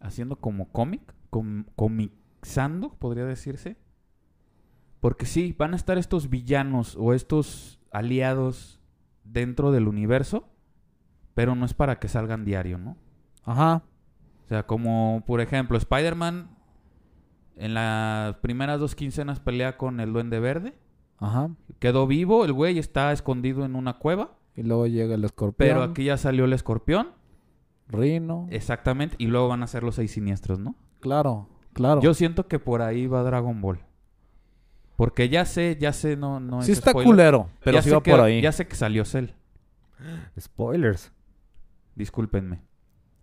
haciendo 0.00 0.36
como 0.36 0.68
cómic, 0.68 1.00
com- 1.30 1.64
comixando, 2.42 2.90
podría 2.98 3.24
decirse. 3.24 3.76
Porque 5.00 5.26
sí, 5.26 5.54
van 5.56 5.72
a 5.72 5.76
estar 5.76 5.98
estos 5.98 6.28
villanos 6.28 6.96
o 6.98 7.12
estos 7.14 7.80
aliados 7.90 8.80
dentro 9.24 9.70
del 9.72 9.88
universo, 9.88 10.48
pero 11.34 11.54
no 11.54 11.64
es 11.64 11.74
para 11.74 11.98
que 11.98 12.08
salgan 12.08 12.44
diario, 12.44 12.78
¿no? 12.78 12.96
Ajá. 13.44 13.82
O 14.44 14.48
sea, 14.48 14.66
como 14.66 15.22
por 15.26 15.40
ejemplo, 15.40 15.76
Spider-Man 15.78 16.50
en 17.56 17.74
las 17.74 18.36
primeras 18.36 18.80
dos 18.80 18.94
quincenas 18.94 19.40
pelea 19.40 19.76
con 19.76 20.00
el 20.00 20.12
Duende 20.12 20.40
Verde. 20.40 20.74
Ajá. 21.18 21.50
Quedó 21.78 22.06
vivo, 22.06 22.44
el 22.44 22.52
güey 22.52 22.78
está 22.78 23.12
escondido 23.12 23.64
en 23.64 23.76
una 23.76 23.98
cueva, 23.98 24.36
Y 24.56 24.62
luego 24.62 24.86
llega 24.86 25.14
el 25.14 25.24
escorpión. 25.24 25.68
pero 25.68 25.82
aquí 25.82 26.04
ya 26.04 26.16
salió 26.16 26.44
el 26.44 26.52
escorpión. 26.52 27.10
Rino. 27.88 28.46
Exactamente, 28.50 29.16
y 29.18 29.26
luego 29.26 29.48
van 29.48 29.62
a 29.62 29.66
ser 29.66 29.82
los 29.82 29.96
seis 29.96 30.12
siniestros, 30.12 30.58
¿no? 30.58 30.76
Claro. 31.00 31.48
Claro. 31.72 32.00
Yo 32.02 32.14
siento 32.14 32.46
que 32.48 32.58
por 32.58 32.82
ahí 32.82 33.06
va 33.06 33.22
Dragon 33.22 33.60
Ball. 33.60 33.80
Porque 34.96 35.28
ya 35.28 35.44
sé, 35.46 35.76
ya 35.80 35.92
sé, 35.92 36.16
no, 36.16 36.38
no 36.38 36.62
sí 36.62 36.72
es 36.72 36.78
está 36.78 36.90
spoiler. 36.90 37.10
culero, 37.10 37.48
pero 37.64 37.74
Ya 37.76 37.82
sí 37.82 37.88
sé 37.88 37.94
va 37.96 38.02
que- 38.02 38.10
por 38.10 38.20
ahí. 38.20 38.40
Ya 38.42 38.52
sé 38.52 38.66
que 38.68 38.76
salió 38.76 39.04
Cell. 39.04 39.28
Spoilers. 40.38 41.12
Discúlpenme. 41.94 42.62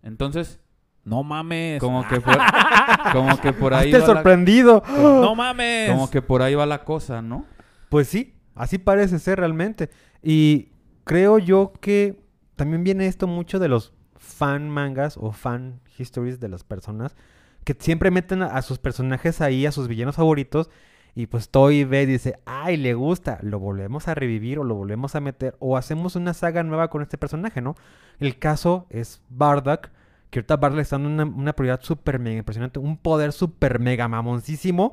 Entonces, 0.02 0.60
No 1.04 1.22
mames. 1.22 1.80
como 1.80 2.06
que 2.08 2.20
por, 2.20 2.36
como 3.12 3.40
que 3.40 3.52
por 3.52 3.74
ahí 3.74 3.88
Hazte 3.92 4.00
va 4.02 4.08
la, 4.08 4.14
sorprendido. 4.14 4.82
No 4.88 5.34
mames. 5.34 5.90
como 5.90 6.10
que 6.10 6.22
por 6.22 6.42
ahí 6.42 6.54
va 6.54 6.66
la 6.66 6.84
cosa, 6.84 7.22
¿no? 7.22 7.44
Pues 7.88 8.08
sí, 8.08 8.34
así 8.54 8.78
parece 8.78 9.18
ser 9.18 9.38
realmente. 9.38 9.90
Y 10.22 10.72
creo 11.04 11.38
yo 11.38 11.72
que 11.80 12.22
también 12.56 12.84
viene 12.84 13.06
esto 13.06 13.26
mucho 13.26 13.58
de 13.58 13.68
los 13.68 13.92
fan 14.16 14.68
mangas 14.70 15.16
o 15.16 15.32
fan 15.32 15.80
histories 15.98 16.40
de 16.40 16.48
las 16.48 16.62
personas 16.64 17.16
que 17.64 17.76
siempre 17.78 18.10
meten 18.10 18.42
a, 18.42 18.60
sus 18.62 18.78
personajes 18.78 19.40
ahí, 19.40 19.66
a 19.66 19.72
sus 19.72 19.88
villanos 19.88 20.16
favoritos. 20.16 20.70
Y 21.14 21.26
pues 21.26 21.48
Toy 21.48 21.84
ve 21.84 22.02
y 22.02 22.06
dice, 22.06 22.38
ay, 22.46 22.76
le 22.76 22.94
gusta, 22.94 23.38
lo 23.42 23.58
volvemos 23.58 24.06
a 24.06 24.14
revivir 24.14 24.60
o 24.60 24.64
lo 24.64 24.76
volvemos 24.76 25.16
a 25.16 25.20
meter 25.20 25.56
o 25.58 25.76
hacemos 25.76 26.14
una 26.14 26.34
saga 26.34 26.62
nueva 26.62 26.88
con 26.88 27.02
este 27.02 27.18
personaje, 27.18 27.60
¿no? 27.60 27.74
El 28.20 28.38
caso 28.38 28.86
es 28.90 29.20
Bardock, 29.28 29.90
que 30.30 30.38
ahorita 30.38 30.56
Bardock 30.56 30.80
está 30.80 30.98
dando 30.98 31.08
una, 31.08 31.24
una 31.24 31.52
prioridad 31.54 31.80
súper 31.82 32.20
mega 32.20 32.38
impresionante, 32.38 32.78
un 32.78 32.96
poder 32.96 33.32
súper 33.32 33.80
mega 33.80 34.06
mamoncísimo. 34.06 34.92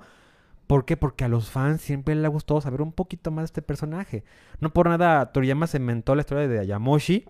¿Por 0.65 0.85
qué? 0.85 0.97
Porque 0.97 1.23
a 1.23 1.29
los 1.29 1.49
fans 1.49 1.81
siempre 1.81 2.15
les 2.15 2.25
ha 2.25 2.29
gustado 2.29 2.59
saber 2.61 2.81
un 2.81 2.91
poquito 2.91 3.31
más 3.31 3.43
de 3.43 3.45
este 3.45 3.61
personaje. 3.61 4.23
No 4.59 4.73
por 4.73 4.89
nada 4.89 5.31
Toriyama 5.31 5.67
se 5.67 5.77
inventó 5.77 6.15
la 6.15 6.21
historia 6.21 6.47
de 6.47 6.59
Ayamoshi. 6.59 7.25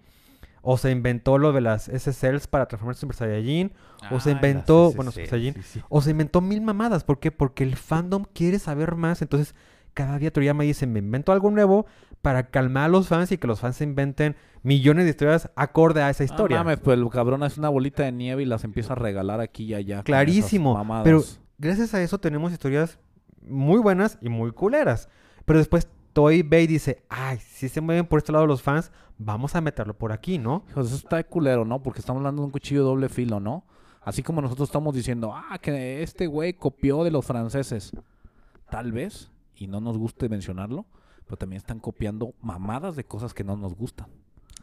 O 0.61 0.77
se 0.77 0.91
inventó 0.91 1.37
lo 1.37 1.53
de 1.53 1.61
las 1.61 1.87
S-Cells 1.87 2.47
para 2.47 2.67
transformarse 2.67 2.99
en 3.05 3.11
Super 3.11 3.15
Saiyajin. 3.15 3.71
O 4.11 4.19
se 4.19 4.29
Ah, 4.29 4.33
inventó, 4.33 4.91
bueno, 4.93 5.11
SC, 5.11 5.15
Super 5.25 5.29
Saiyajin. 5.29 5.63
sí, 5.63 5.69
sí. 5.73 5.81
O 5.89 6.01
se 6.01 6.11
inventó 6.11 6.41
mil 6.41 6.61
mamadas. 6.61 7.03
¿Por 7.03 7.19
qué? 7.19 7.31
Porque 7.31 7.63
el 7.63 7.75
fandom 7.75 8.25
quiere 8.33 8.59
saber 8.59 8.95
más. 8.95 9.21
Entonces, 9.21 9.55
cada 9.93 10.19
día 10.19 10.31
Toriyama 10.31 10.63
dice, 10.63 10.85
me 10.87 10.99
invento 10.99 11.31
algo 11.31 11.49
nuevo 11.51 11.85
para 12.21 12.49
calmar 12.49 12.85
a 12.85 12.87
los 12.89 13.07
fans 13.07 13.31
y 13.31 13.37
que 13.37 13.47
los 13.47 13.59
fans 13.61 13.77
se 13.77 13.83
inventen 13.83 14.35
millones 14.63 15.05
de 15.05 15.11
historias 15.11 15.49
acorde 15.55 16.01
a 16.01 16.09
esa 16.09 16.23
historia. 16.23 16.57
No 16.57 16.63
mames, 16.65 16.79
pues 16.79 16.99
el 16.99 17.07
cabrón 17.09 17.43
es 17.43 17.57
una 17.57 17.69
bolita 17.69 18.03
de 18.03 18.11
nieve 18.11 18.43
y 18.43 18.45
las 18.45 18.63
empieza 18.63 18.93
a 18.93 18.95
regalar 18.95 19.39
aquí 19.39 19.63
y 19.65 19.73
allá. 19.75 20.03
Clarísimo, 20.03 20.83
pero 21.03 21.23
gracias 21.57 21.93
a 21.93 22.01
eso 22.01 22.19
tenemos 22.19 22.51
historias 22.51 22.99
muy 23.41 23.79
buenas 23.79 24.17
y 24.21 24.29
muy 24.29 24.51
culeras. 24.51 25.09
Pero 25.45 25.59
después 25.59 25.87
Toy 26.17 26.41
Bay 26.41 26.65
dice, 26.65 27.03
ay, 27.09 27.37
si 27.37 27.69
se 27.69 27.79
mueven 27.79 28.07
por 28.07 28.17
este 28.17 28.31
lado 28.31 28.47
los 28.47 28.63
fans, 28.63 28.91
vamos 29.19 29.55
a 29.55 29.61
meterlo 29.61 29.95
por 29.95 30.11
aquí, 30.11 30.39
¿no? 30.39 30.65
Eso 30.71 30.81
está 30.81 31.17
de 31.17 31.25
culero, 31.25 31.63
¿no? 31.63 31.83
Porque 31.83 31.99
estamos 31.99 32.21
hablando 32.21 32.41
de 32.41 32.47
un 32.47 32.51
cuchillo 32.51 32.79
de 32.79 32.87
doble 32.87 33.07
filo, 33.07 33.39
¿no? 33.39 33.65
Así 34.01 34.23
como 34.23 34.41
nosotros 34.41 34.67
estamos 34.67 34.95
diciendo, 34.95 35.31
ah, 35.31 35.59
que 35.61 36.01
este 36.01 36.25
güey 36.25 36.53
copió 36.53 37.03
de 37.03 37.11
los 37.11 37.23
franceses. 37.23 37.91
Tal 38.71 38.91
vez, 38.91 39.29
y 39.55 39.67
no 39.67 39.79
nos 39.79 39.95
guste 39.99 40.27
mencionarlo, 40.27 40.87
pero 41.25 41.37
también 41.37 41.57
están 41.57 41.79
copiando 41.79 42.33
mamadas 42.41 42.95
de 42.95 43.03
cosas 43.03 43.35
que 43.35 43.43
no 43.43 43.55
nos 43.55 43.75
gustan. 43.75 44.07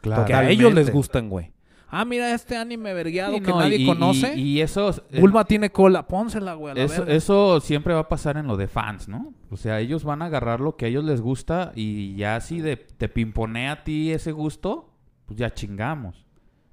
Claro. 0.01 0.25
Que 0.25 0.33
a 0.33 0.49
ellos 0.49 0.73
les 0.73 0.91
gustan, 0.91 1.29
güey. 1.29 1.53
Ah, 1.87 2.03
mira 2.03 2.33
este 2.33 2.57
anime 2.57 2.93
vergueado 2.93 3.35
Sí, 3.35 3.41
que 3.41 3.51
no, 3.51 3.59
nadie 3.59 3.77
y- 3.77 3.85
conoce. 3.85 4.35
Y, 4.35 4.57
y 4.57 4.61
eso, 4.61 4.89
eh, 5.11 5.21
Ulma 5.21 5.45
tiene 5.45 5.71
cola, 5.71 6.07
pónsela, 6.07 6.53
güey, 6.55 6.71
a 6.71 6.75
la 6.75 6.83
eso, 6.83 7.05
eso 7.07 7.59
siempre 7.61 7.93
va 7.93 8.01
a 8.01 8.09
pasar 8.09 8.37
en 8.37 8.47
lo 8.47 8.57
de 8.57 8.67
fans, 8.67 9.07
¿no? 9.07 9.33
O 9.51 9.57
sea, 9.57 9.79
ellos 9.79 10.03
van 10.03 10.21
a 10.21 10.25
agarrar 10.25 10.59
lo 10.59 10.75
que 10.75 10.85
a 10.85 10.87
ellos 10.87 11.03
les 11.05 11.21
gusta 11.21 11.71
y 11.75 12.15
ya 12.15 12.41
si 12.41 12.59
de, 12.59 12.75
te 12.77 13.07
pimponea 13.07 13.71
a 13.71 13.83
ti 13.83 14.11
ese 14.11 14.31
gusto, 14.31 14.89
pues 15.25 15.37
ya 15.39 15.53
chingamos. 15.53 16.25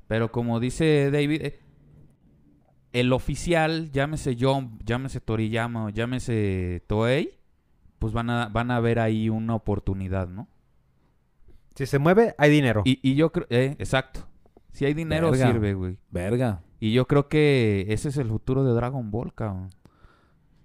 Pero 0.09 0.33
como 0.33 0.61
dice 0.61 1.11
David, 1.11 1.43
eh, 1.43 1.61
el 2.93 3.13
oficial, 3.13 3.91
llámese 3.93 4.37
John, 4.39 4.79
llámese 4.85 5.21
Toriyama 5.21 5.87
o 5.87 5.89
llámese 5.91 6.83
Toei, 6.87 7.39
pues 7.99 8.13
van 8.13 8.29
a, 8.31 8.49
van 8.49 8.71
a 8.71 8.81
ver 8.81 8.99
ahí 8.99 9.29
una 9.29 9.55
oportunidad, 9.55 10.29
¿no? 10.29 10.49
Si 11.75 11.87
se 11.87 11.99
mueve, 11.99 12.35
hay 12.37 12.51
dinero. 12.51 12.83
Y, 12.85 12.99
y 13.03 13.15
yo 13.15 13.31
creo, 13.33 13.47
eh, 13.49 13.77
exacto. 13.79 14.27
Si 14.73 14.85
hay 14.85 14.95
dinero, 14.95 15.31
Verga. 15.31 15.47
sirve, 15.53 15.75
güey. 15.75 15.99
Verga. 16.11 16.63
Y 16.81 16.93
yo 16.93 17.07
creo 17.07 17.29
que 17.29 17.87
ese 17.89 18.09
es 18.09 18.17
el 18.17 18.29
futuro 18.29 18.65
de 18.65 18.73
Dragon 18.73 19.11
Ball, 19.11 19.35
cabrón. 19.35 19.71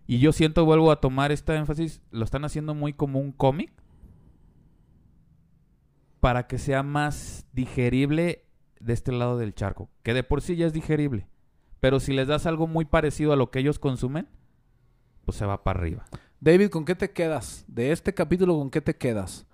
Y 0.08 0.20
yo 0.20 0.32
siento, 0.32 0.66
vuelvo 0.66 0.92
a 0.92 1.02
tomar 1.02 1.32
esta 1.32 1.56
énfasis, 1.56 2.02
lo 2.12 2.24
están 2.24 2.46
haciendo 2.46 2.74
muy 2.74 2.94
como 2.94 3.20
un 3.20 3.34
cómic 3.34 3.72
para 6.22 6.48
que 6.48 6.58
sea 6.58 6.82
más 6.82 7.46
digerible 7.52 8.46
de 8.80 8.94
este 8.94 9.12
lado 9.12 9.38
del 9.38 9.54
charco, 9.54 9.90
que 10.04 10.14
de 10.14 10.24
por 10.24 10.42
sí 10.42 10.56
ya 10.56 10.66
es 10.66 10.74
digerible. 10.74 11.28
Pero 11.80 12.00
si 12.00 12.14
les 12.14 12.28
das 12.28 12.46
algo 12.46 12.68
muy 12.68 12.86
parecido 12.86 13.34
a 13.34 13.36
lo 13.36 13.52
que 13.52 13.60
ellos 13.60 13.80
consumen, 13.80 14.28
pues 15.26 15.38
se 15.38 15.46
va 15.46 15.64
para 15.64 15.80
arriba. 15.80 16.06
David, 16.40 16.70
¿con 16.70 16.86
qué 16.86 16.96
te 16.96 17.12
quedas? 17.12 17.66
De 17.68 17.92
este 17.92 18.14
capítulo, 18.14 18.58
¿con 18.58 18.70
qué 18.70 18.82
te 18.82 18.96
quedas? 18.96 19.46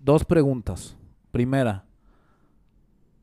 Dos 0.00 0.24
preguntas. 0.24 0.96
Primera, 1.30 1.86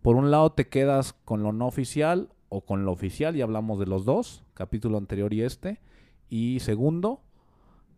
por 0.01 0.15
un 0.15 0.31
lado 0.31 0.51
te 0.51 0.67
quedas 0.67 1.13
con 1.13 1.43
lo 1.43 1.51
no 1.51 1.67
oficial 1.67 2.29
o 2.49 2.65
con 2.65 2.85
lo 2.85 2.91
oficial, 2.91 3.35
y 3.35 3.41
hablamos 3.41 3.79
de 3.79 3.85
los 3.85 4.03
dos, 4.03 4.43
capítulo 4.53 4.97
anterior 4.97 5.33
y 5.33 5.41
este. 5.43 5.79
Y 6.27 6.59
segundo, 6.59 7.21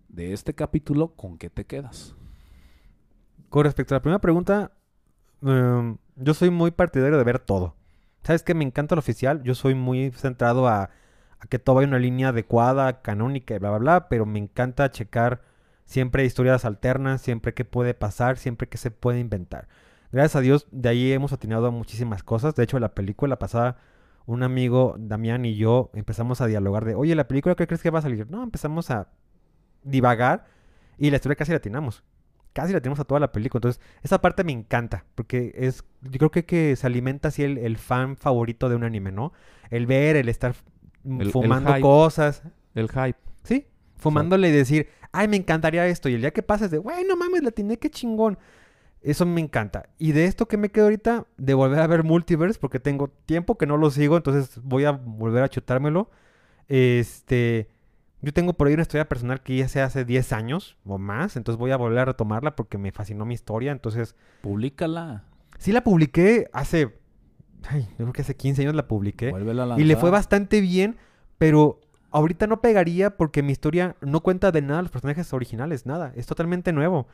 de 0.10 0.34
este 0.34 0.54
capítulo, 0.54 1.16
¿con 1.16 1.38
qué 1.38 1.50
te 1.50 1.66
quedas? 1.66 2.16
Con 3.50 3.64
respecto 3.64 3.94
a 3.94 3.98
la 3.98 4.02
primera 4.02 4.22
pregunta, 4.22 4.72
em, 5.42 5.98
yo 6.16 6.34
soy 6.34 6.50
muy 6.50 6.72
partidario 6.72 7.18
de 7.18 7.24
ver 7.24 7.40
todo. 7.40 7.76
¿Sabes 8.24 8.44
qué? 8.44 8.54
Me 8.54 8.64
encanta 8.64 8.96
lo 8.96 9.00
oficial. 9.00 9.44
Yo 9.44 9.56
soy 9.56 9.76
muy 9.76 10.12
centrado 10.12 10.68
a, 10.68 10.90
que 11.50 11.60
todo 11.60 11.76
vaya 11.76 11.88
una 11.88 12.00
línea 12.00 12.30
adecuada, 12.30 13.02
canónica 13.02 13.56
y 13.56 13.60
bla, 13.60 13.70
bla, 13.72 13.80
bla. 13.80 14.10
Pero 14.10 14.26
me 14.26 14.40
encanta 14.40 14.92
checar 14.92 15.42
siempre 15.86 16.26
historias 16.26 16.66
alternas, 16.66 17.22
siempre 17.22 17.54
qué 17.54 17.66
puede 17.66 17.94
pasar, 17.94 18.38
siempre 18.38 18.68
qué 18.68 18.78
se 18.78 18.92
puede 18.92 19.20
inventar. 19.20 19.68
Gracias 20.14 20.38
a 20.38 20.42
Dios, 20.42 20.68
de 20.72 20.88
ahí 20.88 21.12
hemos 21.12 21.34
atinado 21.34 21.68
a 21.68 21.72
muchísimas 21.72 22.24
cosas. 22.24 22.56
De 22.56 22.64
hecho, 22.64 22.80
la 22.80 22.96
película 22.96 23.38
pasada, 23.38 23.78
un 24.26 24.44
amigo, 24.44 24.96
Damián 24.98 25.44
y 25.44 25.56
yo, 25.56 25.92
empezamos 25.94 26.40
a 26.40 26.46
dialogar 26.48 26.86
de, 26.86 26.96
oye, 26.96 27.16
¿la 27.16 27.28
película 27.28 27.56
qué 27.56 27.68
crees 27.68 27.82
que 27.82 27.90
va 27.90 28.00
a 28.00 28.04
salir? 28.04 28.30
No, 28.30 28.44
empezamos 28.44 28.90
a 28.92 29.10
divagar 29.84 30.46
y 30.98 31.10
la 31.10 31.18
historia 31.18 31.36
casi 31.36 31.52
la 31.52 31.58
atinamos 31.58 32.04
casi 32.54 32.72
la 32.72 32.80
tenemos 32.82 33.00
a 33.00 33.04
toda 33.04 33.20
la 33.20 33.32
película. 33.32 33.58
Entonces, 33.58 33.82
esa 34.04 34.22
parte 34.22 34.44
me 34.44 34.52
encanta, 34.52 35.06
porque 35.16 35.54
es, 35.56 35.84
yo 36.02 36.20
creo 36.20 36.32
que, 36.32 36.46
que 36.46 36.76
se 36.76 36.88
alimenta 36.88 37.30
así 37.30 37.44
el, 37.44 37.58
el 37.58 37.78
fan 37.78 38.16
favorito 38.16 38.70
de 38.70 38.76
un 38.76 38.84
anime, 38.84 39.12
¿no? 39.12 39.34
El 39.70 39.88
ver, 39.88 40.16
el 40.16 40.30
estar 40.30 40.56
El- 41.04 41.32
fumando 41.32 41.74
cosas, 41.82 42.44
El 42.76 42.90
hype. 42.90 43.18
¿sí? 43.44 43.66
Fumándole 43.96 44.50
y 44.50 44.52
decir, 44.52 44.88
ay, 45.12 45.28
me 45.28 45.38
encantaría 45.38 45.88
esto. 45.88 46.10
Y 46.10 46.14
el 46.14 46.22
día 46.22 46.32
que 46.32 46.44
pasa 46.44 46.66
es 46.66 46.72
de, 46.72 46.78
güey, 46.78 47.04
no 47.06 47.16
mames, 47.18 47.44
la 47.44 47.52
tiene 47.52 47.78
que 47.78 47.90
chingón. 47.90 48.38
Eso 49.04 49.26
me 49.26 49.42
encanta. 49.42 49.90
Y 49.98 50.14
de 50.14 50.26
esto 50.26 50.48
que 50.48 50.56
me 50.58 50.70
quedo 50.70 50.86
ahorita, 50.86 51.28
de 51.38 51.54
volver 51.54 51.80
a 51.80 51.88
ver 51.88 52.04
Multiverse, 52.04 52.58
porque 52.60 52.80
tengo 52.80 53.10
tiempo 53.26 53.58
que 53.58 53.66
no 53.66 53.78
lo 53.78 53.92
sigo, 53.92 54.16
entonces 54.16 54.60
voy 54.64 54.86
a 54.86 54.92
volver 54.92 55.44
a 55.44 55.50
chutármelo. 55.50 56.10
Este, 56.70 57.70
yo 58.22 58.32
tengo 58.32 58.54
por 58.54 58.68
ahí 58.68 58.74
una 58.74 58.84
historia 58.84 59.10
personal 59.10 59.42
que 59.42 59.58
ya 59.58 59.68
se 59.68 59.82
hace 59.82 60.06
10 60.06 60.32
años 60.32 60.78
o 60.86 60.98
más, 60.98 61.36
entonces 61.36 61.60
voy 61.60 61.72
a 61.72 61.78
volver 61.78 62.00
a 62.00 62.06
retomarla 62.06 62.56
porque 62.56 62.78
me 62.78 62.94
fascinó 62.94 63.26
mi 63.26 63.34
historia. 63.34 63.74
Entonces, 63.74 64.16
Públicala. 64.42 65.26
sí 65.58 65.74
la 65.74 65.84
publiqué 65.84 66.50
hace, 66.54 66.98
ay, 67.68 67.82
yo 67.92 67.98
creo 67.98 68.14
que 68.14 68.22
hace 68.22 68.38
15 68.38 68.62
años 68.62 68.76
la 68.76 68.88
publiqué. 68.88 69.32
Vuélvela 69.32 69.76
a 69.76 69.80
Y 69.80 69.84
le 69.84 69.98
fue 69.98 70.10
bastante 70.12 70.62
bien, 70.62 70.96
pero 71.38 71.82
ahorita 72.12 72.48
no 72.48 72.62
pegaría 72.62 73.18
porque 73.18 73.44
mi 73.44 73.52
historia 73.52 73.98
no 74.00 74.22
cuenta 74.22 74.54
de 74.54 74.62
nada 74.62 74.82
los 74.82 74.92
personajes 74.92 75.34
originales, 75.34 75.86
nada. 75.86 76.14
Es 76.16 76.26
totalmente 76.26 76.72
nuevo. 76.72 77.08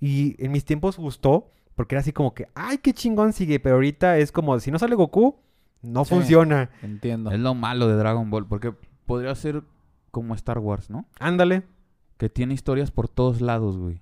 Y 0.00 0.42
en 0.44 0.52
mis 0.52 0.64
tiempos 0.64 0.96
gustó 0.98 1.50
porque 1.74 1.94
era 1.94 2.00
así 2.00 2.12
como 2.12 2.32
que, 2.34 2.48
ay, 2.54 2.78
qué 2.78 2.92
chingón 2.94 3.32
sigue, 3.32 3.60
pero 3.60 3.74
ahorita 3.76 4.18
es 4.18 4.32
como, 4.32 4.58
si 4.60 4.70
no 4.70 4.78
sale 4.78 4.94
Goku, 4.94 5.36
no 5.82 6.04
Sí. 6.04 6.14
funciona. 6.14 6.70
Entiendo. 6.82 7.30
Es 7.30 7.38
lo 7.38 7.54
malo 7.54 7.86
de 7.88 7.96
Dragon 7.96 8.30
Ball, 8.30 8.46
porque 8.46 8.72
podría 9.04 9.34
ser 9.34 9.62
como 10.10 10.34
Star 10.34 10.58
Wars, 10.58 10.88
¿no? 10.90 11.06
Ándale. 11.20 11.64
Que 12.16 12.30
tiene 12.30 12.54
historias 12.54 12.90
por 12.90 13.08
todos 13.08 13.40
lados, 13.42 13.76
güey. 13.76 14.00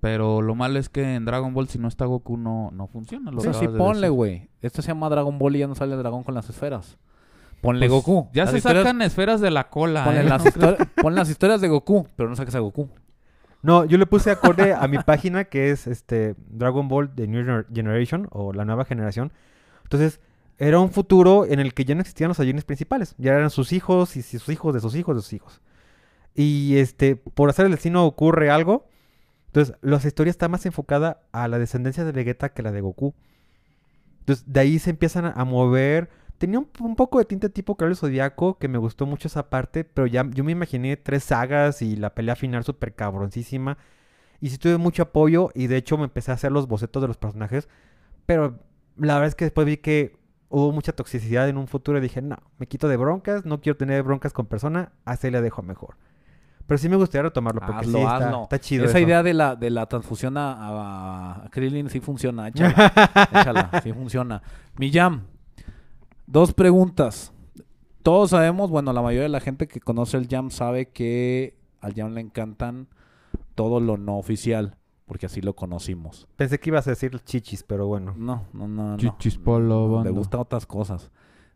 Pero 0.00 0.42
lo 0.42 0.54
malo 0.54 0.78
es 0.78 0.90
que 0.90 1.14
en 1.14 1.24
Dragon 1.24 1.54
Ball, 1.54 1.68
si 1.68 1.78
no 1.78 1.88
está 1.88 2.04
Goku, 2.04 2.36
no, 2.36 2.70
no 2.72 2.86
funciona. 2.86 3.30
Lo 3.30 3.40
Sí, 3.40 3.48
sí, 3.58 3.66
ponle, 3.68 4.10
güey. 4.10 4.50
Esto 4.60 4.82
se 4.82 4.88
llama 4.88 5.08
Dragon 5.08 5.38
Ball 5.38 5.56
y 5.56 5.60
ya 5.60 5.66
no 5.66 5.74
sale 5.74 5.94
el 5.94 5.98
dragón 6.00 6.22
con 6.24 6.34
las 6.34 6.50
esferas. 6.50 6.98
Ponle 7.62 7.88
Pues, 7.88 8.04
Goku. 8.04 8.28
Ya 8.34 8.42
Las 8.44 8.50
se 8.52 8.58
historias- 8.58 8.82
sacan 8.84 9.00
esferas 9.00 9.40
de 9.40 9.50
la 9.50 9.70
cola. 9.70 10.04
Ponle 10.04 10.20
¿eh? 10.20 10.24
las, 10.24 10.44
histori- 10.44 10.86
pon 11.00 11.14
las 11.14 11.30
historias 11.30 11.62
de 11.62 11.68
Goku, 11.68 12.06
pero 12.16 12.28
no 12.28 12.36
saques 12.36 12.54
a 12.54 12.58
Goku. 12.58 12.90
No, 13.64 13.86
yo 13.86 13.96
le 13.96 14.04
puse 14.04 14.30
acorde 14.30 14.74
a 14.74 14.86
mi 14.88 14.98
página 14.98 15.44
que 15.44 15.70
es 15.70 15.86
este 15.86 16.34
Dragon 16.50 16.86
Ball 16.86 17.14
The 17.14 17.26
New 17.26 17.42
Gener- 17.44 17.66
Generation 17.74 18.28
o 18.30 18.52
la 18.52 18.64
nueva 18.66 18.84
generación. 18.84 19.32
Entonces, 19.84 20.20
era 20.58 20.78
un 20.78 20.90
futuro 20.90 21.46
en 21.46 21.60
el 21.60 21.72
que 21.72 21.86
ya 21.86 21.94
no 21.94 22.02
existían 22.02 22.28
los 22.28 22.36
Saiyajines 22.36 22.64
principales. 22.64 23.14
Ya 23.16 23.32
eran 23.32 23.48
sus 23.48 23.72
hijos 23.72 24.16
y 24.16 24.22
sus 24.22 24.48
hijos 24.50 24.74
de 24.74 24.80
sus 24.80 24.94
hijos 24.94 25.16
de 25.16 25.22
sus 25.22 25.32
hijos. 25.32 25.62
Y 26.34 26.76
este, 26.76 27.16
por 27.16 27.48
hacer 27.48 27.64
el 27.64 27.72
destino 27.72 28.04
ocurre 28.04 28.50
algo. 28.50 28.86
Entonces, 29.46 29.76
la 29.80 29.96
historia 29.96 30.30
está 30.30 30.48
más 30.48 30.66
enfocada 30.66 31.22
a 31.32 31.48
la 31.48 31.58
descendencia 31.58 32.04
de 32.04 32.12
Vegeta 32.12 32.50
que 32.50 32.62
la 32.62 32.70
de 32.70 32.82
Goku. 32.82 33.14
Entonces, 34.20 34.44
de 34.46 34.60
ahí 34.60 34.78
se 34.78 34.90
empiezan 34.90 35.26
a 35.26 35.44
mover 35.44 36.10
tenía 36.44 36.58
un, 36.58 36.68
un 36.80 36.94
poco 36.96 37.18
de 37.18 37.24
tinte 37.24 37.48
tipo 37.48 37.74
Caballero 37.74 37.96
Zodíaco, 37.96 38.58
que 38.58 38.68
me 38.68 38.76
gustó 38.76 39.06
mucho 39.06 39.28
esa 39.28 39.48
parte, 39.48 39.82
pero 39.84 40.06
ya 40.06 40.28
yo 40.30 40.44
me 40.44 40.52
imaginé 40.52 40.96
tres 40.98 41.24
sagas 41.24 41.80
y 41.80 41.96
la 41.96 42.14
pelea 42.14 42.36
final 42.36 42.64
súper 42.64 42.94
cabroncísima. 42.94 43.78
Y 44.40 44.50
sí 44.50 44.58
tuve 44.58 44.76
mucho 44.76 45.04
apoyo 45.04 45.48
y 45.54 45.68
de 45.68 45.76
hecho 45.78 45.96
me 45.96 46.04
empecé 46.04 46.30
a 46.30 46.34
hacer 46.34 46.52
los 46.52 46.68
bocetos 46.68 47.00
de 47.00 47.08
los 47.08 47.16
personajes, 47.16 47.68
pero 48.26 48.58
la 48.98 49.14
verdad 49.14 49.28
es 49.28 49.34
que 49.34 49.46
después 49.46 49.66
vi 49.66 49.78
que 49.78 50.18
hubo 50.50 50.70
mucha 50.70 50.92
toxicidad 50.92 51.48
en 51.48 51.56
un 51.56 51.66
futuro 51.66 51.96
y 51.96 52.02
dije, 52.02 52.20
no, 52.20 52.36
me 52.58 52.66
quito 52.66 52.86
de 52.88 52.96
broncas, 52.98 53.46
no 53.46 53.60
quiero 53.62 53.76
tener 53.78 54.02
broncas 54.02 54.32
con 54.34 54.44
persona, 54.46 54.92
así 55.06 55.30
le 55.30 55.40
dejo 55.40 55.62
mejor. 55.62 55.96
Pero 56.66 56.78
sí 56.78 56.88
me 56.88 56.96
gustaría 56.96 57.22
retomarlo 57.24 57.60
porque 57.60 57.86
Hazlo, 57.86 57.98
sí 57.98 58.04
está, 58.04 58.42
está 58.42 58.58
chido. 58.58 58.84
Esa 58.84 58.98
eso. 58.98 59.06
idea 59.06 59.22
de 59.22 59.34
la, 59.34 59.56
de 59.56 59.70
la 59.70 59.86
transfusión 59.86 60.36
a, 60.36 60.52
a- 60.52 61.44
a 61.46 61.48
Krillin 61.50 61.88
sí 61.90 62.00
funciona. 62.00 62.48
Échala, 62.48 62.92
échala, 63.32 63.80
sí 63.82 63.92
funciona. 63.92 64.42
Millán, 64.78 65.26
dos 66.26 66.52
preguntas. 66.52 67.32
Todos 68.02 68.30
sabemos, 68.30 68.70
bueno, 68.70 68.92
la 68.92 69.00
mayoría 69.02 69.22
de 69.22 69.28
la 69.30 69.40
gente 69.40 69.66
que 69.66 69.80
conoce 69.80 70.16
el 70.18 70.28
Jam 70.28 70.50
sabe 70.50 70.90
que 70.90 71.56
al 71.80 71.94
Jam 71.94 72.12
le 72.12 72.20
encantan 72.20 72.88
todo 73.54 73.80
lo 73.80 73.96
no 73.96 74.18
oficial, 74.18 74.76
porque 75.06 75.26
así 75.26 75.40
lo 75.40 75.54
conocimos. 75.54 76.28
Pensé 76.36 76.58
que 76.60 76.70
ibas 76.70 76.86
a 76.86 76.90
decir 76.90 77.18
chichis, 77.24 77.62
pero 77.62 77.86
bueno. 77.86 78.14
No, 78.16 78.44
no, 78.52 78.68
no. 78.68 78.90
no. 78.90 78.96
Chichis 78.98 79.38
pa' 79.38 79.58
la 79.58 80.02
Le 80.04 80.10
gustan 80.10 80.40
otras 80.40 80.66
cosas. 80.66 81.10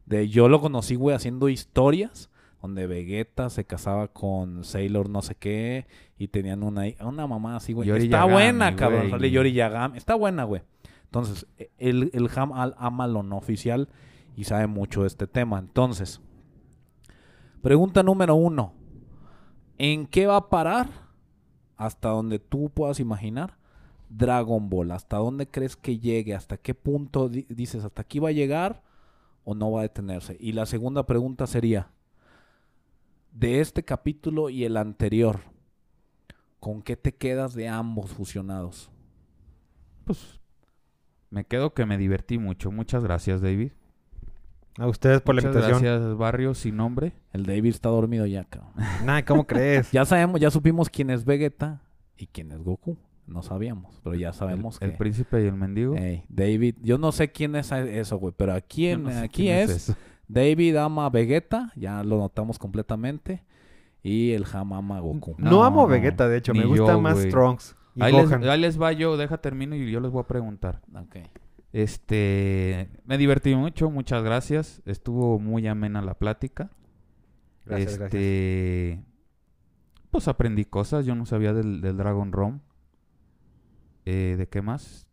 De, 0.07 0.29
yo 0.29 0.49
lo 0.49 0.61
conocí, 0.61 0.95
güey, 0.95 1.15
haciendo 1.15 1.51
historias 1.51 2.31
donde 2.63 2.87
Vegeta 2.87 3.51
se 3.51 3.65
casaba 3.67 4.09
con 4.09 4.65
Sailor 4.65 5.09
no 5.11 5.23
sé 5.23 5.35
qué 5.37 5.87
y 6.19 6.29
tenían 6.29 6.63
una, 6.63 6.85
una 7.05 7.27
mamá 7.27 7.57
así, 7.57 7.73
güey. 7.75 7.87
Yori 7.89 8.05
Está 8.05 8.17
Yagami, 8.21 8.33
buena, 8.33 8.75
cabrón. 8.75 9.11
Sale 9.11 9.31
Yori 9.31 9.53
Yagami. 9.53 9.99
Está 9.99 10.15
buena, 10.15 10.45
güey. 10.45 10.63
Entonces, 11.05 11.47
e- 11.59 11.71
el, 11.79 12.11
el 12.15 12.31
Ham 12.35 12.53
al- 12.55 12.75
ama 12.79 13.07
lo 13.07 13.23
no 13.23 13.37
oficial 13.37 13.89
y 14.39 14.45
sabe 14.45 14.69
mucho 14.69 15.01
de 15.01 15.09
este 15.09 15.27
tema. 15.27 15.59
Entonces, 15.59 16.21
pregunta 17.61 18.05
número 18.05 18.37
uno. 18.37 18.73
¿En 19.79 20.07
qué 20.07 20.29
va 20.29 20.37
a 20.37 20.49
parar? 20.49 20.89
Hasta 21.77 22.11
donde 22.11 22.39
tú 22.39 22.71
puedas 22.71 23.01
imaginar. 23.01 23.59
Dragon 24.09 24.71
Ball. 24.71 24.93
¿Hasta 24.93 25.17
dónde 25.17 25.49
crees 25.49 25.75
que 25.75 25.99
llegue? 25.99 26.37
¿Hasta 26.37 26.57
qué 26.57 26.73
punto 26.73 27.29
di- 27.29 27.47
dices 27.49 27.85
hasta 27.85 28.03
aquí 28.03 28.21
va 28.21 28.29
a 28.29 28.33
llegar 28.33 28.85
o 29.43 29.57
no 29.57 29.73
va 29.73 29.81
a 29.81 29.83
detenerse? 29.83 30.37
Y 30.39 30.53
la 30.53 30.67
segunda 30.67 31.05
pregunta 31.05 31.49
sería, 31.49 31.91
de 33.33 33.61
este 33.61 33.85
capítulo 33.85 34.51
y 34.51 34.65
el 34.65 34.77
anterior, 34.77 35.41
¿con 36.61 36.81
qué 36.83 36.97
te 36.97 37.13
quedas 37.13 37.55
de 37.55 37.67
ambos 37.67 38.13
fusionados? 38.13 38.89
Pues 40.05 40.39
me 41.29 41.45
quedo 41.45 41.75
que 41.75 41.87
me 41.87 41.99
divertí 41.99 42.39
mucho. 42.39 42.71
Muchas 42.71 43.03
gracias, 43.03 43.41
David. 43.41 43.73
A 44.79 44.87
ustedes 44.87 45.21
por 45.21 45.35
Muchas 45.35 45.53
la 45.55 45.61
invitación. 45.61 45.83
gracias, 45.83 46.17
Barrio, 46.17 46.55
sin 46.55 46.77
nombre. 46.77 47.13
El 47.33 47.45
David 47.45 47.67
está 47.71 47.89
dormido 47.89 48.25
ya, 48.27 48.45
cabrón. 48.45 48.73
Nah, 49.05 49.23
¿cómo 49.23 49.47
crees? 49.47 49.91
Ya 49.91 50.05
sabemos, 50.05 50.41
ya 50.41 50.51
supimos 50.51 50.89
quién 50.89 51.11
es 51.11 51.25
Vegeta 51.25 51.83
y 52.17 52.27
quién 52.29 52.53
es 52.53 52.63
Goku. 52.63 52.97
No 53.27 53.43
sabíamos, 53.43 54.01
pero 54.03 54.15
ya 54.17 54.33
sabemos 54.33 54.79
el, 54.81 54.87
el 54.87 54.93
que... 54.93 54.99
príncipe 54.99 55.43
y 55.45 55.47
el 55.49 55.55
mendigo. 55.55 55.95
David, 56.29 56.77
yo 56.81 56.97
no 56.97 57.13
sé 57.13 57.31
quién 57.31 57.57
es 57.57 57.71
eso, 57.73 58.17
güey, 58.19 58.33
pero 58.37 58.55
aquí, 58.55 58.87
en- 58.87 59.03
no 59.03 59.11
sé 59.11 59.19
aquí 59.19 59.43
quién 59.43 59.59
es. 59.69 59.95
David 60.29 60.77
ama 60.77 61.07
a 61.07 61.11
Vegeta, 61.11 61.73
ya 61.77 62.03
lo 62.05 62.17
notamos 62.19 62.59
completamente, 62.59 63.43
y 64.03 64.33
el 64.33 64.47
Ham 64.53 64.73
ama 64.73 64.97
a 64.97 65.01
Goku. 65.01 65.35
No, 65.39 65.51
No, 65.51 65.65
amo 65.65 65.83
a 65.83 65.87
Vegeta, 65.87 66.27
de 66.29 66.39
hecho. 66.39 66.55
Me 66.55 66.65
gusta 66.65 66.93
yo, 66.93 67.01
más 67.01 67.17
güey. 67.19 67.31
Trunks 67.31 67.77
y 67.97 68.03
Ahí 68.03 68.13
les, 68.13 68.29
Gohan. 68.31 68.45
ahí 68.49 68.61
les 68.61 68.81
va 68.81 68.93
yo, 68.93 69.17
deja 69.17 69.39
termino 69.39 69.75
y 69.75 69.91
yo 69.91 70.01
les 70.01 70.11
voy 70.11 70.23
a 70.23 70.27
preguntar. 70.27 70.81
Ok. 70.95 71.17
Este, 71.79 72.89
me 73.05 73.17
divertí 73.19 73.55
mucho, 73.55 73.89
muchas 73.89 74.25
gracias. 74.25 74.83
Estuvo 74.85 75.39
muy 75.39 75.69
amena 75.69 76.03
la 76.03 76.15
plática. 76.15 76.71
Gracias, 77.65 77.99
gracias. 77.99 78.21
este, 78.21 79.05
pues 80.11 80.27
aprendí 80.27 80.65
cosas, 80.65 81.07
yo 81.07 81.15
no 81.15 81.25
sabía 81.25 81.53
del, 81.53 81.81
del 81.81 81.97
Dragon 81.97 82.33
Room. 82.33 82.63
Eh, 84.07 84.35
¿De 84.37 84.49
qué 84.49 84.61
más? 84.61 85.07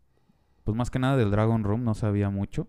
Pues 0.63 0.75
más 0.75 0.89
que 0.89 0.97
nada 0.97 1.17
del 1.17 1.29
Dragon 1.29 1.63
Room 1.63 1.83
no 1.83 1.93
sabía 1.93 2.31
mucho. 2.31 2.67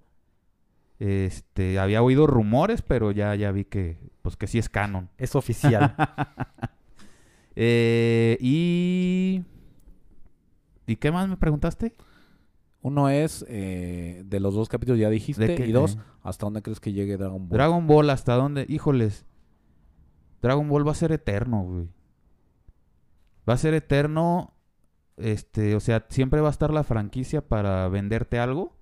Este, 0.99 1.79
había 1.79 2.03
oído 2.03 2.27
rumores, 2.27 2.83
pero 2.83 3.13
ya, 3.13 3.35
ya 3.35 3.51
vi 3.51 3.65
que, 3.65 3.97
pues 4.21 4.37
que 4.37 4.47
sí 4.47 4.59
es 4.59 4.69
canon. 4.69 5.09
Es 5.17 5.35
oficial. 5.35 5.95
Eh, 7.59 8.37
y... 8.43 9.43
¿Y 10.87 10.97
qué 10.97 11.11
más 11.11 11.27
me 11.27 11.39
preguntaste? 11.39 11.95
Uno 12.83 13.09
es, 13.09 13.45
eh, 13.49 14.23
de 14.27 14.41
los 14.41 14.55
dos 14.55 14.69
capítulos 14.69 15.01
ya 15.01 15.11
dijiste, 15.11 15.67
y 15.67 15.73
dos, 15.73 15.97
Eh. 15.97 16.01
¿hasta 16.23 16.47
dónde 16.47 16.63
crees 16.63 16.79
que 16.79 16.93
llegue 16.93 17.17
Dragon 17.17 17.49
Ball? 17.49 17.57
Dragon 17.59 17.87
Ball, 17.87 18.11
¿hasta 18.11 18.35
dónde? 18.35 18.65
Híjoles. 18.69 19.27
Dragon 20.43 20.69
Ball 20.69 20.87
va 20.87 20.93
a 20.93 20.95
ser 20.97 21.11
eterno, 21.13 21.63
güey. 21.63 21.89
Va 23.49 23.55
a 23.55 23.59
ser 23.59 23.75
eterno. 23.75 24.53
Este, 25.17 25.75
o 25.75 25.81
sea, 25.81 26.07
siempre 26.11 26.41
va 26.41 26.49
a 26.49 26.51
estar 26.51 26.73
la 26.73 26.85
franquicia 26.85 27.41
para 27.41 27.89
venderte 27.89 28.39
algo. 28.39 28.77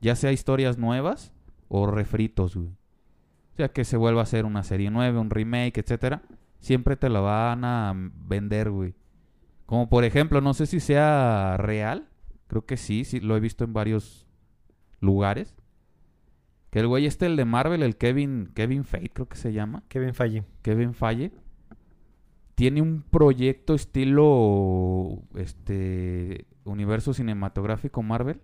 Ya 0.00 0.14
sea 0.16 0.32
historias 0.32 0.78
nuevas 0.78 1.32
o 1.68 1.86
refritos, 1.86 2.56
güey. 2.56 2.68
O 2.68 3.56
sea, 3.56 3.68
que 3.68 3.84
se 3.84 3.96
vuelva 3.96 4.20
a 4.20 4.24
hacer 4.24 4.46
una 4.46 4.62
serie 4.62 4.90
nueva, 4.90 5.20
un 5.20 5.30
remake, 5.30 5.78
etcétera. 5.78 6.22
Siempre 6.60 6.96
te 6.96 7.08
la 7.08 7.20
van 7.20 7.64
a 7.64 7.92
vender, 7.94 8.70
güey. 8.70 8.94
Como 9.66 9.88
por 9.88 10.04
ejemplo, 10.04 10.40
no 10.40 10.54
sé 10.54 10.66
si 10.66 10.80
sea 10.80 11.56
real. 11.58 12.08
Creo 12.46 12.66
que 12.66 12.76
sí, 12.76 13.04
sí, 13.04 13.20
lo 13.20 13.36
he 13.36 13.40
visto 13.40 13.64
en 13.64 13.72
varios 13.72 14.26
lugares. 15.00 15.54
Que 16.70 16.80
el 16.80 16.88
güey 16.88 17.06
este, 17.06 17.26
el 17.26 17.36
de 17.36 17.44
Marvel, 17.44 17.82
el 17.82 17.96
Kevin, 17.96 18.50
Kevin 18.54 18.84
Feige, 18.84 19.10
creo 19.10 19.28
que 19.28 19.36
se 19.36 19.52
llama. 19.52 19.84
Kevin 19.88 20.14
Feige. 20.14 20.44
Kevin 20.62 20.94
Falle. 20.94 21.32
Tiene 22.56 22.82
un 22.82 23.02
proyecto 23.02 23.74
estilo 23.74 25.22
este 25.36 26.46
universo 26.64 27.12
cinematográfico 27.12 28.02
Marvel, 28.02 28.40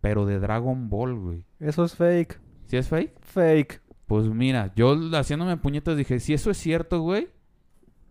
pero 0.00 0.26
de 0.26 0.38
Dragon 0.38 0.88
Ball, 0.88 1.18
güey. 1.18 1.44
Eso 1.60 1.84
es 1.84 1.94
fake. 1.94 2.40
¿Sí 2.66 2.76
es 2.76 2.88
fake? 2.88 3.18
Fake. 3.20 3.82
Pues 4.06 4.28
mira, 4.28 4.72
yo 4.74 4.96
haciéndome 5.16 5.56
puñetas 5.56 5.96
dije, 5.96 6.20
si 6.20 6.34
eso 6.34 6.50
es 6.50 6.58
cierto, 6.58 7.00
güey, 7.00 7.28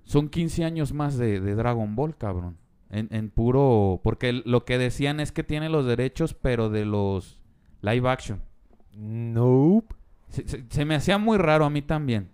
son 0.03 0.29
15 0.29 0.65
años 0.65 0.93
más 0.93 1.17
de, 1.17 1.39
de 1.39 1.55
Dragon 1.55 1.95
Ball, 1.95 2.17
cabrón. 2.17 2.57
En, 2.91 3.07
en 3.11 3.29
puro... 3.29 4.01
Porque 4.03 4.33
lo 4.33 4.65
que 4.65 4.77
decían 4.77 5.19
es 5.19 5.31
que 5.31 5.43
tiene 5.43 5.69
los 5.69 5.85
derechos, 5.85 6.33
pero 6.33 6.69
de 6.69 6.85
los 6.85 7.39
live 7.81 8.07
action. 8.09 8.41
Nope. 8.93 9.95
Se, 10.29 10.47
se- 10.47 10.65
se 10.69 10.85
me 10.85 10.95
hacía 10.95 11.17
muy 11.17 11.37
raro 11.37 11.65
a 11.65 11.69
mí 11.69 11.81
también. 11.81 12.29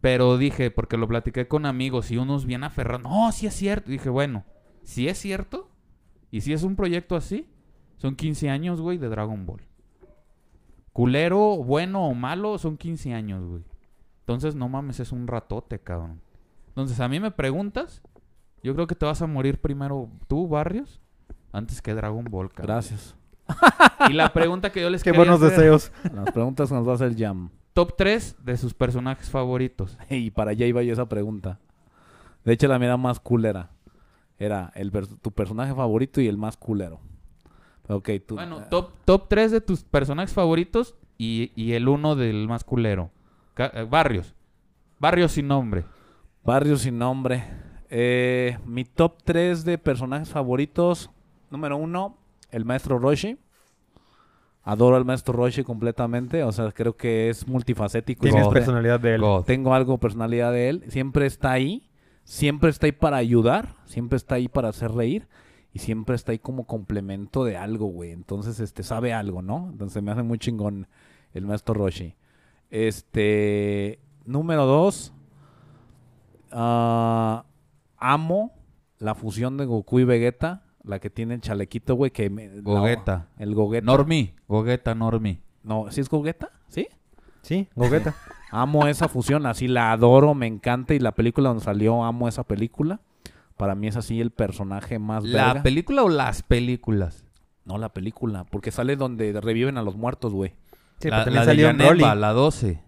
Pero 0.00 0.38
dije, 0.38 0.70
porque 0.70 0.96
lo 0.96 1.08
platiqué 1.08 1.48
con 1.48 1.66
amigos 1.66 2.10
y 2.10 2.16
unos 2.18 2.46
bien 2.46 2.62
aferrados. 2.64 3.02
No, 3.02 3.30
sí 3.32 3.46
es 3.46 3.54
cierto. 3.54 3.90
dije, 3.90 4.08
bueno, 4.10 4.44
si 4.82 5.08
es 5.08 5.18
cierto 5.18 5.68
y 6.30 6.42
si 6.42 6.52
es 6.52 6.62
un 6.62 6.76
proyecto 6.76 7.16
así, 7.16 7.48
son 7.96 8.14
15 8.16 8.50
años, 8.50 8.80
güey, 8.80 8.98
de 8.98 9.08
Dragon 9.08 9.46
Ball. 9.46 9.62
Culero, 10.92 11.56
bueno 11.56 12.06
o 12.08 12.14
malo, 12.14 12.58
son 12.58 12.76
15 12.76 13.14
años, 13.14 13.44
güey. 13.44 13.62
Entonces, 14.20 14.54
no 14.54 14.68
mames, 14.68 15.00
es 15.00 15.10
un 15.12 15.26
ratote, 15.26 15.78
cabrón. 15.80 16.20
Entonces, 16.68 17.00
a 17.00 17.08
mí 17.08 17.18
me 17.20 17.30
preguntas, 17.30 18.00
yo 18.64 18.74
creo 18.74 18.86
que 18.88 18.94
te 18.96 19.06
vas 19.06 19.22
a 19.22 19.26
morir 19.28 19.60
primero 19.60 20.08
tú, 20.26 20.48
Barrios, 20.48 21.00
antes 21.52 21.80
que 21.80 21.94
Dragon 21.94 22.24
Ball, 22.24 22.48
cabrón. 22.50 22.66
Gracias. 22.74 23.14
Y 24.08 24.14
la 24.14 24.32
pregunta 24.32 24.72
que 24.72 24.80
yo 24.80 24.90
les 24.90 25.02
Qué 25.04 25.10
quería 25.12 25.20
buenos 25.30 25.42
hacer, 25.42 25.58
deseos. 25.58 25.92
Las 26.12 26.32
preguntas 26.32 26.72
nos 26.72 26.86
va 26.86 26.92
a 26.92 26.94
hacer 26.96 27.14
Jam. 27.16 27.50
Top 27.74 27.94
3 27.96 28.36
de 28.44 28.56
sus 28.56 28.74
personajes 28.74 29.30
favoritos. 29.30 29.96
Y 30.10 30.30
para 30.30 30.52
allá 30.52 30.66
iba 30.66 30.82
yo 30.82 30.92
esa 30.92 31.08
pregunta. 31.08 31.58
De 32.44 32.52
hecho, 32.54 32.66
la 32.68 32.78
mía 32.78 32.96
más 32.96 33.20
culera. 33.20 33.70
Era 34.38 34.72
el 34.74 34.90
pers- 34.92 35.16
tu 35.20 35.30
personaje 35.30 35.74
favorito 35.74 36.20
y 36.20 36.26
el 36.26 36.36
más 36.36 36.56
culero. 36.56 37.00
Ok, 37.88 38.10
tú. 38.26 38.34
Bueno, 38.36 38.62
top, 38.70 38.90
top 39.04 39.28
3 39.28 39.52
de 39.52 39.60
tus 39.60 39.84
personajes 39.84 40.32
favoritos 40.32 40.94
y, 41.18 41.52
y 41.54 41.72
el 41.74 41.88
uno 41.88 42.16
del 42.16 42.48
más 42.48 42.64
culero. 42.64 43.10
Ca- 43.54 43.70
eh, 43.74 43.84
barrios. 43.88 44.34
Barrios 44.98 45.32
sin 45.32 45.48
nombre. 45.48 45.84
Barrio 46.42 46.76
sin 46.76 46.98
nombre. 46.98 47.44
Eh, 47.96 48.58
mi 48.66 48.84
top 48.84 49.22
3 49.22 49.64
de 49.64 49.78
personajes 49.78 50.28
favoritos. 50.28 51.10
Número 51.48 51.76
uno, 51.76 52.18
el 52.50 52.64
maestro 52.64 52.98
Roshi. 52.98 53.38
Adoro 54.64 54.96
al 54.96 55.04
maestro 55.04 55.32
Roshi 55.34 55.62
completamente. 55.62 56.42
O 56.42 56.50
sea, 56.50 56.72
creo 56.72 56.96
que 56.96 57.28
es 57.30 57.46
multifacético. 57.46 58.22
Tienes 58.22 58.40
siempre- 58.42 58.60
personalidad 58.62 58.98
de 58.98 59.14
él. 59.14 59.20
God. 59.20 59.44
Tengo 59.44 59.74
algo 59.74 59.98
personalidad 59.98 60.50
de 60.50 60.70
él. 60.70 60.84
Siempre 60.88 61.26
está 61.26 61.52
ahí. 61.52 61.88
Siempre 62.24 62.70
está 62.70 62.86
ahí 62.86 62.92
para 62.92 63.16
ayudar. 63.18 63.76
Siempre 63.84 64.16
está 64.16 64.34
ahí 64.34 64.48
para 64.48 64.70
hacer 64.70 64.90
reír. 64.90 65.28
Y 65.72 65.78
siempre 65.78 66.16
está 66.16 66.32
ahí 66.32 66.40
como 66.40 66.66
complemento 66.66 67.44
de 67.44 67.56
algo, 67.56 67.86
güey. 67.86 68.10
Entonces, 68.10 68.58
este, 68.58 68.82
sabe 68.82 69.12
algo, 69.12 69.40
¿no? 69.40 69.68
Entonces 69.70 70.02
me 70.02 70.10
hace 70.10 70.22
muy 70.24 70.38
chingón 70.38 70.88
el 71.32 71.46
maestro 71.46 71.74
Roshi. 71.74 72.16
Este, 72.70 74.00
número 74.24 74.66
dos. 74.66 75.12
ah, 76.50 77.44
amo 78.12 78.52
la 78.98 79.14
fusión 79.14 79.56
de 79.56 79.64
Goku 79.66 80.00
y 80.00 80.04
Vegeta. 80.04 80.62
La 80.82 80.98
que 80.98 81.08
tiene 81.08 81.34
el 81.34 81.40
chalequito, 81.40 81.94
güey, 81.94 82.10
que 82.10 82.28
me... 82.28 82.60
Gogeta. 82.60 83.28
el 83.38 83.54
Gogeta. 83.54 83.86
Normi. 83.86 84.34
Gogeta, 84.46 84.94
Normi. 84.94 85.40
No, 85.62 85.86
¿sí 85.90 86.02
es 86.02 86.10
Gogeta? 86.10 86.50
¿Sí? 86.68 86.88
Sí, 87.40 87.68
Gogeta. 87.74 88.14
Amo 88.50 88.86
esa 88.86 89.08
fusión, 89.08 89.46
así 89.46 89.66
la 89.66 89.92
adoro, 89.92 90.34
me 90.34 90.46
encanta 90.46 90.92
y 90.94 90.98
la 90.98 91.12
película 91.12 91.48
donde 91.48 91.64
salió 91.64 92.04
amo 92.04 92.28
esa 92.28 92.44
película. 92.44 93.00
Para 93.56 93.74
mí 93.74 93.86
es 93.88 93.96
así 93.96 94.20
el 94.20 94.30
personaje 94.30 94.98
más 94.98 95.24
¿La 95.24 95.46
verga. 95.46 95.62
película 95.62 96.02
o 96.04 96.08
las 96.08 96.42
películas? 96.42 97.24
no, 97.64 97.78
la 97.78 97.88
película, 97.94 98.44
porque 98.44 98.70
sale 98.70 98.94
donde 98.96 99.40
reviven 99.40 99.78
a 99.78 99.82
los 99.82 99.96
muertos, 99.96 100.32
güey. 100.34 100.52
Sí, 101.00 101.08
la, 101.08 101.24
la 101.24 101.46
de 101.46 101.56
Yanemba, 101.56 101.86
Broly. 101.94 102.20
la 102.20 102.32
12. 102.32 102.80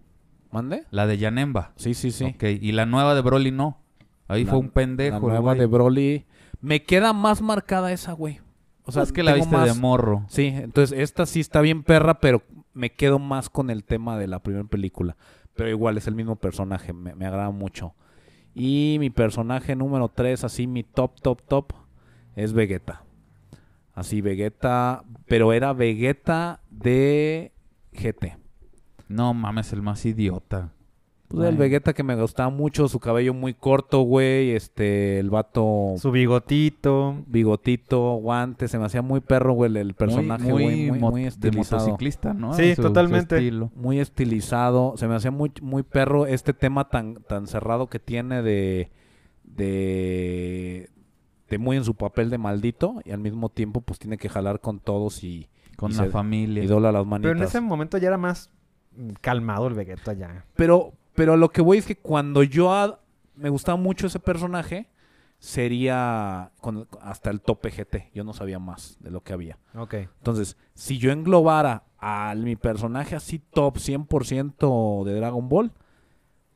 ¿Mande? 0.51 0.83
La 0.91 1.07
de 1.07 1.17
Yanemba. 1.17 1.73
Sí, 1.77 1.93
sí, 1.95 2.11
sí. 2.11 2.25
Ok, 2.25 2.43
y 2.43 2.71
la 2.73 2.85
nueva 2.85 3.15
de 3.15 3.21
Broly 3.21 3.51
no. 3.51 3.79
Ahí 4.27 4.43
La- 4.43 4.51
fue 4.51 4.59
un 4.59 4.69
pendejo. 4.69 5.11
La 5.11 5.17
el 5.17 5.21
nueva 5.23 5.39
güey. 5.53 5.59
de 5.59 5.65
Broly. 5.65 6.25
Me 6.61 6.83
queda 6.83 7.13
más 7.13 7.41
marcada 7.41 7.91
esa, 7.91 8.13
güey. 8.13 8.39
O 8.83 8.91
sea, 8.91 9.03
es 9.03 9.11
que 9.11 9.23
la 9.23 9.33
viste 9.33 9.55
más- 9.55 9.73
de 9.73 9.79
morro. 9.79 10.25
Sí, 10.29 10.45
entonces 10.47 10.97
esta 10.97 11.25
sí 11.25 11.39
está 11.41 11.61
bien 11.61 11.83
perra, 11.83 12.19
pero 12.19 12.41
me 12.73 12.91
quedo 12.91 13.19
más 13.19 13.49
con 13.49 13.69
el 13.69 13.83
tema 13.83 14.17
de 14.17 14.27
la 14.27 14.39
primera 14.39 14.65
película. 14.67 15.17
Pero 15.55 15.69
igual 15.69 15.97
es 15.97 16.07
el 16.07 16.15
mismo 16.15 16.35
personaje, 16.35 16.93
me, 16.93 17.13
me 17.15 17.25
agrada 17.25 17.49
mucho. 17.51 17.95
Y 18.53 18.97
mi 18.99 19.09
personaje 19.09 19.75
número 19.75 20.09
3, 20.09 20.43
así 20.43 20.67
mi 20.67 20.83
top, 20.83 21.19
top, 21.21 21.41
top, 21.47 21.73
es 22.35 22.53
Vegeta. 22.53 23.03
Así, 23.93 24.21
Vegeta, 24.21 25.03
pero 25.27 25.53
era 25.53 25.73
Vegeta 25.73 26.61
de 26.69 27.51
GT. 27.91 28.37
No 29.07 29.33
mames, 29.33 29.73
el 29.73 29.81
más 29.81 30.05
idiota. 30.05 30.71
Pues 31.29 31.49
el. 31.49 31.57
Vegeta 31.57 31.91
que 31.93 32.03
me 32.03 32.15
gustaba 32.15 32.49
mucho, 32.49 32.87
su 32.87 32.99
cabello 32.99 33.33
muy 33.33 33.53
corto, 33.53 33.99
güey, 34.01 34.51
este, 34.51 35.19
el 35.19 35.29
vato 35.29 35.95
Su 35.97 36.11
bigotito. 36.11 37.17
bigotito, 37.27 38.13
guantes, 38.15 38.71
se 38.71 38.79
me 38.79 38.85
hacía 38.85 39.01
muy 39.01 39.19
perro, 39.19 39.51
güey, 39.53 39.75
el 39.77 39.93
personaje, 39.93 40.43
muy, 40.51 40.63
güey, 40.63 40.89
muy, 40.91 40.99
muy 40.99 41.21
de 41.23 41.27
estilizado. 41.27 41.81
motociclista, 41.81 42.33
¿no? 42.33 42.53
Sí, 42.53 42.69
Su- 42.75 42.81
su 42.81 42.87
totalmente. 42.87 43.35
estilo. 43.35 43.71
muy 43.75 43.99
estilizado. 43.99 44.93
Se 44.95 45.07
me 45.07 45.15
hacía 45.15 45.31
muy, 45.31 45.51
muy 45.61 45.83
perro 45.83 46.25
este 46.27 46.53
tema 46.53 46.87
tan, 46.89 47.15
tan 47.27 47.45
cerrado 47.47 47.87
que 47.87 47.99
tiene 47.99 48.41
de, 48.41 48.89
de, 49.43 50.89
de 51.49 51.57
muy 51.57 51.77
en 51.77 51.83
su 51.83 51.95
papel 51.95 52.29
de 52.29 52.37
maldito 52.37 52.95
y 53.05 53.11
al 53.11 53.19
mismo 53.19 53.49
tiempo 53.49 53.81
pues 53.81 53.99
tiene 53.99 54.17
que 54.17 54.29
jalar 54.29 54.59
con 54.61 54.79
todos 54.79 55.23
y, 55.23 55.49
Con 55.75 55.91
y 55.91 55.95
la 55.95 56.05
se- 56.05 56.09
familia. 56.09 56.63
y 56.63 56.67
dobla 56.67 56.91
las 56.91 57.03
Pero 57.03 57.15
en 57.17 57.23
manitas. 57.23 57.49
ese 57.49 57.61
momento 57.61 57.97
ya 57.97 58.07
era 58.07 58.17
más 58.17 58.49
calmado 59.21 59.67
el 59.67 59.73
Vegeta 59.75 60.13
ya. 60.13 60.45
Pero, 60.55 60.93
pero 61.17 61.35
lo 61.35 61.49
que 61.49 61.63
voy 61.63 61.79
es 61.79 61.85
que 61.87 61.97
cuando 61.97 62.43
yo 62.43 62.71
a- 62.71 62.99
me 63.35 63.49
gustaba 63.49 63.75
mucho 63.75 64.05
ese 64.05 64.19
personaje, 64.19 64.87
sería 65.39 66.51
con- 66.61 66.87
hasta 67.01 67.31
el 67.31 67.41
tope 67.41 67.71
GT. 67.71 68.11
Yo 68.13 68.23
no 68.23 68.33
sabía 68.33 68.59
más 68.59 68.97
de 68.99 69.09
lo 69.09 69.21
que 69.21 69.33
había. 69.33 69.57
Ok. 69.75 69.93
Entonces, 69.95 70.57
si 70.75 70.99
yo 70.99 71.11
englobara 71.11 71.83
a 71.99 72.35
mi 72.35 72.55
personaje 72.55 73.15
así 73.15 73.39
top 73.39 73.77
100% 73.77 75.03
de 75.05 75.15
Dragon 75.15 75.49
Ball, 75.49 75.71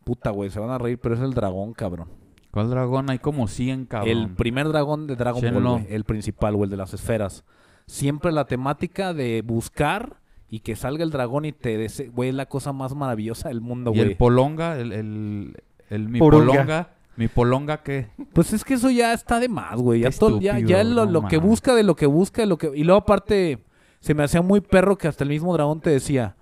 puta, 0.03 0.29
güey, 0.29 0.49
se 0.51 0.59
van 0.59 0.69
a 0.69 0.77
reír, 0.77 0.99
pero 0.99 1.15
es 1.15 1.21
el 1.21 1.33
dragón, 1.33 1.73
cabrón. 1.73 2.09
¿Cuál 2.51 2.69
dragón? 2.69 3.09
Hay 3.09 3.17
como 3.19 3.47
100, 3.47 3.85
cabrón. 3.85 4.09
El 4.09 4.29
primer 4.35 4.67
dragón 4.67 5.07
de 5.07 5.15
Dragon 5.15 5.41
Ball, 5.53 5.85
el 5.89 6.03
principal, 6.03 6.55
o 6.55 6.63
el 6.63 6.69
de 6.69 6.77
las 6.77 6.93
esferas. 6.93 7.43
Siempre 7.87 8.31
la 8.31 8.45
temática 8.45 9.13
de 9.13 9.41
buscar 9.41 10.20
y 10.51 10.59
que 10.59 10.75
salga 10.75 11.03
el 11.03 11.09
dragón 11.11 11.45
y 11.45 11.53
te 11.53 11.77
dese... 11.77 12.09
Güey, 12.09 12.29
es 12.29 12.35
la 12.35 12.45
cosa 12.45 12.73
más 12.73 12.93
maravillosa 12.93 13.47
del 13.47 13.61
mundo, 13.61 13.91
y 13.95 13.99
el 13.99 14.05
güey. 14.07 14.17
polonga, 14.17 14.77
el, 14.77 14.91
el, 14.91 15.57
el- 15.89 16.09
mi 16.09 16.19
Porunga. 16.19 16.51
polonga. 16.51 16.89
Mi 17.15 17.27
polonga, 17.27 17.81
¿qué? 17.83 18.09
Pues 18.33 18.51
es 18.53 18.63
que 18.65 18.73
eso 18.75 18.89
ya 18.89 19.13
está 19.13 19.39
de 19.39 19.47
más, 19.49 19.75
güey. 19.79 20.01
Ya, 20.01 20.11
todo- 20.11 20.39
ya, 20.39 20.59
ya 20.59 20.81
estúpido, 20.81 20.83
lo, 20.83 21.05
no 21.05 21.11
lo 21.21 21.27
que 21.27 21.37
busca 21.37 21.73
de 21.73 21.83
lo 21.83 21.95
que 21.95 22.05
busca, 22.05 22.41
de 22.41 22.47
lo 22.47 22.57
que... 22.57 22.69
Y 22.75 22.83
luego 22.83 22.99
aparte, 22.99 23.63
se 24.01 24.13
me 24.13 24.23
hacía 24.23 24.41
muy 24.41 24.59
perro 24.61 24.97
que 24.97 25.07
hasta 25.07 25.23
el 25.23 25.29
mismo 25.29 25.53
dragón 25.53 25.79
te 25.81 25.89
decía... 25.89 26.35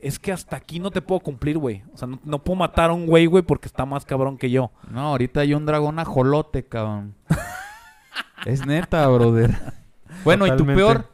Es 0.00 0.18
que 0.18 0.32
hasta 0.32 0.56
aquí 0.56 0.80
no 0.80 0.90
te 0.90 1.00
puedo 1.00 1.20
cumplir, 1.20 1.56
güey. 1.56 1.82
O 1.94 1.96
sea, 1.96 2.06
no, 2.06 2.20
no 2.24 2.44
puedo 2.44 2.56
matar 2.58 2.90
a 2.90 2.92
un 2.92 3.06
güey, 3.06 3.24
güey, 3.24 3.42
porque 3.42 3.68
está 3.68 3.86
más 3.86 4.04
cabrón 4.04 4.36
que 4.36 4.50
yo. 4.50 4.70
No, 4.90 5.00
ahorita 5.00 5.40
hay 5.40 5.54
un 5.54 5.64
dragón 5.64 5.98
ajolote, 5.98 6.64
cabrón. 6.66 7.14
es 8.44 8.66
neta, 8.66 9.06
brother. 9.08 9.54
Bueno, 10.24 10.46
¿y 10.46 10.54
tu 10.56 10.66
peor? 10.66 11.08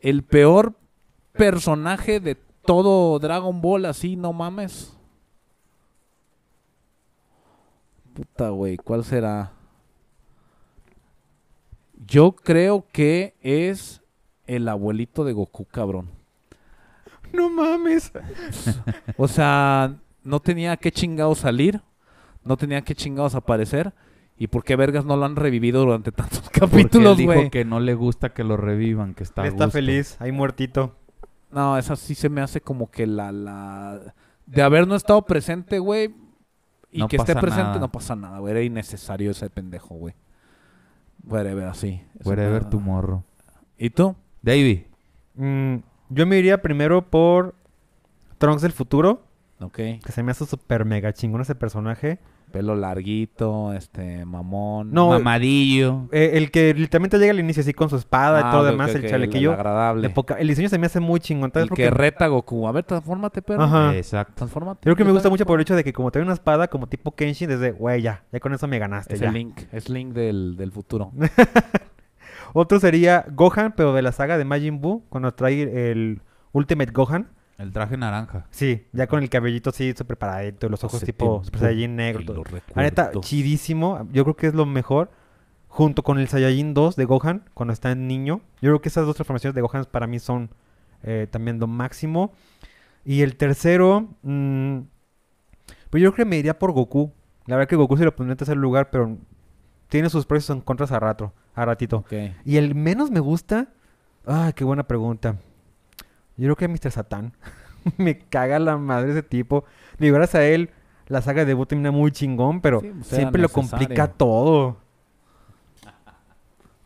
El 0.00 0.24
peor 0.24 0.77
personaje 1.38 2.20
de 2.20 2.34
todo 2.64 3.18
Dragon 3.18 3.60
Ball, 3.60 3.86
así, 3.86 4.16
no 4.16 4.32
mames. 4.32 4.94
Puta, 8.14 8.50
güey, 8.50 8.76
¿cuál 8.76 9.04
será? 9.04 9.52
Yo 12.06 12.32
creo 12.32 12.84
que 12.92 13.34
es 13.40 14.02
el 14.46 14.68
abuelito 14.68 15.24
de 15.24 15.32
Goku, 15.32 15.64
cabrón. 15.66 16.08
No 17.32 17.50
mames. 17.50 18.10
O 19.16 19.28
sea, 19.28 19.94
no 20.24 20.40
tenía 20.40 20.76
que 20.78 20.90
chingados 20.90 21.38
salir, 21.38 21.82
no 22.44 22.56
tenía 22.56 22.82
que 22.82 22.94
chingados 22.94 23.34
aparecer. 23.34 23.92
¿Y 24.38 24.46
por 24.46 24.64
qué 24.64 24.76
vergas 24.76 25.04
no 25.04 25.16
lo 25.16 25.24
han 25.26 25.36
revivido 25.36 25.80
durante 25.80 26.12
tantos 26.12 26.40
Porque 26.40 26.60
él 26.60 26.70
capítulos, 26.70 27.18
dijo 27.18 27.32
güey? 27.34 27.50
que 27.50 27.64
no 27.64 27.80
le 27.80 27.94
gusta 27.94 28.30
que 28.32 28.44
lo 28.44 28.56
revivan, 28.56 29.14
que 29.14 29.24
está 29.24 29.42
Él 29.42 29.48
a 29.48 29.50
está 29.50 29.64
gusto. 29.64 29.76
feliz, 29.78 30.16
ahí 30.20 30.30
muertito. 30.32 30.94
No, 31.50 31.78
esa 31.78 31.96
sí 31.96 32.14
se 32.14 32.28
me 32.28 32.40
hace 32.40 32.60
como 32.60 32.90
que 32.90 33.06
la... 33.06 33.32
la... 33.32 34.14
De 34.46 34.62
haber 34.62 34.86
no 34.86 34.94
estado 34.96 35.22
presente, 35.26 35.78
güey, 35.78 36.14
y 36.90 37.00
No 37.00 37.08
que 37.08 37.16
esté 37.16 37.34
pasa 37.34 37.40
presente, 37.40 37.64
nada. 37.68 37.78
no 37.80 37.92
pasa 37.92 38.16
nada, 38.16 38.38
güey. 38.38 38.50
Era 38.52 38.62
innecesario 38.62 39.30
ese 39.30 39.50
pendejo, 39.50 39.94
güey. 39.94 40.14
Whatever, 41.24 41.64
así. 41.68 42.00
Me- 42.24 42.60
tu 42.70 42.80
morro. 42.80 43.24
¿Y 43.76 43.90
tú? 43.90 44.16
Davey. 44.42 44.86
Mm, 45.34 45.76
yo 46.08 46.26
me 46.26 46.38
iría 46.38 46.62
primero 46.62 47.02
por 47.10 47.54
Trunks 48.38 48.62
del 48.62 48.72
futuro, 48.72 49.22
Ok. 49.60 49.74
que 49.74 50.12
se 50.12 50.22
me 50.22 50.30
hace 50.30 50.46
súper 50.46 50.84
mega 50.84 51.12
chingón 51.12 51.40
ese 51.42 51.54
personaje. 51.54 52.18
Pelo 52.52 52.74
larguito, 52.74 53.72
este, 53.74 54.24
mamón. 54.24 54.90
No, 54.92 55.10
Mamadillo. 55.10 56.08
Eh, 56.12 56.30
el 56.34 56.50
que 56.50 56.72
literalmente 56.74 57.18
llega 57.18 57.32
al 57.32 57.40
inicio 57.40 57.60
así 57.60 57.74
con 57.74 57.90
su 57.90 57.96
espada 57.96 58.38
Ah, 58.38 58.48
y 58.48 58.50
todo 58.52 58.62
ok, 58.62 58.70
demás, 58.70 58.94
el 58.94 59.08
chalequillo. 59.08 59.52
agradable. 59.52 60.08
de 60.08 60.14
poca- 60.14 60.34
El 60.36 60.48
diseño 60.48 60.68
se 60.68 60.78
me 60.78 60.86
hace 60.86 60.98
muy 61.00 61.20
chingón. 61.20 61.50
¿sabes 61.52 61.64
El 61.64 61.68
por 61.68 61.76
que 61.76 61.90
reta 61.90 62.24
a 62.24 62.28
Goku. 62.28 62.66
A 62.66 62.72
ver, 62.72 62.84
transfórmate, 62.84 63.42
perro. 63.42 63.62
Ajá. 63.64 63.94
Exacto. 63.96 64.32
Transfórmate. 64.36 64.80
Creo 64.82 64.96
que 64.96 65.04
me 65.04 65.12
gusta 65.12 65.28
mucho 65.28 65.44
por 65.46 65.58
el 65.58 65.62
hecho 65.62 65.76
de 65.76 65.84
que 65.84 65.92
como 65.92 66.10
tiene 66.10 66.24
una 66.24 66.34
espada 66.34 66.68
como 66.68 66.86
tipo 66.86 67.14
Kenshin, 67.14 67.48
desde, 67.48 67.72
güey, 67.72 68.00
ya, 68.02 68.24
ya 68.32 68.40
con 68.40 68.52
eso 68.54 68.66
me 68.66 68.78
ganaste. 68.78 69.14
Es 69.14 69.20
ya. 69.20 69.28
el 69.28 69.34
Link. 69.34 69.60
Es 69.72 69.88
Link 69.88 70.12
del, 70.14 70.56
del 70.56 70.72
futuro. 70.72 71.12
Otro 72.54 72.80
sería 72.80 73.26
Gohan, 73.32 73.74
pero 73.76 73.92
de 73.92 74.02
la 74.02 74.12
saga 74.12 74.38
de 74.38 74.44
Majin 74.44 74.80
Buu, 74.80 75.04
cuando 75.10 75.32
trae 75.34 75.90
el 75.90 76.22
Ultimate 76.52 76.92
Gohan. 76.92 77.28
El 77.58 77.72
traje 77.72 77.96
naranja. 77.96 78.46
Sí, 78.50 78.86
ya 78.92 79.08
con 79.08 79.20
el 79.20 79.28
cabellito 79.28 79.70
así 79.70 79.92
súper 79.92 80.16
paradito, 80.16 80.68
los 80.68 80.84
ojos 80.84 81.02
tipo 81.02 81.42
Super 81.44 81.60
Saiyajin 81.60 81.96
negro. 81.96 82.24
todo. 82.24 82.44
La 82.74 82.82
neta, 82.82 83.10
chidísimo. 83.20 84.06
Yo 84.12 84.22
creo 84.22 84.36
que 84.36 84.46
es 84.46 84.54
lo 84.54 84.64
mejor. 84.64 85.10
Junto 85.66 86.02
con 86.02 86.18
el 86.18 86.28
Saiyajin 86.28 86.72
2 86.72 86.96
de 86.96 87.04
Gohan, 87.04 87.44
cuando 87.54 87.72
está 87.72 87.90
en 87.90 88.06
niño. 88.06 88.40
Yo 88.62 88.70
creo 88.70 88.80
que 88.80 88.88
esas 88.88 89.04
dos 89.06 89.16
transformaciones 89.16 89.54
de 89.54 89.60
Gohan 89.60 89.84
para 89.90 90.06
mí 90.06 90.18
son 90.18 90.50
eh, 91.02 91.26
también 91.30 91.58
lo 91.58 91.66
máximo. 91.66 92.32
Y 93.04 93.22
el 93.22 93.36
tercero, 93.36 94.08
mm, 94.22 94.78
pues 95.90 96.02
yo 96.02 96.12
creo 96.12 96.24
que 96.24 96.30
me 96.30 96.38
iría 96.38 96.58
por 96.58 96.72
Goku. 96.72 97.12
La 97.46 97.56
verdad 97.56 97.68
que 97.68 97.76
Goku 97.76 97.96
se 97.96 98.04
lo 98.04 98.14
pondría 98.14 98.32
en 98.32 98.38
tercer 98.38 98.56
lugar, 98.56 98.90
pero 98.90 99.18
tiene 99.88 100.10
sus 100.10 100.26
y 100.30 100.40
sus 100.40 100.62
contras 100.62 100.92
a 100.92 101.00
rato, 101.00 101.32
a 101.54 101.64
ratito. 101.64 102.04
Y 102.44 102.56
el 102.56 102.74
menos 102.74 103.10
me 103.10 103.20
gusta, 103.20 103.68
ah, 104.26 104.52
qué 104.54 104.64
buena 104.64 104.86
pregunta. 104.86 105.36
Yo 106.38 106.54
creo 106.54 106.56
que 106.56 106.68
Mr. 106.68 106.90
Satan. 106.90 107.32
me 107.98 108.18
caga 108.18 108.58
la 108.58 108.76
madre 108.78 109.10
ese 109.10 109.22
tipo. 109.22 109.64
Digo, 109.98 110.14
gracias 110.16 110.40
a 110.40 110.46
él, 110.46 110.70
la 111.08 111.20
saga 111.22 111.44
de 111.44 111.54
Buu 111.54 111.66
termina 111.66 111.90
muy 111.90 112.10
chingón, 112.10 112.60
pero 112.60 112.80
Sí, 112.80 112.90
pues, 112.94 113.06
siempre 113.06 113.42
lo 113.42 113.48
complica 113.48 114.08
todo. 114.08 114.76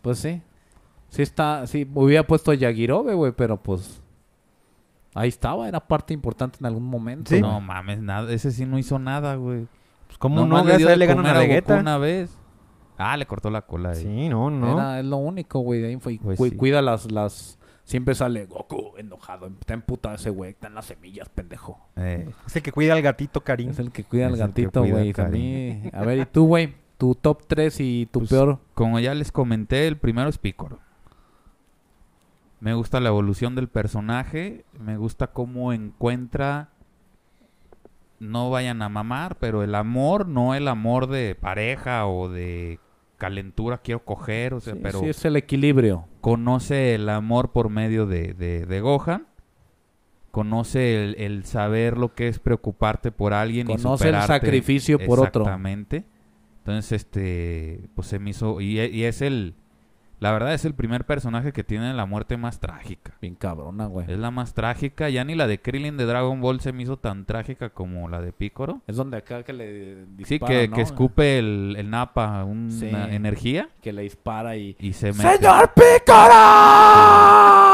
Pues 0.01 0.19
sí. 0.19 0.43
Sí 1.09 1.23
está, 1.23 1.67
sí, 1.67 1.89
hubiera 1.95 2.27
puesto 2.27 2.51
a 2.51 2.55
Yagirobe, 2.55 3.15
güey, 3.15 3.33
pero 3.33 3.63
pues 3.63 4.01
ahí 5.15 5.29
estaba, 5.29 5.69
era 5.69 5.79
parte 5.81 6.15
importante 6.15 6.59
en 6.61 6.67
algún 6.67 6.85
momento. 6.85 7.29
Sí. 7.31 7.41
No 7.41 7.61
mames, 7.61 8.01
nada. 8.01 8.33
Ese 8.33 8.51
sí 8.51 8.65
no 8.65 8.79
hizo 8.79 8.99
nada, 8.99 9.35
güey. 9.35 9.67
Pues, 10.07 10.19
¿Cómo 10.19 10.37
no? 10.37 10.47
Nomás 10.47 10.67
Gracias 10.67 10.89
a 10.89 10.93
él 10.95 10.99
le 11.01 11.07
de 11.07 11.15
ganan 11.15 11.27
a 11.27 11.35
comer 11.35 11.43
Goku 11.49 11.53
Vegeta. 11.55 11.77
una 11.81 11.99
vez. 11.99 12.37
Ah, 12.97 13.17
le 13.17 13.27
cortó 13.27 13.51
la 13.51 13.63
cola 13.63 13.91
ahí. 13.91 14.03
Sí, 14.03 14.29
no, 14.29 14.51
no. 14.51 14.73
Era, 14.73 15.01
es 15.01 15.05
lo 15.05 15.19
único, 15.19 15.61
güey, 15.61 15.81
de 15.83 15.89
ahí 15.89 15.97
fue. 15.99 16.19
Pues 16.23 16.39
cu- 16.39 16.47
sí. 16.47 16.57
Cuida 16.57 16.81
las, 16.81 17.11
las, 17.13 17.59
siempre 17.85 18.15
sale 18.15 18.47
Goku 18.47 18.95
enojado, 18.97 19.47
está 19.61 19.75
emputado 19.75 20.15
ese 20.15 20.31
güey, 20.31 20.51
está 20.53 20.69
en 20.69 20.75
las 20.75 20.87
semillas, 20.87 21.29
pendejo. 21.29 21.79
Eh, 21.97 22.31
Es 22.47 22.57
el 22.57 22.63
que 22.63 22.73
cuida 22.73 22.95
al 22.95 23.03
gatito, 23.03 23.41
Karim. 23.43 23.71
Es 23.71 23.79
el 23.79 23.91
que 23.93 24.05
cuida 24.05 24.27
al 24.27 24.37
gatito, 24.37 24.85
güey. 24.85 25.13
a 25.93 26.03
ver, 26.05 26.19
¿y 26.19 26.27
tú, 26.27 26.47
güey? 26.47 26.75
Tu 26.99 27.15
top 27.17 27.43
3 27.49 27.81
y 27.81 28.07
tu 28.07 28.21
Pues, 28.21 28.31
peor. 28.31 28.61
como 28.75 29.01
ya 29.01 29.15
les 29.15 29.33
comenté, 29.33 29.89
el 29.89 29.97
primero 29.97 30.29
es 30.29 30.39
Piccolo. 30.39 30.79
Me 32.61 32.75
gusta 32.75 33.01
la 33.01 33.09
evolución 33.09 33.57
del 33.57 33.67
personaje. 33.69 34.65
Me 34.79 34.97
gusta 34.97 35.27
cómo 35.29 35.73
encuentra. 35.73 36.69
No 38.21 38.51
vayan 38.51 38.83
a 38.83 38.89
mamar, 38.89 39.35
pero 39.41 39.65
el 39.65 39.75
amor, 39.75 40.29
no 40.29 40.55
el 40.55 40.69
amor 40.69 41.09
de 41.09 41.35
pareja 41.35 42.07
o 42.07 42.29
de 42.29 42.79
calentura, 43.23 43.79
quiero 43.79 44.05
coger, 44.05 44.53
o 44.55 44.61
sea, 44.61 44.75
Sí, 44.75 44.81
pero 44.83 44.99
sí, 45.01 45.07
es 45.09 45.25
el 45.25 45.37
equilibrio. 45.37 46.07
conoce 46.21 46.95
el 46.97 47.09
amor 47.09 47.53
por 47.53 47.71
medio 47.71 48.07
de, 48.07 48.35
de, 48.35 48.67
de 48.67 48.81
Gohan. 48.81 49.27
conoce 50.31 51.05
el, 51.05 51.15
el 51.19 51.45
saber 51.45 51.99
lo 51.99 52.15
que 52.15 52.27
es 52.29 52.39
preocuparte 52.39 53.13
por 53.13 53.33
alguien 53.33 53.71
y 53.71 53.77
Conoce 53.77 54.09
el 54.09 54.15
superarte. 54.15 54.27
sacrificio 54.27 54.99
por 54.99 55.21
otro. 55.21 55.43
Exactamente. 55.43 56.05
Entonces, 56.59 56.93
este, 56.93 57.89
pues 57.95 58.09
se 58.09 58.19
me 58.19 58.31
hizo, 58.31 58.61
y, 58.61 58.81
y 58.81 59.05
es 59.05 59.21
el, 59.23 59.55
la 60.23 60.31
verdad 60.33 60.55
es 60.55 60.65
el 60.65 60.75
primer 60.75 61.05
personaje 61.05 61.53
que 61.53 61.65
tiene 61.65 61.93
la 61.95 62.07
muerte 62.07 62.37
más 62.37 62.61
trágica. 62.61 63.15
Bien 63.21 63.35
cabrona, 63.35 63.87
güey. 63.87 64.11
Es 64.11 64.19
la 64.19 64.31
más 64.31 64.55
trágica, 64.55 65.09
ya 65.11 65.25
ni 65.25 65.35
la 65.35 65.47
de 65.47 65.61
Krillin 65.61 65.97
de 65.97 66.05
Dragon 66.07 66.41
Ball 66.41 66.61
se 66.61 66.73
me 66.73 66.85
hizo 66.85 66.97
tan 66.97 67.25
trágica 67.27 67.71
como 67.71 68.09
la 68.09 68.21
de 68.21 68.33
Piccolo. 68.33 68.81
Es 68.87 68.97
donde 68.97 69.17
acá 69.17 69.43
que 69.43 69.53
le 69.53 70.05
Sí, 70.25 70.39
dispara, 70.39 70.53
que, 70.53 70.69
¿no? 70.69 70.77
que 70.77 70.83
escupe 70.83 71.39
el, 71.39 71.75
el 71.77 71.91
napa, 71.91 72.45
una 72.45 72.71
Sí. 72.71 72.87
energía, 72.89 73.69
Que 73.81 73.93
le 73.93 74.03
dispara 74.03 74.57
y... 74.57 74.77
y 74.79 74.93
se 74.93 75.13
mete. 75.13 75.37
¡Señor 75.39 75.73
Pícara! 75.75 77.72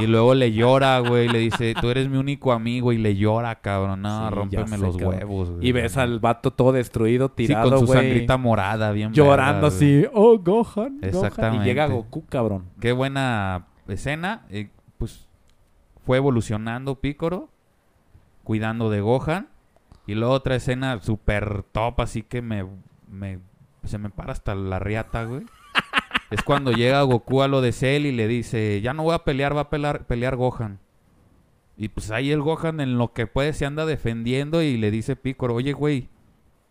Y 0.00 0.06
luego 0.06 0.34
le 0.34 0.52
llora, 0.52 0.98
güey, 1.00 1.28
le 1.28 1.38
dice, 1.38 1.74
tú 1.80 1.90
eres 1.90 2.08
mi 2.08 2.16
único 2.18 2.52
amigo, 2.52 2.92
y 2.92 2.98
le 2.98 3.16
llora, 3.16 3.54
cabrón, 3.56 4.02
no, 4.02 4.28
Sí, 4.28 4.34
rómpeme 4.34 4.66
sé, 4.68 4.78
los 4.78 4.96
cabrón. 4.96 5.14
huevos, 5.18 5.50
güey. 5.50 5.66
Y 5.68 5.72
ves 5.72 5.96
al 5.96 6.20
vato 6.20 6.50
todo 6.50 6.72
destruido, 6.72 7.28
Sí, 7.28 7.46
tirado, 7.46 7.70
con 7.70 7.80
su 7.80 7.86
güey. 7.86 7.98
sangrita 8.00 8.36
morada, 8.36 8.92
bien 8.92 9.12
llorando 9.12 9.66
así. 9.68 10.04
Oh, 10.12 10.38
Gohan, 10.38 10.44
Gohan. 10.44 10.98
Exactamente. 11.02 11.64
Y 11.64 11.68
llega 11.68 11.86
Goku, 11.86 12.24
cabrón. 12.26 12.64
Qué 12.80 12.92
buena 12.92 13.66
escena. 13.88 14.46
eh, 14.50 14.68
pues 14.98 15.28
fue 16.04 16.16
evolucionando 16.18 16.96
Picoro, 16.96 17.48
cuidando 18.42 18.90
de 18.90 19.00
Gohan. 19.00 19.48
Y 20.06 20.14
luego 20.14 20.34
otra 20.34 20.54
escena 20.56 21.00
super 21.00 21.62
top, 21.72 22.00
así 22.02 22.22
que 22.22 22.42
me, 22.42 22.66
me- 23.08 23.38
se 23.84 23.96
me 23.98 24.10
para 24.10 24.32
hasta 24.32 24.54
la 24.54 24.78
riata, 24.78 25.24
güey. 25.24 25.44
Es 26.30 26.42
cuando 26.42 26.72
llega 26.72 27.02
Goku 27.02 27.42
a 27.42 27.48
lo 27.48 27.60
de 27.60 27.72
Cell 27.72 28.06
y 28.06 28.12
le 28.12 28.28
dice, 28.28 28.80
ya 28.80 28.94
no 28.94 29.04
voy 29.04 29.14
a 29.14 29.24
pelear, 29.24 29.56
va 29.56 29.62
a 29.62 29.70
pelear, 29.70 30.06
pelear 30.06 30.36
Gohan. 30.36 30.78
Y 31.76 31.88
pues 31.88 32.10
ahí 32.10 32.30
el 32.30 32.42
Gohan 32.42 32.80
en 32.80 32.98
lo 32.98 33.12
que 33.12 33.26
puede 33.26 33.52
se 33.52 33.66
anda 33.66 33.86
defendiendo 33.86 34.62
y 34.62 34.76
le 34.76 34.90
dice 34.90 35.16
Picoro, 35.16 35.54
oye, 35.54 35.72
güey, 35.72 36.08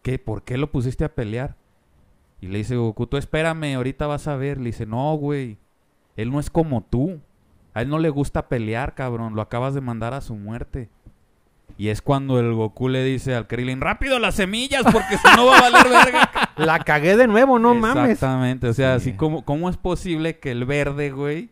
¿qué? 0.01 0.17
¿Por 0.19 0.43
qué 0.43 0.57
lo 0.57 0.71
pusiste 0.71 1.05
a 1.05 1.13
pelear? 1.13 1.55
Y 2.41 2.47
le 2.47 2.57
dice 2.57 2.75
Goku, 2.75 3.07
tú 3.07 3.17
espérame, 3.17 3.75
ahorita 3.75 4.07
vas 4.07 4.27
a 4.27 4.35
ver. 4.35 4.57
Le 4.57 4.65
dice, 4.65 4.85
no, 4.85 5.15
güey, 5.15 5.57
él 6.17 6.31
no 6.31 6.39
es 6.39 6.49
como 6.49 6.83
tú. 6.83 7.21
A 7.73 7.81
él 7.81 7.89
no 7.89 7.99
le 7.99 8.09
gusta 8.09 8.49
pelear, 8.49 8.95
cabrón. 8.95 9.35
Lo 9.35 9.41
acabas 9.41 9.73
de 9.73 9.81
mandar 9.81 10.13
a 10.13 10.21
su 10.21 10.35
muerte. 10.35 10.89
Y 11.77 11.87
es 11.89 12.01
cuando 12.01 12.39
el 12.39 12.53
Goku 12.53 12.87
le 12.87 13.03
dice 13.03 13.35
al 13.35 13.47
Krillin, 13.47 13.81
rápido 13.81 14.19
las 14.19 14.35
semillas, 14.35 14.83
porque 14.91 15.17
si 15.17 15.27
no 15.35 15.47
va 15.47 15.57
a 15.57 15.61
valer 15.71 15.89
verga. 15.89 16.29
La 16.57 16.79
cagué 16.79 17.17
de 17.17 17.27
nuevo, 17.27 17.57
no 17.57 17.73
mames. 17.73 18.11
Exactamente. 18.11 18.67
O 18.67 18.73
sea, 18.73 18.99
Sí. 18.99 19.09
así 19.09 19.17
como, 19.17 19.43
¿cómo 19.43 19.69
es 19.69 19.77
posible 19.77 20.37
que 20.37 20.51
el 20.51 20.65
verde, 20.65 21.09
güey, 21.11 21.49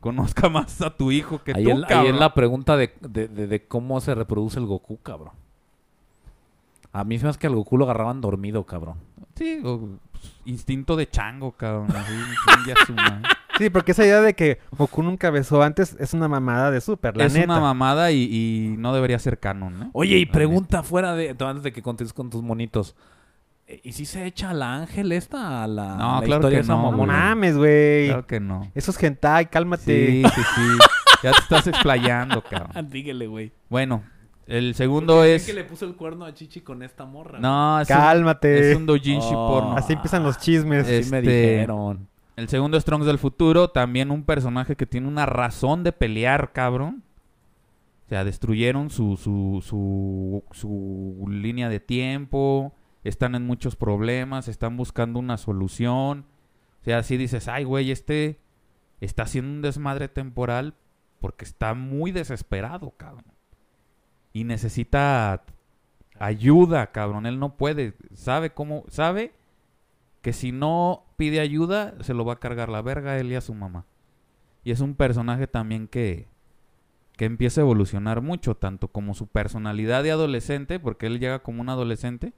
conozca 0.00 0.50
más 0.50 0.82
a 0.82 0.90
tu 0.94 1.10
hijo 1.10 1.42
que 1.42 1.52
Ahí, 1.56 1.64
tú, 1.64 1.70
ahí 1.70 1.84
cabrón? 1.88 2.14
es 2.14 2.20
la 2.20 2.34
pregunta 2.34 2.76
de, 2.76 2.94
de- 3.00 3.28
de- 3.28 3.46
de 3.46 3.66
cómo 3.66 4.00
se 4.02 4.14
reproduce 4.14 4.58
el 4.58 4.66
Goku, 4.66 4.98
cabrón. 4.98 5.32
A 6.92 7.04
mí 7.04 7.18
se 7.18 7.24
me 7.24 7.30
hace 7.30 7.38
que 7.38 7.46
al 7.46 7.54
Goku 7.54 7.78
lo 7.78 7.84
agarraban 7.86 8.20
dormido, 8.20 8.64
cabrón. 8.64 8.96
Sí, 9.36 9.62
o, 9.64 9.78
pues, 10.10 10.32
instinto 10.44 10.96
de 10.96 11.08
chango, 11.08 11.52
cabrón. 11.52 11.88
Así, 11.96 12.12
Sí, 13.58 13.70
porque 13.70 13.92
esa 13.92 14.04
idea 14.04 14.20
de 14.20 14.34
que 14.34 14.58
Goku 14.70 15.02
nunca 15.02 15.30
besó 15.30 15.62
antes 15.62 15.96
es 16.00 16.14
una 16.14 16.26
mamada 16.28 16.70
de 16.70 16.80
súper, 16.80 17.16
la 17.16 17.26
es 17.26 17.34
neta. 17.34 17.44
una 17.44 17.60
mamada 17.60 18.10
y, 18.10 18.22
y 18.22 18.74
no 18.78 18.94
debería 18.94 19.18
ser 19.18 19.38
canon, 19.38 19.78
¿no? 19.78 19.90
Oye, 19.92 20.16
y 20.18 20.24
La 20.26 20.32
pregunta 20.32 20.82
fuera 20.82 21.14
de... 21.14 21.30
Antes 21.38 21.62
de 21.62 21.72
que 21.72 21.82
contestes 21.82 22.12
con 22.14 22.30
tus 22.30 22.42
monitos. 22.42 22.96
eh, 23.66 23.80
¿Y 23.84 23.92
si 23.92 24.06
se 24.06 24.24
echa 24.26 24.50
a 24.50 24.54
la 24.54 24.74
Ángel 24.74 25.12
esta? 25.12 25.62
A 25.62 25.66
la, 25.66 25.96
No, 25.96 26.14
la 26.20 26.26
claro 26.26 26.40
historia 26.40 26.58
que 26.58 26.62
esa 26.64 26.74
no, 26.74 26.92
No 26.92 27.06
mames, 27.06 27.56
güey. 27.56 28.06
Claro 28.08 28.26
que 28.26 28.40
no. 28.40 28.70
Eso 28.74 28.90
es 28.90 29.02
hentai, 29.02 29.46
cálmate. 29.50 29.84
Sí, 29.84 30.22
sí, 30.34 30.42
sí. 30.56 30.78
Ya 31.22 31.32
te 31.32 31.38
estás 31.40 31.66
explayando, 31.68 32.42
cabrón. 32.42 32.88
Dígale, 32.90 33.26
güey. 33.28 33.52
Bueno, 33.68 34.02
el 34.46 34.74
segundo 34.74 35.22
es... 35.24 35.46
que 35.46 35.52
le 35.52 35.62
puso 35.64 35.84
el 35.84 35.94
cuerno 35.94 36.24
a 36.24 36.34
Chichi 36.34 36.62
con 36.62 36.82
esta 36.82 37.04
morra. 37.04 37.38
No, 37.38 37.80
es 37.80 37.88
un, 37.88 37.96
Cálmate. 37.96 38.70
es 38.72 38.76
un 38.76 38.86
doujinshi 38.86 39.28
Oh. 39.34 39.48
porno. 39.48 39.76
Así 39.76 39.92
empiezan 39.92 40.22
los 40.24 40.38
chismes. 40.38 40.86
Sí 40.86 41.10
me 41.10 41.18
Este- 41.18 41.20
dijeron. 41.20 42.08
El 42.36 42.48
segundo 42.48 42.78
es 42.78 42.84
Trunks 42.84 43.06
del 43.06 43.18
futuro, 43.18 43.68
también 43.70 44.10
un 44.10 44.24
personaje 44.24 44.76
que 44.76 44.86
tiene 44.86 45.08
una 45.08 45.26
razón 45.26 45.84
de 45.84 45.92
pelear, 45.92 46.52
cabrón. 46.52 47.02
O 48.06 48.08
sea, 48.08 48.24
destruyeron 48.24 48.90
su, 48.90 49.16
su, 49.16 49.62
su, 49.62 50.44
su 50.50 51.26
línea 51.28 51.68
de 51.68 51.80
tiempo, 51.80 52.74
están 53.04 53.34
en 53.34 53.46
muchos 53.46 53.76
problemas, 53.76 54.48
están 54.48 54.76
buscando 54.76 55.18
una 55.18 55.36
solución. 55.36 56.26
O 56.80 56.84
sea, 56.84 56.98
así 56.98 57.16
dices, 57.16 57.48
ay, 57.48 57.64
güey, 57.64 57.90
este 57.90 58.40
está 59.00 59.24
haciendo 59.24 59.52
un 59.52 59.62
desmadre 59.62 60.08
temporal 60.08 60.74
porque 61.20 61.44
está 61.44 61.74
muy 61.74 62.12
desesperado, 62.12 62.92
cabrón. 62.96 63.32
Y 64.32 64.44
necesita 64.44 65.44
ayuda, 66.18 66.92
cabrón. 66.92 67.26
Él 67.26 67.38
no 67.38 67.56
puede, 67.56 67.94
sabe 68.14 68.50
cómo, 68.50 68.84
sabe 68.88 69.34
que 70.22 70.32
si 70.32 70.52
no 70.52 71.04
pide 71.22 71.38
ayuda, 71.38 71.94
se 72.00 72.14
lo 72.14 72.24
va 72.24 72.32
a 72.32 72.40
cargar 72.40 72.68
la 72.68 72.82
verga 72.82 73.16
él 73.16 73.30
y 73.30 73.36
a 73.36 73.40
su 73.40 73.54
mamá. 73.54 73.86
Y 74.64 74.72
es 74.72 74.80
un 74.80 74.96
personaje 74.96 75.46
también 75.46 75.86
que, 75.86 76.26
que 77.16 77.26
empieza 77.26 77.60
a 77.60 77.62
evolucionar 77.62 78.22
mucho, 78.22 78.56
tanto 78.56 78.88
como 78.88 79.14
su 79.14 79.28
personalidad 79.28 80.02
de 80.02 80.10
adolescente, 80.10 80.80
porque 80.80 81.06
él 81.06 81.20
llega 81.20 81.38
como 81.38 81.60
un 81.60 81.68
adolescente, 81.68 82.32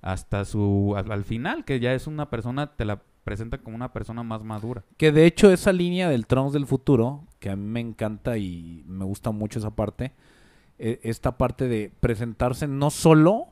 hasta 0.00 0.44
su 0.44 0.94
al, 0.96 1.10
al 1.10 1.24
final, 1.24 1.64
que 1.64 1.80
ya 1.80 1.92
es 1.92 2.06
una 2.06 2.30
persona, 2.30 2.76
te 2.76 2.84
la 2.84 3.02
presenta 3.24 3.58
como 3.58 3.74
una 3.74 3.92
persona 3.92 4.22
más 4.22 4.44
madura. 4.44 4.84
Que 4.96 5.10
de 5.10 5.26
hecho 5.26 5.50
esa 5.50 5.72
línea 5.72 6.08
del 6.08 6.28
Trunks 6.28 6.52
del 6.52 6.66
futuro, 6.66 7.24
que 7.40 7.50
a 7.50 7.56
mí 7.56 7.66
me 7.66 7.80
encanta 7.80 8.38
y 8.38 8.84
me 8.86 9.04
gusta 9.04 9.32
mucho 9.32 9.58
esa 9.58 9.74
parte, 9.74 10.12
e- 10.78 11.00
esta 11.02 11.36
parte 11.36 11.66
de 11.66 11.90
presentarse 11.98 12.68
no 12.68 12.90
solo 12.90 13.48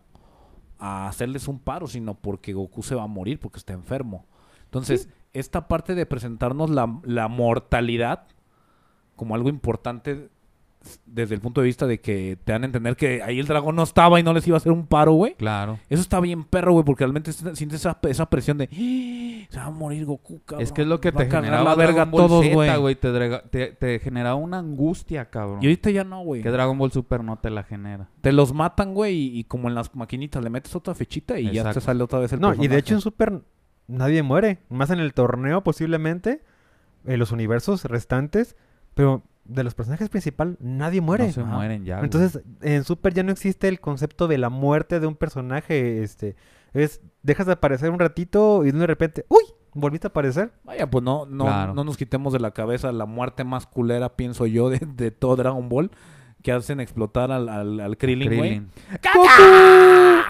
a 0.79 1.09
hacerles 1.09 1.49
un 1.49 1.59
paro, 1.59 1.89
sino 1.89 2.15
porque 2.15 2.53
Goku 2.53 2.85
se 2.85 2.95
va 2.95 3.03
a 3.03 3.09
morir, 3.09 3.41
porque 3.41 3.59
está 3.59 3.73
enfermo. 3.73 4.25
Entonces, 4.73 5.11
esta 5.35 5.69
parte 5.69 5.95
de 5.95 6.07
presentarnos 6.07 6.71
la, 6.71 6.99
la 7.05 7.29
mortalidad 7.29 8.25
como 9.17 9.35
algo 9.35 9.51
importante 9.51 10.31
desde 11.07 11.37
el 11.37 11.41
punto 11.41 11.61
de 11.61 11.67
vista 11.67 11.87
de 11.87 12.01
que 12.01 12.37
te 12.43 12.53
dan 12.53 12.63
a 12.63 12.67
entender 12.67 12.97
que 12.97 13.23
ahí 13.23 13.39
el 13.39 13.47
dragón 13.47 13.77
no 13.77 13.83
estaba 13.85 14.19
y 14.19 14.23
no 14.23 14.33
les 14.33 14.45
iba 14.49 14.57
a 14.57 14.59
hacer 14.59 14.73
un 14.73 14.87
paro, 14.87 15.13
güey. 15.13 15.35
Claro. 15.35 15.79
Eso 15.89 16.01
está 16.03 16.19
bien 16.21 16.43
perro, 16.43 16.73
güey, 16.73 16.85
porque 16.85 17.05
realmente 17.05 17.33
sientes 17.33 17.75
esa, 17.81 17.99
esa 18.03 18.29
presión 18.29 18.59
de 18.59 18.65
"Ah, 18.65 19.47
se 19.53 19.59
va 19.61 19.67
a 19.67 19.71
morir 19.71 20.07
Goku, 20.07 20.41
cabrón. 20.45 20.63
es 20.65 20.73
que 20.73 20.83
es 20.83 20.89
lo 20.89 21.01
que 21.01 21.13
te 21.13 21.19
cargar 21.29 21.45
generaba 21.45 21.71
la 21.71 21.77
verga 21.77 21.93
Dragon 22.07 22.11
Ball 22.11 22.27
todos, 22.27 22.45
Z, 22.47 22.77
güey. 22.79 22.95
Te, 22.97 23.39
te, 23.51 23.67
te 23.73 23.99
generaba 24.01 24.35
una 24.37 24.59
angustia, 24.59 25.31
cabrón. 25.31 25.59
Y 25.63 25.67
ahorita 25.67 25.91
ya 25.91 26.03
no, 26.03 26.25
güey. 26.25 26.43
Que 26.43 26.51
Dragon 26.51 26.77
Ball 26.77 26.91
Super 26.91 27.23
no 27.23 27.37
te 27.39 27.51
la 27.51 27.63
genera. 27.63 28.09
Te 28.21 28.33
los 28.33 28.53
matan, 28.53 28.93
güey, 28.95 29.15
y, 29.15 29.39
y 29.41 29.45
como 29.45 29.69
en 29.69 29.77
las 29.77 29.95
maquinitas 29.95 30.43
le 30.43 30.51
metes 30.51 30.75
otra 30.75 30.95
fechita 30.95 31.39
y 31.39 31.53
ya 31.53 31.73
te 31.73 31.81
sale 31.81 32.03
otra 32.03 32.19
vez 32.19 32.33
el 32.33 32.41
No, 32.41 32.55
y 32.55 32.67
de 32.67 32.79
hecho 32.79 32.95
en 32.95 33.01
Super 33.03 33.41
nadie 33.93 34.23
muere. 34.23 34.59
Más 34.69 34.91
en 34.91 34.99
el 35.01 35.15
torneo 35.15 35.63
posiblemente. 35.63 36.43
En 37.05 37.19
los 37.19 37.33
universos 37.33 37.85
restantes. 37.85 38.57
Pero 38.95 39.23
de 39.45 39.65
los 39.65 39.75
personajes 39.75 40.09
principales 40.09 40.57
nadie 40.61 41.01
muere. 41.01 41.27
No 41.27 41.33
se 41.33 41.45
mueren 41.45 41.85
ya. 41.85 41.97
güey. 41.97 42.05
Entonces, 42.05 42.43
en 42.61 42.85
Super 42.85 43.13
ya 43.15 43.23
no 43.23 43.33
existe 43.33 43.69
el 43.69 43.81
concepto 43.81 44.29
de 44.29 44.39
la 44.39 44.51
muerte 44.51 45.01
de 45.01 45.07
un 45.07 45.17
personaje. 45.17 46.03
Este, 46.03 46.37
es, 46.73 47.01
dejas 47.23 47.47
de 47.47 47.53
aparecer 47.55 47.91
un 47.91 47.99
ratito 47.99 48.65
y 48.65 48.71
de 48.73 48.87
repente, 48.87 49.25
¡uy! 49.29 49.43
Volviste 49.75 50.07
a 50.07 50.11
aparecer. 50.11 50.53
Vaya, 50.65 50.89
pues 50.91 51.03
no, 51.03 51.25
no, 51.25 51.45
Claro. 51.47 51.73
no 51.75 51.83
nos 51.83 51.97
quitemos 51.97 52.35
de 52.35 52.41
la 52.41 52.51
cabeza 52.51 52.93
la 52.93 53.07
muerte 53.07 53.43
más 53.43 53.67
culera, 53.67 54.17
pienso 54.17 54.45
yo, 54.47 54.69
de, 54.69 54.79
de 54.81 55.11
todo 55.11 55.35
Dragon 55.37 55.69
Ball. 55.71 55.91
Que 56.43 56.51
hacen 56.53 56.81
explotar 56.81 57.31
al, 57.31 57.49
al, 57.49 57.79
al 57.81 57.97
Krillin, 57.97 58.37
güey. 58.37 58.63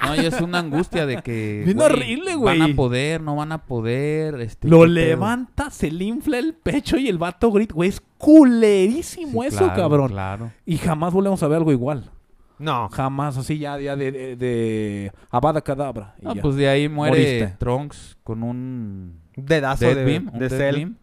No, 0.04 0.14
y 0.16 0.26
es 0.26 0.40
una 0.40 0.58
angustia 0.58 1.06
de 1.06 1.22
que. 1.22 1.62
Bien 1.64 1.80
horrible, 1.80 2.34
güey. 2.34 2.58
Van 2.58 2.70
a 2.72 2.74
poder, 2.76 3.20
no 3.22 3.36
van 3.36 3.52
a 3.52 3.64
poder. 3.64 4.40
Este, 4.40 4.68
Lo 4.68 4.84
levanta, 4.86 5.70
se 5.70 5.90
le 5.90 6.04
infla 6.04 6.38
el 6.38 6.54
pecho 6.54 6.96
y 6.98 7.08
el 7.08 7.18
vato 7.18 7.50
grita. 7.50 7.74
Güey, 7.74 7.88
es 7.88 8.02
culerísimo 8.18 9.42
Sí, 9.42 9.48
eso, 9.48 9.58
claro, 9.58 9.74
cabrón. 9.74 10.08
Claro. 10.10 10.52
Y 10.66 10.76
jamás 10.78 11.12
volvemos 11.12 11.42
a 11.42 11.48
ver 11.48 11.58
algo 11.58 11.72
igual. 11.72 12.10
No. 12.58 12.88
Jamás, 12.90 13.36
así 13.38 13.58
ya, 13.58 13.78
ya 13.80 13.96
de, 13.96 14.12
de, 14.12 14.36
de 14.36 15.12
Avada 15.30 15.62
Cadabra. 15.62 16.14
y 16.20 16.26
Ah, 16.26 16.32
ya. 16.34 16.42
pues 16.42 16.54
de 16.56 16.68
ahí 16.68 16.88
muere 16.88 17.16
Moriste. 17.16 17.56
Trunks 17.58 18.18
con 18.22 18.42
un 18.42 19.18
Dedazo 19.34 19.86
Dead 19.86 19.96
de, 19.96 20.04
Beam, 20.04 20.30
un 20.32 20.38
de 20.38 20.48
Cell. 20.50 20.76
Beam, 20.76 20.96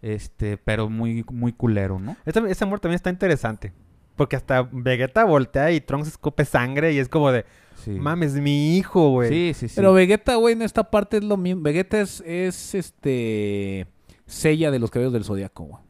Este, 0.00 0.56
pero 0.56 0.88
muy, 0.88 1.24
muy 1.30 1.52
culero, 1.52 1.98
¿no? 2.00 2.16
Esta, 2.24 2.40
esa 2.48 2.66
muerte 2.66 2.84
también 2.84 2.96
está 2.96 3.10
interesante. 3.10 3.72
Porque 4.16 4.36
hasta 4.36 4.68
Vegeta 4.70 5.24
voltea 5.24 5.72
y 5.72 5.80
Trunks 5.80 6.08
escupe 6.08 6.44
sangre 6.44 6.92
y 6.92 6.98
es 6.98 7.08
como 7.08 7.32
de, 7.32 7.44
Sí. 7.76 7.90
mames, 7.90 8.34
mi 8.34 8.76
hijo, 8.76 9.10
güey. 9.10 9.28
Sí, 9.28 9.52
sí, 9.54 9.68
sí. 9.68 9.74
Pero 9.76 9.92
Vegeta, 9.92 10.36
güey, 10.36 10.52
en 10.54 10.62
esta 10.62 10.84
parte 10.90 11.16
es 11.16 11.24
lo 11.24 11.36
mismo. 11.36 11.62
Vegeta 11.62 12.00
es, 12.00 12.22
es 12.26 12.74
este. 12.74 13.86
Sella 14.26 14.70
de 14.70 14.78
los 14.78 14.90
cabellos 14.90 15.12
del 15.12 15.24
zodiaco, 15.24 15.64
güey. 15.64 15.82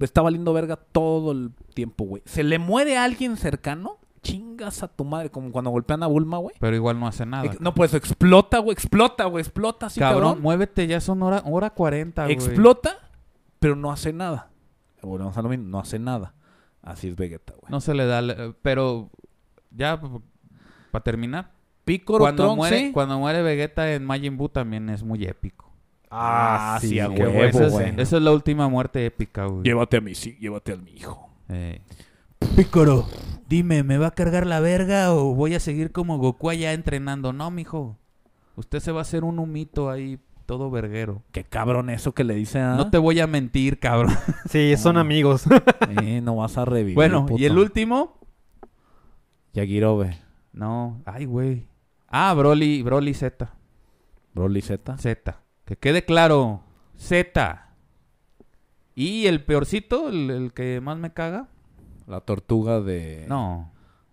Está 0.00 0.22
valiendo 0.22 0.52
verga 0.52 0.76
todo 0.76 1.32
el 1.32 1.52
tiempo, 1.74 2.04
güey. 2.04 2.22
Se 2.24 2.42
le 2.42 2.58
muere 2.58 2.96
a 2.96 3.04
alguien 3.04 3.36
cercano, 3.36 3.98
chingas 4.22 4.82
a 4.82 4.88
tu 4.88 5.04
madre, 5.04 5.30
como 5.30 5.52
cuando 5.52 5.70
golpean 5.70 6.02
a 6.02 6.06
Bulma, 6.06 6.38
güey. 6.38 6.56
Pero 6.58 6.74
igual 6.74 6.98
no 6.98 7.06
hace 7.06 7.26
nada. 7.26 7.50
No, 7.60 7.74
pues 7.74 7.94
explota, 7.94 8.58
güey, 8.58 8.72
explota, 8.72 9.24
güey, 9.26 9.42
explota 9.42 9.86
así, 9.86 10.00
cabrón, 10.00 10.22
cabrón. 10.22 10.42
muévete, 10.42 10.86
ya 10.86 11.00
son 11.00 11.22
hora, 11.22 11.42
hora 11.44 11.70
40, 11.70 12.22
güey. 12.24 12.32
explota, 12.34 12.96
pero 13.58 13.76
no 13.76 13.92
hace 13.92 14.12
nada. 14.12 14.50
Volvemos 15.02 15.36
a 15.36 15.42
lo 15.42 15.48
mismo, 15.48 15.66
no 15.68 15.78
hace 15.80 15.98
nada. 15.98 16.34
Así 16.82 17.08
es 17.08 17.16
Vegeta, 17.16 17.54
güey. 17.60 17.70
No 17.70 17.80
se 17.80 17.94
le 17.94 18.06
da... 18.06 18.22
le- 18.22 18.54
Pero 18.62 19.10
ya, 19.70 20.00
para 20.90 21.02
terminar. 21.04 21.52
Picoro, 21.84 22.20
Cuando 22.24 22.42
Trunks, 22.44 22.56
muere, 22.56 22.78
¿sí? 22.78 22.92
cuando 22.92 23.18
muere 23.18 23.42
Vegeta 23.42 23.92
en 23.92 24.04
Majin 24.04 24.36
Buu 24.36 24.48
también 24.48 24.88
es 24.90 25.02
muy 25.02 25.24
épico. 25.24 25.70
Ah, 26.10 26.78
sí, 26.80 26.98
a 26.98 27.08
qué 27.08 27.22
huevo, 27.22 27.32
buena 27.34 27.48
esa, 27.50 27.66
es, 27.66 27.72
güey. 27.72 27.88
esa 28.00 28.16
es 28.16 28.22
la 28.22 28.32
última 28.32 28.68
muerte 28.68 29.04
épica, 29.06 29.46
güey. 29.46 29.62
Llévate 29.62 29.96
a 29.98 30.00
mi, 30.00 30.14
sí, 30.14 30.36
llévate 30.40 30.72
al 30.72 30.82
mi 30.82 30.92
hijo. 30.92 31.30
Eh, 31.48 31.80
Pícoro, 32.56 33.06
dime, 33.48 33.82
¿me 33.84 33.96
va 33.98 34.08
a 34.08 34.10
cargar 34.12 34.46
la 34.46 34.60
verga 34.60 35.12
o 35.14 35.34
voy 35.34 35.54
a 35.54 35.60
seguir 35.60 35.92
como 35.92 36.18
Goku 36.18 36.50
allá 36.50 36.72
entrenando. 36.72 37.32
No, 37.32 37.50
mijo. 37.50 37.96
Usted 38.56 38.80
se 38.80 38.92
va 38.92 39.00
a 39.00 39.02
hacer 39.02 39.22
un 39.24 39.38
humito 39.38 39.88
ahí, 39.90 40.18
todo 40.50 40.68
verguero. 40.68 41.22
Qué 41.30 41.44
cabrón 41.44 41.90
eso 41.90 42.12
que 42.12 42.24
le 42.24 42.34
dice 42.34 42.58
a... 42.58 42.74
No 42.74 42.90
te 42.90 42.98
voy 42.98 43.20
a 43.20 43.28
mentir, 43.28 43.78
cabrón. 43.78 44.12
Sí, 44.48 44.74
son 44.78 44.94
No. 44.94 45.00
amigos. 45.00 45.44
Eh, 46.02 46.20
no 46.20 46.34
vas 46.34 46.58
a 46.58 46.64
revivir, 46.64 46.96
bueno, 46.96 47.24
puto. 47.24 47.40
y 47.40 47.44
el 47.44 47.56
último. 47.56 48.18
Yagirobe. 49.52 50.18
No, 50.52 51.02
ay, 51.04 51.24
güey. 51.26 51.68
Ah, 52.08 52.34
Broly, 52.34 52.82
Broly 52.82 53.14
Z. 53.14 53.48
Broly 54.34 54.60
Z. 54.60 54.98
Z. 54.98 55.40
Que 55.64 55.76
quede 55.76 56.04
claro. 56.04 56.64
Z. 56.96 57.68
Y 58.96 59.26
el 59.26 59.44
peorcito, 59.44 60.08
el, 60.08 60.30
el 60.30 60.52
que 60.52 60.80
más 60.80 60.98
me 60.98 61.12
caga. 61.12 61.46
La 62.08 62.22
tortuga 62.22 62.80
de... 62.80 63.24
No. 63.28 63.70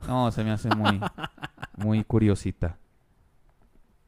No, 0.08 0.32
se 0.32 0.44
me 0.44 0.52
hace 0.52 0.70
muy, 0.76 1.00
muy 1.78 2.04
curiosita. 2.04 2.78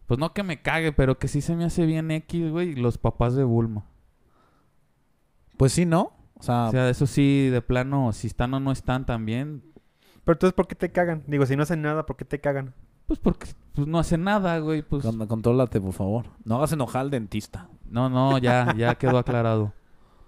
Pues 0.10 0.19
no 0.19 0.34
que 0.34 0.41
me 0.41 0.60
cague, 0.60 0.91
pero 0.91 1.19
que 1.19 1.27
sí 1.27 1.40
se 1.40 1.56
me 1.56 1.65
hace 1.65 1.86
bien 1.86 2.10
X, 2.10 2.49
güey. 2.49 2.73
Los 2.73 2.98
papás 2.98 3.36
de 3.36 3.44
Bulma. 3.44 3.86
Pues 5.56 5.72
sí, 5.72 5.86
¿no? 5.86 6.14
O 6.34 6.41
sea, 6.41 6.69
O 6.69 6.72
sea, 6.72 6.90
eso 6.90 7.06
sí, 7.06 7.49
de 7.49 7.61
plano, 7.61 8.11
si 8.11 8.26
están 8.26 8.52
o 8.56 8.60
no 8.60 8.72
están 8.72 9.06
también. 9.06 9.61
Pero 10.23 10.34
entonces, 10.34 10.53
¿por 10.56 10.68
qué 10.68 10.73
te 10.73 10.91
cagan? 10.91 11.23
Digo, 11.27 11.45
si 11.45 11.56
no 11.56 11.61
hacen 11.61 11.84
nada, 11.84 12.07
¿por 12.07 12.15
qué 12.18 12.26
te 12.26 12.41
cagan? 12.41 12.73
Pues 13.06 13.19
porque 13.19 13.49
pues, 13.76 13.86
no 13.86 13.99
hacen 13.99 14.23
nada, 14.23 14.57
güey. 14.57 14.81
Pues 14.81 15.03
con- 15.06 15.27
contrólate, 15.27 15.80
por 15.80 15.94
favor. 15.94 16.26
No 16.44 16.56
hagas 16.56 16.72
enojar 16.72 17.02
al 17.02 17.11
dentista. 17.11 17.69
no, 17.86 18.10
no, 18.10 18.40
ya, 18.40 18.73
ya 18.76 18.95
quedó 18.98 19.19
aclarado. 19.19 19.73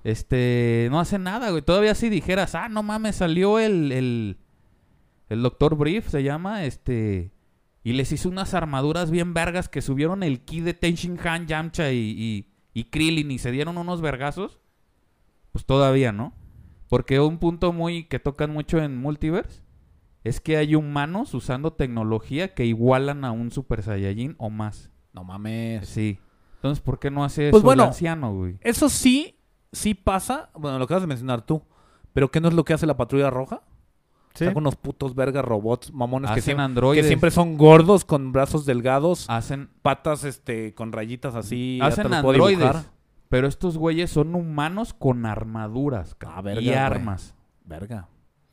Este, 0.03 0.90
no 0.91 0.99
hace 0.99 1.18
nada, 1.18 1.49
güey. 1.49 1.64
Todavía 1.64 1.95
si 1.95 2.10
dijeras, 2.10 2.53
ah, 2.53 2.70
no 2.70 2.84
mames, 2.84 3.16
salió 3.16 3.58
el, 3.58 3.91
el, 3.91 4.38
el 5.30 5.41
Doctor 5.41 5.76
Brief, 5.76 6.08
se 6.08 6.22
llama, 6.22 6.66
este, 6.66 7.32
y 7.84 7.94
les 7.94 8.12
hizo 8.12 8.30
unas 8.30 8.53
armaduras 8.53 9.12
bien 9.12 9.34
vergas 9.34 9.70
que 9.70 9.82
subieron 9.82 10.24
el 10.24 10.41
ki 10.41 10.62
de 10.62 10.74
Tenshin 10.74 11.20
Han, 11.24 11.48
Yamcha 11.48 11.91
y, 11.91 11.98
y, 11.98 12.53
y 12.74 12.84
Krillin 12.86 13.32
y 13.32 13.40
se 13.40 13.52
dieron 13.52 13.78
unos 13.78 14.02
vergazos. 14.02 14.60
Pues 15.52 15.66
todavía, 15.66 16.12
¿no? 16.12 16.34
Porque 16.88 17.20
un 17.20 17.38
punto 17.40 17.74
muy 17.74 18.03
que 18.06 18.20
tocan 18.20 18.52
mucho 18.52 18.80
en 18.80 18.98
Multiverse 18.98 19.64
es 20.24 20.40
que 20.40 20.58
hay 20.58 20.76
humanos 20.76 21.34
usando 21.34 21.74
tecnología 21.74 22.53
que 22.53 22.66
igualan 22.66 23.26
a 23.26 23.32
un 23.32 23.52
Super 23.52 23.82
Saiyajin 23.82 24.36
o 24.38 24.49
más. 24.49 24.91
No 25.14 25.24
mames. 25.24 25.88
Sí. 25.88 26.20
Entonces, 26.56 26.82
¿por 26.82 26.99
qué 26.99 27.10
no 27.10 27.24
hace 27.24 27.49
Pues 27.49 27.62
eso 27.62 27.66
bueno. 27.66 27.84
el 27.84 27.90
anciano, 27.90 28.34
güey? 28.34 28.58
Eso 28.62 28.88
sí, 28.88 29.40
sí 29.72 29.95
pasa. 29.95 30.52
Bueno, 30.53 30.78
lo 30.78 30.86
acabas 30.86 31.02
de 31.02 31.08
mencionar 31.08 31.45
tú. 31.45 31.64
Pero 32.14 32.30
¿qué 32.30 32.40
no 32.40 32.49
es 32.49 32.53
lo 32.53 32.64
que 32.64 32.74
hace 32.74 32.86
la 32.86 32.98
patrulla 32.98 33.30
roja? 33.30 33.64
Sí. 34.34 34.45
Unos 34.56 34.76
putos 34.76 35.14
vergas 35.16 35.44
robots 35.44 35.91
mamones 35.94 36.30
que 36.30 36.34
Hacen 36.40 36.44
siempre, 36.44 36.64
androides. 36.64 37.03
que 37.03 37.08
siempre 37.08 37.32
son 37.32 37.58
gordos, 37.58 38.06
con 38.06 38.32
brazos 38.32 38.66
delgados, 38.66 39.26
Hacen, 39.30 39.70
patas 39.82 40.24
este 40.24 40.74
con 40.74 40.91
rayitas 40.91 41.36
así. 41.36 41.80
hacen 41.82 42.14
androides. 42.14 42.88
Pero 43.30 43.48
estos 43.48 43.78
güeyes 43.78 44.10
son 44.12 44.36
humanos 44.36 44.94
con 44.94 45.26
armaduras 45.26 46.16
Ah, 46.26 46.41
verga, 46.41 46.62
y 46.62 46.66
güey. 46.66 46.78
armas. 46.78 47.34
Verga. 47.66 48.08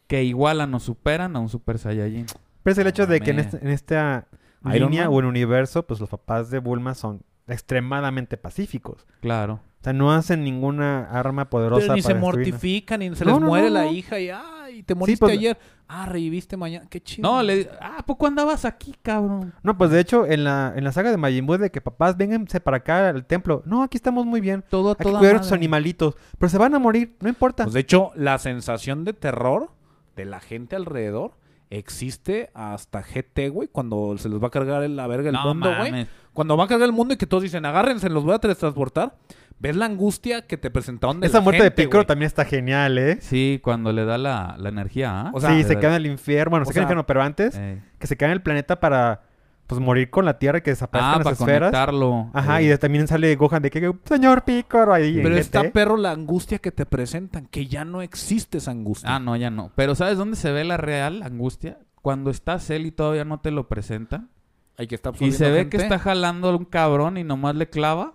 Que 0.06 0.24
igualan 0.24 0.72
o 0.74 0.80
superan 0.80 1.34
a 1.36 1.40
un 1.40 1.48
Super 1.48 1.78
Saiyajin. 1.78 2.26
Pero 2.62 2.72
es 2.72 2.78
el 2.78 2.86
hecho 2.86 3.06
de 3.06 3.20
que 3.20 3.30
en, 3.32 3.38
este- 3.40 3.58
en 3.58 3.68
esta 3.68 4.26
Iron 4.74 4.90
línea 4.90 5.04
Man. 5.04 5.14
o 5.14 5.20
en 5.20 5.26
universo, 5.26 5.84
pues 5.86 6.00
los 6.00 6.08
papás 6.08 6.50
de 6.50 6.58
Bulma 6.60 6.94
son 6.94 7.22
extremadamente 7.46 8.36
pacíficos. 8.36 9.06
Claro. 9.20 9.54
O 9.80 9.84
sea, 9.84 9.92
no 9.92 10.12
hacen 10.12 10.42
ninguna 10.44 11.10
arma 11.10 11.50
poderosa 11.50 11.82
Pero 11.82 11.94
ni 11.94 12.02
se 12.02 12.14
mortifican, 12.14 13.00
ni 13.00 13.14
se 13.14 13.24
No, 13.24 13.32
les 13.32 13.40
no, 13.40 13.46
muere 13.46 13.68
no, 13.68 13.74
la 13.74 13.86
hija 13.86 14.18
y 14.20 14.30
¡ay! 14.78 14.82
Te 14.84 14.94
moriste 14.94 15.20
pues- 15.26 15.36
ayer. 15.38 15.58
Ah, 15.90 16.06
reviviste 16.06 16.56
mañana. 16.56 16.86
Qué 16.90 17.00
chido. 17.02 17.28
No, 17.30 17.42
le 17.42 17.68
ah, 17.80 17.96
¿a 17.98 18.02
poco 18.06 18.26
andabas 18.26 18.64
aquí, 18.64 18.94
cabrón? 19.02 19.54
No, 19.62 19.76
pues 19.78 19.90
de 19.90 20.00
hecho, 20.00 20.26
en 20.26 20.44
la, 20.44 20.72
en 20.76 20.84
la 20.84 20.92
saga 20.92 21.10
de 21.10 21.16
Majin 21.16 21.46
Buu, 21.46 21.56
de 21.56 21.70
que 21.70 21.80
papás, 21.80 22.16
vénganse 22.16 22.60
para 22.60 22.78
acá 22.78 23.08
al 23.08 23.24
templo. 23.24 23.62
No, 23.64 23.82
aquí 23.82 23.96
estamos 23.96 24.26
muy 24.26 24.40
bien. 24.40 24.62
Todo, 24.68 24.90
Hay 24.90 24.96
que 24.96 25.04
toda 25.04 25.18
cuidar 25.18 25.34
a 25.34 25.38
madre. 25.38 25.46
tus 25.48 25.52
animalitos. 25.52 26.14
Pero 26.38 26.50
se 26.50 26.58
van 26.58 26.74
a 26.74 26.78
morir, 26.78 27.16
no 27.20 27.28
importa. 27.28 27.64
Pues 27.64 27.74
de 27.74 27.80
hecho, 27.80 28.10
la 28.14 28.38
sensación 28.38 29.04
de 29.04 29.14
terror 29.14 29.70
de 30.16 30.24
la 30.26 30.40
gente 30.40 30.76
alrededor 30.76 31.32
existe 31.70 32.50
hasta 32.54 33.02
GT, 33.02 33.48
güey, 33.50 33.68
cuando 33.68 34.16
se 34.18 34.28
les 34.28 34.42
va 34.42 34.48
a 34.48 34.50
cargar 34.50 34.82
el- 34.82 34.96
la 34.96 35.06
verga 35.06 35.28
el 35.28 35.34
No 35.34 35.44
mundo, 35.54 35.70
güey. 35.76 36.06
Cuando 36.32 36.56
va 36.56 36.64
a 36.64 36.68
cargar 36.68 36.86
el 36.86 36.94
mundo 36.94 37.14
y 37.14 37.16
que 37.16 37.26
todos 37.26 37.42
dicen, 37.42 37.64
agárrense, 37.66 38.08
los 38.08 38.24
voy 38.24 38.34
a 38.34 38.38
teletransportar. 38.38 39.16
¿Ves 39.60 39.74
la 39.74 39.86
angustia 39.86 40.46
que 40.46 40.56
te 40.56 40.70
presentaron 40.70 41.18
de 41.20 41.26
Esa 41.26 41.38
la 41.38 41.42
muerte 41.44 41.64
de 41.64 41.70
Piccolo 41.72 42.06
también 42.06 42.28
está 42.28 42.44
genial, 42.44 42.96
¿eh? 42.96 43.18
Sí, 43.20 43.60
cuando 43.62 43.92
le 43.92 44.04
da 44.04 44.16
la, 44.16 44.54
la 44.58 44.68
energía, 44.68 45.20
¿ah? 45.20 45.30
O 45.34 45.40
sea, 45.40 45.50
sí, 45.50 45.64
se 45.64 45.74
da- 45.74 45.80
queda 45.80 45.90
en 45.96 45.96
el 45.96 46.06
infierno. 46.06 46.50
Bueno, 46.50 46.62
o 46.62 46.66
se 46.66 46.72
queda 46.72 46.82
en 46.82 46.86
el 46.86 46.92
infierno, 46.92 47.06
pero 47.06 47.22
antes, 47.22 47.56
Eh. 47.58 47.82
que 47.98 48.06
se 48.06 48.16
queda 48.16 48.28
en 48.28 48.34
el 48.34 48.42
planeta 48.42 48.78
para 48.78 49.22
pues 49.66 49.82
morir 49.82 50.08
con 50.08 50.24
la 50.24 50.38
Tierra 50.38 50.58
y 50.58 50.62
que 50.62 50.70
desaparezcan 50.70 51.12
Ah, 51.12 51.16
las 51.18 51.24
para 51.24 51.34
esferas. 51.34 51.70
conectarlo. 51.70 52.30
Ajá, 52.32 52.60
Eh. 52.60 52.64
y 52.64 52.66
de- 52.68 52.78
también 52.78 53.06
sale 53.06 53.34
Gohan 53.36 53.60
de 53.60 53.70
que, 53.70 53.92
señor 54.04 54.44
Piccolo, 54.44 54.94
ahí 54.94 55.16
Pero 55.16 55.34
GT. 55.34 55.40
está 55.40 55.62
perro 55.72 55.96
la 55.98 56.12
angustia 56.12 56.58
que 56.58 56.72
te 56.72 56.86
presentan, 56.86 57.46
que 57.48 57.66
ya 57.66 57.84
no 57.84 58.00
existe 58.00 58.58
esa 58.58 58.70
angustia. 58.70 59.14
Ah, 59.14 59.18
no, 59.18 59.36
ya 59.36 59.50
no. 59.50 59.72
Pero 59.74 59.94
¿sabes 59.94 60.16
dónde 60.16 60.36
se 60.36 60.52
ve 60.52 60.64
la 60.64 60.78
real 60.78 61.22
angustia? 61.22 61.78
Cuando 62.00 62.30
estás 62.30 62.70
él 62.70 62.86
y 62.86 62.92
todavía 62.92 63.24
no 63.26 63.40
te 63.40 63.50
lo 63.50 63.68
presentan. 63.68 64.30
Hay 64.78 64.86
que 64.86 64.94
estar 64.94 65.12
Y 65.20 65.32
se 65.32 65.50
ve 65.50 65.68
que 65.68 65.76
está 65.78 65.98
jalando 65.98 66.48
a 66.48 66.56
un 66.56 66.64
cabrón 66.64 67.18
y 67.18 67.24
nomás 67.24 67.54
le 67.56 67.68
clava 67.68 68.14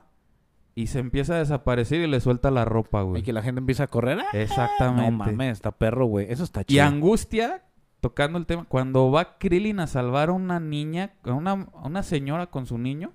y 0.76 0.88
se 0.88 1.00
empieza 1.00 1.36
a 1.36 1.40
desaparecer 1.40 2.02
y 2.02 2.08
le 2.08 2.20
suelta 2.20 2.50
la 2.52 2.66
ropa, 2.66 3.02
Y 3.02 3.06
güey. 3.06 3.24
que 3.24 3.34
la 3.34 3.41
gente 3.44 3.60
empieza 3.60 3.84
a 3.84 3.88
correr. 3.88 4.20
¡Ah! 4.20 4.26
Exactamente. 4.34 5.12
No 5.12 5.18
mames, 5.18 5.52
está 5.54 5.72
perro, 5.72 6.06
güey. 6.08 6.28
Eso 6.32 6.44
está 6.44 6.62
Y 6.62 6.66
chido. 6.66 6.84
angustia, 6.86 7.64
tocando 8.00 8.38
el 8.40 8.45
tema, 8.45 8.66
cuando 8.68 9.12
va 9.12 9.38
Krillin 9.38 9.80
a 9.80 9.88
salvar 9.88 10.30
a 10.30 10.34
una 10.34 10.60
niña, 10.60 11.14
a 11.24 11.34
una, 11.34 11.52
a 11.52 11.88
una 11.88 12.04
señora 12.04 12.48
con 12.48 12.66
su 12.66 12.78
niño, 12.78 13.12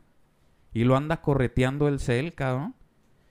y 0.72 0.84
lo 0.84 0.96
anda 0.96 1.20
correteando 1.20 1.88
el 1.88 1.98
cel, 1.98 2.34
cabrón. 2.34 2.74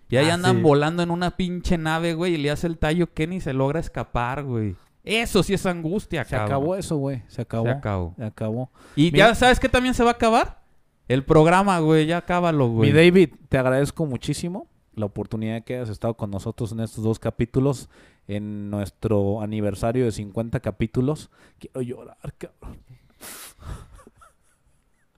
Y 0.10 0.18
ahí 0.18 0.30
Ah, 0.30 0.36
andan 0.36 0.58
sí. 0.58 0.62
volando 0.62 1.04
en 1.04 1.12
una 1.12 1.32
pinche 1.38 1.78
nave, 1.78 2.14
güey, 2.14 2.34
y 2.36 2.38
le 2.38 2.52
hace 2.52 2.68
el 2.68 2.78
tallo 2.78 3.14
Kenny 3.14 3.38
y 3.38 3.41
se 3.41 3.54
logra 3.54 3.80
escapar, 3.80 4.44
güey. 4.44 4.76
Eso 5.04 5.41
sí 5.44 5.54
es 5.54 5.66
angustia, 5.66 6.24
Se 6.26 6.32
cabrón. 6.32 6.48
acabó 6.48 6.76
eso, 6.76 6.98
güey. 6.98 7.24
Se 7.28 7.41
acabó. 7.41 7.66
Se 7.66 7.72
acabó. 7.72 8.14
Se 8.18 8.24
acabó. 8.26 8.72
Y 8.95 9.12
Mira- 9.12 9.30
ya 9.30 9.36
sabes 9.36 9.60
que 9.60 9.70
también 9.70 9.94
se 9.94 10.04
va 10.04 10.10
a 10.12 10.14
acabar. 10.14 10.62
El 11.07 11.23
programa, 11.23 11.79
güey, 11.79 12.05
ya 12.05 12.17
acábalo, 12.17 12.67
güey. 12.67 12.91
Mi 12.91 12.97
David, 12.97 13.29
te 13.49 13.57
agradezco 13.57 14.05
muchísimo 14.05 14.67
la 14.93 15.05
oportunidad 15.05 15.63
que 15.63 15.75
hayas 15.75 15.89
estado 15.89 16.15
con 16.15 16.31
nosotros 16.31 16.71
en 16.71 16.79
estos 16.79 17.03
dos 17.03 17.19
capítulos, 17.19 17.89
en 18.27 18.69
nuestro 18.69 19.41
aniversario 19.41 20.05
de 20.05 20.11
50 20.11 20.59
capítulos. 20.59 21.29
Quiero 21.59 21.81
llorar, 21.81 22.34
cabrón. 22.38 22.77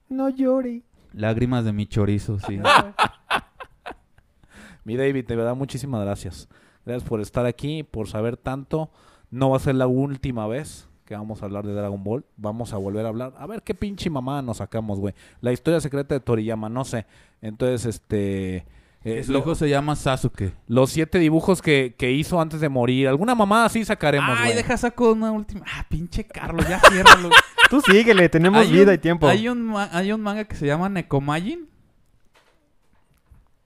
No 0.10 0.30
llore. 0.30 0.84
Lágrimas 1.14 1.66
de 1.66 1.74
mi 1.74 1.88
chorizo, 1.88 2.40
sí. 2.40 2.60
Mi 4.84 4.96
David, 4.96 5.26
de 5.26 5.36
verdad, 5.36 5.56
muchísimas 5.56 6.04
gracias. 6.04 6.48
Gracias 6.86 7.08
por 7.08 7.22
estar 7.22 7.46
aquí, 7.46 7.84
por 7.84 8.08
saber 8.08 8.38
tanto. 8.38 8.92
No 9.32 9.52
va 9.52 9.58
a 9.58 9.60
ser 9.60 9.76
la 9.76 9.88
última 9.88 10.48
vez 10.48 10.89
que 11.10 11.16
vamos 11.16 11.42
a 11.42 11.46
hablar 11.46 11.66
de 11.66 11.74
Dragon 11.74 12.04
Ball. 12.04 12.24
Vamos 12.38 12.72
a 12.72 12.78
volver 12.78 13.04
a 13.04 13.10
hablar. 13.10 13.34
A 13.40 13.48
ver 13.48 13.64
qué 13.64 13.74
pinche 13.74 14.12
mamá 14.12 14.44
nos 14.44 14.58
sacamos, 14.58 15.00
güey. 15.00 15.16
La 15.42 15.52
historia 15.52 15.82
secreta 15.82 16.14
de 16.14 16.20
Toriyama, 16.22 16.70
no 16.70 16.86
sé. 16.86 17.08
Entonces, 17.42 17.84
este... 17.88 18.68
eh, 19.04 19.24
Su 19.24 19.32
lo- 19.34 19.40
hijo 19.40 19.56
se 19.56 19.68
llama 19.68 19.96
Sasuke. 19.96 20.54
los 20.68 20.92
siete 20.92 21.18
dibujos 21.18 21.64
que, 21.64 21.96
que 21.98 22.12
hizo 22.12 22.40
antes 22.40 22.62
de 22.62 22.70
morir. 22.70 23.08
Alguna 23.08 23.34
mamá 23.34 23.66
así 23.66 23.84
sacaremos, 23.84 24.38
Ay, 24.40 24.54
deja 24.54 24.78
saco 24.78 25.12
una 25.14 25.32
última. 25.32 25.66
Ah, 25.68 25.84
pinche 25.90 26.26
Carlos, 26.26 26.70
ya 26.70 26.80
ciérralo. 26.80 27.30
Tú 27.72 27.82
síguele, 27.82 28.30
tenemos 28.30 28.62
Hay 28.62 28.72
vida 28.72 28.90
un- 28.92 28.96
y 28.96 28.98
tiempo. 29.00 29.28
Hay 29.28 29.50
un, 29.50 29.74
hay 29.92 30.12
un 30.12 30.22
manga 30.22 30.44
que 30.44 30.56
se 30.56 30.68
llama 30.68 30.90
Nekomajin. 30.90 31.68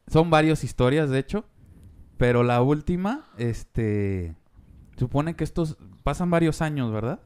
Son 0.08 0.30
varias 0.30 0.64
historias, 0.64 1.10
de 1.10 1.20
hecho. 1.20 1.44
Pero 2.18 2.44
la 2.44 2.62
última, 2.62 3.26
este... 3.38 4.36
Supone 4.98 5.36
que 5.36 5.44
estos... 5.44 5.78
Pasan 6.04 6.30
varios 6.30 6.62
años, 6.62 6.92
¿verdad? 6.92 7.22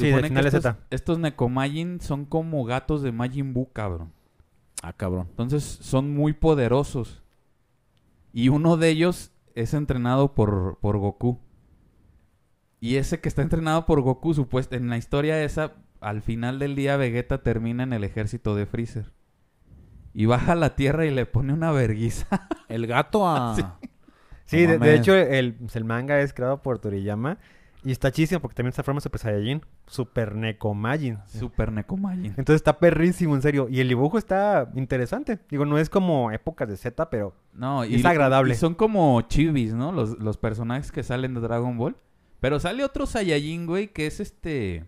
Sí, 0.00 0.10
del 0.10 0.32
que 0.32 0.38
estos, 0.40 0.62
Z. 0.62 0.78
estos 0.90 1.18
Nekomajin 1.18 2.00
son 2.00 2.24
como 2.24 2.64
gatos 2.64 3.02
de 3.02 3.12
Majin 3.12 3.52
Buu, 3.52 3.72
cabrón. 3.72 4.12
Ah, 4.82 4.92
cabrón. 4.92 5.26
Entonces 5.30 5.62
son 5.62 6.14
muy 6.14 6.32
poderosos. 6.32 7.22
Y 8.32 8.48
uno 8.48 8.76
de 8.76 8.88
ellos 8.88 9.32
es 9.54 9.74
entrenado 9.74 10.34
por, 10.34 10.78
por 10.80 10.98
Goku. 10.98 11.40
Y 12.80 12.96
ese 12.96 13.20
que 13.20 13.28
está 13.28 13.42
entrenado 13.42 13.84
por 13.84 14.00
Goku, 14.00 14.32
supuesto, 14.34 14.76
en 14.76 14.88
la 14.88 14.96
historia 14.96 15.42
esa, 15.42 15.74
al 16.00 16.22
final 16.22 16.58
del 16.58 16.76
día 16.76 16.96
Vegeta 16.96 17.42
termina 17.42 17.82
en 17.82 17.92
el 17.92 18.04
ejército 18.04 18.54
de 18.54 18.66
Freezer. 18.66 19.12
Y 20.14 20.26
baja 20.26 20.52
a 20.52 20.56
la 20.56 20.74
tierra 20.76 21.04
y 21.06 21.10
le 21.10 21.26
pone 21.26 21.52
una 21.52 21.72
verguiza. 21.72 22.48
El 22.68 22.86
gato 22.86 23.28
a... 23.28 23.78
Sí, 24.46 24.66
No 24.66 24.72
de, 24.72 24.78
de 24.80 24.94
hecho, 24.96 25.14
el, 25.14 25.58
el 25.72 25.84
manga 25.84 26.20
es 26.20 26.32
creado 26.32 26.60
por 26.60 26.80
Toriyama. 26.80 27.38
Y 27.82 27.92
está 27.92 28.10
chísimo 28.12 28.40
porque 28.40 28.54
también 28.54 28.72
se 28.74 28.82
forma 28.82 29.00
Super 29.00 29.20
Saiyajin, 29.20 29.62
Super 29.86 30.34
Necomagin. 30.34 31.18
Super 31.26 31.72
Necomagin. 31.72 32.26
Entonces 32.26 32.56
está 32.56 32.78
perrísimo, 32.78 33.34
en 33.34 33.42
serio. 33.42 33.68
Y 33.70 33.80
el 33.80 33.88
dibujo 33.88 34.18
está 34.18 34.70
interesante. 34.74 35.38
Digo, 35.50 35.64
no 35.64 35.78
es 35.78 35.88
como 35.88 36.30
épocas 36.30 36.68
de 36.68 36.76
Z, 36.76 37.08
pero 37.08 37.34
No, 37.54 37.84
y 37.84 37.94
Es 37.94 38.04
agradable. 38.04 38.52
y 38.52 38.56
son 38.56 38.74
como 38.74 39.20
chibis, 39.22 39.72
¿no? 39.72 39.92
Los, 39.92 40.18
los 40.18 40.36
personajes 40.36 40.92
que 40.92 41.02
salen 41.02 41.32
de 41.34 41.40
Dragon 41.40 41.78
Ball. 41.78 41.96
Pero 42.40 42.60
sale 42.60 42.84
otro 42.84 43.06
Saiyajin, 43.06 43.66
güey, 43.66 43.88
que 43.92 44.06
es 44.06 44.20
este... 44.20 44.84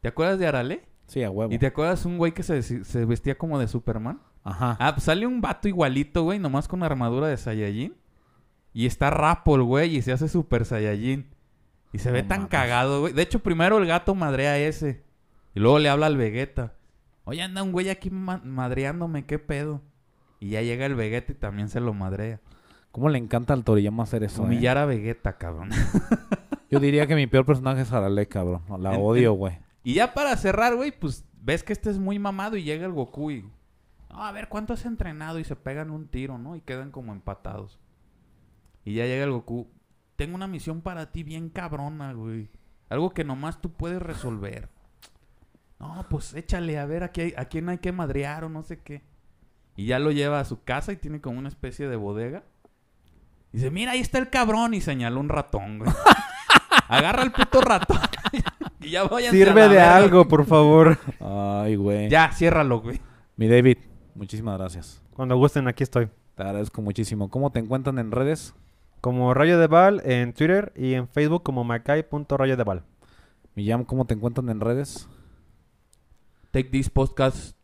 ¿Te 0.00 0.08
acuerdas 0.08 0.38
de 0.38 0.46
Arale? 0.46 0.82
Sí, 1.06 1.22
a 1.24 1.30
huevo. 1.30 1.52
¿Y 1.52 1.58
te 1.58 1.66
acuerdas 1.66 2.04
un 2.04 2.18
güey 2.18 2.32
que 2.32 2.42
se, 2.44 2.62
se 2.62 3.04
vestía 3.04 3.36
como 3.36 3.58
de 3.58 3.66
Superman? 3.66 4.20
Ajá. 4.44 4.76
Ah, 4.78 4.92
pues 4.94 5.04
sale 5.04 5.26
un 5.26 5.40
vato 5.40 5.66
igualito, 5.66 6.22
güey, 6.22 6.38
nomás 6.38 6.68
con 6.68 6.82
armadura 6.84 7.26
de 7.26 7.36
Saiyajin. 7.36 7.94
Y 8.72 8.86
está 8.86 9.10
rapo 9.10 9.56
el 9.56 9.62
güey 9.62 9.96
y 9.96 10.02
se 10.02 10.12
hace 10.12 10.28
Super 10.28 10.64
Saiyajin. 10.64 11.26
Y 11.92 11.98
se 11.98 12.10
ve 12.10 12.22
tan 12.22 12.40
mames. 12.40 12.50
cagado, 12.50 13.00
güey. 13.00 13.12
De 13.12 13.22
hecho, 13.22 13.38
primero 13.40 13.78
el 13.78 13.86
gato 13.86 14.14
madrea 14.14 14.52
a 14.52 14.58
ese. 14.58 15.02
Y 15.54 15.60
luego 15.60 15.78
le 15.78 15.88
habla 15.88 16.06
al 16.06 16.16
Vegeta. 16.16 16.74
Oye, 17.24 17.42
anda 17.42 17.62
un 17.62 17.72
güey 17.72 17.88
aquí 17.90 18.10
ma- 18.10 18.40
madreándome, 18.44 19.24
¿qué 19.26 19.38
pedo? 19.38 19.82
Y 20.40 20.50
ya 20.50 20.62
llega 20.62 20.86
el 20.86 20.94
Vegeta 20.94 21.32
y 21.32 21.34
también 21.34 21.68
se 21.68 21.80
lo 21.80 21.92
madrea. 21.94 22.40
¿Cómo 22.92 23.08
le 23.08 23.18
encanta 23.18 23.52
al 23.54 23.64
Toriyama 23.64 24.02
hacer 24.04 24.22
eso? 24.24 24.42
eh? 24.42 24.44
Humillar 24.46 24.78
a 24.78 24.86
Vegeta, 24.86 25.36
cabrón. 25.38 25.70
Yo 26.70 26.80
diría 26.80 27.06
que 27.06 27.14
mi 27.14 27.26
peor 27.26 27.44
personaje 27.46 27.82
es 27.82 27.92
Harale, 27.92 28.26
cabrón. 28.28 28.62
La 28.78 28.94
En- 28.94 29.00
odio, 29.02 29.32
güey. 29.32 29.58
y 29.82 29.94
ya 29.94 30.14
para 30.14 30.36
cerrar, 30.36 30.76
güey, 30.76 30.90
pues 30.92 31.24
ves 31.40 31.62
que 31.62 31.72
este 31.72 31.90
es 31.90 31.98
muy 31.98 32.18
mamado 32.18 32.56
y 32.56 32.62
llega 32.62 32.84
el 32.86 32.92
Goku 32.92 33.30
y... 33.30 33.42
"No, 34.10 34.24
a 34.24 34.32
ver, 34.32 34.48
¿cuánto 34.48 34.74
has 34.74 34.84
entrenado? 34.84 35.38
Y 35.38 35.44
se 35.44 35.56
pegan 35.56 35.90
un 35.90 36.06
tiro, 36.08 36.36
¿no? 36.38 36.56
Y 36.56 36.60
quedan 36.60 36.90
como 36.90 37.12
empatados. 37.12 37.78
Y 38.84 38.94
ya 38.94 39.04
llega 39.06 39.24
el 39.24 39.30
Goku. 39.32 39.68
Tengo 40.18 40.34
una 40.34 40.48
misión 40.48 40.80
para 40.80 41.12
ti 41.12 41.22
bien 41.22 41.48
cabrona, 41.48 42.12
güey. 42.12 42.50
Algo 42.88 43.10
que 43.14 43.22
nomás 43.22 43.60
tú 43.60 43.70
puedes 43.70 44.02
resolver. 44.02 44.68
No, 45.78 46.04
pues 46.10 46.34
échale, 46.34 46.76
a 46.76 46.86
ver 46.86 47.04
a, 47.04 47.12
qué- 47.12 47.34
a 47.36 47.44
quién 47.44 47.68
hay 47.68 47.78
que 47.78 47.92
madrear 47.92 48.42
o 48.42 48.48
no 48.48 48.64
sé 48.64 48.80
qué. 48.80 49.04
Y 49.76 49.86
ya 49.86 50.00
lo 50.00 50.10
lleva 50.10 50.40
a 50.40 50.44
su 50.44 50.64
casa 50.64 50.90
y 50.92 50.96
tiene 50.96 51.20
como 51.20 51.38
una 51.38 51.48
especie 51.48 51.86
de 51.86 51.94
bodega. 51.94 52.42
Y 53.52 53.58
dice, 53.58 53.70
mira, 53.70 53.92
ahí 53.92 54.00
está 54.00 54.18
el 54.18 54.28
cabrón. 54.28 54.74
Y 54.74 54.80
señala 54.80 55.20
un 55.20 55.28
ratón, 55.28 55.78
güey. 55.78 55.90
Agarra 56.88 57.22
el 57.22 57.30
puto 57.30 57.60
ratón. 57.60 57.98
y 58.80 58.90
ya 58.90 59.04
voy 59.04 59.24
a 59.26 59.30
sirve 59.30 59.68
de 59.68 59.80
algo, 59.80 60.26
por 60.26 60.46
favor. 60.46 60.98
Ay, 61.20 61.76
güey. 61.76 62.08
Ya, 62.10 62.32
ciérralo, 62.32 62.80
güey. 62.80 63.00
Mi 63.36 63.46
David, 63.46 63.78
muchísimas 64.16 64.58
gracias. 64.58 65.00
Cuando 65.14 65.36
gusten, 65.36 65.68
aquí 65.68 65.84
estoy. 65.84 66.08
Te 66.34 66.42
agradezco 66.42 66.82
muchísimo. 66.82 67.30
¿Cómo 67.30 67.52
te 67.52 67.60
encuentran 67.60 68.00
en 68.00 68.10
redes? 68.10 68.52
Como 69.00 69.32
Rayo 69.34 69.58
de 69.58 69.66
Bal 69.66 70.02
en 70.04 70.32
Twitter 70.32 70.72
y 70.76 70.94
en 70.94 71.08
Facebook 71.08 71.42
como 71.42 71.64
macay.rayo 71.64 72.56
de 72.56 72.64
Bal. 72.64 72.82
Mi 73.54 73.66
Jam, 73.66 73.84
¿cómo 73.84 74.06
te 74.06 74.14
encuentran 74.14 74.48
en 74.48 74.60
redes? 74.60 75.08
Take 76.50 76.70
This 76.70 76.90
Podcast 76.90 77.56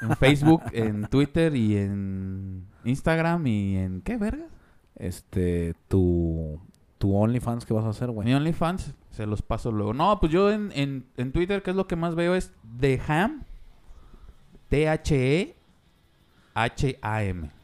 en 0.00 0.16
Facebook, 0.18 0.62
en 0.72 1.06
Twitter 1.06 1.54
y 1.54 1.76
en 1.76 2.66
Instagram 2.84 3.46
y 3.46 3.76
en... 3.76 4.00
¿Qué, 4.02 4.16
verga? 4.16 4.46
Este, 4.94 5.74
tu, 5.88 6.60
tu 6.98 7.14
OnlyFans, 7.14 7.66
¿qué 7.66 7.74
vas 7.74 7.84
a 7.84 7.90
hacer, 7.90 8.10
güey? 8.10 8.26
Mi 8.26 8.34
OnlyFans, 8.34 8.94
se 9.10 9.26
los 9.26 9.42
paso 9.42 9.70
luego. 9.70 9.92
No, 9.94 10.18
pues 10.20 10.32
yo 10.32 10.50
en, 10.50 10.72
en, 10.74 11.06
en 11.16 11.32
Twitter, 11.32 11.62
que 11.62 11.70
es 11.70 11.76
lo 11.76 11.86
que 11.86 11.96
más 11.96 12.14
veo, 12.14 12.34
es 12.34 12.52
The 12.80 13.00
Ham. 13.08 13.44
T-H-E-H-A-M. 14.68 15.56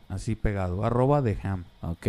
Así 0.09 0.35
pegado. 0.37 0.85
Arroba 0.85 1.23
The 1.23 1.39
Ham. 1.43 1.65
Ok. 1.81 2.07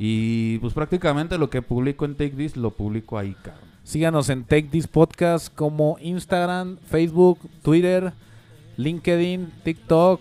Y 0.00 0.58
pues 0.58 0.74
prácticamente 0.74 1.38
lo 1.38 1.50
que 1.50 1.60
publico 1.60 2.04
en 2.04 2.14
Take 2.14 2.30
This 2.30 2.56
lo 2.56 2.70
publico 2.70 3.18
ahí, 3.18 3.34
cabrón. 3.42 3.64
Síganos 3.82 4.28
en 4.28 4.44
Take 4.44 4.68
This 4.70 4.86
Podcast 4.86 5.52
como 5.52 5.96
Instagram, 6.00 6.78
Facebook, 6.88 7.40
Twitter, 7.62 8.12
LinkedIn, 8.76 9.50
TikTok. 9.64 10.20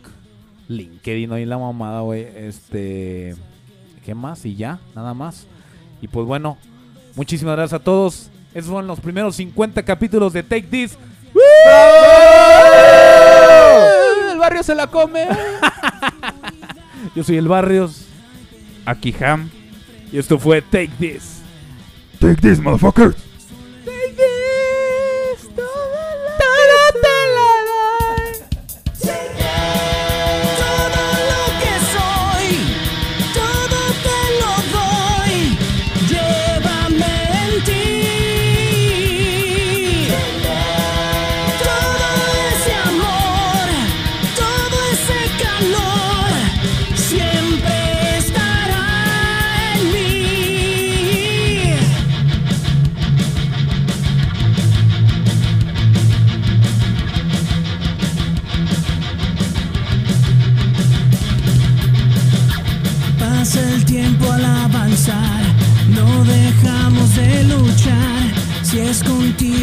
LinkedIn, 0.67 1.31
ahí 1.31 1.45
la 1.45 1.59
mamada, 1.59 2.01
güey. 2.01 2.23
Este. 2.23 3.35
¿Qué 4.03 4.15
más? 4.15 4.43
Y 4.45 4.55
ya, 4.55 4.79
nada 4.95 5.13
más. 5.13 5.45
Y 6.01 6.07
pues 6.07 6.25
bueno, 6.25 6.57
muchísimas 7.15 7.55
gracias 7.55 7.79
a 7.79 7.83
todos. 7.83 8.31
Esos 8.55 8.71
fueron 8.71 8.87
los 8.87 8.99
primeros 8.99 9.35
50 9.35 9.83
capítulos 9.83 10.33
de 10.33 10.41
Take 10.41 10.63
This. 10.63 10.97
El 14.31 14.39
barrio 14.39 14.63
se 14.63 14.73
la 14.73 14.87
come. 14.87 15.27
Yo 17.15 17.23
soy 17.23 17.37
el 17.37 17.47
Barrios 17.47 18.07
Aquí 18.85 19.13
Ham. 19.21 19.51
Y 20.11 20.17
esto 20.17 20.37
fue 20.39 20.61
Take 20.61 20.91
This. 20.99 21.41
Take 22.19 22.41
this, 22.41 22.59
motherfuckers. 22.59 23.26